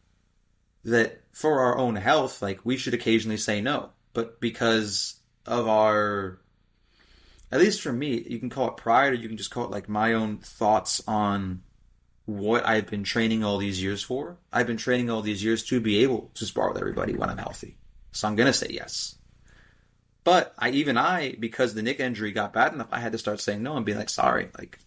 that 0.84 1.22
for 1.32 1.60
our 1.60 1.78
own 1.78 1.96
health, 1.96 2.42
like, 2.42 2.60
we 2.64 2.76
should 2.76 2.92
occasionally 2.92 3.38
say 3.38 3.62
no. 3.62 3.90
But 4.12 4.40
because 4.40 5.20
of 5.46 5.66
our 5.66 6.41
at 7.52 7.60
least 7.60 7.82
for 7.82 7.92
me, 7.92 8.24
you 8.26 8.38
can 8.38 8.48
call 8.48 8.68
it 8.68 8.78
pride 8.78 9.12
or 9.12 9.16
you 9.16 9.28
can 9.28 9.36
just 9.36 9.50
call 9.50 9.64
it 9.64 9.70
like 9.70 9.88
my 9.88 10.14
own 10.14 10.38
thoughts 10.38 11.02
on 11.06 11.62
what 12.24 12.66
I've 12.66 12.86
been 12.86 13.04
training 13.04 13.44
all 13.44 13.58
these 13.58 13.82
years 13.82 14.02
for. 14.02 14.38
I've 14.50 14.66
been 14.66 14.78
training 14.78 15.10
all 15.10 15.20
these 15.20 15.44
years 15.44 15.62
to 15.64 15.78
be 15.78 16.02
able 16.02 16.30
to 16.34 16.46
spar 16.46 16.72
with 16.72 16.80
everybody 16.80 17.14
when 17.14 17.28
I'm 17.28 17.36
healthy. 17.36 17.76
So 18.12 18.26
I'm 18.26 18.36
going 18.36 18.46
to 18.46 18.54
say 18.54 18.68
yes. 18.70 19.16
But 20.24 20.54
I, 20.58 20.70
even 20.70 20.96
I, 20.96 21.34
because 21.38 21.74
the 21.74 21.82
neck 21.82 22.00
injury 22.00 22.32
got 22.32 22.54
bad 22.54 22.72
enough, 22.72 22.88
I 22.90 23.00
had 23.00 23.12
to 23.12 23.18
start 23.18 23.40
saying 23.40 23.62
no 23.62 23.76
and 23.76 23.84
being 23.84 23.98
like, 23.98 24.08
sorry, 24.08 24.48
like 24.56 24.78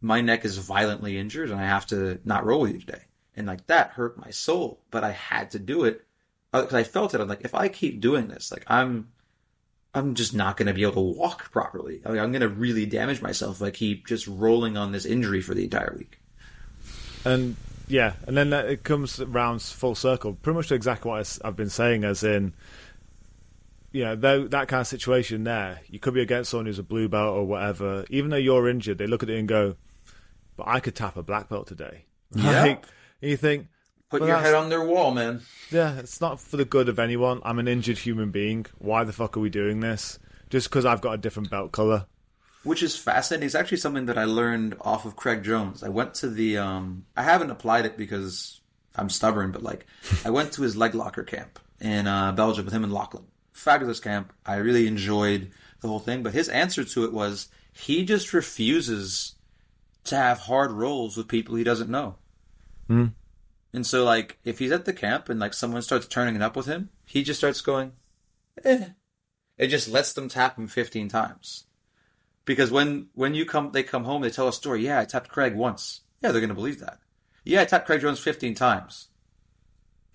my 0.00 0.22
neck 0.22 0.46
is 0.46 0.56
violently 0.56 1.18
injured 1.18 1.50
and 1.50 1.60
I 1.60 1.64
have 1.64 1.86
to 1.88 2.18
not 2.24 2.46
roll 2.46 2.62
with 2.62 2.72
you 2.72 2.80
today. 2.80 3.02
And 3.36 3.46
like 3.46 3.66
that 3.66 3.90
hurt 3.90 4.16
my 4.16 4.30
soul, 4.30 4.80
but 4.90 5.04
I 5.04 5.10
had 5.10 5.50
to 5.50 5.58
do 5.58 5.84
it 5.84 6.06
uh, 6.54 6.62
because 6.62 6.74
I 6.74 6.84
felt 6.84 7.14
it. 7.14 7.20
I'm 7.20 7.28
like, 7.28 7.44
if 7.44 7.54
I 7.54 7.68
keep 7.68 8.00
doing 8.00 8.28
this, 8.28 8.50
like 8.50 8.64
I'm, 8.68 9.08
I'm 9.94 10.14
just 10.14 10.34
not 10.34 10.56
going 10.56 10.66
to 10.66 10.74
be 10.74 10.82
able 10.82 10.94
to 10.94 11.18
walk 11.18 11.50
properly. 11.52 12.00
I 12.04 12.10
mean, 12.10 12.18
I'm 12.20 12.32
going 12.32 12.40
to 12.42 12.48
really 12.48 12.84
damage 12.84 13.22
myself 13.22 13.56
if 13.56 13.62
I 13.62 13.70
keep 13.70 14.06
just 14.06 14.26
rolling 14.26 14.76
on 14.76 14.92
this 14.92 15.06
injury 15.06 15.40
for 15.40 15.54
the 15.54 15.64
entire 15.64 15.94
week. 15.96 16.18
And 17.24 17.56
yeah, 17.86 18.14
and 18.26 18.36
then 18.36 18.50
that- 18.50 18.66
it 18.66 18.82
comes 18.82 19.20
round 19.20 19.62
full 19.62 19.94
circle. 19.94 20.34
Pretty 20.34 20.56
much 20.56 20.68
to 20.68 20.74
exactly 20.74 21.10
what 21.10 21.38
I've 21.44 21.56
been 21.56 21.70
saying, 21.70 22.04
as 22.04 22.24
in, 22.24 22.52
you 23.92 24.04
know, 24.04 24.16
though 24.16 24.48
that 24.48 24.66
kind 24.68 24.80
of 24.80 24.86
situation 24.88 25.44
there, 25.44 25.80
you 25.88 26.00
could 26.00 26.14
be 26.14 26.22
against 26.22 26.50
someone 26.50 26.66
who's 26.66 26.80
a 26.80 26.82
blue 26.82 27.08
belt 27.08 27.36
or 27.36 27.44
whatever. 27.46 28.04
Even 28.10 28.30
though 28.30 28.36
you're 28.36 28.68
injured, 28.68 28.98
they 28.98 29.06
look 29.06 29.22
at 29.22 29.30
it 29.30 29.38
and 29.38 29.46
go, 29.46 29.76
"But 30.56 30.66
I 30.66 30.80
could 30.80 30.96
tap 30.96 31.16
a 31.16 31.22
black 31.22 31.48
belt 31.48 31.68
today." 31.68 32.04
Yeah. 32.34 32.62
Like, 32.62 32.84
and 33.22 33.30
you 33.30 33.36
think, 33.36 33.68
Put 34.10 34.20
Well, 34.20 34.28
your 34.30 34.38
head 34.38 34.54
on 34.54 34.68
their 34.68 34.82
wall, 34.84 35.10
man. 35.12 35.40
yeah, 35.70 35.98
it's 35.98 36.20
not 36.20 36.40
for 36.40 36.56
the 36.56 36.64
good 36.64 36.88
of 36.88 36.98
anyone. 36.98 37.40
I'm 37.44 37.58
an 37.58 37.66
injured 37.68 37.98
human 37.98 38.30
being. 38.30 38.66
Why 38.78 39.02
the 39.04 39.12
fuck 39.12 39.36
are 39.36 39.40
we 39.40 39.50
doing 39.50 39.80
this? 39.80 40.18
Just 40.50 40.68
because 40.68 40.84
I've 40.84 41.00
got 41.00 41.12
a 41.14 41.18
different 41.18 41.50
belt 41.50 41.72
color. 41.72 42.06
Which 42.62 42.82
is 42.82 42.96
fascinating. 42.96 43.46
It's 43.46 43.54
actually 43.54 43.78
something 43.78 44.06
that 44.06 44.16
I 44.18 44.24
learned 44.24 44.76
off 44.80 45.04
of 45.04 45.16
Craig 45.16 45.42
Jones. 45.42 45.82
I 45.82 45.88
went 45.88 46.14
to 46.16 46.28
the, 46.30 46.58
um, 46.58 47.06
I 47.16 47.22
haven't 47.22 47.50
applied 47.50 47.86
it 47.86 47.96
because 47.96 48.60
I'm 48.94 49.10
stubborn, 49.10 49.50
but 49.52 49.62
like, 49.62 49.86
I 50.24 50.30
went 50.30 50.52
to 50.52 50.62
his 50.62 50.76
leg 50.76 50.94
locker 50.94 51.24
camp 51.24 51.58
in 51.80 52.06
uh, 52.06 52.32
Belgium 52.32 52.64
with 52.66 52.74
him 52.74 52.84
and 52.84 52.92
Lachlan. 52.92 53.26
Fabulous 53.52 54.00
camp. 54.00 54.32
I 54.46 54.56
really 54.56 54.86
enjoyed 54.86 55.50
the 55.80 55.88
whole 55.88 55.98
thing, 55.98 56.22
but 56.22 56.32
his 56.32 56.48
answer 56.48 56.84
to 56.84 57.04
it 57.04 57.12
was 57.12 57.48
he 57.72 58.04
just 58.04 58.32
refuses 58.32 59.34
to 60.04 60.16
have 60.16 60.38
hard 60.40 60.70
rolls 60.72 61.16
with 61.16 61.28
people 61.28 61.56
he 61.56 61.64
doesn't 61.64 61.90
know. 61.90 62.16
And 63.74 63.84
so, 63.84 64.04
like, 64.04 64.38
if 64.44 64.60
he's 64.60 64.70
at 64.70 64.84
the 64.84 64.92
camp 64.92 65.28
and 65.28 65.40
like 65.40 65.52
someone 65.52 65.82
starts 65.82 66.06
turning 66.06 66.36
it 66.36 66.42
up 66.42 66.54
with 66.54 66.66
him, 66.66 66.90
he 67.04 67.24
just 67.24 67.40
starts 67.40 67.60
going, 67.60 67.90
eh. 68.64 68.90
It 69.58 69.66
just 69.66 69.88
lets 69.88 70.12
them 70.12 70.28
tap 70.28 70.56
him 70.56 70.68
15 70.68 71.08
times. 71.08 71.64
Because 72.44 72.70
when 72.70 73.08
when 73.14 73.34
you 73.34 73.44
come, 73.44 73.72
they 73.72 73.82
come 73.82 74.04
home, 74.04 74.22
they 74.22 74.30
tell 74.30 74.46
a 74.46 74.52
story. 74.52 74.84
Yeah, 74.84 75.00
I 75.00 75.04
tapped 75.04 75.28
Craig 75.28 75.56
once. 75.56 76.02
Yeah, 76.22 76.30
they're 76.30 76.40
gonna 76.40 76.54
believe 76.54 76.78
that. 76.80 77.00
Yeah, 77.42 77.62
I 77.62 77.64
tapped 77.64 77.86
Craig 77.86 78.00
Jones 78.00 78.20
15 78.20 78.54
times. 78.54 79.08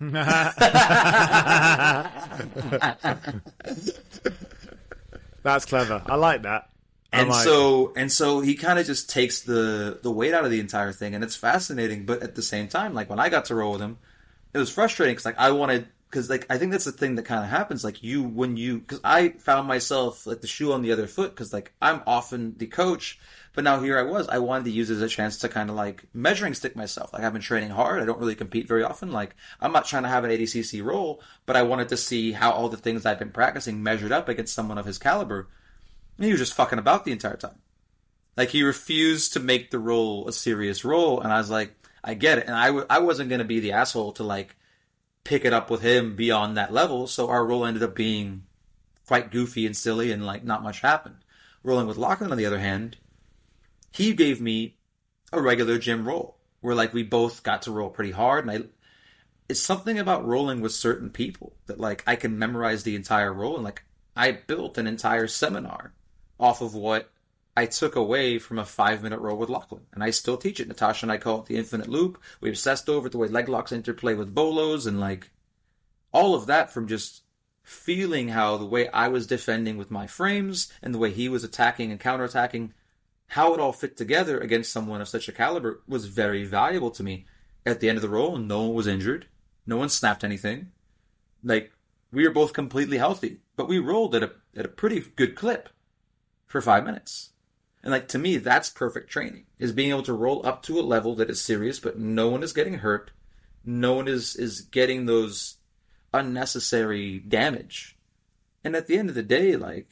That's 5.42 5.66
clever. 5.66 6.02
I 6.06 6.14
like 6.14 6.42
that. 6.42 6.69
And 7.12 7.28
like- 7.28 7.44
so 7.44 7.92
and 7.96 8.10
so 8.10 8.40
he 8.40 8.54
kind 8.54 8.78
of 8.78 8.86
just 8.86 9.10
takes 9.10 9.40
the 9.42 9.98
the 10.02 10.10
weight 10.10 10.32
out 10.34 10.44
of 10.44 10.50
the 10.50 10.60
entire 10.60 10.92
thing, 10.92 11.14
and 11.14 11.24
it's 11.24 11.36
fascinating. 11.36 12.06
But 12.06 12.22
at 12.22 12.34
the 12.34 12.42
same 12.42 12.68
time, 12.68 12.94
like 12.94 13.10
when 13.10 13.18
I 13.18 13.28
got 13.28 13.46
to 13.46 13.54
roll 13.54 13.72
with 13.72 13.80
him, 13.80 13.98
it 14.54 14.58
was 14.58 14.70
frustrating 14.70 15.14
because 15.14 15.24
like 15.24 15.38
I 15.38 15.50
wanted 15.50 15.88
because 16.08 16.28
like 16.30 16.46
I 16.50 16.58
think 16.58 16.72
that's 16.72 16.84
the 16.84 16.92
thing 16.92 17.16
that 17.16 17.24
kind 17.24 17.42
of 17.42 17.50
happens. 17.50 17.84
Like 17.84 18.02
you 18.02 18.22
when 18.22 18.56
you 18.56 18.78
because 18.78 19.00
I 19.02 19.30
found 19.30 19.66
myself 19.66 20.26
like 20.26 20.40
the 20.40 20.46
shoe 20.46 20.72
on 20.72 20.82
the 20.82 20.92
other 20.92 21.06
foot 21.06 21.30
because 21.30 21.52
like 21.52 21.72
I'm 21.82 22.02
often 22.06 22.56
the 22.58 22.66
coach, 22.66 23.18
but 23.54 23.64
now 23.64 23.80
here 23.80 23.98
I 23.98 24.02
was. 24.02 24.28
I 24.28 24.38
wanted 24.38 24.64
to 24.66 24.70
use 24.70 24.90
it 24.90 24.94
as 24.94 25.02
a 25.02 25.08
chance 25.08 25.38
to 25.38 25.48
kind 25.48 25.70
of 25.70 25.76
like 25.76 26.04
measuring 26.14 26.54
stick 26.54 26.76
myself. 26.76 27.12
Like 27.12 27.22
I've 27.24 27.32
been 27.32 27.42
training 27.42 27.70
hard. 27.70 28.02
I 28.02 28.06
don't 28.06 28.20
really 28.20 28.36
compete 28.36 28.68
very 28.68 28.82
often. 28.84 29.10
Like 29.10 29.34
I'm 29.60 29.72
not 29.72 29.86
trying 29.86 30.04
to 30.04 30.08
have 30.08 30.22
an 30.24 30.30
ADCC 30.30 30.84
roll, 30.84 31.20
but 31.46 31.56
I 31.56 31.62
wanted 31.62 31.88
to 31.88 31.96
see 31.96 32.32
how 32.32 32.52
all 32.52 32.68
the 32.68 32.76
things 32.76 33.04
I've 33.06 33.18
been 33.18 33.30
practicing 33.32 33.82
measured 33.82 34.12
up 34.12 34.28
against 34.28 34.54
someone 34.54 34.78
of 34.78 34.86
his 34.86 34.98
caliber. 34.98 35.48
And 36.20 36.26
he 36.26 36.32
was 36.32 36.40
just 36.40 36.52
fucking 36.52 36.78
about 36.78 37.06
the 37.06 37.12
entire 37.12 37.38
time. 37.38 37.62
Like 38.36 38.50
he 38.50 38.62
refused 38.62 39.32
to 39.32 39.40
make 39.40 39.70
the 39.70 39.78
roll 39.78 40.28
a 40.28 40.34
serious 40.34 40.84
roll, 40.84 41.18
and 41.18 41.32
I 41.32 41.38
was 41.38 41.48
like, 41.48 41.72
I 42.04 42.12
get 42.12 42.36
it. 42.36 42.46
And 42.46 42.54
I 42.54 42.66
w- 42.66 42.84
I 42.90 42.98
wasn't 42.98 43.30
gonna 43.30 43.44
be 43.44 43.58
the 43.58 43.72
asshole 43.72 44.12
to 44.12 44.22
like 44.22 44.54
pick 45.24 45.46
it 45.46 45.54
up 45.54 45.70
with 45.70 45.80
him 45.80 46.16
beyond 46.16 46.58
that 46.58 46.74
level. 46.74 47.06
So 47.06 47.30
our 47.30 47.46
roll 47.46 47.64
ended 47.64 47.82
up 47.82 47.94
being 47.94 48.42
quite 49.06 49.30
goofy 49.30 49.64
and 49.64 49.74
silly, 49.74 50.12
and 50.12 50.26
like 50.26 50.44
not 50.44 50.62
much 50.62 50.82
happened. 50.82 51.24
Rolling 51.62 51.86
with 51.86 51.96
Lachlan, 51.96 52.32
on 52.32 52.36
the 52.36 52.44
other 52.44 52.58
hand, 52.58 52.98
he 53.90 54.12
gave 54.12 54.42
me 54.42 54.76
a 55.32 55.40
regular 55.40 55.78
gym 55.78 56.06
roll 56.06 56.36
where 56.60 56.74
like 56.74 56.92
we 56.92 57.02
both 57.02 57.42
got 57.42 57.62
to 57.62 57.72
roll 57.72 57.88
pretty 57.88 58.12
hard, 58.12 58.46
and 58.46 58.50
I. 58.50 58.68
It's 59.48 59.58
something 59.58 59.98
about 59.98 60.26
rolling 60.26 60.60
with 60.60 60.72
certain 60.72 61.08
people 61.08 61.54
that 61.64 61.80
like 61.80 62.04
I 62.06 62.14
can 62.14 62.38
memorize 62.38 62.82
the 62.82 62.94
entire 62.94 63.32
roll, 63.32 63.54
and 63.54 63.64
like 63.64 63.84
I 64.14 64.32
built 64.32 64.76
an 64.76 64.86
entire 64.86 65.26
seminar 65.26 65.94
off 66.40 66.62
of 66.62 66.74
what 66.74 67.10
I 67.56 67.66
took 67.66 67.94
away 67.94 68.38
from 68.38 68.58
a 68.58 68.64
five 68.64 69.02
minute 69.02 69.20
roll 69.20 69.36
with 69.36 69.50
Lachlan. 69.50 69.86
And 69.92 70.02
I 70.02 70.10
still 70.10 70.36
teach 70.36 70.60
it. 70.60 70.68
Natasha 70.68 71.04
and 71.04 71.12
I 71.12 71.18
call 71.18 71.40
it 71.40 71.46
the 71.46 71.56
infinite 71.56 71.88
loop. 71.88 72.18
We 72.40 72.48
obsessed 72.48 72.88
over 72.88 73.08
the 73.08 73.18
way 73.18 73.28
leg 73.28 73.48
locks 73.48 73.70
interplay 73.70 74.14
with 74.14 74.34
bolos 74.34 74.86
and 74.86 74.98
like 74.98 75.30
all 76.12 76.34
of 76.34 76.46
that 76.46 76.72
from 76.72 76.88
just 76.88 77.22
feeling 77.62 78.28
how 78.28 78.56
the 78.56 78.64
way 78.64 78.88
I 78.88 79.08
was 79.08 79.26
defending 79.26 79.76
with 79.76 79.90
my 79.90 80.06
frames 80.06 80.72
and 80.82 80.94
the 80.94 80.98
way 80.98 81.10
he 81.10 81.28
was 81.28 81.44
attacking 81.44 81.90
and 81.90 82.00
counterattacking, 82.00 82.70
how 83.28 83.54
it 83.54 83.60
all 83.60 83.72
fit 83.72 83.96
together 83.96 84.40
against 84.40 84.72
someone 84.72 85.00
of 85.00 85.08
such 85.08 85.28
a 85.28 85.32
caliber 85.32 85.82
was 85.86 86.06
very 86.06 86.44
valuable 86.44 86.90
to 86.92 87.02
me. 87.02 87.26
At 87.66 87.80
the 87.80 87.88
end 87.88 87.98
of 87.98 88.02
the 88.02 88.08
roll, 88.08 88.38
no 88.38 88.62
one 88.62 88.74
was 88.74 88.86
injured. 88.86 89.26
No 89.66 89.76
one 89.76 89.90
snapped 89.90 90.24
anything. 90.24 90.72
Like, 91.44 91.72
we 92.10 92.26
were 92.26 92.32
both 92.32 92.54
completely 92.54 92.96
healthy, 92.96 93.40
but 93.54 93.68
we 93.68 93.78
rolled 93.78 94.14
at 94.14 94.22
a, 94.22 94.32
at 94.56 94.64
a 94.64 94.68
pretty 94.68 95.00
good 95.14 95.36
clip 95.36 95.68
for 96.50 96.60
five 96.60 96.84
minutes. 96.84 97.30
And 97.82 97.92
like 97.92 98.08
to 98.08 98.18
me, 98.18 98.36
that's 98.36 98.68
perfect 98.68 99.08
training 99.08 99.46
is 99.58 99.72
being 99.72 99.90
able 99.90 100.02
to 100.02 100.12
roll 100.12 100.44
up 100.44 100.62
to 100.64 100.78
a 100.78 100.82
level 100.82 101.14
that 101.14 101.30
is 101.30 101.40
serious, 101.40 101.78
but 101.78 101.98
no 101.98 102.28
one 102.28 102.42
is 102.42 102.52
getting 102.52 102.74
hurt. 102.74 103.12
No 103.64 103.94
one 103.94 104.08
is, 104.08 104.36
is 104.36 104.62
getting 104.62 105.06
those 105.06 105.56
unnecessary 106.12 107.20
damage. 107.20 107.96
And 108.64 108.74
at 108.74 108.88
the 108.88 108.98
end 108.98 109.08
of 109.08 109.14
the 109.14 109.22
day, 109.22 109.56
like 109.56 109.88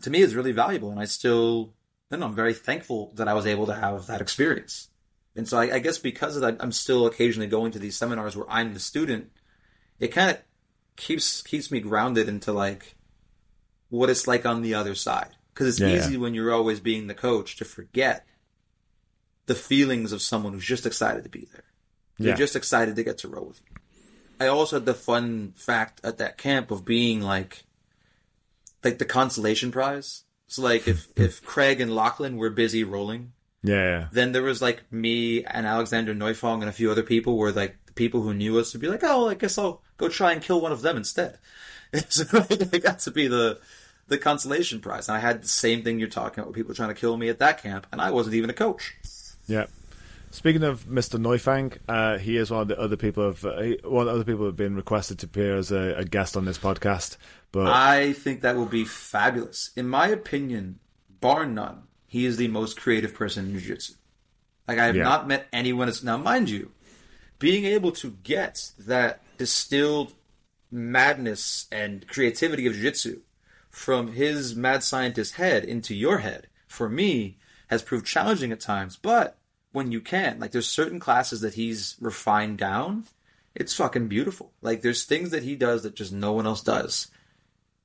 to 0.00 0.08
me 0.08 0.22
it's 0.22 0.34
really 0.34 0.52
valuable 0.52 0.90
and 0.90 1.00
I 1.00 1.04
still 1.04 1.74
know, 2.10 2.26
I'm 2.26 2.34
very 2.34 2.54
thankful 2.54 3.12
that 3.16 3.26
I 3.28 3.34
was 3.34 3.46
able 3.46 3.66
to 3.66 3.74
have 3.74 4.06
that 4.06 4.20
experience. 4.20 4.88
And 5.34 5.48
so 5.48 5.58
I, 5.58 5.74
I 5.74 5.78
guess 5.80 5.98
because 5.98 6.36
of 6.36 6.42
that, 6.42 6.58
I'm 6.60 6.72
still 6.72 7.06
occasionally 7.06 7.48
going 7.48 7.72
to 7.72 7.78
these 7.78 7.96
seminars 7.96 8.36
where 8.36 8.48
I'm 8.48 8.74
the 8.74 8.80
student. 8.80 9.32
It 9.98 10.08
kind 10.08 10.30
of 10.30 10.38
keeps 10.94 11.42
keeps 11.42 11.70
me 11.70 11.80
grounded 11.80 12.28
into 12.28 12.52
like 12.52 12.94
what 13.92 14.10
it's 14.10 14.26
like 14.26 14.46
on 14.46 14.62
the 14.62 14.74
other 14.74 14.94
side. 14.94 15.36
Because 15.52 15.68
it's 15.68 15.80
Yeah, 15.80 15.88
easy 15.88 16.16
when 16.16 16.34
you're 16.34 16.52
always 16.52 16.80
being 16.80 17.06
the 17.08 17.14
coach 17.14 17.56
to 17.56 17.64
forget 17.64 18.26
the 19.46 19.54
feelings 19.54 20.12
of 20.12 20.22
someone 20.22 20.52
who's 20.52 20.64
just 20.64 20.86
excited 20.86 21.24
to 21.24 21.30
be 21.30 21.46
there. 21.52 21.64
They're 22.20 22.32
Yeah. 22.32 22.36
just 22.36 22.56
excited 22.56 22.96
to 22.96 23.04
get 23.04 23.18
to 23.18 23.28
row 23.28 23.42
with 23.42 23.60
you. 23.60 23.66
I 24.40 24.48
also 24.48 24.76
had 24.76 24.86
the 24.86 24.94
fun 24.94 25.52
fact 25.56 26.00
at 26.04 26.18
that 26.18 26.38
camp 26.38 26.70
of 26.70 26.84
being 26.84 27.20
like, 27.20 27.64
like 28.84 28.98
the 28.98 29.04
consolation 29.04 29.70
prize. 29.70 30.24
So 30.48 30.62
like 30.62 30.86
if 30.88 31.08
if 31.18 31.44
Craig 31.44 31.80
and 31.80 31.94
Lachlan 31.94 32.36
were 32.36 32.50
busy 32.50 32.84
rolling, 32.84 33.32
Yeah, 33.62 34.08
then 34.10 34.32
there 34.32 34.42
was 34.42 34.62
like 34.62 34.90
me 34.92 35.44
and 35.44 35.66
Alexander 35.66 36.14
Neufang 36.14 36.60
and 36.60 36.68
a 36.68 36.72
few 36.72 36.90
other 36.90 37.02
people 37.04 37.38
were 37.38 37.52
like 37.52 37.76
the 37.86 37.92
people 37.92 38.22
who 38.22 38.34
knew 38.34 38.58
us 38.58 38.72
would 38.72 38.82
be 38.82 38.88
like, 38.88 39.04
oh, 39.04 39.28
I 39.28 39.34
guess 39.34 39.58
I'll 39.58 39.82
go 39.96 40.08
try 40.08 40.32
and 40.32 40.42
kill 40.42 40.60
one 40.60 40.72
of 40.72 40.82
them 40.82 40.96
instead. 40.98 41.38
so 42.10 42.24
I 42.50 42.78
got 42.78 43.00
to 43.00 43.10
be 43.10 43.28
the 43.28 43.60
the 44.08 44.18
consolation 44.18 44.80
prize, 44.80 45.08
and 45.08 45.16
I 45.16 45.20
had 45.20 45.42
the 45.42 45.48
same 45.48 45.82
thing 45.82 45.98
you're 45.98 46.08
talking 46.08 46.40
about 46.40 46.48
with 46.48 46.56
people 46.56 46.74
trying 46.74 46.88
to 46.90 46.94
kill 46.94 47.16
me 47.16 47.28
at 47.28 47.38
that 47.38 47.62
camp, 47.62 47.86
and 47.92 48.00
I 48.00 48.10
wasn't 48.10 48.34
even 48.34 48.50
a 48.50 48.54
coach. 48.54 48.94
Yeah. 49.46 49.66
Speaking 50.30 50.62
of 50.62 50.84
Mr. 50.84 51.20
Neufang, 51.20 51.76
uh, 51.88 52.16
he 52.18 52.36
is 52.38 52.50
one 52.50 52.62
of 52.62 52.68
the 52.68 52.78
other 52.80 52.96
people 52.96 53.22
of 53.28 53.44
uh, 53.44 53.60
he- 53.60 53.78
one 53.84 54.02
of 54.02 54.06
the 54.06 54.12
other 54.14 54.24
people 54.24 54.38
who 54.40 54.46
have 54.46 54.56
been 54.56 54.76
requested 54.76 55.18
to 55.20 55.26
appear 55.26 55.56
as 55.56 55.70
a, 55.70 55.94
a 55.98 56.04
guest 56.04 56.36
on 56.38 56.44
this 56.46 56.56
podcast. 56.58 57.18
But 57.52 57.66
I 57.66 58.14
think 58.14 58.40
that 58.40 58.56
will 58.56 58.64
be 58.66 58.84
fabulous. 58.86 59.70
In 59.76 59.86
my 59.88 60.08
opinion, 60.08 60.78
bar 61.20 61.44
none, 61.44 61.82
he 62.06 62.24
is 62.24 62.38
the 62.38 62.48
most 62.48 62.80
creative 62.80 63.14
person 63.14 63.46
in 63.46 63.58
jiu-jitsu. 63.58 63.92
Like 64.66 64.78
I 64.78 64.86
have 64.86 64.96
Yeah. 64.96 65.02
not 65.02 65.28
met 65.28 65.48
anyone 65.52 65.88
as 65.88 66.02
now, 66.02 66.16
mind 66.16 66.48
you, 66.48 66.70
being 67.38 67.66
able 67.66 67.92
to 67.92 68.16
get 68.22 68.70
that 68.78 69.20
distilled 69.36 70.14
madness 70.70 71.66
and 71.70 72.06
creativity 72.08 72.66
of 72.66 72.72
jiu-jitsu 72.72 73.20
from 73.72 74.12
his 74.12 74.54
mad 74.54 74.84
scientist 74.84 75.34
head 75.34 75.64
into 75.64 75.94
your 75.94 76.18
head. 76.18 76.46
For 76.68 76.88
me 76.88 77.38
has 77.68 77.82
proved 77.82 78.06
challenging 78.06 78.52
at 78.52 78.60
times 78.60 78.96
but 78.96 79.38
when 79.72 79.90
you 79.90 80.00
can 80.00 80.38
like 80.38 80.52
there's 80.52 80.68
certain 80.68 81.00
classes 81.00 81.40
that 81.40 81.54
he's 81.54 81.96
refined 82.00 82.58
down 82.58 83.04
it's 83.54 83.74
fucking 83.74 84.08
beautiful. 84.08 84.52
Like 84.62 84.82
there's 84.82 85.04
things 85.04 85.30
that 85.30 85.42
he 85.42 85.56
does 85.56 85.82
that 85.82 85.94
just 85.94 86.12
no 86.12 86.32
one 86.32 86.46
else 86.46 86.62
does. 86.62 87.08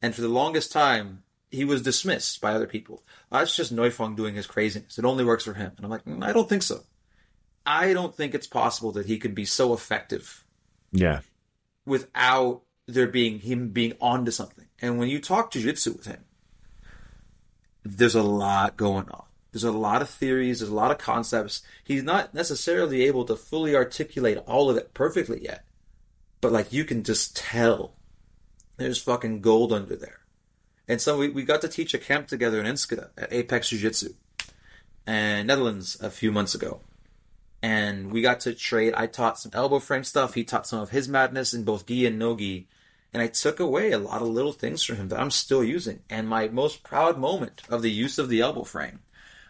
And 0.01 0.15
for 0.15 0.22
the 0.22 0.30
longest 0.30 0.72
time 0.72 1.23
he 1.49 1.65
was 1.65 1.81
dismissed 1.81 2.41
by 2.41 2.53
other 2.53 2.68
people. 2.68 3.03
That's 3.31 3.55
just 3.55 3.73
Neufang 3.76 4.15
doing 4.15 4.35
his 4.35 4.47
craziness. 4.47 4.97
It 4.97 5.05
only 5.05 5.23
works 5.23 5.45
for 5.45 5.53
him. 5.53 5.72
And 5.77 5.85
i'm 5.85 5.91
like 5.91 6.05
"Mm, 6.05 6.23
i 6.23 6.34
don't 6.34 6.49
think 6.49 6.64
so. 6.64 6.81
I 7.65 7.93
don't 7.93 8.15
think 8.15 8.34
it's 8.34 8.47
possible 8.47 8.93
that 8.93 9.05
he 9.05 9.18
could 9.18 9.35
be 9.35 9.45
so 9.45 9.73
effective 9.73 10.45
yeah, 10.91 11.19
without 11.85 12.61
there 12.88 13.07
being 13.07 13.39
him 13.39 13.69
being 13.69 13.93
onto 13.99 14.31
something. 14.31 14.65
And 14.81 14.97
when 14.97 15.09
you 15.09 15.19
talk 15.19 15.51
jujitsu 15.51 15.97
with 15.97 16.05
him, 16.05 16.23
there's 17.84 18.15
a 18.15 18.23
lot 18.23 18.77
going 18.77 19.09
on. 19.09 19.26
There's 19.51 19.64
a 19.64 19.72
lot 19.72 20.01
of 20.01 20.09
theories, 20.09 20.59
there's 20.59 20.72
a 20.72 20.76
lot 20.76 20.91
of 20.91 20.97
concepts. 20.97 21.61
He's 21.84 22.03
not 22.03 22.34
necessarily 22.34 23.03
able 23.03 23.26
to 23.26 23.35
fully 23.35 23.76
articulate 23.76 24.38
all 24.45 24.69
of 24.69 24.77
it 24.77 24.93
perfectly 24.93 25.43
yet. 25.43 25.65
But 26.41 26.51
like 26.51 26.72
you 26.72 26.85
can 26.85 27.03
just 27.03 27.35
tell 27.35 27.93
there's 28.77 29.01
fucking 29.01 29.41
gold 29.41 29.73
under 29.73 29.95
there. 29.95 30.19
And 30.88 31.01
so 31.01 31.18
we, 31.18 31.30
we 31.30 31.43
got 31.43 31.61
to 31.61 31.68
teach 31.68 31.93
a 31.93 31.97
camp 31.97 32.27
together 32.27 32.59
in 32.59 32.65
Enschede 32.65 33.05
at 33.18 33.34
Apex 33.34 33.69
Jiu 33.69 33.80
Jitsu 33.80 34.14
and 35.05 35.47
Netherlands 35.47 35.97
a 35.99 36.11
few 36.11 36.31
months 36.31 36.53
ago 36.53 36.81
and 37.61 38.11
we 38.11 38.22
got 38.22 38.41
to 38.41 38.53
trade. 38.53 38.93
I 38.95 39.07
taught 39.07 39.39
some 39.39 39.51
elbow 39.53 39.80
frame 39.80 40.03
stuff. 40.03 40.34
He 40.34 40.43
taught 40.43 40.68
some 40.68 40.80
of 40.80 40.91
his 40.91 41.07
madness 41.07 41.53
in 41.53 41.64
both 41.64 41.85
gi 41.85 42.05
and 42.05 42.19
no 42.19 42.35
gi. 42.35 42.68
And 43.18 43.23
I 43.23 43.30
took 43.30 43.60
away 43.60 43.94
a 43.94 43.98
lot 43.98 44.22
of 44.22 44.27
little 44.27 44.52
things 44.52 44.84
from 44.84 44.98
him 44.98 45.07
that 45.07 45.19
I'm 45.19 45.31
still 45.31 45.64
using. 45.64 46.02
And 46.07 46.30
my 46.30 46.49
most 46.49 46.84
proud 46.84 47.18
moment 47.18 47.64
of 47.68 47.81
the 47.81 47.89
use 47.89 48.19
of 48.19 48.30
the 48.30 48.41
elbow 48.41 48.61
frame 48.61 48.99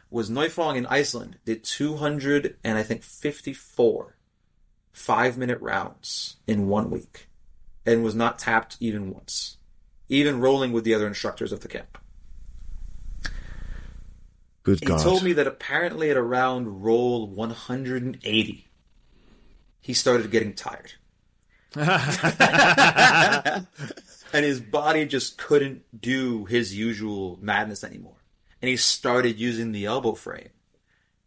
was 0.09 0.29
Neufang 0.29 0.77
in 0.77 0.85
Iceland 0.85 1.37
did 1.43 1.65
200 1.65 2.55
and 2.63 2.77
I 2.77 2.83
think 2.83 3.03
54 3.03 4.15
five 4.93 5.37
minute 5.37 5.59
rounds 5.59 6.37
in 6.47 6.69
one 6.69 6.89
week 6.89 7.27
and 7.85 8.05
was 8.05 8.15
not 8.15 8.39
tapped 8.39 8.77
even 8.79 9.11
once, 9.11 9.57
even 10.07 10.39
rolling 10.39 10.71
with 10.71 10.85
the 10.85 10.93
other 10.93 11.05
instructors 11.05 11.51
of 11.51 11.59
the 11.59 11.67
camp. 11.67 11.97
good 14.63 14.79
God. 14.79 14.99
He 14.99 15.03
told 15.03 15.23
me 15.23 15.33
that 15.33 15.45
apparently 15.45 16.09
at 16.09 16.15
around 16.15 16.83
roll 16.83 17.27
180, 17.27 18.69
he 19.81 19.93
started 19.93 20.31
getting 20.31 20.53
tired. 20.53 20.93
and 24.33 24.45
his 24.45 24.59
body 24.59 25.05
just 25.05 25.37
couldn't 25.37 25.83
do 25.99 26.45
his 26.45 26.75
usual 26.75 27.37
madness 27.41 27.83
anymore. 27.83 28.17
And 28.61 28.69
he 28.69 28.77
started 28.77 29.39
using 29.39 29.71
the 29.71 29.85
elbow 29.85 30.13
frame. 30.13 30.49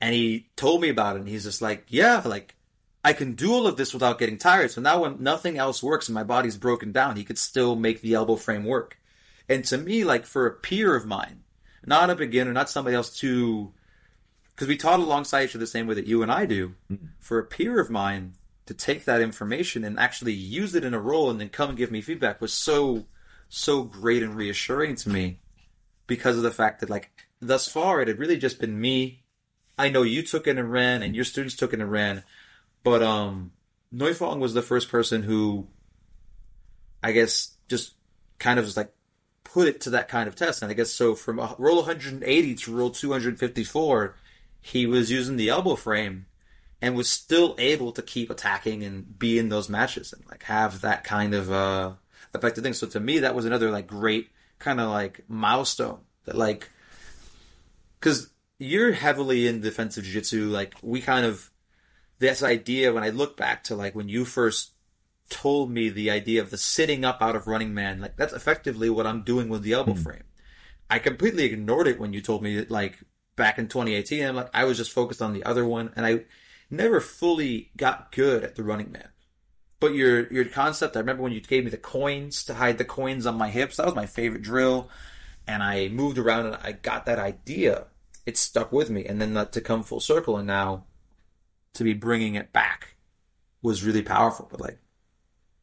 And 0.01 0.14
he 0.14 0.48
told 0.56 0.81
me 0.81 0.89
about 0.89 1.16
it, 1.16 1.20
and 1.20 1.28
he's 1.28 1.44
just 1.44 1.62
like, 1.62 1.85
yeah, 1.89 2.22
like, 2.24 2.56
I 3.05 3.12
can 3.12 3.35
do 3.35 3.52
all 3.52 3.66
of 3.66 3.77
this 3.77 3.93
without 3.93 4.18
getting 4.18 4.39
tired. 4.39 4.70
So 4.70 4.81
now 4.81 5.02
when 5.02 5.22
nothing 5.22 5.59
else 5.59 5.82
works 5.82 6.09
and 6.09 6.14
my 6.14 6.24
body's 6.24 6.56
broken 6.56 6.90
down, 6.90 7.16
he 7.16 7.24
could 7.24 7.39
still 7.39 7.77
make 7.77 8.01
the 8.01 8.14
elbow 8.14 8.36
frame 8.36 8.64
work. 8.64 8.98
And 9.48 9.64
to 9.66 9.78
me, 9.78 10.05
like, 10.05 10.24
for 10.24 10.47
a 10.47 10.55
peer 10.55 10.97
of 10.97 11.06
mine, 11.06 11.44
not 11.85 12.10
a 12.10 12.14
beginner, 12.14 12.52
not 12.52 12.70
somebody 12.70 12.97
else 12.97 13.18
to, 13.18 13.72
because 14.51 14.68
we 14.68 14.77
taught 14.77 15.01
alongside 15.01 15.44
each 15.44 15.51
other 15.51 15.60
the 15.60 15.66
same 15.66 15.86
way 15.86 15.94
that 15.94 16.06
you 16.06 16.22
and 16.22 16.32
I 16.32 16.47
do. 16.47 16.74
Mm-hmm. 16.90 17.06
For 17.20 17.39
a 17.39 17.44
peer 17.44 17.81
of 17.81 17.90
mine 17.90 18.35
to 18.66 18.74
take 18.74 19.04
that 19.04 19.20
information 19.20 19.84
and 19.84 19.98
actually 19.98 20.32
use 20.32 20.74
it 20.74 20.84
in 20.84 20.94
a 20.94 21.00
roll 21.00 21.30
and 21.30 21.40
then 21.40 21.48
come 21.48 21.70
and 21.70 21.78
give 21.78 21.90
me 21.90 22.00
feedback 22.00 22.40
was 22.40 22.52
so, 22.52 23.06
so 23.48 23.82
great 23.82 24.22
and 24.22 24.36
reassuring 24.36 24.94
to 24.96 25.08
me 25.08 25.40
because 26.06 26.36
of 26.36 26.42
the 26.42 26.50
fact 26.50 26.80
that, 26.80 26.90
like, 26.90 27.10
thus 27.40 27.68
far 27.68 28.00
it 28.00 28.08
had 28.08 28.18
really 28.18 28.36
just 28.38 28.60
been 28.60 28.80
me. 28.80 29.22
I 29.78 29.88
know 29.88 30.02
you 30.02 30.22
took 30.22 30.46
it 30.46 30.58
and 30.58 30.70
ran, 30.70 31.02
and 31.02 31.16
your 31.16 31.24
students 31.24 31.56
took 31.56 31.72
it 31.72 31.80
and 31.80 31.90
ran, 31.90 32.22
but 32.84 33.02
um, 33.02 33.52
Neufang 33.94 34.38
was 34.38 34.54
the 34.54 34.62
first 34.62 34.90
person 34.90 35.22
who, 35.22 35.66
I 37.02 37.12
guess, 37.12 37.56
just 37.68 37.94
kind 38.38 38.58
of 38.58 38.64
was 38.64 38.76
like 38.76 38.92
put 39.44 39.68
it 39.68 39.80
to 39.82 39.90
that 39.90 40.08
kind 40.08 40.28
of 40.28 40.36
test. 40.36 40.62
And 40.62 40.70
I 40.70 40.74
guess 40.74 40.90
so 40.90 41.14
from 41.14 41.38
roll 41.58 41.76
180 41.76 42.54
to 42.54 42.74
roll 42.74 42.90
254, 42.90 44.16
he 44.60 44.86
was 44.86 45.10
using 45.10 45.36
the 45.36 45.48
elbow 45.48 45.76
frame 45.76 46.26
and 46.82 46.94
was 46.94 47.11
still 47.11 47.55
able 47.59 47.93
to 47.93 48.02
keep 48.02 48.31
attacking 48.31 48.82
and 48.82 49.19
be 49.19 49.39
in 49.39 49.48
those 49.48 49.69
matches 49.69 50.12
and 50.12 50.24
like 50.31 50.44
have 50.44 50.81
that 50.81 51.05
kind 51.05 51.35
of 51.35 51.51
uh 51.51 51.93
effective 52.35 52.65
thing. 52.65 52.74
So 52.74 52.86
to 52.89 53.01
me, 53.01 53.20
that 53.20 53.35
was 53.35 53.44
another 53.44 53.70
like 53.70 53.86
great 53.86 54.31
kind 54.59 54.81
of 54.81 54.90
like 54.90 55.24
milestone 55.28 56.01
that 56.24 56.36
like 56.36 56.69
because 57.98 58.31
you're 58.59 58.93
heavily 58.93 59.47
in 59.47 59.61
defensive 59.61 60.05
jiu-jitsu. 60.05 60.48
Like 60.48 60.74
we 60.82 61.01
kind 61.01 61.27
of 61.27 61.51
this 62.19 62.43
idea 62.43 62.93
when 62.93 63.02
I 63.02 63.11
look 63.11 63.36
back 63.36 63.65
to 63.65 63.74
like 63.74 63.94
when 63.94 64.09
you 64.09 64.24
first 64.24 64.73
told 65.28 65.70
me 65.70 65.89
the 65.89 66.11
idea 66.11 66.40
of 66.43 66.51
the 66.51 66.59
sitting 66.59 67.05
up 67.05 67.19
out 67.20 67.36
of 67.36 67.47
running 67.47 67.73
man, 67.73 68.01
like 68.01 68.16
that's 68.16 68.32
effectively 68.32 68.90
what 68.90 69.07
I'm 69.07 69.23
doing 69.23 69.48
with 69.48 69.62
the 69.62 69.73
elbow 69.73 69.94
frame. 69.94 70.24
I 70.90 70.98
completely 70.98 71.44
ignored 71.44 71.86
it 71.86 72.01
when 72.01 72.12
you 72.12 72.20
told 72.20 72.43
me 72.43 72.57
that, 72.57 72.70
like 72.70 72.98
back 73.36 73.59
in 73.59 73.69
2018. 73.69 74.24
I'm 74.24 74.36
like 74.36 74.51
I 74.52 74.65
was 74.65 74.77
just 74.77 74.93
focused 74.93 75.23
on 75.23 75.32
the 75.32 75.44
other 75.44 75.65
one, 75.65 75.93
and 75.97 76.05
I 76.05 76.24
never 76.70 77.01
fully 77.01 77.70
got 77.76 78.12
good 78.12 78.44
at 78.44 78.55
the 78.55 78.62
running 78.62 78.92
man. 78.92 79.09
But 79.80 79.94
your 79.94 80.32
your 80.32 80.44
concept, 80.44 80.97
I 80.97 81.01
remember 81.01 81.22
when 81.22 81.32
you 81.32 81.40
gave 81.40 81.64
me 81.64 81.70
the 81.70 81.76
coins 81.76 82.44
to 82.44 82.55
hide 82.55 82.78
the 82.78 82.84
coins 82.84 83.26
on 83.26 83.36
my 83.36 83.51
hips. 83.51 83.76
That 83.76 83.86
was 83.86 83.94
my 83.94 84.06
favorite 84.06 84.42
drill. 84.42 84.90
and 85.47 85.62
I 85.62 85.88
moved 85.88 86.18
around 86.18 86.47
and 86.47 86.56
I 86.62 86.72
got 86.72 87.06
that 87.06 87.18
idea. 87.18 87.86
It 88.26 88.36
stuck 88.36 88.72
with 88.72 88.90
me, 88.90 89.05
and 89.06 89.20
then 89.20 89.34
that 89.34 89.52
to 89.52 89.60
come 89.60 89.82
full 89.82 90.01
circle, 90.01 90.36
and 90.36 90.47
now 90.47 90.84
to 91.74 91.84
be 91.84 91.94
bringing 91.94 92.34
it 92.36 92.52
back 92.52 92.97
was 93.62 93.84
really 93.84 94.02
powerful. 94.02 94.47
But 94.51 94.60
like, 94.60 94.78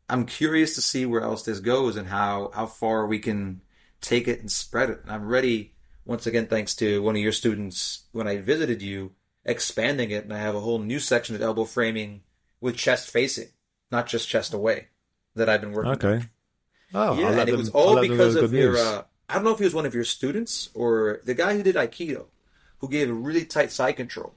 I'm 0.09 0.25
curious 0.25 0.75
to 0.75 0.81
see 0.81 1.05
where 1.05 1.21
else 1.21 1.43
this 1.43 1.59
goes 1.59 1.95
and 1.95 2.07
how 2.07 2.51
how 2.53 2.65
far 2.65 3.07
we 3.07 3.19
can 3.19 3.61
take 4.01 4.27
it 4.27 4.39
and 4.41 4.51
spread 4.51 4.89
it. 4.89 5.01
And 5.03 5.11
I'm 5.11 5.27
ready 5.27 5.73
once 6.05 6.25
again, 6.25 6.47
thanks 6.47 6.75
to 6.75 7.01
one 7.01 7.15
of 7.15 7.21
your 7.21 7.33
students 7.33 8.03
when 8.13 8.27
I 8.27 8.37
visited 8.37 8.81
you, 8.81 9.11
expanding 9.47 10.11
it, 10.11 10.25
and 10.25 10.33
I 10.33 10.39
have 10.39 10.53
a 10.53 10.59
whole 10.59 10.79
new 10.79 10.99
section 10.99 11.35
of 11.35 11.41
elbow 11.41 11.63
framing 11.63 12.21
with 12.61 12.75
chest 12.75 13.09
facing, 13.09 13.47
not 13.91 14.07
just 14.07 14.27
chest 14.27 14.53
away, 14.53 14.89
that 15.35 15.49
I've 15.49 15.61
been 15.61 15.71
working. 15.71 15.93
Okay. 15.93 16.15
On. 16.15 16.29
Oh, 16.93 17.19
yeah, 17.19 17.31
and 17.31 17.39
it 17.39 17.45
them- 17.47 17.57
was 17.57 17.69
I'll 17.69 17.81
all 17.81 17.93
let 17.93 18.01
them 18.01 18.17
know 18.17 18.17
because 18.17 18.35
of 18.35 18.53
your. 18.53 18.77
Uh, 18.77 19.03
I 19.29 19.35
don't 19.35 19.43
know 19.43 19.51
if 19.51 19.57
he 19.57 19.65
was 19.65 19.73
one 19.73 19.85
of 19.85 19.95
your 19.95 20.03
students 20.03 20.69
or 20.73 21.21
the 21.25 21.33
guy 21.33 21.55
who 21.55 21.63
did 21.63 21.75
Aikido, 21.75 22.25
who 22.79 22.89
gave 22.89 23.09
a 23.09 23.13
really 23.13 23.45
tight 23.45 23.71
side 23.71 23.93
control. 23.97 24.33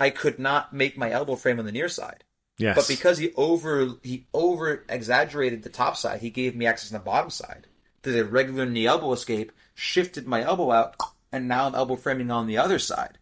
I 0.00 0.10
could 0.10 0.38
not 0.38 0.72
make 0.72 0.96
my 0.96 1.10
elbow 1.10 1.36
frame 1.36 1.60
on 1.60 1.64
the 1.64 1.70
near 1.70 1.88
side, 1.88 2.24
yes. 2.58 2.74
but 2.74 2.88
because 2.88 3.18
he 3.18 3.32
over 3.36 3.92
he 4.02 4.26
over 4.34 4.84
exaggerated 4.88 5.62
the 5.62 5.68
top 5.68 5.96
side, 5.96 6.20
he 6.20 6.30
gave 6.30 6.56
me 6.56 6.66
access 6.66 6.92
on 6.92 6.98
the 6.98 7.04
bottom 7.04 7.30
side. 7.30 7.66
Did 8.02 8.18
a 8.18 8.24
regular 8.24 8.66
knee 8.66 8.86
elbow 8.86 9.12
escape, 9.12 9.52
shifted 9.74 10.26
my 10.26 10.42
elbow 10.42 10.72
out, 10.72 10.96
and 11.30 11.46
now 11.46 11.68
I'm 11.68 11.76
elbow 11.76 11.94
framing 11.94 12.32
on 12.32 12.48
the 12.48 12.58
other 12.58 12.80
side. 12.80 13.18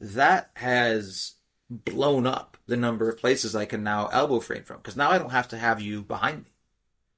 That 0.00 0.50
has 0.54 1.34
blown 1.70 2.26
up 2.26 2.56
the 2.66 2.76
number 2.76 3.08
of 3.08 3.18
places 3.18 3.56
I 3.56 3.64
can 3.64 3.82
now 3.82 4.06
elbow 4.08 4.40
frame 4.40 4.64
from 4.64 4.78
because 4.78 4.96
now 4.96 5.10
I 5.10 5.18
don't 5.18 5.30
have 5.32 5.48
to 5.48 5.58
have 5.58 5.80
you 5.80 6.02
behind 6.02 6.44
me. 6.44 6.50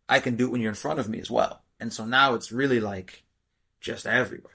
I 0.09 0.21
can 0.21 0.37
do 0.37 0.47
it 0.47 0.53
when 0.53 0.61
you're 0.61 0.71
in 0.71 0.75
front 0.77 1.01
of 1.01 1.09
me 1.09 1.21
as 1.21 1.31
well. 1.31 1.63
And 1.81 1.93
so 1.93 2.05
now 2.05 2.35
it's 2.35 2.51
really 2.51 2.81
like 2.81 3.25
just 3.81 4.07
everywhere. 4.07 4.55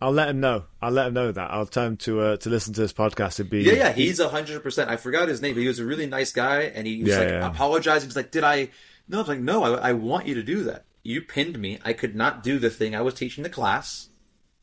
I'll 0.00 0.12
let 0.12 0.28
him 0.28 0.40
know. 0.40 0.64
I'll 0.82 0.90
let 0.90 1.08
him 1.08 1.14
know 1.14 1.32
that. 1.32 1.50
I'll 1.50 1.66
tell 1.66 1.86
him 1.86 1.96
to 1.98 2.20
uh, 2.20 2.36
to 2.38 2.50
listen 2.50 2.74
to 2.74 2.80
this 2.80 2.92
podcast. 2.92 3.40
It'd 3.40 3.50
be 3.50 3.62
Yeah, 3.62 3.72
yeah, 3.72 3.92
he's 3.92 4.20
a 4.20 4.28
hundred 4.28 4.62
percent. 4.62 4.90
I 4.90 4.96
forgot 4.96 5.28
his 5.28 5.40
name, 5.40 5.54
but 5.54 5.60
he 5.60 5.68
was 5.68 5.78
a 5.78 5.84
really 5.86 6.06
nice 6.06 6.32
guy, 6.32 6.62
and 6.62 6.86
he 6.86 7.02
was 7.02 7.10
Yeah, 7.12 7.18
like 7.20 7.28
yeah. 7.28 7.46
apologizing. 7.46 8.08
He's 8.08 8.16
like, 8.16 8.30
"Did 8.30 8.44
I?" 8.44 8.70
No, 9.08 9.18
I 9.18 9.20
was 9.20 9.28
like, 9.28 9.40
"No, 9.40 9.62
I, 9.62 9.90
I 9.90 9.92
want 9.92 10.26
you 10.26 10.34
to 10.34 10.42
do 10.42 10.64
that. 10.64 10.84
You 11.02 11.22
pinned 11.22 11.58
me. 11.58 11.78
I 11.84 11.92
could 11.92 12.14
not 12.16 12.42
do 12.42 12.58
the 12.58 12.70
thing 12.70 12.94
I 12.94 13.02
was 13.02 13.14
teaching 13.14 13.44
the 13.44 13.50
class, 13.50 14.08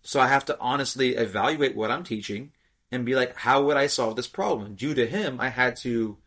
so 0.04 0.20
I 0.20 0.28
have 0.28 0.46
to 0.46 0.58
honestly 0.60 1.16
evaluate 1.16 1.76
what 1.76 1.92
I'm 1.92 2.04
teaching 2.04 2.52
and 2.92 3.06
be 3.06 3.16
like, 3.16 3.36
how 3.36 3.64
would 3.64 3.78
I 3.78 3.88
solve 3.88 4.16
this 4.16 4.28
problem?" 4.28 4.76
Due 4.76 4.94
to 4.94 5.06
him, 5.08 5.40
I 5.40 5.50
had 5.50 5.76
to 5.78 6.18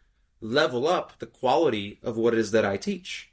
level 0.40 0.86
up 0.86 1.18
the 1.18 1.26
quality 1.26 1.98
of 2.02 2.16
what 2.16 2.32
it 2.34 2.38
is 2.40 2.50
that 2.52 2.64
I 2.64 2.76
teach. 2.76 3.30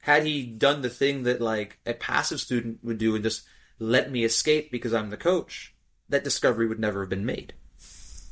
Had 0.00 0.24
he 0.26 0.44
done 0.44 0.82
the 0.82 0.90
thing 0.90 1.22
that 1.24 1.40
like 1.40 1.78
a 1.86 1.94
passive 1.94 2.40
student 2.40 2.78
would 2.82 2.98
do 2.98 3.14
and 3.14 3.22
just 3.24 3.42
let 3.78 4.10
me 4.10 4.24
escape 4.24 4.70
because 4.70 4.92
I'm 4.92 5.10
the 5.10 5.16
coach, 5.16 5.74
that 6.08 6.24
discovery 6.24 6.66
would 6.66 6.78
never 6.80 7.00
have 7.00 7.08
been 7.10 7.24
made. 7.26 7.54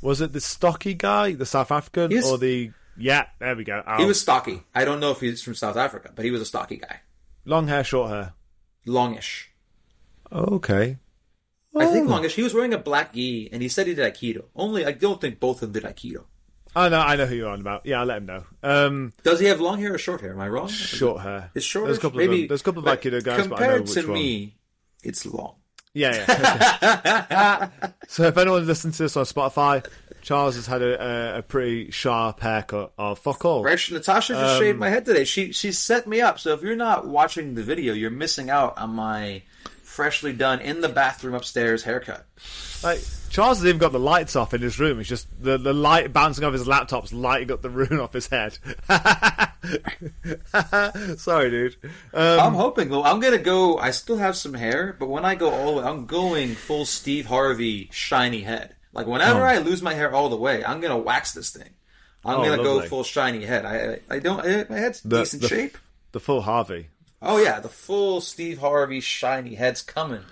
Was 0.02 0.20
it 0.20 0.32
the 0.32 0.40
stocky 0.40 0.94
guy, 0.94 1.32
the 1.32 1.47
South 1.47 1.70
African, 1.70 2.10
Yes. 2.10 2.27
or 2.27 2.39
the? 2.39 2.72
Yeah, 2.97 3.27
there 3.39 3.55
we 3.56 3.64
go. 3.64 3.82
He 3.98 4.05
was 4.05 4.20
stocky. 4.20 4.62
I 4.74 4.85
don't 4.85 5.01
know 5.01 5.10
if 5.12 5.20
he's 5.20 5.43
from 5.43 5.55
South 5.55 5.77
Africa, 5.77 6.10
but 6.14 6.24
he 6.24 6.31
was 6.31 6.40
a 6.40 6.47
stocky 6.47 6.77
guy. 6.77 7.01
long 7.44 7.68
hair, 7.68 7.82
short 7.85 8.10
hair. 8.10 8.32
Longish. 8.86 9.48
Okay. 10.32 10.98
I 11.77 11.87
think 11.87 12.09
Oh. 12.09 12.11
longish. 12.11 12.35
He 12.35 12.43
was 12.43 12.53
wearing 12.55 12.75
a 12.75 12.79
black 12.79 13.13
gi, 13.15 13.49
and 13.53 13.63
he 13.63 13.69
said 13.69 13.87
he 13.87 13.95
did 13.95 14.13
Aikido. 14.15 14.45
Only, 14.57 14.85
I 14.85 14.93
don't 14.93 15.21
think 15.21 15.39
both 15.41 15.63
of 15.63 15.73
them 15.73 15.83
did 15.83 15.89
Aikido. 15.91 16.25
I 16.75 16.89
know. 16.89 17.01
I 17.01 17.17
know 17.17 17.27
who 17.27 17.35
you're 17.35 17.49
on 17.49 17.61
about. 17.61 17.85
Yeah, 17.87 18.01
I'll 18.01 18.07
let 18.07 18.19
him 18.19 18.27
know. 18.27 18.45
Um, 18.63 19.13
Does 19.25 19.41
he 19.41 19.47
have 19.47 19.61
long 19.61 19.81
hair 19.81 19.95
or 19.95 19.99
short 19.99 20.21
hair? 20.21 20.33
Am 20.33 20.41
I 20.41 20.49
wrong? 20.49 20.69
short 20.69 21.23
hair. 21.23 21.51
It's 21.55 21.65
short. 21.67 21.87
There's 21.87 21.99
a 21.99 22.01
couple 22.01 22.19
Maybe, 22.19 22.33
of 22.35 22.39
them. 22.43 22.49
There's 22.49 22.61
a 22.61 22.65
couple 22.65 22.89
of 22.89 22.99
Aikido 22.99 23.23
guys, 23.25 23.47
but 23.49 23.61
I 23.61 23.67
know 23.67 23.75
Compared 23.77 23.81
which 23.83 23.93
to 23.95 24.03
one. 24.07 24.13
me, 24.15 24.57
it's 25.03 25.27
long. 25.27 25.57
Yeah, 25.93 26.15
yeah. 26.29 27.69
so 28.09 28.23
if 28.25 28.37
anyone 28.39 28.65
listens 28.67 28.97
to 28.99 29.03
this 29.05 29.17
on 29.17 29.25
Spotify, 29.25 29.85
Charles 30.23 30.55
has 30.55 30.67
had 30.67 30.83
a, 30.83 31.35
a, 31.35 31.39
a 31.39 31.43
pretty 31.43 31.91
sharp 31.91 32.39
haircut. 32.41 32.93
Oh, 32.97 33.17
fuck 33.17 33.45
all. 33.45 33.65
Natasha 33.65 34.35
just 34.35 34.55
Um, 34.55 34.61
shaved 34.61 34.79
my 34.79 34.89
head 34.89 35.05
today. 35.05 35.25
She 35.25 35.51
she 35.53 35.73
set 35.73 36.07
me 36.07 36.21
up. 36.21 36.39
So 36.39 36.53
if 36.55 36.63
you're 36.63 36.77
not 36.77 37.09
watching 37.09 37.55
the 37.55 37.65
video, 37.65 37.93
you're 37.95 38.11
missing 38.11 38.51
out 38.51 38.79
on 38.79 38.91
my 38.91 39.43
freshly 39.91 40.33
done 40.33 40.61
in 40.61 40.81
the 40.81 40.89
bathroom 40.89 41.35
upstairs 41.35 41.83
haircut. 41.83 42.25
Like 42.83 43.01
Charles 43.29 43.59
has 43.59 43.67
even 43.67 43.79
got 43.79 43.93
the 43.93 44.01
lights 44.01 44.35
off 44.37 44.55
in 44.55 44.62
his 44.62 44.79
room. 44.81 45.01
It's 45.01 45.09
just 45.09 45.27
the, 45.43 45.59
the 45.59 45.73
light 45.75 46.12
bouncing 46.12 46.45
off 46.45 46.53
his 46.53 46.67
laptop's 46.67 47.12
lighting 47.12 47.53
up 47.53 47.61
the 47.62 47.71
room 47.71 48.01
off 48.01 48.12
his 48.12 48.29
head. 48.29 48.59
Sorry, 51.19 51.51
dude. 51.51 51.77
Um, 52.15 52.41
I'm 52.41 52.55
hoping. 52.55 52.89
Well, 52.89 53.05
I'm 53.05 53.21
gonna 53.21 53.39
go. 53.39 53.79
I 53.79 53.91
still 53.91 54.17
have 54.17 54.37
some 54.37 54.55
hair, 54.55 54.97
but 54.99 55.09
when 55.09 55.25
I 55.25 55.35
go 55.35 55.51
all 55.51 55.77
the 55.77 55.83
way, 55.83 55.89
I'm 55.89 56.07
going 56.07 56.55
full 56.55 56.85
Steve 56.87 57.27
Harvey 57.27 57.89
shiny 57.93 58.41
head. 58.43 58.75
Like 58.93 59.07
whenever 59.07 59.41
Oh. 59.41 59.45
I 59.45 59.59
lose 59.59 59.83
my 59.83 59.95
hair 59.95 60.12
all 60.12 60.29
the 60.29 60.37
way, 60.37 60.65
I'm 60.65 60.81
gonna 60.81 60.99
wax 60.99 61.33
this 61.33 61.51
thing. 61.51 61.71
I'm 62.25 62.41
Oh, 62.41 62.45
gonna 62.45 62.62
go 62.62 62.81
full 62.83 63.05
shiny 63.05 63.45
head. 63.45 63.65
I 63.65 63.99
I, 64.11 64.17
I 64.17 64.19
don't. 64.19 64.41
I, 64.41 64.67
my 64.69 64.79
head's 64.79 65.01
The- 65.03 65.21
decent 65.21 65.43
the- 65.43 65.49
shape. 65.49 65.79
the 66.12 66.21
full 66.21 66.43
Harvey. 66.43 66.89
Oh 67.23 67.39
yeah, 67.39 67.61
the 67.61 67.69
full 67.69 68.21
Steve 68.21 68.59
Harvey 68.59 69.01
shiny 69.01 69.55
head's 69.55 69.83
coming. 69.83 70.23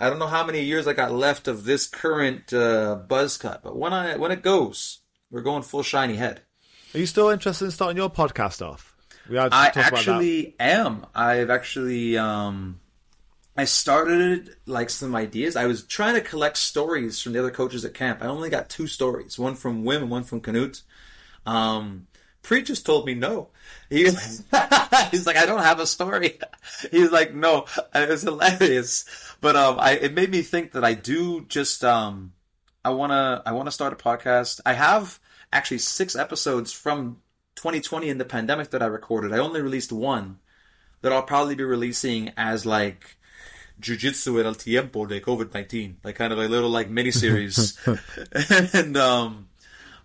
I 0.00 0.08
don't 0.08 0.18
know 0.18 0.26
how 0.26 0.44
many 0.44 0.62
years 0.62 0.86
I 0.86 0.92
got 0.92 1.12
left 1.12 1.48
of 1.48 1.64
this 1.64 1.86
current 1.86 2.52
uh, 2.52 2.96
buzz 2.96 3.36
cut, 3.36 3.62
but 3.62 3.76
when 3.76 3.92
I 3.92 4.16
when 4.16 4.32
it 4.32 4.42
goes, 4.42 5.00
we're 5.30 5.42
going 5.42 5.62
full 5.62 5.82
shiny 5.82 6.16
head. 6.16 6.42
Are 6.94 6.98
you 6.98 7.06
still 7.06 7.28
interested 7.28 7.66
in 7.66 7.70
starting 7.70 7.96
your 7.96 8.10
podcast 8.10 8.64
off? 8.66 8.94
We 9.28 9.36
had 9.36 9.52
I 9.52 9.66
talk 9.66 9.74
about 9.76 9.90
that. 9.90 9.98
actually 9.98 10.56
am. 10.58 11.06
I've 11.14 11.50
actually 11.50 12.16
um 12.16 12.80
I 13.56 13.64
started 13.64 14.56
like 14.66 14.90
some 14.90 15.14
ideas. 15.14 15.56
I 15.56 15.66
was 15.66 15.84
trying 15.84 16.14
to 16.14 16.20
collect 16.20 16.56
stories 16.56 17.20
from 17.20 17.32
the 17.32 17.38
other 17.38 17.50
coaches 17.50 17.84
at 17.84 17.94
camp. 17.94 18.22
I 18.22 18.26
only 18.26 18.50
got 18.50 18.68
two 18.68 18.86
stories, 18.86 19.38
one 19.38 19.54
from 19.54 19.84
Wim 19.84 19.98
and 20.02 20.10
one 20.10 20.24
from 20.24 20.40
Canute. 20.40 20.82
Um 21.46 22.06
Priit 22.44 22.66
just 22.66 22.86
told 22.86 23.06
me 23.06 23.14
no. 23.14 23.48
He, 23.90 24.04
he's 25.10 25.26
like, 25.26 25.36
I 25.36 25.46
don't 25.46 25.62
have 25.62 25.80
a 25.80 25.86
story. 25.86 26.38
He's 26.90 27.10
like, 27.10 27.34
no. 27.34 27.64
It 27.94 28.08
was 28.08 28.22
hilarious. 28.22 29.04
But 29.40 29.56
um 29.56 29.80
I 29.80 29.92
it 29.92 30.14
made 30.14 30.30
me 30.30 30.42
think 30.42 30.72
that 30.72 30.84
I 30.84 30.94
do 30.94 31.44
just 31.46 31.82
um 31.84 32.32
I 32.84 32.90
wanna 32.90 33.42
I 33.44 33.52
wanna 33.52 33.70
start 33.70 33.92
a 33.92 33.96
podcast. 33.96 34.60
I 34.64 34.74
have 34.74 35.18
actually 35.52 35.78
six 35.78 36.14
episodes 36.14 36.72
from 36.72 37.22
2020 37.56 38.08
in 38.08 38.18
the 38.18 38.24
pandemic 38.24 38.70
that 38.70 38.82
I 38.82 38.86
recorded. 38.86 39.32
I 39.32 39.38
only 39.38 39.62
released 39.62 39.92
one 39.92 40.38
that 41.00 41.12
I'll 41.12 41.22
probably 41.22 41.54
be 41.54 41.64
releasing 41.64 42.32
as 42.36 42.66
like 42.66 43.16
Jiu-Jitsu 43.80 44.38
en 44.38 44.46
el 44.46 44.54
tiempo 44.54 45.06
de 45.06 45.20
COVID-19, 45.20 45.96
like 46.04 46.16
kind 46.16 46.32
of 46.32 46.38
a 46.38 46.48
little 46.48 46.70
like 46.70 46.88
mini 46.90 47.10
series. 47.10 47.78
and 48.74 48.96
um 48.96 49.48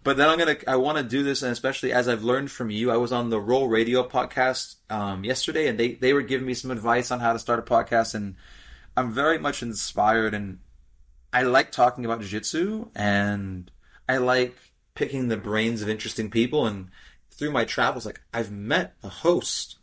but 0.03 0.17
then 0.17 0.29
I'm 0.29 0.37
gonna 0.37 0.57
I 0.67 0.77
want 0.77 0.97
to 0.97 1.03
do 1.03 1.23
this, 1.23 1.41
and 1.41 1.51
especially 1.51 1.91
as 1.91 2.07
I've 2.07 2.23
learned 2.23 2.51
from 2.51 2.69
you, 2.69 2.91
I 2.91 2.97
was 2.97 3.11
on 3.11 3.29
the 3.29 3.39
Roll 3.39 3.67
Radio 3.67 4.07
podcast 4.07 4.75
um, 4.89 5.23
yesterday, 5.23 5.67
and 5.67 5.79
they 5.79 5.93
they 5.95 6.13
were 6.13 6.21
giving 6.21 6.47
me 6.47 6.53
some 6.53 6.71
advice 6.71 7.11
on 7.11 7.19
how 7.19 7.33
to 7.33 7.39
start 7.39 7.59
a 7.59 7.63
podcast, 7.63 8.15
and 8.15 8.35
I'm 8.95 9.11
very 9.13 9.37
much 9.37 9.61
inspired, 9.61 10.33
and 10.33 10.59
I 11.33 11.43
like 11.43 11.71
talking 11.71 12.05
about 12.05 12.21
jiu-jitsu, 12.21 12.89
and 12.95 13.69
I 14.07 14.17
like 14.17 14.57
picking 14.95 15.27
the 15.27 15.37
brains 15.37 15.81
of 15.81 15.89
interesting 15.89 16.29
people, 16.29 16.65
and 16.65 16.89
through 17.31 17.51
my 17.51 17.65
travels, 17.65 18.05
like 18.05 18.21
I've 18.33 18.51
met 18.51 18.95
a 19.03 19.09
host 19.09 19.77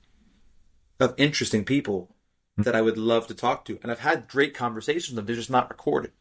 of 0.99 1.15
interesting 1.19 1.65
people 1.65 2.15
that 2.57 2.75
I 2.75 2.81
would 2.81 2.97
love 2.97 3.27
to 3.27 3.35
talk 3.35 3.67
to, 3.67 3.79
and 3.83 3.93
I've 3.93 4.01
had 4.01 4.29
great 4.29 4.55
conversations 4.55 5.11
with 5.11 5.17
them. 5.17 5.27
They're 5.27 5.37
just 5.37 5.51
not 5.51 5.69
recorded 5.69 6.13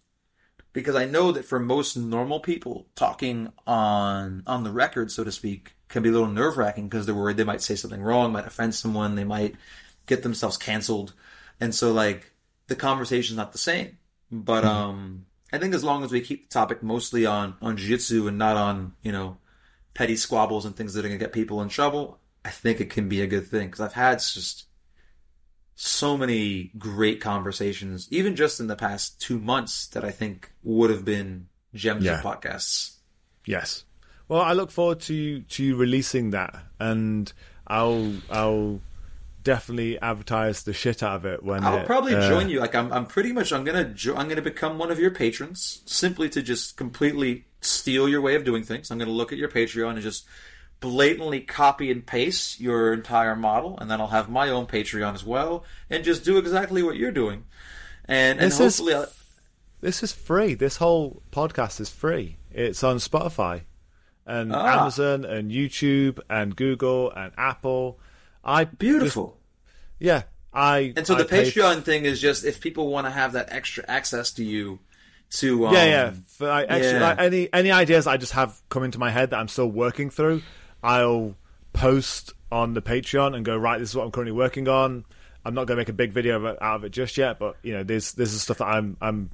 because 0.75 0.95
I 0.97 1.05
know 1.05 1.31
that 1.31 1.45
for 1.45 1.57
most 1.57 1.95
normal 1.95 2.41
people, 2.41 2.85
talking 2.95 3.51
on 3.65 4.43
on 4.45 4.65
the 4.65 4.71
record, 4.71 5.09
so 5.09 5.23
to 5.23 5.31
speak, 5.31 5.73
can 5.87 6.03
be 6.03 6.09
a 6.09 6.11
little 6.11 6.27
nerve 6.27 6.57
wracking 6.57 6.89
because 6.89 7.05
they're 7.05 7.15
worried 7.15 7.37
they 7.37 7.45
might 7.45 7.61
say 7.61 7.75
something 7.75 8.01
wrong, 8.01 8.33
might 8.33 8.45
offend 8.45 8.75
someone, 8.75 9.15
they 9.15 9.23
might 9.23 9.55
get 10.05 10.21
themselves 10.21 10.57
canceled, 10.57 11.13
and 11.61 11.73
so 11.73 11.93
like 11.93 12.33
the 12.67 12.75
conversation's 12.75 13.37
not 13.37 13.53
the 13.53 13.57
same. 13.57 13.97
But 14.29 14.65
um, 14.65 15.25
I 15.53 15.59
think 15.59 15.73
as 15.73 15.83
long 15.83 16.03
as 16.03 16.11
we 16.11 16.19
keep 16.19 16.49
the 16.49 16.53
topic 16.53 16.83
mostly 16.83 17.25
on 17.25 17.55
on 17.61 17.77
jiu-jitsu 17.77 18.27
and 18.27 18.37
not 18.37 18.57
on 18.57 18.93
you 19.01 19.13
know 19.13 19.37
petty 19.93 20.17
squabbles 20.17 20.65
and 20.65 20.75
things 20.75 20.93
that 20.93 21.05
are 21.05 21.07
gonna 21.07 21.17
get 21.17 21.31
people 21.31 21.61
in 21.61 21.69
trouble, 21.69 22.19
I 22.43 22.49
think 22.49 22.81
it 22.81 22.89
can 22.89 23.07
be 23.07 23.21
a 23.21 23.27
good 23.27 23.47
thing. 23.47 23.67
Because 23.67 23.79
I've 23.79 23.93
had 23.93 24.19
just 24.19 24.64
so 25.75 26.17
many 26.17 26.71
great 26.77 27.19
conversations, 27.21 28.07
even 28.11 28.35
just 28.35 28.59
in 28.59 28.67
the 28.67 28.75
past 28.75 29.19
two 29.21 29.39
months, 29.39 29.87
that 29.87 30.03
I 30.05 30.11
think 30.11 30.51
would 30.63 30.89
have 30.89 31.03
been 31.05 31.47
gems 31.73 32.05
Yeah. 32.05 32.19
of 32.19 32.23
podcasts. 32.23 32.95
Yes. 33.45 33.83
Well, 34.27 34.41
I 34.41 34.53
look 34.53 34.71
forward 34.71 35.01
to 35.01 35.13
you, 35.13 35.41
to 35.41 35.75
releasing 35.75 36.31
that, 36.31 36.55
and 36.79 37.31
I'll 37.67 38.11
I'll 38.31 38.81
definitely 39.43 39.99
advertise 39.99 40.63
the 40.63 40.73
shit 40.73 41.03
out 41.03 41.17
of 41.17 41.25
it 41.25 41.43
when 41.43 41.63
I'll 41.63 41.77
it, 41.79 41.85
probably 41.85 42.15
uh, 42.15 42.27
join 42.27 42.49
you. 42.49 42.59
Like 42.59 42.73
I'm, 42.73 42.91
I'm 42.91 43.05
pretty 43.05 43.31
much. 43.33 43.53
I'm 43.53 43.63
gonna. 43.63 43.85
Jo- 43.85 44.15
I'm 44.15 44.27
gonna 44.27 44.41
become 44.41 44.79
one 44.79 44.89
of 44.91 44.97
your 44.99 45.11
patrons 45.11 45.81
simply 45.85 46.29
to 46.29 46.41
just 46.41 46.75
completely 46.77 47.45
steal 47.61 48.09
your 48.09 48.21
way 48.21 48.33
of 48.35 48.43
doing 48.45 48.63
things. 48.63 48.89
I'm 48.89 48.97
gonna 48.97 49.11
look 49.11 49.31
at 49.31 49.37
your 49.37 49.49
Patreon 49.49 49.91
and 49.91 50.01
just 50.01 50.25
blatantly 50.89 51.41
copy 51.41 51.91
and 51.91 52.05
paste 52.05 52.59
your 52.61 52.93
entire 52.93 53.35
model, 53.35 53.77
and 53.79 53.89
then 53.89 53.99
I'll 53.99 54.07
have 54.07 54.29
my 54.29 54.49
own 54.49 54.67
Patreon 54.67 55.13
as 55.13 55.23
well, 55.25 55.63
and 55.89 56.03
just 56.03 56.23
do 56.23 56.37
exactly 56.37 56.83
what 56.83 56.95
you're 56.95 57.11
doing. 57.11 57.45
and 58.07 58.39
and 58.39 58.51
This 58.51 58.59
is- 58.59 58.77
hopefully, 58.77 58.93
I'll- 58.93 59.11
This 59.81 60.03
is 60.03 60.13
free. 60.13 60.53
This 60.53 60.77
whole 60.77 61.21
podcast 61.31 61.79
is 61.79 61.89
free. 61.89 62.37
It's 62.53 62.83
on 62.83 62.97
Spotify 62.97 63.61
and 64.27 64.53
Ah. 64.53 64.81
Amazon 64.81 65.25
and 65.25 65.51
YouTube 65.51 66.19
and 66.29 66.55
Google 66.55 67.11
and 67.11 67.31
Apple. 67.37 67.99
I 68.43 68.65
beautiful. 68.65 69.37
yeah. 69.99 70.23
I 70.53 70.93
And 70.95 71.05
so 71.05 71.15
I 71.15 71.17
the 71.19 71.25
pay- 71.25 71.51
Patreon 71.51 71.83
thing 71.83 72.05
is 72.05 72.21
just 72.21 72.45
if 72.45 72.61
people 72.61 72.87
want 72.89 73.07
to 73.07 73.11
have 73.11 73.33
that 73.33 73.47
extra 73.51 73.83
access 73.87 74.31
to 74.33 74.43
you, 74.45 74.79
to 75.31 75.67
um, 75.67 75.73
yeah, 75.73 75.85
yeah. 75.85 76.11
For, 76.37 76.47
like, 76.47 76.67
extra, 76.69 76.99
yeah. 76.99 77.07
like, 77.09 77.19
any 77.19 77.49
any 77.51 77.71
ideas 77.71 78.05
I 78.07 78.17
just 78.17 78.33
have 78.33 78.55
come 78.69 78.83
into 78.83 78.99
my 78.99 79.09
head 79.09 79.31
that 79.31 79.37
I'm 79.39 79.47
still 79.49 79.67
working 79.67 80.09
through, 80.11 80.43
I'll 80.85 81.35
post 81.73 82.33
on 82.51 82.75
the 82.75 82.81
Patreon 82.81 83.35
and 83.35 83.43
go 83.43 83.57
right. 83.57 83.79
This 83.79 83.89
is 83.89 83.95
what 83.95 84.05
I'm 84.05 84.11
currently 84.11 84.31
working 84.31 84.67
on. 84.67 85.03
I'm 85.43 85.53
not 85.53 85.65
going 85.65 85.77
to 85.77 85.81
make 85.81 85.89
a 85.89 85.93
big 85.93 86.11
video 86.11 86.37
of 86.37 86.45
it, 86.45 86.61
out 86.61 86.77
of 86.77 86.83
it 86.85 86.91
just 86.91 87.17
yet, 87.17 87.39
but 87.39 87.57
you 87.63 87.73
know, 87.73 87.83
this 87.83 88.13
this 88.13 88.33
is 88.33 88.43
stuff 88.43 88.59
that 88.59 88.65
I'm 88.65 88.95
I'm 89.01 89.31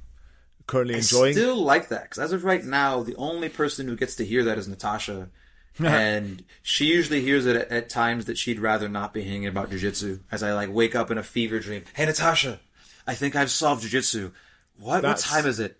currently 0.66 0.94
enjoying. 0.94 1.24
I 1.24 1.28
enjoying. 1.28 1.34
still 1.34 1.62
like 1.62 1.88
that 1.88 2.04
because 2.04 2.18
as 2.18 2.32
of 2.32 2.44
right 2.44 2.64
now, 2.64 3.02
the 3.02 3.16
only 3.16 3.48
person 3.48 3.86
who 3.86 3.96
gets 3.96 4.16
to 4.16 4.24
hear 4.24 4.44
that 4.44 4.58
is 4.58 4.66
Natasha, 4.66 5.28
and 5.78 6.42
she 6.62 6.86
usually 6.86 7.20
hears 7.20 7.46
it 7.46 7.56
at, 7.56 7.70
at 7.70 7.88
times 7.88 8.24
that 8.26 8.38
she'd 8.38 8.58
rather 8.58 8.88
not 8.88 9.12
be 9.12 9.22
hanging 9.22 9.46
about 9.46 9.70
jujitsu. 9.70 10.20
As 10.30 10.42
I 10.42 10.54
like 10.54 10.72
wake 10.72 10.94
up 10.94 11.10
in 11.10 11.18
a 11.18 11.22
fever 11.22 11.58
dream, 11.60 11.84
hey 11.94 12.06
Natasha, 12.06 12.60
I 13.06 13.14
think 13.14 13.36
I've 13.36 13.50
solved 13.50 13.84
jujitsu. 13.84 14.32
What? 14.78 15.04
What 15.04 15.18
time 15.18 15.46
is 15.46 15.60
it? 15.60 15.76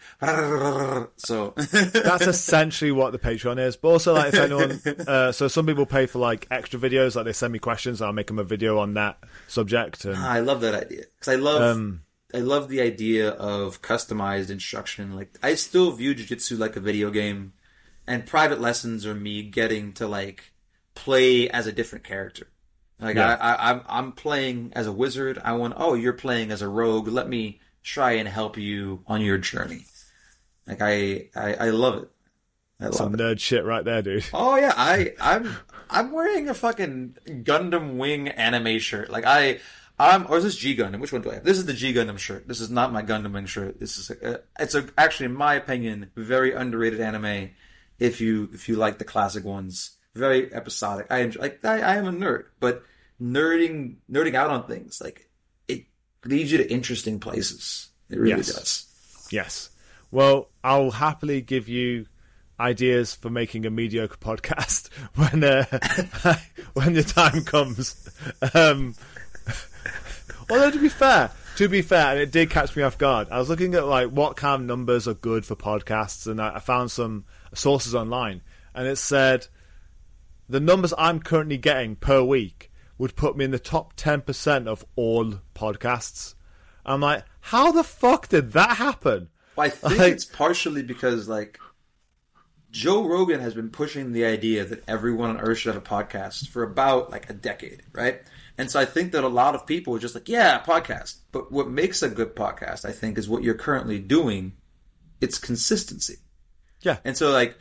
So 1.17 1.55
That's 1.57 2.27
essentially 2.27 2.93
what 2.93 3.13
the 3.13 3.19
Patreon 3.19 3.59
is. 3.59 3.77
But 3.77 3.89
also, 3.89 4.15
like, 4.15 4.35
if 4.35 4.41
anyone, 4.41 4.81
uh, 5.09 5.33
so 5.33 5.49
some 5.49 5.67
people 5.67 5.87
pay 5.87 6.07
for 6.07 6.19
like 6.19 6.47
extra 6.51 6.79
videos, 6.79 7.17
like 7.17 7.25
they 7.25 7.33
send 7.33 7.53
me 7.53 7.59
questions, 7.59 8.01
and 8.01 8.07
I'll 8.07 8.13
make 8.13 8.29
them 8.29 8.39
a 8.39 8.45
video 8.45 8.79
on 8.79 8.95
that 8.95 9.19
subject. 9.49 10.05
And 10.05 10.17
I 10.17 10.41
love 10.41 10.61
that 10.61 10.75
idea 10.75 11.05
because 11.19 11.33
I 11.33 11.37
love 11.37 11.63
Um, 11.63 12.03
I 12.35 12.39
love 12.39 12.69
the 12.69 12.81
idea 12.81 13.31
of 13.31 13.83
customized 13.83 14.51
instruction. 14.51 15.17
Like 15.17 15.37
I 15.43 15.55
still 15.55 15.91
view 15.93 16.15
jujitsu 16.15 16.59
like 16.59 16.77
a 16.77 16.81
video 16.81 17.11
game, 17.11 17.55
and 18.07 18.27
private 18.27 18.61
lessons 18.61 19.05
are 19.07 19.15
me 19.15 19.43
getting 19.43 19.93
to 19.95 20.07
like 20.07 20.53
play 20.95 21.49
as 21.49 21.67
a 21.67 21.73
different 21.73 22.05
character. 22.05 22.47
Like 23.01 23.17
Yeah. 23.17 23.35
I, 23.35 23.55
I, 23.55 23.71
I'm 23.71 23.81
I'm 23.89 24.13
playing 24.13 24.73
as 24.75 24.87
a 24.87 24.93
wizard. 24.93 25.41
I 25.45 25.53
want 25.55 25.75
oh 25.77 25.95
you're 25.95 26.13
playing 26.13 26.53
as 26.53 26.63
a 26.63 26.69
rogue. 26.69 27.09
Let 27.09 27.29
me 27.29 27.61
try 27.83 28.13
and 28.13 28.29
help 28.29 28.57
you 28.57 29.03
on 29.07 29.21
your 29.21 29.39
journey. 29.39 29.87
Like 30.67 30.79
I 30.81 31.29
I, 31.35 31.55
I 31.55 31.71
love 31.71 32.03
it. 32.03 32.11
I 32.81 32.87
love 32.87 32.95
some 32.95 33.15
it. 33.15 33.21
nerd 33.21 33.41
shit 33.41 33.65
right 33.65 33.85
there, 33.85 34.03
dude. 34.03 34.25
Oh 34.33 34.57
yeah, 34.57 34.73
I 34.77 35.15
I'm 35.21 35.57
I'm 35.91 36.13
wearing 36.13 36.49
a 36.49 36.55
fucking 36.55 37.17
Gundam 37.27 37.97
Wing 37.97 38.29
anime 38.29 38.79
shirt. 38.79 39.11
Like 39.11 39.25
I 39.27 39.61
I'm 39.99 40.27
or 40.29 40.39
is 40.39 40.45
this 40.45 40.57
G 40.57 40.77
Gundam? 40.77 41.01
Which 41.01 41.13
one 41.13 41.23
do 41.23 41.31
I 41.31 41.35
have? 41.35 41.45
This 41.45 41.59
is 41.59 41.67
the 41.67 41.75
G 41.75 41.93
Gundam 41.93 42.19
shirt. 42.19 42.49
This 42.49 42.61
is 42.61 42.71
not 42.71 42.93
my 42.93 43.03
Gundam 43.03 43.33
Wing 43.35 43.47
shirt. 43.47 43.79
This 43.79 43.99
is 43.99 44.11
a, 44.11 44.35
uh, 44.35 44.39
it's 44.59 44.75
a 44.75 44.87
actually 44.97 45.27
in 45.27 45.35
my 45.35 45.55
opinion 45.55 46.11
very 46.17 46.53
underrated 46.53 47.01
anime. 47.01 47.51
If 47.99 48.21
you 48.21 48.49
if 48.53 48.69
you 48.69 48.77
like 48.77 48.99
the 48.99 49.05
classic 49.05 49.45
ones, 49.45 49.97
very 50.15 50.53
episodic. 50.53 51.07
I 51.11 51.19
enjoy, 51.19 51.41
like 51.41 51.65
I, 51.65 51.81
I 51.81 51.97
am 51.97 52.07
a 52.07 52.13
nerd, 52.13 52.45
but 52.59 52.83
nerding 53.21 53.97
nerding 54.11 54.35
out 54.35 54.51
on 54.51 54.67
things 54.67 55.01
like 55.01 55.29
leads 56.25 56.53
you 56.53 56.59
to 56.59 56.71
interesting 56.73 57.19
places. 57.21 57.89
It 58.11 58.19
really 58.19 58.37
Yes. 58.37 58.47
does. 58.55 59.27
Yes. 59.31 59.71
Well, 60.11 60.49
I'll 60.63 60.91
happily 60.91 61.41
give 61.41 61.69
you 61.69 62.07
ideas 62.61 63.15
for 63.15 63.31
making 63.31 63.65
a 63.67 63.71
mediocre 63.71 64.17
podcast 64.19 64.89
when 65.15 65.43
uh, 65.43 65.65
when 66.75 66.93
the 66.93 67.03
time 67.03 67.43
comes. 67.45 68.09
Um, 68.55 68.95
although 70.51 70.71
to 70.71 70.79
be 70.79 70.89
fair, 70.89 71.31
to 71.57 71.69
be 71.69 71.83
fair, 71.83 72.13
and 72.13 72.21
it 72.21 72.31
did 72.31 72.51
catch 72.51 72.77
me 72.77 72.83
off 72.83 72.99
guard. 72.99 73.29
I 73.31 73.39
was 73.39 73.49
looking 73.49 73.75
at 73.75 73.87
like 73.87 74.09
what 74.11 74.37
kind 74.37 74.63
of 74.63 74.67
numbers 74.67 75.09
are 75.09 75.15
good 75.15 75.45
for 75.47 75.57
podcasts, 75.57 76.27
and 76.27 76.41
I, 76.41 76.57
I 76.57 76.59
found 76.59 76.91
some 76.91 77.25
sources 77.55 77.95
online, 77.95 78.43
and 78.75 78.87
it 78.87 78.97
said 78.97 79.47
the 80.49 80.61
numbers 80.61 80.93
I'm 80.99 81.21
currently 81.21 81.57
getting 81.57 81.97
per 81.97 82.23
week 82.23 82.71
would 82.99 83.17
put 83.17 83.37
me 83.37 83.45
in 83.45 83.51
the 83.51 83.59
top 83.59 83.95
ten 83.97 84.21
percent 84.21 84.69
of 84.69 84.85
all 84.97 85.35
podcasts. 85.55 86.35
I'm 86.85 87.01
like, 87.01 87.25
how 87.41 87.73
the 87.73 87.85
fuck 87.85 88.29
did 88.29 88.53
that 88.53 88.77
happen? 88.77 89.29
Well, 89.57 89.67
I 89.67 89.71
think 89.71 89.99
Like- 89.99 90.13
it's 90.13 90.25
partially 90.25 90.83
because 90.83 91.29
like 91.29 91.59
Joe 92.71 93.07
Rogan 93.07 93.41
has 93.41 93.55
been 93.55 93.71
pushing 93.71 94.13
the 94.13 94.25
idea 94.25 94.65
that 94.65 94.83
everyone 94.89 95.31
on 95.31 95.39
Earth 95.41 95.59
should 95.59 95.75
have 95.75 95.83
a 95.83 95.87
podcast 95.87 96.49
for 96.49 96.63
about 96.63 97.11
like 97.11 97.29
a 97.29 97.35
decade, 97.35 97.83
right? 97.93 98.23
And 98.59 98.71
so 98.71 98.81
I 98.81 98.85
think 98.85 99.13
that 99.13 99.25
a 99.25 99.29
lot 99.29 99.55
of 99.55 99.67
people 99.67 99.95
are 99.95 99.99
just 99.99 100.15
like, 100.15 100.29
yeah, 100.29 100.61
podcast. 100.63 101.17
But 101.33 101.51
what 101.53 101.69
makes 101.69 102.03
a 102.03 102.09
good 102.09 102.35
podcast, 102.37 102.85
I 102.85 102.93
think, 102.93 103.19
is 103.19 103.29
what 103.29 103.43
you're 103.43 103.55
currently 103.55 103.99
doing. 103.99 104.53
It's 105.21 105.39
consistency. 105.39 106.17
Yeah. 106.83 106.99
And 107.05 107.17
so, 107.17 107.31
like, 107.31 107.57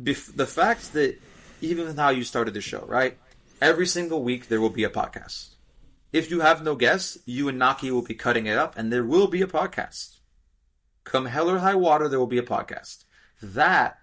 bef- 0.00 0.34
the 0.36 0.46
fact 0.46 0.92
that 0.94 1.18
even 1.60 1.96
how 1.96 2.10
you 2.10 2.24
started 2.24 2.54
the 2.54 2.60
show, 2.60 2.84
right? 2.86 3.18
Every 3.62 3.86
single 3.86 4.24
week 4.24 4.48
there 4.48 4.60
will 4.60 4.70
be 4.70 4.82
a 4.82 4.90
podcast. 4.90 5.50
If 6.12 6.32
you 6.32 6.40
have 6.40 6.64
no 6.64 6.74
guests, 6.74 7.16
you 7.26 7.48
and 7.48 7.60
Naki 7.60 7.92
will 7.92 8.02
be 8.02 8.12
cutting 8.12 8.46
it 8.46 8.58
up, 8.58 8.76
and 8.76 8.92
there 8.92 9.04
will 9.04 9.28
be 9.28 9.40
a 9.40 9.46
podcast. 9.46 10.16
Come 11.04 11.26
hell 11.26 11.48
or 11.48 11.58
high 11.60 11.76
water, 11.76 12.08
there 12.08 12.18
will 12.18 12.26
be 12.26 12.38
a 12.38 12.42
podcast. 12.42 13.04
That, 13.40 14.00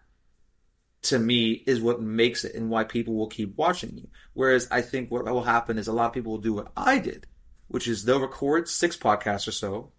to 1.01 1.19
me, 1.19 1.61
is 1.67 1.81
what 1.81 2.01
makes 2.01 2.45
it 2.45 2.55
and 2.55 2.69
why 2.69 2.85
people 2.85 3.15
will 3.15 3.27
keep 3.27 3.57
watching 3.57 3.97
you. 3.97 4.07
Whereas 4.31 4.69
I 4.71 4.81
think 4.81 5.11
what 5.11 5.25
will 5.25 5.43
happen 5.43 5.77
is 5.77 5.89
a 5.89 5.93
lot 5.93 6.05
of 6.05 6.13
people 6.13 6.31
will 6.31 6.39
do 6.39 6.53
what 6.53 6.71
I 6.77 6.97
did, 6.97 7.27
which 7.67 7.85
is 7.85 8.05
they'll 8.05 8.21
record 8.21 8.69
six 8.69 8.95
podcasts 8.95 9.45
or 9.45 9.51
so, 9.51 9.91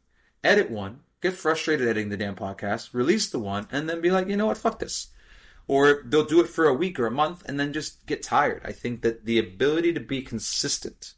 edit 0.42 0.70
one, 0.70 1.00
get 1.20 1.34
frustrated 1.34 1.86
editing 1.86 2.08
the 2.08 2.16
damn 2.16 2.34
podcast, 2.34 2.94
release 2.94 3.28
the 3.28 3.38
one, 3.38 3.68
and 3.70 3.90
then 3.90 4.00
be 4.00 4.10
like, 4.10 4.26
you 4.26 4.38
know 4.38 4.46
what, 4.46 4.56
fuck 4.56 4.78
this. 4.78 5.08
Or 5.70 6.02
they'll 6.04 6.24
do 6.24 6.40
it 6.40 6.48
for 6.48 6.66
a 6.66 6.74
week 6.74 6.98
or 6.98 7.06
a 7.06 7.12
month 7.12 7.44
and 7.46 7.60
then 7.60 7.72
just 7.72 8.04
get 8.04 8.24
tired. 8.24 8.60
I 8.64 8.72
think 8.72 9.02
that 9.02 9.24
the 9.24 9.38
ability 9.38 9.92
to 9.92 10.00
be 10.00 10.20
consistent 10.20 11.14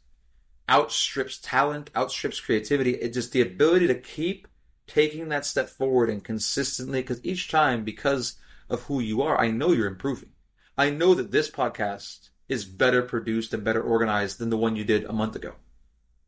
outstrips 0.69 1.39
talent, 1.39 1.89
outstrips 1.95 2.39
creativity. 2.39 2.91
It's 2.91 3.15
just 3.15 3.31
the 3.31 3.41
ability 3.41 3.87
to 3.87 3.95
keep 3.95 4.47
taking 4.85 5.29
that 5.29 5.47
step 5.47 5.69
forward 5.69 6.11
and 6.11 6.23
consistently, 6.23 7.01
because 7.01 7.19
each 7.25 7.49
time, 7.49 7.83
because 7.83 8.35
of 8.69 8.83
who 8.83 8.99
you 8.99 9.23
are, 9.23 9.41
I 9.41 9.49
know 9.49 9.71
you're 9.71 9.87
improving. 9.87 10.29
I 10.77 10.91
know 10.91 11.15
that 11.15 11.31
this 11.31 11.49
podcast 11.49 12.29
is 12.47 12.63
better 12.63 13.01
produced 13.01 13.55
and 13.55 13.63
better 13.63 13.81
organized 13.81 14.37
than 14.37 14.51
the 14.51 14.57
one 14.57 14.75
you 14.75 14.83
did 14.83 15.03
a 15.05 15.13
month 15.13 15.35
ago. 15.35 15.55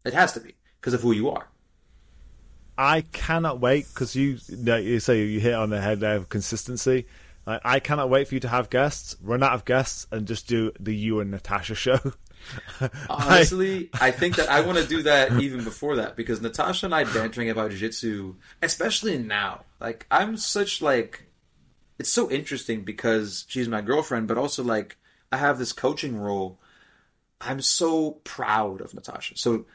It 0.03 0.13
has 0.13 0.33
to 0.33 0.39
be 0.39 0.55
because 0.81 0.95
of 0.95 1.01
who 1.01 1.11
you 1.11 1.29
are. 1.29 1.47
I 2.75 3.01
cannot 3.01 3.59
wait 3.59 3.85
because 3.93 4.15
you, 4.15 4.39
you 4.49 4.99
say 4.99 5.25
you 5.25 5.39
hit 5.39 5.53
on 5.53 5.69
the 5.69 5.79
head 5.79 5.99
there 5.99 6.15
of 6.15 6.27
consistency. 6.27 7.05
I 7.47 7.79
cannot 7.79 8.09
wait 8.09 8.27
for 8.27 8.33
you 8.33 8.39
to 8.41 8.47
have 8.47 8.69
guests, 8.71 9.15
run 9.21 9.43
out 9.43 9.53
of 9.53 9.65
guests, 9.65 10.07
and 10.11 10.27
just 10.27 10.47
do 10.47 10.71
the 10.79 10.95
you 10.95 11.19
and 11.19 11.29
Natasha 11.29 11.75
show. 11.75 11.99
Honestly, 13.09 13.89
I 13.93 14.11
think 14.11 14.37
that 14.37 14.49
I 14.49 14.61
want 14.61 14.77
to 14.79 14.87
do 14.87 15.03
that 15.03 15.31
even 15.33 15.63
before 15.63 15.97
that 15.97 16.15
because 16.15 16.41
Natasha 16.41 16.87
and 16.87 16.95
I 16.95 17.03
bantering 17.03 17.49
about 17.49 17.71
jiu-jitsu, 17.71 18.35
especially 18.61 19.17
now. 19.17 19.65
Like 19.79 20.07
I'm 20.09 20.37
such 20.37 20.81
like 20.81 21.25
it's 21.99 22.11
so 22.11 22.29
interesting 22.29 22.83
because 22.83 23.45
she's 23.47 23.67
my 23.67 23.81
girlfriend, 23.81 24.27
but 24.27 24.37
also 24.37 24.63
like 24.63 24.97
I 25.31 25.37
have 25.37 25.57
this 25.57 25.73
coaching 25.73 26.17
role. 26.17 26.59
I'm 27.41 27.61
so 27.61 28.11
proud 28.23 28.81
of 28.81 28.93
Natasha. 28.93 29.37
So 29.37 29.65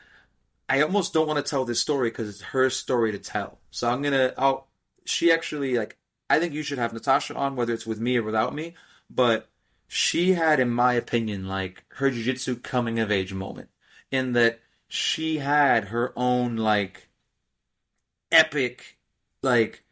I 0.68 0.82
almost 0.82 1.12
don't 1.12 1.26
want 1.26 1.44
to 1.44 1.48
tell 1.48 1.64
this 1.64 1.80
story 1.80 2.10
because 2.10 2.28
it's 2.28 2.42
her 2.42 2.70
story 2.70 3.12
to 3.12 3.18
tell. 3.18 3.59
So 3.70 3.88
I'm 3.88 4.02
gonna. 4.02 4.32
I'll. 4.38 4.68
She 5.05 5.32
actually 5.32 5.76
like. 5.76 5.97
I 6.31 6.39
think 6.39 6.55
you 6.55 6.62
should 6.62 6.78
have 6.78 6.93
Natasha 6.94 7.35
on, 7.35 7.57
whether 7.57 7.74
it's 7.74 7.86
with 7.86 8.01
me 8.01 8.16
or 8.16 8.23
without 8.23 8.55
me. 8.55 8.74
But 9.11 9.48
she 9.89 10.32
had, 10.35 10.61
in 10.61 10.70
my 10.70 10.94
opinion, 10.94 11.48
like 11.48 11.85
her 11.94 12.11
jiu-jitsu 12.11 12.61
coming 12.61 13.01
of 13.01 13.11
age 13.11 13.35
moment, 13.35 13.69
in 14.11 14.32
that 14.32 14.61
she 14.89 15.39
had 15.39 15.86
her 15.86 16.12
own 16.16 16.57
like 16.57 17.09
epic, 18.31 18.98
like 19.43 19.85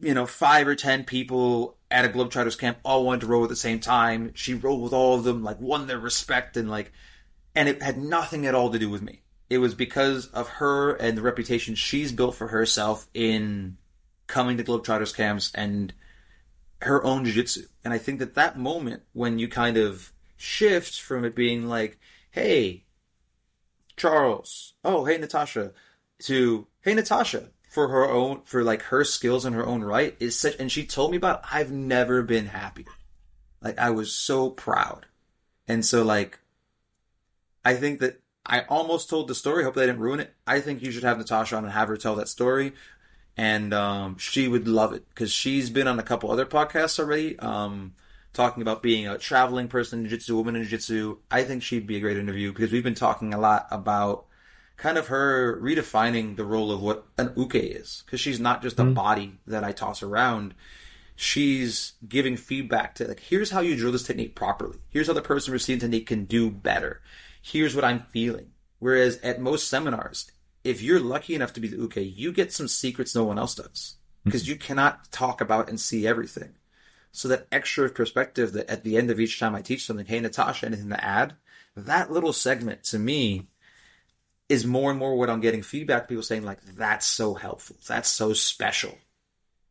you 0.00 0.14
know, 0.14 0.26
five 0.26 0.68
or 0.68 0.74
ten 0.74 1.04
people 1.04 1.76
at 1.90 2.04
a 2.04 2.08
Globetrotters 2.08 2.58
camp 2.58 2.78
all 2.84 3.04
wanted 3.04 3.22
to 3.22 3.26
roll 3.26 3.44
at 3.44 3.48
the 3.48 3.56
same 3.56 3.80
time. 3.80 4.32
She 4.34 4.54
rolled 4.54 4.82
with 4.82 4.92
all 4.92 5.16
of 5.16 5.24
them, 5.24 5.42
like 5.42 5.60
won 5.60 5.86
their 5.86 5.98
respect, 5.98 6.56
and 6.56 6.70
like, 6.70 6.92
and 7.54 7.68
it 7.68 7.82
had 7.82 7.98
nothing 7.98 8.46
at 8.46 8.54
all 8.54 8.70
to 8.70 8.78
do 8.78 8.90
with 8.90 9.02
me. 9.02 9.22
It 9.50 9.58
was 9.58 9.74
because 9.74 10.26
of 10.28 10.48
her 10.48 10.94
and 10.94 11.16
the 11.16 11.22
reputation 11.22 11.74
she's 11.74 12.12
built 12.12 12.34
for 12.34 12.48
herself 12.48 13.08
in 13.14 13.76
coming 14.34 14.56
to 14.56 14.64
Globetrotters 14.64 15.14
camps 15.14 15.52
and 15.54 15.94
her 16.82 17.04
own 17.04 17.24
jiu-jitsu. 17.24 17.66
And 17.84 17.94
I 17.94 17.98
think 17.98 18.18
that 18.18 18.34
that 18.34 18.58
moment 18.58 19.04
when 19.12 19.38
you 19.38 19.46
kind 19.46 19.76
of 19.76 20.12
shift 20.36 21.00
from 21.00 21.24
it 21.24 21.36
being 21.36 21.68
like, 21.68 22.00
hey, 22.32 22.82
Charles, 23.96 24.74
oh, 24.84 25.04
hey, 25.04 25.18
Natasha, 25.18 25.72
to, 26.24 26.66
hey, 26.80 26.94
Natasha, 26.94 27.50
for 27.70 27.86
her 27.86 28.10
own, 28.10 28.40
for 28.44 28.64
like 28.64 28.82
her 28.82 29.04
skills 29.04 29.46
in 29.46 29.52
her 29.52 29.64
own 29.64 29.84
right 29.84 30.16
is 30.18 30.36
such, 30.36 30.56
and 30.58 30.70
she 30.70 30.84
told 30.84 31.12
me 31.12 31.16
about, 31.16 31.44
I've 31.52 31.70
never 31.70 32.24
been 32.24 32.46
happier. 32.46 32.86
Like, 33.62 33.78
I 33.78 33.90
was 33.90 34.12
so 34.12 34.50
proud. 34.50 35.06
And 35.68 35.86
so, 35.86 36.02
like, 36.02 36.40
I 37.64 37.74
think 37.74 38.00
that 38.00 38.20
I 38.44 38.62
almost 38.62 39.08
told 39.08 39.28
the 39.28 39.34
story. 39.36 39.62
Hope 39.62 39.76
they 39.76 39.86
didn't 39.86 40.00
ruin 40.00 40.18
it. 40.18 40.34
I 40.44 40.58
think 40.58 40.82
you 40.82 40.90
should 40.90 41.04
have 41.04 41.18
Natasha 41.18 41.56
on 41.56 41.64
and 41.64 41.72
have 41.72 41.86
her 41.86 41.96
tell 41.96 42.16
that 42.16 42.28
story, 42.28 42.72
and 43.36 43.74
um, 43.74 44.18
she 44.18 44.48
would 44.48 44.68
love 44.68 44.92
it 44.92 45.04
because 45.08 45.32
she's 45.32 45.70
been 45.70 45.88
on 45.88 45.98
a 45.98 46.04
couple 46.04 46.30
other 46.30 46.46
podcasts 46.46 46.98
already, 46.98 47.38
um, 47.38 47.94
talking 48.32 48.62
about 48.62 48.82
being 48.82 49.08
a 49.08 49.18
traveling 49.18 49.68
person 49.68 50.00
in 50.00 50.08
jiu-jitsu, 50.08 50.36
woman 50.36 50.56
in 50.56 50.62
jiu-jitsu. 50.62 51.18
I 51.30 51.42
think 51.44 51.62
she'd 51.62 51.86
be 51.86 51.96
a 51.96 52.00
great 52.00 52.16
interview 52.16 52.52
because 52.52 52.70
we've 52.72 52.84
been 52.84 52.94
talking 52.94 53.34
a 53.34 53.38
lot 53.38 53.66
about 53.70 54.26
kind 54.76 54.98
of 54.98 55.08
her 55.08 55.60
redefining 55.60 56.36
the 56.36 56.44
role 56.44 56.72
of 56.72 56.82
what 56.82 57.06
an 57.16 57.32
uke 57.36 57.54
is 57.54 58.02
because 58.04 58.20
she's 58.20 58.40
not 58.40 58.62
just 58.62 58.78
a 58.78 58.84
body 58.84 59.38
that 59.46 59.64
I 59.64 59.72
toss 59.72 60.02
around. 60.02 60.54
She's 61.16 61.92
giving 62.08 62.36
feedback 62.36 62.96
to 62.96 63.06
like, 63.06 63.20
here's 63.20 63.50
how 63.50 63.60
you 63.60 63.76
drill 63.76 63.92
this 63.92 64.02
technique 64.02 64.34
properly. 64.34 64.78
Here's 64.90 65.06
how 65.06 65.12
the 65.12 65.22
person 65.22 65.52
receiving 65.52 65.80
technique 65.80 66.08
can 66.08 66.24
do 66.24 66.50
better. 66.50 67.00
Here's 67.40 67.76
what 67.76 67.84
I'm 67.84 68.00
feeling. 68.10 68.50
Whereas 68.80 69.18
at 69.18 69.40
most 69.40 69.68
seminars, 69.68 70.30
if 70.64 70.80
you're 70.82 71.00
lucky 71.00 71.34
enough 71.34 71.52
to 71.52 71.60
be 71.60 71.68
the 71.68 71.76
uke, 71.76 71.96
you 71.96 72.32
get 72.32 72.52
some 72.52 72.66
secrets 72.66 73.14
no 73.14 73.24
one 73.24 73.38
else 73.38 73.54
does 73.54 73.96
mm-hmm. 74.20 74.30
because 74.30 74.48
you 74.48 74.56
cannot 74.56 75.12
talk 75.12 75.40
about 75.40 75.68
and 75.68 75.78
see 75.78 76.06
everything. 76.06 76.54
So 77.12 77.28
that 77.28 77.46
extra 77.52 77.88
perspective 77.90 78.54
that 78.54 78.68
at 78.68 78.82
the 78.82 78.96
end 78.96 79.10
of 79.10 79.20
each 79.20 79.38
time 79.38 79.54
I 79.54 79.62
teach 79.62 79.84
something, 79.86 80.06
hey 80.06 80.18
Natasha, 80.18 80.66
anything 80.66 80.88
to 80.88 81.04
add? 81.04 81.34
That 81.76 82.10
little 82.10 82.32
segment 82.32 82.82
to 82.84 82.98
me 82.98 83.46
is 84.48 84.66
more 84.66 84.90
and 84.90 84.98
more 84.98 85.16
what 85.16 85.30
I'm 85.30 85.40
getting 85.40 85.62
feedback. 85.62 86.08
People 86.08 86.24
saying 86.24 86.44
like, 86.44 86.62
that's 86.76 87.06
so 87.06 87.34
helpful. 87.34 87.76
That's 87.86 88.08
so 88.08 88.32
special. 88.32 88.96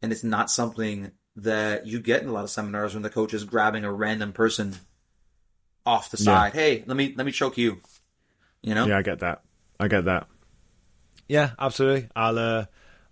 And 0.01 0.11
it's 0.11 0.23
not 0.23 0.51
something 0.51 1.11
that 1.37 1.87
you 1.87 1.99
get 1.99 2.21
in 2.21 2.29
a 2.29 2.31
lot 2.31 2.43
of 2.43 2.49
seminars 2.49 2.93
when 2.93 3.03
the 3.03 3.09
coach 3.09 3.33
is 3.33 3.43
grabbing 3.43 3.83
a 3.83 3.91
random 3.91 4.31
person 4.33 4.75
off 5.85 6.11
the 6.11 6.17
side. 6.17 6.53
Hey, 6.53 6.83
let 6.85 6.95
me, 6.95 7.13
let 7.17 7.25
me 7.25 7.31
choke 7.31 7.57
you. 7.57 7.81
You 8.61 8.75
know? 8.75 8.85
Yeah, 8.85 8.97
I 8.97 9.01
get 9.01 9.19
that. 9.19 9.41
I 9.79 9.87
get 9.87 10.05
that. 10.05 10.27
Yeah, 11.27 11.51
absolutely. 11.59 12.09
I'll 12.15 12.37
uh, 12.37 12.65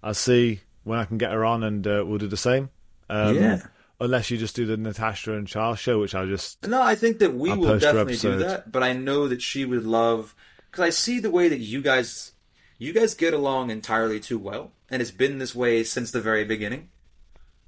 I'll 0.04 0.14
see 0.14 0.62
when 0.84 1.00
I 1.00 1.06
can 1.06 1.18
get 1.18 1.32
her 1.32 1.46
on, 1.46 1.64
and 1.64 1.86
uh, 1.86 2.04
we'll 2.06 2.18
do 2.18 2.28
the 2.28 2.38
same. 2.38 2.70
Um, 3.10 3.36
Yeah. 3.36 3.62
Unless 4.00 4.32
you 4.32 4.40
just 4.40 4.56
do 4.56 4.66
the 4.66 4.78
Natasha 4.78 5.34
and 5.34 5.48
Charles 5.48 5.78
show, 5.78 6.00
which 6.00 6.16
I'll 6.16 6.26
just 6.26 6.68
No, 6.68 6.82
I 6.82 6.96
think 6.96 7.20
that 7.20 7.36
we 7.36 7.52
I'll 7.52 7.60
will 7.60 7.78
definitely 7.78 8.18
do 8.18 8.38
that, 8.40 8.72
but 8.72 8.82
I 8.82 8.94
know 8.94 9.28
that 9.28 9.44
she 9.44 9.64
would 9.64 9.86
love 9.86 10.34
because 10.72 10.84
I 10.84 10.90
see 10.90 11.20
the 11.20 11.30
way 11.30 11.50
that 11.50 11.60
you 11.60 11.84
guys 11.84 12.32
you 12.80 12.94
guys 12.94 13.14
get 13.14 13.36
along 13.36 13.70
entirely 13.70 14.20
too 14.20 14.40
well, 14.40 14.72
and 14.90 15.04
it's 15.04 15.12
been 15.12 15.38
this 15.38 15.54
way 15.54 15.84
since 15.84 16.10
the 16.10 16.20
very 16.20 16.44
beginning. 16.44 16.90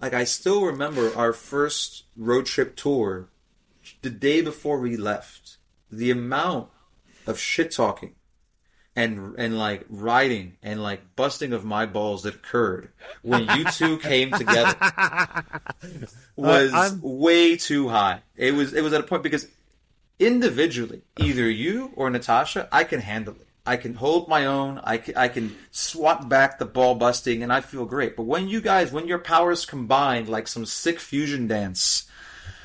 Like 0.01 0.15
I 0.15 0.23
still 0.23 0.65
remember 0.65 1.15
our 1.15 1.33
first 1.33 2.05
road 2.17 2.47
trip 2.47 2.75
tour, 2.75 3.29
the 4.01 4.09
day 4.09 4.41
before 4.41 4.79
we 4.79 4.97
left, 4.97 5.57
the 5.91 6.09
amount 6.09 6.69
of 7.27 7.37
shit 7.37 7.71
talking 7.71 8.15
and 8.95 9.35
and 9.37 9.57
like 9.57 9.85
riding 9.89 10.57
and 10.61 10.81
like 10.81 11.15
busting 11.15 11.53
of 11.53 11.65
my 11.65 11.85
balls 11.85 12.23
that 12.23 12.35
occurred 12.35 12.89
when 13.23 13.47
you 13.57 13.65
two 13.65 13.97
came 13.97 14.31
together 14.31 14.75
was 16.35 16.73
I'm- 16.73 16.99
way 17.01 17.55
too 17.57 17.89
high. 17.89 18.21
It 18.35 18.53
was 18.53 18.73
it 18.73 18.81
was 18.81 18.93
at 18.93 19.01
a 19.01 19.03
point 19.03 19.23
because 19.23 19.47
individually, 20.19 21.01
either 21.17 21.49
you 21.49 21.91
or 21.95 22.09
Natasha, 22.09 22.67
I 22.71 22.83
can 22.83 23.01
handle 23.01 23.35
it. 23.35 23.47
I 23.65 23.77
can 23.77 23.93
hold 23.93 24.27
my 24.27 24.45
own. 24.45 24.81
I 24.83 24.97
can, 24.97 25.15
I 25.15 25.29
can 25.29 25.55
swat 25.71 26.27
back 26.27 26.59
the 26.59 26.65
ball 26.65 26.95
busting, 26.95 27.43
and 27.43 27.53
I 27.53 27.61
feel 27.61 27.85
great. 27.85 28.17
But 28.17 28.23
when 28.23 28.49
you 28.49 28.59
guys, 28.59 28.91
when 28.91 29.07
your 29.07 29.19
powers 29.19 29.65
combined 29.65 30.27
like 30.27 30.49
some 30.49 30.65
sick 30.65 30.99
fusion 30.99 31.47
dance, 31.47 32.03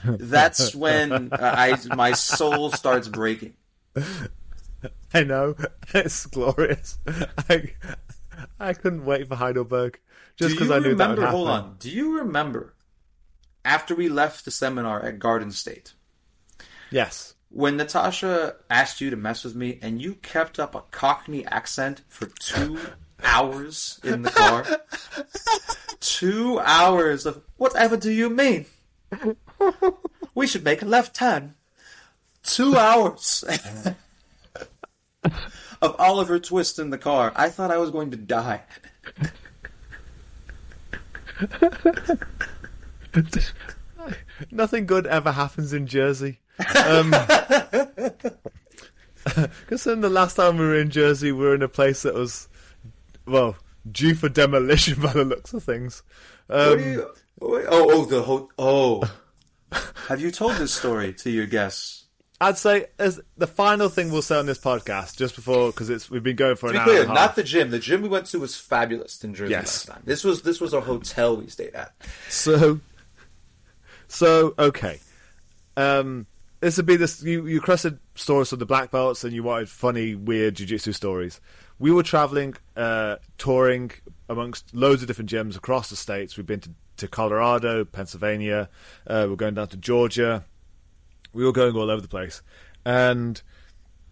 that's 0.04 0.74
when 0.74 1.32
uh, 1.32 1.38
I 1.40 1.94
my 1.94 2.12
soul 2.12 2.70
starts 2.72 3.08
breaking. 3.08 3.54
I 5.14 5.24
know 5.24 5.54
it's 5.94 6.26
glorious. 6.26 6.98
I 7.48 7.72
I 8.60 8.72
couldn't 8.74 9.04
wait 9.04 9.28
for 9.28 9.36
Heidelberg 9.36 9.98
just 10.36 10.54
because 10.54 10.70
I 10.70 10.78
knew 10.78 10.94
that 10.94 11.10
would. 11.16 11.28
Hold 11.28 11.48
on. 11.48 11.76
Do 11.78 11.90
you 11.90 12.18
remember 12.18 12.74
after 13.64 13.94
we 13.94 14.08
left 14.08 14.44
the 14.44 14.50
seminar 14.50 15.02
at 15.04 15.18
Garden 15.18 15.50
State? 15.50 15.94
Yes. 16.90 17.34
when 17.50 17.76
Natasha 17.76 18.56
asked 18.70 19.00
you 19.00 19.10
to 19.10 19.16
mess 19.16 19.44
with 19.44 19.54
me 19.54 19.78
and 19.82 20.00
you 20.00 20.14
kept 20.14 20.58
up 20.58 20.74
a 20.74 20.82
Cockney 20.90 21.44
accent 21.46 22.00
for 22.08 22.26
two 22.40 22.78
hours 23.24 24.00
in 24.04 24.22
the 24.22 24.30
car, 24.30 24.64
two 26.00 26.58
hours 26.60 27.26
of 27.26 27.42
whatever 27.56 27.96
do 27.96 28.10
you 28.10 28.30
mean? 28.30 28.66
We 30.34 30.46
should 30.46 30.64
make 30.64 30.80
a 30.82 30.86
left 30.86 31.14
turn. 31.16 31.54
Two 32.42 32.76
hours 32.76 33.44
of 35.82 35.96
Oliver 35.98 36.38
Twist 36.38 36.78
in 36.78 36.90
the 36.90 36.98
car. 36.98 37.32
I 37.36 37.48
thought 37.48 37.70
I 37.70 37.78
was 37.78 37.90
going 37.90 38.10
to 38.10 38.16
die. 38.16 38.62
Nothing 44.50 44.86
good 44.86 45.06
ever 45.06 45.32
happens 45.32 45.72
in 45.72 45.86
Jersey. 45.86 46.40
Um, 46.76 47.14
Because 49.34 49.84
then 49.84 50.00
the 50.00 50.08
last 50.08 50.36
time 50.36 50.56
we 50.58 50.64
were 50.64 50.78
in 50.78 50.90
Jersey, 50.90 51.32
we 51.32 51.44
were 51.44 51.54
in 51.54 51.62
a 51.62 51.68
place 51.68 52.02
that 52.02 52.14
was, 52.14 52.48
well, 53.26 53.56
due 53.90 54.14
for 54.14 54.28
demolition 54.28 55.00
by 55.02 55.12
the 55.12 55.24
looks 55.24 55.52
of 55.52 55.62
things. 55.64 56.02
Um, 56.48 56.78
you? 56.78 57.10
Oh, 57.40 57.64
oh, 57.68 58.04
the 58.04 58.22
whole. 58.22 58.50
Oh, 58.58 59.02
have 60.08 60.20
you 60.20 60.30
told 60.30 60.56
this 60.56 60.74
story 60.74 61.12
to 61.14 61.30
your 61.30 61.46
guests? 61.46 61.97
I'd 62.40 62.56
say 62.58 62.86
as 63.00 63.20
the 63.36 63.48
final 63.48 63.88
thing 63.88 64.12
we'll 64.12 64.22
say 64.22 64.38
on 64.38 64.46
this 64.46 64.58
podcast, 64.58 65.16
just 65.16 65.34
before 65.34 65.70
because 65.72 65.90
it's 65.90 66.08
we've 66.08 66.22
been 66.22 66.36
going 66.36 66.54
for 66.56 66.68
To 66.70 66.70
an 66.70 66.72
be 66.74 66.78
hour 66.78 66.84
clear, 66.86 67.00
and 67.00 67.08
not 67.08 67.18
half. 67.18 67.34
the 67.34 67.42
gym. 67.42 67.70
The 67.70 67.78
gym 67.80 68.00
we 68.02 68.08
went 68.08 68.26
to 68.26 68.38
was 68.38 68.54
fabulous 68.56 69.22
in 69.24 69.34
Jersey 69.34 69.50
Yes. 69.50 69.64
last 69.66 69.86
time. 69.96 70.02
This 70.04 70.22
was 70.22 70.42
this 70.42 70.60
was 70.60 70.72
a 70.72 70.80
hotel 70.80 71.36
we 71.36 71.48
stayed 71.48 71.74
at. 71.74 71.92
So, 72.28 72.78
so 74.08 74.54
okay. 74.58 75.00
Um, 75.76 76.26
this 76.60 76.76
would 76.76 76.86
be 76.86 76.96
this. 76.96 77.22
You 77.22 77.46
you 77.46 77.56
requested 77.56 77.98
stories 78.14 78.52
of 78.52 78.58
the 78.58 78.66
black 78.66 78.90
belts, 78.90 79.24
and 79.24 79.32
you 79.32 79.42
wanted 79.42 79.68
funny, 79.68 80.14
weird 80.14 80.56
jujitsu 80.56 80.94
stories. 80.94 81.40
We 81.80 81.92
were 81.92 82.02
traveling, 82.02 82.56
uh, 82.76 83.16
touring 83.38 83.92
amongst 84.28 84.74
loads 84.74 85.00
of 85.02 85.08
different 85.08 85.30
gyms 85.30 85.56
across 85.56 85.90
the 85.90 85.96
states. 85.96 86.36
We've 86.36 86.46
been 86.46 86.60
to, 86.60 86.70
to 86.98 87.08
Colorado, 87.08 87.84
Pennsylvania. 87.84 88.68
Uh, 89.06 89.26
we're 89.30 89.36
going 89.36 89.54
down 89.54 89.68
to 89.68 89.76
Georgia. 89.76 90.42
We 91.32 91.44
were 91.44 91.52
going 91.52 91.76
all 91.76 91.90
over 91.90 92.00
the 92.00 92.08
place, 92.08 92.42
and 92.84 93.40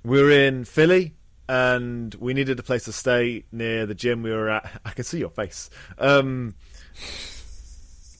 we 0.05 0.23
were 0.23 0.31
in 0.31 0.65
Philly. 0.65 1.15
And 1.49 2.13
we 2.17 2.35
needed 2.35 2.59
a 2.59 2.65
place 2.65 2.87
to 2.87 2.93
stay 2.93 3.45
near 3.53 3.87
the 3.87 3.95
gym 3.95 4.25
we 4.25 4.33
were 4.33 4.51
at. 4.51 4.81
I 4.85 4.91
can 4.91 5.05
see 5.05 5.21
your 5.21 5.31
face. 5.31 5.71
Um, 5.97 6.57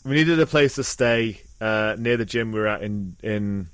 we 0.05 0.15
needed 0.15 0.39
a 0.39 0.47
place 0.47 0.77
to 0.77 0.85
stay 0.85 1.41
uh, 1.61 1.97
near 1.99 2.17
the 2.17 2.25
gym 2.25 2.53
we 2.53 2.61
were 2.61 2.69
at 2.69 2.83
in 2.83 3.17
in 3.23 3.67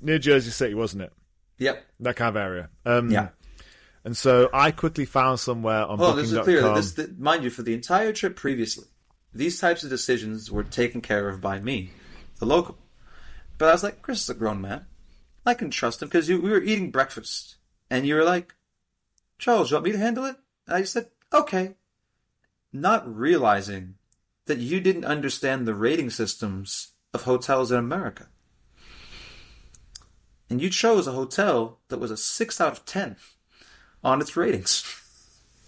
near 0.00 0.18
Jersey 0.18 0.50
City, 0.50 0.74
wasn't 0.74 1.02
it? 1.02 1.12
Yep. 1.58 1.84
That 2.00 2.16
kind 2.16 2.30
of 2.30 2.36
area. 2.36 2.68
Um, 2.86 3.10
Yeah. 3.10 3.28
And 4.02 4.16
so 4.16 4.48
I 4.54 4.70
quickly 4.70 5.04
found 5.04 5.40
somewhere 5.40 5.84
on 5.84 6.00
Oh, 6.00 6.14
this 6.14 6.32
is 6.32 6.38
clear. 6.38 6.72
This, 6.72 6.94
th- 6.94 7.10
mind 7.18 7.44
you, 7.44 7.50
for 7.50 7.60
the 7.62 7.74
entire 7.74 8.14
trip 8.14 8.34
previously, 8.34 8.86
these 9.34 9.60
types 9.60 9.84
of 9.84 9.90
decisions 9.90 10.50
were 10.50 10.64
taken 10.64 11.02
care 11.02 11.28
of 11.28 11.42
by 11.42 11.60
me, 11.60 11.90
the 12.38 12.46
local. 12.46 12.78
But 13.60 13.68
I 13.68 13.72
was 13.72 13.82
like, 13.82 14.00
Chris 14.00 14.22
is 14.22 14.30
a 14.30 14.34
grown 14.34 14.62
man. 14.62 14.86
I 15.44 15.52
can 15.52 15.70
trust 15.70 16.00
him 16.00 16.08
because 16.08 16.30
we 16.30 16.38
were 16.38 16.62
eating 16.62 16.90
breakfast, 16.90 17.56
and 17.90 18.06
you 18.06 18.14
were 18.14 18.24
like, 18.24 18.54
Charles, 19.38 19.70
you 19.70 19.74
want 19.74 19.84
me 19.84 19.92
to 19.92 19.98
handle 19.98 20.24
it? 20.24 20.36
And 20.66 20.76
I 20.76 20.84
said, 20.84 21.08
okay. 21.30 21.74
Not 22.72 23.14
realizing 23.14 23.96
that 24.46 24.60
you 24.60 24.80
didn't 24.80 25.04
understand 25.04 25.68
the 25.68 25.74
rating 25.74 26.08
systems 26.08 26.92
of 27.12 27.24
hotels 27.24 27.70
in 27.70 27.76
America. 27.76 28.28
And 30.48 30.62
you 30.62 30.70
chose 30.70 31.06
a 31.06 31.12
hotel 31.12 31.80
that 31.88 32.00
was 32.00 32.10
a 32.10 32.16
6 32.16 32.60
out 32.62 32.72
of 32.72 32.86
10 32.86 33.16
on 34.02 34.22
its 34.22 34.38
ratings. 34.38 34.86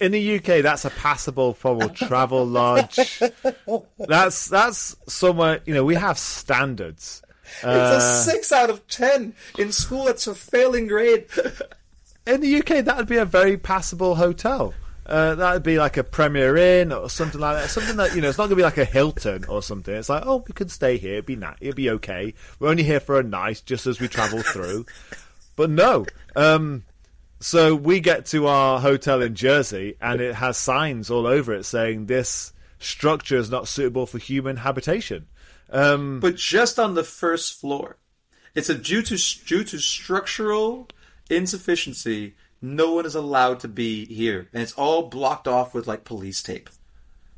in 0.00 0.12
the 0.12 0.36
UK, 0.36 0.62
that's 0.62 0.86
a 0.86 0.90
passable 0.90 1.52
formal 1.52 1.88
travel 1.90 2.46
lodge. 2.46 3.22
That's 3.98 4.48
that's 4.48 4.96
somewhere 5.08 5.60
you 5.66 5.74
know 5.74 5.84
we 5.84 5.96
have 5.96 6.18
standards. 6.18 7.22
It's 7.58 7.64
Uh, 7.64 7.98
a 7.98 8.00
six 8.24 8.52
out 8.52 8.70
of 8.70 8.86
ten 8.88 9.34
in 9.58 9.72
school. 9.72 10.08
It's 10.08 10.26
a 10.26 10.34
failing 10.34 10.86
grade. 10.86 11.26
in 12.26 12.40
the 12.40 12.56
UK, 12.58 12.84
that 12.84 12.96
would 12.96 13.08
be 13.08 13.16
a 13.18 13.24
very 13.24 13.56
passable 13.56 14.14
hotel. 14.16 14.74
Uh, 15.04 15.34
that 15.34 15.52
would 15.54 15.62
be 15.64 15.78
like 15.78 15.96
a 15.96 16.04
Premier 16.04 16.56
Inn 16.56 16.92
or 16.92 17.10
something 17.10 17.40
like 17.40 17.56
that. 17.60 17.68
Something 17.68 17.96
that 17.96 18.14
you 18.14 18.22
know, 18.22 18.28
it's 18.28 18.38
not 18.38 18.44
going 18.44 18.50
to 18.50 18.56
be 18.56 18.62
like 18.62 18.78
a 18.78 18.84
Hilton 18.84 19.44
or 19.46 19.60
something. 19.62 19.92
It's 19.94 20.08
like, 20.08 20.22
oh, 20.24 20.44
we 20.46 20.52
could 20.54 20.70
stay 20.70 20.96
here. 20.96 21.14
It'd 21.14 21.26
be 21.26 21.34
nice. 21.36 21.56
It'd 21.60 21.74
be 21.74 21.90
okay. 21.90 22.34
We're 22.60 22.68
only 22.68 22.84
here 22.84 23.00
for 23.00 23.18
a 23.18 23.22
night, 23.24 23.62
just 23.66 23.86
as 23.86 24.00
we 24.00 24.06
travel 24.08 24.42
through. 24.42 24.86
But 25.56 25.70
no. 25.70 26.06
Um, 26.36 26.84
so 27.40 27.74
we 27.74 27.98
get 27.98 28.26
to 28.26 28.46
our 28.46 28.78
hotel 28.78 29.20
in 29.22 29.34
Jersey, 29.34 29.96
and 30.00 30.20
it 30.20 30.36
has 30.36 30.56
signs 30.56 31.10
all 31.10 31.26
over 31.26 31.52
it 31.52 31.64
saying 31.64 32.06
this 32.06 32.52
structure 32.78 33.36
is 33.36 33.50
not 33.50 33.66
suitable 33.66 34.06
for 34.06 34.18
human 34.18 34.58
habitation. 34.58 35.26
Um, 35.72 36.20
but 36.20 36.36
just 36.36 36.78
on 36.78 36.94
the 36.94 37.02
first 37.04 37.58
floor, 37.58 37.96
it's 38.54 38.68
a 38.68 38.74
due 38.74 39.02
to 39.02 39.16
due 39.44 39.64
to 39.64 39.78
structural 39.78 40.88
insufficiency. 41.30 42.34
no 42.60 42.92
one 42.92 43.06
is 43.06 43.14
allowed 43.14 43.58
to 43.60 43.68
be 43.68 44.04
here, 44.06 44.48
and 44.52 44.62
it's 44.62 44.74
all 44.74 45.08
blocked 45.08 45.48
off 45.48 45.74
with 45.74 45.86
like 45.86 46.04
police 46.04 46.42
tape. 46.42 46.68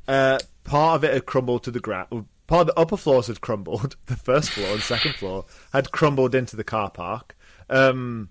Uh, 0.07 0.37
part 0.63 0.97
of 0.97 1.03
it 1.03 1.13
had 1.13 1.25
crumbled 1.25 1.63
to 1.63 1.71
the 1.71 1.79
ground. 1.79 2.25
Part 2.47 2.61
of 2.61 2.67
the 2.67 2.79
upper 2.79 2.97
floors 2.97 3.27
had 3.27 3.41
crumbled. 3.41 3.95
The 4.05 4.15
first 4.15 4.51
floor 4.51 4.67
and 4.73 4.81
second 4.81 5.15
floor 5.15 5.45
had 5.73 5.91
crumbled 5.91 6.35
into 6.35 6.55
the 6.55 6.63
car 6.63 6.91
park. 6.91 7.35
Um, 7.69 8.29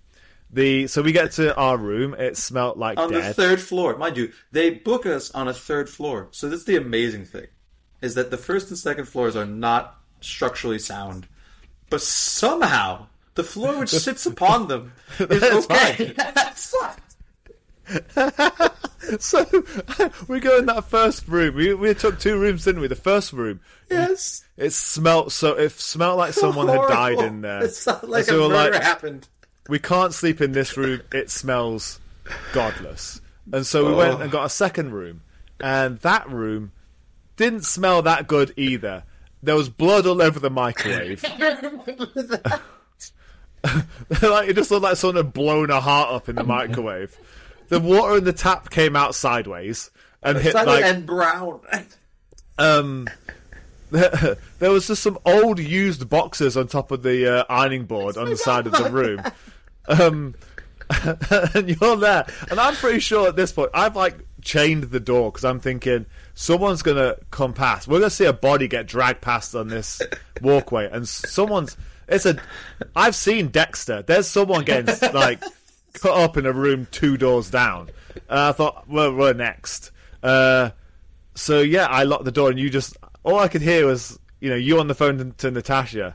the 0.50 0.86
so 0.86 1.02
we 1.02 1.10
get 1.10 1.32
to 1.32 1.54
our 1.56 1.76
room. 1.76 2.14
It 2.14 2.36
smelt 2.36 2.76
like 2.76 2.96
on 2.98 3.10
dead. 3.10 3.24
the 3.24 3.34
third 3.34 3.60
floor, 3.60 3.96
mind 3.96 4.16
you, 4.16 4.32
they 4.52 4.70
book 4.70 5.04
us 5.06 5.32
on 5.32 5.48
a 5.48 5.54
third 5.54 5.88
floor. 5.88 6.28
So 6.30 6.48
that's 6.48 6.62
the 6.64 6.76
amazing 6.76 7.24
thing, 7.24 7.48
is 8.00 8.14
that 8.14 8.30
the 8.30 8.36
first 8.36 8.68
and 8.68 8.78
second 8.78 9.06
floors 9.06 9.36
are 9.36 9.46
not 9.46 9.98
structurally 10.20 10.78
sound, 10.78 11.26
but 11.90 12.00
somehow 12.00 13.06
the 13.34 13.44
floor 13.44 13.78
which 13.78 13.90
sits 13.90 14.26
upon 14.26 14.68
them 14.68 14.92
is 15.18 15.40
That's 15.40 15.70
okay. 15.70 16.14
That's 16.16 16.74
so 19.18 19.44
we 20.28 20.40
go 20.40 20.58
in 20.58 20.66
that 20.66 20.84
first 20.88 21.28
room. 21.28 21.54
We 21.54 21.74
we 21.74 21.94
took 21.94 22.18
two 22.18 22.38
rooms, 22.38 22.64
didn't 22.64 22.80
we? 22.80 22.88
The 22.88 22.96
first 22.96 23.32
room, 23.32 23.60
Yes. 23.90 24.44
it 24.56 24.72
smelt 24.72 25.32
so 25.32 25.54
it 25.54 25.72
smelt 25.72 26.16
like 26.16 26.32
someone 26.32 26.68
had 26.68 26.88
died 26.88 27.18
in 27.18 27.42
there. 27.42 27.64
It 27.64 27.74
sounded 27.74 28.08
like 28.08 28.24
so 28.24 28.44
a 28.44 28.48
murder 28.48 28.72
like- 28.72 28.82
happened. 28.82 29.28
we 29.68 29.78
can't 29.78 30.14
sleep 30.14 30.40
in 30.40 30.52
this 30.52 30.76
room. 30.76 31.02
It 31.12 31.30
smells 31.30 32.00
godless. 32.52 33.20
And 33.52 33.66
so 33.66 33.86
we 33.86 33.94
went 33.94 34.14
oh. 34.14 34.22
and 34.22 34.30
got 34.30 34.46
a 34.46 34.50
second 34.50 34.92
room, 34.92 35.20
and 35.60 35.98
that 35.98 36.28
room 36.30 36.72
didn't 37.36 37.64
smell 37.64 38.02
that 38.02 38.26
good 38.26 38.52
either. 38.56 39.04
There 39.42 39.56
was 39.56 39.68
blood 39.68 40.06
all 40.06 40.22
over 40.22 40.38
the 40.38 40.50
microwave. 40.50 41.22
like 44.22 44.48
it 44.48 44.56
just 44.56 44.70
looked 44.70 44.82
like 44.82 44.96
someone 44.96 45.16
had 45.16 45.32
blown 45.32 45.70
a 45.70 45.80
heart 45.80 46.12
up 46.12 46.28
in 46.28 46.36
the 46.36 46.44
microwave. 46.44 47.16
The 47.68 47.80
water 47.80 48.18
in 48.18 48.24
the 48.24 48.32
tap 48.32 48.70
came 48.70 48.94
out 48.94 49.14
sideways 49.14 49.90
and 50.22 50.38
hit 50.38 50.52
Silent 50.52 50.68
like 50.68 50.84
and 50.84 51.06
brown. 51.06 51.60
um 52.58 53.08
there 53.90 54.70
was 54.70 54.88
just 54.88 55.02
some 55.02 55.18
old 55.24 55.58
used 55.60 56.08
boxes 56.08 56.56
on 56.56 56.66
top 56.66 56.90
of 56.90 57.02
the 57.02 57.40
uh, 57.40 57.44
ironing 57.48 57.84
board 57.84 58.16
on 58.16 58.28
the 58.28 58.36
side 58.36 58.66
of 58.66 58.72
the 58.72 58.90
room 58.90 59.22
um 59.88 60.34
and 61.54 61.68
you're 61.68 61.96
there 61.96 62.26
and 62.50 62.58
i'm 62.58 62.74
pretty 62.74 62.98
sure 62.98 63.28
at 63.28 63.36
this 63.36 63.52
point 63.52 63.70
i've 63.72 63.94
like 63.94 64.16
chained 64.42 64.84
the 64.84 64.98
door 64.98 65.30
because 65.30 65.44
i'm 65.44 65.60
thinking 65.60 66.06
someone's 66.34 66.82
gonna 66.82 67.14
come 67.30 67.52
past 67.52 67.86
we're 67.88 67.98
gonna 68.00 68.10
see 68.10 68.24
a 68.24 68.32
body 68.32 68.66
get 68.68 68.86
dragged 68.86 69.20
past 69.20 69.54
on 69.54 69.68
this 69.68 70.02
walkway 70.42 70.88
and 70.90 71.08
someone's 71.08 71.76
it's 72.08 72.26
a 72.26 72.36
i've 72.96 73.14
seen 73.14 73.48
dexter 73.48 74.02
there's 74.02 74.26
someone 74.26 74.64
getting 74.64 74.94
like 75.14 75.40
cut 75.94 76.12
up 76.16 76.36
in 76.36 76.44
a 76.44 76.52
room 76.52 76.86
two 76.90 77.16
doors 77.16 77.50
down 77.50 77.88
and 78.28 78.38
i 78.38 78.52
thought 78.52 78.86
well 78.88 79.14
we're 79.14 79.32
next 79.32 79.90
uh 80.22 80.70
so 81.36 81.60
yeah, 81.62 81.86
I 81.86 82.04
locked 82.04 82.24
the 82.26 82.30
door, 82.30 82.48
and 82.50 82.60
you 82.60 82.70
just 82.70 82.96
all 83.24 83.40
I 83.40 83.48
could 83.48 83.60
hear 83.60 83.86
was 83.86 84.16
you 84.38 84.50
know 84.50 84.54
you 84.54 84.78
on 84.78 84.86
the 84.86 84.94
phone 84.94 85.18
to, 85.18 85.24
to 85.38 85.50
Natasha, 85.50 86.14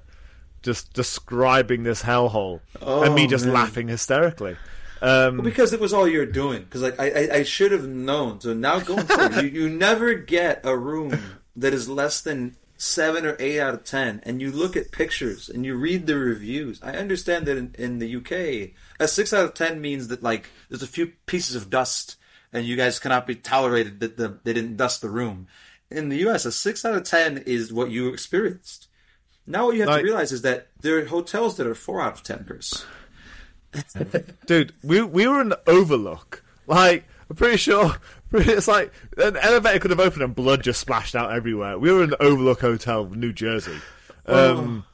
just 0.64 0.94
describing 0.94 1.84
this 1.84 2.02
hellhole, 2.02 2.62
and 2.82 3.14
me 3.16 3.26
Oh, 3.26 3.28
just 3.28 3.44
man. 3.44 3.54
laughing 3.54 3.90
hysterically. 3.90 4.56
Um, 5.02 5.42
Because 5.42 5.74
it 5.74 5.80
was 5.80 5.94
all 5.94 6.08
you're 6.08 6.26
doing. 6.26 6.64
Because 6.64 6.82
like 6.82 7.00
I, 7.00 7.10
I, 7.10 7.30
I 7.38 7.44
should 7.44 7.72
have 7.72 7.88
known. 7.88 8.42
So 8.42 8.54
now 8.54 8.80
going 8.80 9.06
forward, 9.06 9.36
you, 9.44 9.50
you 9.50 9.70
never 9.70 10.14
get 10.14 10.62
a 10.66 10.76
room 10.78 11.18
that 11.56 11.74
is 11.74 11.88
less 11.90 12.22
than 12.22 12.56
seven 12.78 13.26
or 13.26 13.36
eight 13.40 13.60
out 13.60 13.74
of 13.74 13.84
ten, 13.84 14.22
and 14.24 14.42
you 14.42 14.52
look 14.52 14.78
at 14.78 14.90
pictures 14.92 15.50
and 15.50 15.66
you 15.66 15.76
read 15.76 16.08
the 16.08 16.16
reviews. 16.18 16.80
I 16.82 16.94
understand 16.94 17.46
that 17.48 17.58
in, 17.58 17.76
in 17.78 18.00
the 18.00 18.16
UK, 18.16 18.72
a 19.02 19.08
six 19.08 19.34
out 19.34 19.44
of 19.44 19.54
ten 19.54 19.82
means 19.82 20.08
that 20.08 20.24
like 20.24 20.50
there's 20.70 20.84
a 20.84 20.88
few 20.88 21.12
pieces 21.26 21.56
of 21.58 21.70
dust, 21.70 22.16
and 22.54 22.66
you 22.66 22.78
guys 22.78 22.98
cannot 23.00 23.28
be 23.28 23.36
tolerated 23.36 24.00
that 24.00 24.16
the, 24.18 24.40
they 24.46 24.54
didn't 24.54 24.78
dust 24.78 25.02
the 25.02 25.10
room. 25.10 25.48
In 25.92 26.08
the 26.10 26.26
US, 26.30 26.46
a 26.46 26.52
six 26.54 26.86
out 26.86 26.96
of 26.96 27.04
ten 27.04 27.40
is 27.40 27.74
what 27.74 27.92
you 27.92 28.08
experienced. 28.14 28.88
Now 29.46 29.66
what 29.66 29.74
you 29.76 29.82
have 29.82 29.90
Like- 29.90 30.00
to 30.02 30.06
realize 30.06 30.32
is 30.32 30.44
that 30.44 30.68
there 30.80 31.00
are 31.00 31.06
hotels 31.06 31.58
that 31.58 31.68
are 31.68 31.76
four 31.76 32.02
out 32.02 32.14
of 32.14 32.24
ten, 32.24 32.46
Chris. 32.46 32.86
Dude, 34.46 34.74
we 34.84 35.02
we 35.02 35.28
were 35.28 35.42
in 35.42 35.54
Overlook. 35.68 36.44
Like 36.68 37.06
I'm 37.30 37.36
pretty 37.36 37.58
sure. 37.58 37.96
It's 38.32 38.68
like 38.68 38.94
an 39.18 39.38
elevator 39.38 39.80
could 39.80 39.90
have 39.90 40.00
opened 40.00 40.22
and 40.22 40.36
blood 40.36 40.62
just 40.62 40.80
splashed 40.80 41.16
out 41.16 41.32
everywhere. 41.32 41.80
We 41.80 41.92
were 41.92 42.04
in 42.04 42.12
the 42.12 42.22
Overlook 42.22 42.62
Hotel, 42.62 43.06
New 43.06 43.34
Jersey. 43.34 43.78
Um, 44.28 44.86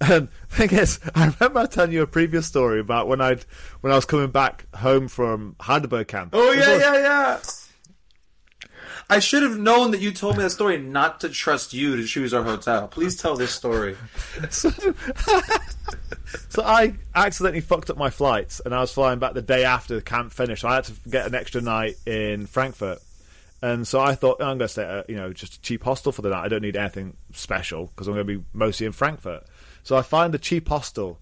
And 0.00 0.28
the 0.50 0.56
thing 0.56 0.78
is, 0.78 1.00
I 1.14 1.32
remember 1.40 1.66
telling 1.66 1.92
you 1.92 2.02
a 2.02 2.06
previous 2.06 2.46
story 2.46 2.80
about 2.80 3.08
when 3.08 3.22
I'd 3.22 3.46
when 3.80 3.90
I 3.92 3.96
was 3.96 4.04
coming 4.04 4.30
back 4.30 4.66
home 4.74 5.08
from 5.08 5.56
Heidelberg 5.60 6.08
camp. 6.08 6.30
Oh 6.34 6.48
was 6.48 6.58
yeah, 6.58 6.76
yeah, 6.78 6.94
yeah. 6.98 7.40
I 9.08 9.18
should 9.18 9.42
have 9.42 9.58
known 9.58 9.90
that 9.90 10.00
you 10.00 10.12
told 10.12 10.36
me 10.36 10.42
that 10.42 10.50
story 10.50 10.78
not 10.78 11.20
to 11.20 11.28
trust 11.28 11.74
you 11.74 11.96
to 11.96 12.04
choose 12.04 12.32
our 12.32 12.42
hotel. 12.42 12.88
Please 12.88 13.16
tell 13.16 13.36
this 13.36 13.52
story. 13.52 13.96
So, 14.50 14.70
so 16.48 16.62
I 16.62 16.94
accidentally 17.14 17.60
fucked 17.60 17.90
up 17.90 17.96
my 17.96 18.10
flights, 18.10 18.60
and 18.64 18.74
I 18.74 18.80
was 18.80 18.92
flying 18.92 19.18
back 19.18 19.34
the 19.34 19.42
day 19.42 19.64
after 19.64 19.94
the 19.94 20.02
camp 20.02 20.32
finished. 20.32 20.64
I 20.64 20.76
had 20.76 20.84
to 20.84 20.94
get 21.08 21.26
an 21.26 21.34
extra 21.34 21.60
night 21.60 21.96
in 22.06 22.46
Frankfurt, 22.46 22.98
and 23.60 23.86
so 23.86 24.00
I 24.00 24.14
thought 24.14 24.38
"Oh, 24.40 24.44
I'm 24.44 24.58
going 24.58 24.60
to 24.60 24.68
stay 24.68 24.84
at 24.84 25.10
you 25.10 25.16
know 25.16 25.32
just 25.32 25.56
a 25.56 25.60
cheap 25.60 25.84
hostel 25.84 26.12
for 26.12 26.22
the 26.22 26.30
night. 26.30 26.44
I 26.44 26.48
don't 26.48 26.62
need 26.62 26.76
anything 26.76 27.16
special 27.32 27.86
because 27.86 28.08
I'm 28.08 28.14
going 28.14 28.26
to 28.26 28.38
be 28.38 28.44
mostly 28.54 28.86
in 28.86 28.92
Frankfurt. 28.92 29.44
So 29.82 29.96
I 29.96 30.02
find 30.02 30.32
the 30.32 30.38
cheap 30.38 30.68
hostel, 30.68 31.18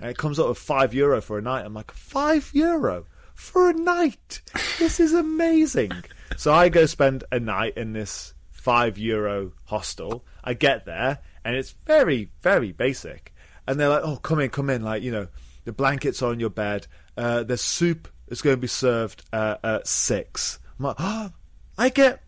and 0.00 0.10
it 0.10 0.18
comes 0.18 0.38
up 0.38 0.48
with 0.48 0.58
five 0.58 0.92
euro 0.92 1.22
for 1.22 1.38
a 1.38 1.42
night. 1.42 1.64
I'm 1.64 1.74
like 1.74 1.92
five 1.92 2.50
euro 2.52 3.06
for 3.34 3.70
a 3.70 3.74
night. 3.74 4.42
This 4.78 5.00
is 5.00 5.14
amazing. 5.14 5.92
So 6.36 6.52
I 6.52 6.68
go 6.68 6.86
spend 6.86 7.24
a 7.30 7.38
night 7.38 7.76
in 7.76 7.92
this 7.92 8.34
five 8.52 8.98
euro 8.98 9.52
hostel. 9.66 10.24
I 10.44 10.54
get 10.54 10.86
there 10.86 11.18
and 11.44 11.56
it's 11.56 11.72
very, 11.72 12.28
very 12.42 12.72
basic. 12.72 13.32
And 13.66 13.78
they're 13.78 13.88
like, 13.88 14.02
"Oh, 14.04 14.16
come 14.16 14.40
in, 14.40 14.50
come 14.50 14.70
in!" 14.70 14.82
Like 14.82 15.02
you 15.02 15.12
know, 15.12 15.28
the 15.64 15.72
blankets 15.72 16.22
are 16.22 16.30
on 16.30 16.40
your 16.40 16.50
bed. 16.50 16.86
Uh, 17.16 17.42
the 17.42 17.56
soup 17.56 18.08
is 18.28 18.42
going 18.42 18.56
to 18.56 18.60
be 18.60 18.66
served 18.66 19.22
uh, 19.32 19.56
at 19.62 19.86
six. 19.86 20.58
I'm 20.78 20.86
like, 20.86 20.96
"Oh, 20.98 21.30
I 21.78 21.88
get 21.88 22.22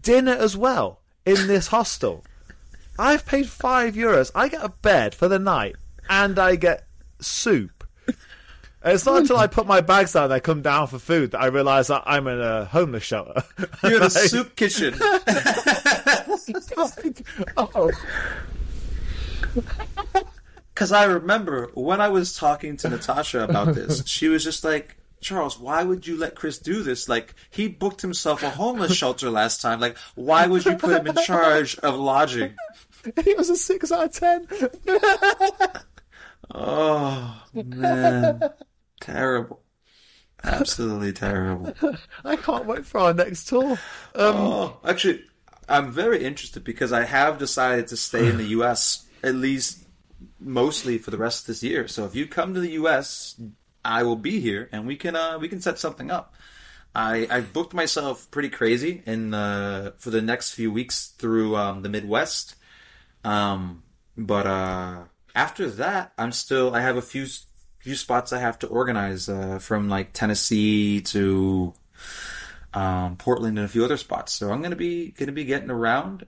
dinner 0.00 0.32
as 0.32 0.56
well 0.56 1.00
in 1.24 1.46
this 1.46 1.68
hostel. 1.68 2.24
I've 2.98 3.26
paid 3.26 3.48
five 3.48 3.94
euros. 3.94 4.30
I 4.34 4.48
get 4.48 4.64
a 4.64 4.68
bed 4.68 5.14
for 5.14 5.26
the 5.28 5.38
night, 5.38 5.76
and 6.08 6.38
I 6.38 6.56
get 6.56 6.86
soup. 7.20 7.73
And 8.84 8.92
it's 8.92 9.06
not 9.06 9.16
until 9.16 9.38
I 9.38 9.46
put 9.46 9.66
my 9.66 9.80
bags 9.80 10.12
down 10.12 10.24
and 10.24 10.32
I 10.34 10.40
come 10.40 10.60
down 10.60 10.88
for 10.88 10.98
food 10.98 11.30
that 11.30 11.40
I 11.40 11.46
realise 11.46 11.86
that 11.86 12.02
I'm 12.04 12.26
in 12.26 12.38
a 12.38 12.66
homeless 12.66 13.02
shelter. 13.02 13.42
You're 13.82 13.96
in 13.96 14.02
a 14.02 14.10
soup 14.10 14.54
kitchen. 14.56 14.94
oh, 17.56 17.90
Because 20.74 20.92
I 20.92 21.04
remember 21.04 21.70
when 21.72 22.02
I 22.02 22.08
was 22.08 22.34
talking 22.36 22.76
to 22.78 22.90
Natasha 22.90 23.42
about 23.44 23.74
this, 23.74 24.02
she 24.08 24.28
was 24.28 24.44
just 24.44 24.64
like, 24.64 24.98
Charles, 25.22 25.58
why 25.58 25.82
would 25.82 26.06
you 26.06 26.18
let 26.18 26.34
Chris 26.34 26.58
do 26.58 26.82
this? 26.82 27.08
Like, 27.08 27.34
he 27.48 27.68
booked 27.68 28.02
himself 28.02 28.42
a 28.42 28.50
homeless 28.50 28.94
shelter 28.94 29.30
last 29.30 29.62
time. 29.62 29.80
Like, 29.80 29.96
why 30.14 30.46
would 30.46 30.66
you 30.66 30.76
put 30.76 30.90
him 31.00 31.06
in 31.06 31.16
charge 31.24 31.78
of 31.78 31.94
lodging? 31.94 32.52
it 33.04 33.38
was 33.38 33.48
a 33.48 33.56
six 33.56 33.90
out 33.90 34.04
of 34.04 34.12
ten. 34.12 34.46
Oh, 36.52 37.42
man. 37.54 38.42
Terrible. 39.04 39.60
Absolutely 40.42 41.12
terrible. 41.12 41.74
I 42.24 42.36
can't 42.36 42.66
wait 42.66 42.84
for 42.86 42.98
our 43.00 43.14
next 43.14 43.44
tour. 43.48 43.72
Um, 43.72 43.78
Oh, 44.14 44.80
actually, 44.84 45.22
I'm 45.68 45.90
very 45.90 46.24
interested 46.24 46.64
because 46.64 46.92
I 46.92 47.04
have 47.04 47.38
decided 47.38 47.88
to 47.88 47.96
stay 47.96 48.28
in 48.28 48.36
the 48.36 48.44
U.S. 48.58 49.06
at 49.22 49.34
least 49.34 49.84
mostly 50.40 50.98
for 50.98 51.10
the 51.10 51.18
rest 51.18 51.42
of 51.42 51.46
this 51.48 51.62
year. 51.62 51.88
So 51.88 52.04
if 52.04 52.14
you 52.14 52.26
come 52.26 52.54
to 52.54 52.60
the 52.60 52.72
U.S., 52.72 53.40
I 53.84 54.02
will 54.02 54.16
be 54.16 54.40
here, 54.40 54.68
and 54.72 54.86
we 54.86 54.96
can 54.96 55.16
uh, 55.16 55.38
we 55.38 55.48
can 55.48 55.60
set 55.60 55.78
something 55.78 56.10
up. 56.10 56.34
I 56.94 57.26
I've 57.30 57.52
booked 57.52 57.74
myself 57.74 58.30
pretty 58.30 58.48
crazy 58.50 59.02
in 59.06 59.34
uh, 59.34 59.92
for 59.98 60.10
the 60.10 60.22
next 60.22 60.54
few 60.54 60.72
weeks 60.72 61.08
through 61.18 61.56
um, 61.56 61.82
the 61.82 61.88
Midwest. 61.88 62.56
Um, 63.24 63.82
but 64.16 64.46
uh, 64.46 65.04
after 65.34 65.68
that, 65.70 66.12
I'm 66.18 66.32
still 66.32 66.74
I 66.74 66.80
have 66.80 66.96
a 66.96 67.02
few 67.02 67.26
few 67.84 67.94
spots 67.94 68.32
I 68.32 68.38
have 68.38 68.58
to 68.60 68.66
organize 68.66 69.28
uh, 69.28 69.58
from 69.58 69.90
like 69.90 70.14
Tennessee 70.14 71.02
to 71.02 71.74
um, 72.72 73.16
Portland 73.16 73.58
and 73.58 73.66
a 73.66 73.68
few 73.68 73.84
other 73.84 73.98
spots. 73.98 74.32
So 74.32 74.50
I'm 74.50 74.62
gonna 74.62 74.74
be 74.74 75.10
gonna 75.12 75.32
be 75.32 75.44
getting 75.44 75.70
around. 75.70 76.24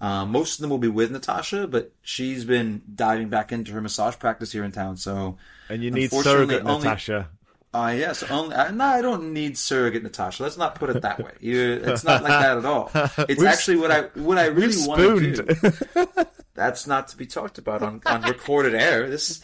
Uh, 0.00 0.24
most 0.24 0.54
of 0.54 0.62
them 0.62 0.70
will 0.70 0.78
be 0.78 0.88
with 0.88 1.10
Natasha, 1.10 1.66
but 1.68 1.92
she's 2.00 2.46
been 2.46 2.80
diving 2.94 3.28
back 3.28 3.52
into 3.52 3.72
her 3.72 3.82
massage 3.82 4.18
practice 4.18 4.50
here 4.52 4.64
in 4.64 4.72
town. 4.72 4.96
So 4.96 5.36
and 5.68 5.82
you 5.84 5.90
need 5.90 6.10
surrogate 6.10 6.64
only- 6.64 6.84
Natasha. 6.88 7.28
uh, 7.74 7.92
yes, 7.94 8.22
only 8.30 8.56
uh, 8.56 8.70
no, 8.70 8.84
I 8.86 9.02
don't 9.02 9.34
need 9.34 9.58
surrogate 9.58 10.02
Natasha. 10.02 10.42
Let's 10.44 10.56
not 10.56 10.76
put 10.76 10.88
it 10.88 11.02
that 11.02 11.22
way. 11.22 11.32
You, 11.40 11.82
it's 11.84 12.04
not 12.04 12.22
like 12.22 12.32
that 12.32 12.56
at 12.56 12.64
all. 12.64 12.90
It's 13.28 13.38
We've- 13.38 13.46
actually 13.46 13.76
what 13.76 13.90
I 13.90 14.00
what 14.14 14.38
I 14.38 14.46
really 14.46 14.76
want 14.88 15.02
to 15.02 15.42
do. 15.42 16.24
That's 16.54 16.86
not 16.86 17.08
to 17.08 17.16
be 17.16 17.26
talked 17.26 17.56
about 17.58 17.80
on, 17.82 18.02
on 18.04 18.22
recorded 18.22 18.74
air. 18.74 19.08
This 19.08 19.40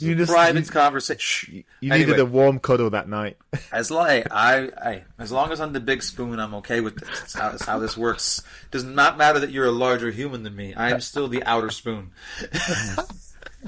You 0.00 0.14
just- 0.14 0.30
private 0.30 0.64
you- 0.66 0.70
conversation. 0.70 1.64
You 1.80 1.92
Anyway. 1.92 2.06
needed 2.10 2.20
a 2.20 2.26
warm 2.26 2.58
cuddle 2.58 2.90
that 2.90 3.08
night. 3.08 3.36
As 3.72 3.90
long 3.90 4.06
I, 4.08 4.22
I, 4.30 5.02
as 5.18 5.30
long 5.32 5.52
as 5.52 5.60
I'm 5.60 5.72
the 5.72 5.80
big 5.80 6.02
spoon, 6.02 6.38
I'm 6.38 6.54
okay 6.56 6.80
with 6.80 6.96
this. 6.96 7.08
That's 7.08 7.34
how, 7.34 7.50
that's 7.50 7.64
how 7.64 7.78
this 7.78 7.96
works. 7.96 8.42
Does 8.70 8.84
not 8.84 9.16
matter 9.18 9.38
that 9.40 9.50
you're 9.50 9.66
a 9.66 9.70
larger 9.70 10.10
human 10.10 10.42
than 10.42 10.54
me. 10.56 10.74
I 10.74 10.90
am 10.90 11.00
still 11.00 11.28
the 11.28 11.42
outer 11.44 11.70
spoon. 11.70 12.10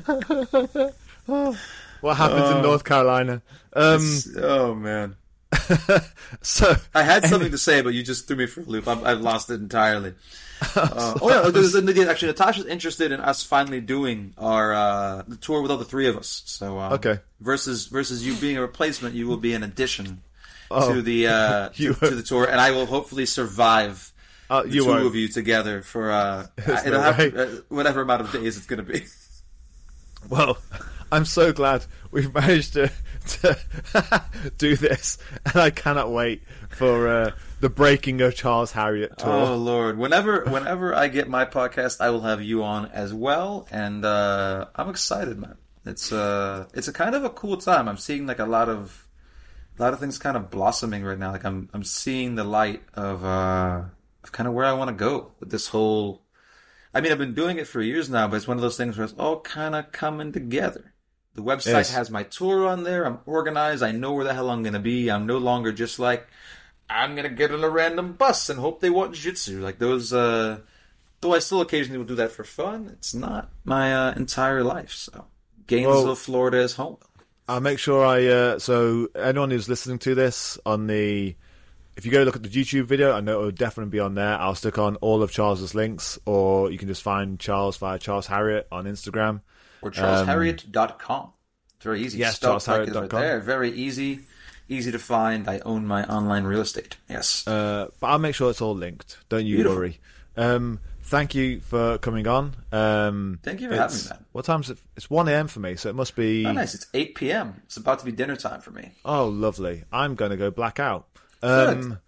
What 2.00 2.16
happens 2.16 2.50
in 2.56 2.62
North 2.62 2.84
Carolina? 2.84 3.42
Um, 3.74 4.18
oh 4.38 4.74
man, 4.74 5.16
so 6.42 6.74
I 6.94 7.02
had 7.02 7.24
something 7.26 7.50
to 7.50 7.58
say, 7.58 7.82
but 7.82 7.90
you 7.94 8.02
just 8.02 8.26
threw 8.26 8.36
me 8.36 8.46
for 8.46 8.62
a 8.62 8.64
loop. 8.64 8.88
I'm, 8.88 9.04
I've 9.04 9.20
lost 9.20 9.50
it 9.50 9.60
entirely. 9.60 10.14
Uh, 10.76 11.14
oh 11.22 11.30
yeah, 11.30 11.50
there's, 11.50 11.72
there's- 11.72 12.08
actually 12.08 12.28
Natasha's 12.28 12.66
interested 12.66 13.12
in 13.12 13.20
us 13.20 13.42
finally 13.42 13.80
doing 13.80 14.34
our 14.36 14.72
uh, 14.74 15.22
the 15.26 15.36
tour 15.36 15.62
with 15.62 15.70
all 15.70 15.78
the 15.78 15.84
three 15.84 16.06
of 16.08 16.16
us. 16.16 16.42
So 16.46 16.78
uh, 16.78 16.90
Okay. 16.94 17.18
versus 17.40 17.86
versus 17.86 18.24
you 18.26 18.34
being 18.34 18.56
a 18.56 18.60
replacement, 18.60 19.14
you 19.14 19.26
will 19.26 19.36
be 19.38 19.54
an 19.54 19.62
addition 19.62 20.20
Oh. 20.70 20.94
to 20.94 21.02
the 21.02 21.26
uh, 21.28 21.68
to, 21.74 21.94
to 21.94 22.14
the 22.14 22.22
tour, 22.22 22.44
and 22.44 22.60
I 22.60 22.70
will 22.72 22.86
hopefully 22.86 23.26
survive. 23.26 24.12
uh, 24.50 24.62
the 24.62 24.68
you 24.68 24.82
two 24.84 24.88
won't. 24.88 25.06
of 25.06 25.14
you 25.14 25.28
together 25.28 25.82
for 25.82 26.10
uh, 26.10 26.46
it'll 26.86 27.00
have 27.00 27.16
to, 27.16 27.42
uh, 27.42 27.60
whatever 27.68 28.02
amount 28.02 28.20
of 28.22 28.30
days 28.32 28.56
it's 28.56 28.66
going 28.66 28.84
to 28.84 28.92
be. 28.92 29.04
Well, 30.28 30.58
I'm 31.10 31.24
so 31.24 31.50
glad 31.52 31.86
we've 32.10 32.32
managed 32.34 32.74
to, 32.74 32.92
to 33.40 33.58
do 34.58 34.76
this, 34.76 35.16
and 35.46 35.56
I 35.56 35.70
cannot 35.70 36.12
wait 36.12 36.42
for 36.68 37.08
uh, 37.08 37.30
the 37.60 37.68
breaking 37.70 38.20
of 38.20 38.34
Charles 38.34 38.72
Harriott 38.72 39.18
tour. 39.18 39.28
Oh 39.30 39.56
Lord! 39.56 39.98
Whenever 39.98 40.44
whenever 40.44 40.94
I 40.94 41.08
get 41.08 41.28
my 41.28 41.44
podcast, 41.44 42.00
I 42.00 42.10
will 42.10 42.22
have 42.22 42.42
you 42.42 42.62
on 42.64 42.86
as 42.86 43.12
well, 43.14 43.66
and 43.70 44.04
uh, 44.04 44.66
I'm 44.74 44.88
excited, 44.88 45.38
man. 45.38 45.56
It's 45.84 46.12
uh, 46.12 46.66
it's 46.74 46.88
a 46.88 46.92
kind 46.92 47.14
of 47.14 47.24
a 47.24 47.30
cool 47.30 47.56
time. 47.56 47.88
I'm 47.88 47.96
seeing 47.96 48.26
like 48.26 48.38
a 48.38 48.46
lot 48.46 48.68
of 48.68 49.06
a 49.78 49.82
lot 49.82 49.92
of 49.92 50.00
things 50.00 50.18
kind 50.18 50.36
of 50.36 50.50
blossoming 50.50 51.04
right 51.04 51.18
now. 51.18 51.32
Like 51.32 51.44
I'm 51.44 51.68
I'm 51.72 51.84
seeing 51.84 52.34
the 52.34 52.44
light 52.44 52.82
of 52.94 53.24
uh, 53.24 53.82
of 54.24 54.32
kind 54.32 54.46
of 54.46 54.54
where 54.54 54.66
I 54.66 54.72
want 54.72 54.88
to 54.88 54.94
go 54.94 55.32
with 55.40 55.50
this 55.50 55.68
whole. 55.68 56.22
I 56.92 57.00
mean, 57.00 57.12
I've 57.12 57.18
been 57.18 57.34
doing 57.34 57.58
it 57.58 57.68
for 57.68 57.80
years 57.80 58.10
now, 58.10 58.26
but 58.26 58.36
it's 58.36 58.48
one 58.48 58.56
of 58.56 58.62
those 58.62 58.76
things 58.76 58.98
where 58.98 59.04
it's 59.04 59.14
all 59.16 59.40
kind 59.40 59.74
of 59.76 59.92
coming 59.92 60.32
together. 60.32 60.92
The 61.34 61.42
website 61.42 61.66
Yes. 61.72 61.94
has 61.94 62.10
my 62.10 62.24
tour 62.24 62.66
on 62.66 62.82
there. 62.82 63.04
I'm 63.06 63.20
organized. 63.26 63.84
I 63.84 63.92
know 63.92 64.12
where 64.12 64.24
the 64.24 64.34
hell 64.34 64.50
I'm 64.50 64.64
going 64.64 64.72
to 64.72 64.80
be. 64.80 65.08
I'm 65.08 65.24
no 65.24 65.38
longer 65.38 65.70
just 65.70 66.00
like, 66.00 66.26
I'm 66.90 67.14
going 67.14 67.28
to 67.28 67.34
get 67.34 67.52
on 67.52 67.62
a 67.62 67.68
random 67.70 68.14
bus 68.14 68.48
and 68.48 68.58
hope 68.58 68.80
they 68.80 68.90
want 68.90 69.14
jitsu. 69.14 69.60
Like 69.62 69.78
those, 69.78 70.12
uh, 70.12 70.58
though 71.20 71.34
I 71.34 71.38
still 71.38 71.60
occasionally 71.60 71.98
will 71.98 72.04
do 72.06 72.16
that 72.16 72.32
for 72.32 72.44
fun, 72.44 72.88
it's 72.92 73.14
not 73.14 73.50
my 73.64 73.94
uh, 73.94 74.12
entire 74.14 74.64
life. 74.64 74.92
So 74.92 75.26
Gainesville, 75.66 76.04
Well- 76.04 76.14
Florida 76.14 76.58
is 76.58 76.74
home. 76.74 76.96
I'll 77.48 77.60
make 77.60 77.78
sure 77.80 78.04
I. 78.06 78.26
Uh, 78.26 78.58
so 78.60 79.08
anyone 79.16 79.50
who's 79.50 79.68
listening 79.68 79.98
to 80.00 80.14
this 80.14 80.56
on 80.64 80.86
the, 80.86 81.34
if 81.96 82.06
you 82.06 82.12
go 82.12 82.22
look 82.22 82.36
at 82.36 82.44
the 82.44 82.48
YouTube 82.48 82.84
video, 82.84 83.12
I 83.12 83.20
know 83.20 83.40
it 83.40 83.44
will 83.44 83.50
definitely 83.50 83.90
be 83.90 83.98
on 83.98 84.14
there. 84.14 84.38
I'll 84.38 84.54
stick 84.54 84.78
on 84.78 84.94
all 84.96 85.20
of 85.24 85.32
Charles's 85.32 85.74
links, 85.74 86.16
or 86.26 86.70
you 86.70 86.78
can 86.78 86.86
just 86.86 87.02
find 87.02 87.40
Charles 87.40 87.76
via 87.76 87.98
Charles 87.98 88.28
Harriott 88.28 88.68
on 88.70 88.84
Instagram. 88.84 89.40
Or 89.82 89.90
CharlesHarriott.com. 89.90 91.32
It's 91.76 91.84
very 91.84 92.02
easy. 92.02 92.18
Um, 92.18 92.20
Yes, 92.20 92.36
it's 92.36 92.44
CharlesHarriott.com. 92.44 93.02
Right 93.02 93.10
there. 93.10 93.40
Very 93.40 93.72
easy. 93.72 94.20
Easy 94.70 94.92
to 94.92 94.98
find. 94.98 95.48
I 95.48 95.58
own 95.58 95.84
my 95.86 96.04
online 96.04 96.44
real 96.44 96.60
estate. 96.60 96.96
Yes. 97.08 97.46
Uh, 97.46 97.88
but 97.98 98.06
I'll 98.06 98.18
make 98.18 98.34
sure 98.36 98.50
it's 98.50 98.62
all 98.62 98.74
linked. 98.74 99.18
Don't 99.28 99.44
you 99.44 99.56
Beautiful. 99.56 99.76
worry. 99.78 100.00
Um, 100.36 100.78
thank 101.02 101.34
you 101.34 101.58
for 101.60 101.98
coming 101.98 102.28
on. 102.28 102.54
Um, 102.70 103.40
Thank 103.42 103.60
you 103.60 103.68
for 103.68 103.74
having 103.76 103.96
me, 103.96 104.02
man. 104.10 104.24
What 104.30 104.44
time's 104.44 104.70
it? 104.70 104.78
It's 104.96 105.10
one 105.10 105.26
a.m. 105.28 105.48
for 105.48 105.58
me, 105.58 105.74
so 105.74 105.90
it 105.90 105.96
must 105.96 106.14
be. 106.14 106.46
oh, 106.46 106.52
nice. 106.52 106.74
It's 106.74 106.86
8 106.94 107.16
p.m. 107.16 107.60
It's 107.64 107.76
about 107.78 107.98
to 107.98 108.04
be 108.04 108.12
dinner 108.12 108.36
time 108.36 108.60
for 108.60 108.70
me. 108.70 108.92
Oh, 109.04 109.26
lovely. 109.26 109.82
I'm 109.92 110.14
going 110.14 110.30
to 110.30 110.36
go 110.36 110.52
black 110.52 110.78
out. 110.78 111.08
Um, 111.42 111.98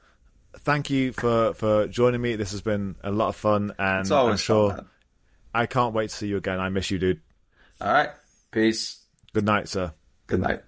thank 0.59 0.89
you 0.89 1.13
for, 1.13 1.55
for 1.55 1.89
joining 1.89 2.21
me. 2.21 2.37
This 2.37 2.53
has 2.53 2.63
been 2.63 2.95
a 3.03 3.11
lot 3.11 3.29
of 3.29 3.37
fun, 3.37 3.73
and 3.77 4.11
I'm 4.11 4.37
sure 4.37 4.71
fun. 4.71 4.87
I 5.53 5.67
can't 5.67 5.95
wait 5.95 6.11
to 6.11 6.17
see 6.17 6.29
you 6.29 6.37
again. 6.37 6.61
I 6.61 6.69
miss 6.69 6.91
you, 6.93 6.99
dude. 7.01 7.21
All 7.81 7.93
right. 7.93 8.11
Peace. 8.53 9.01
Good 9.33 9.45
night, 9.47 9.69
sir. 9.69 9.93
Good 10.29 10.41
night. 10.41 10.63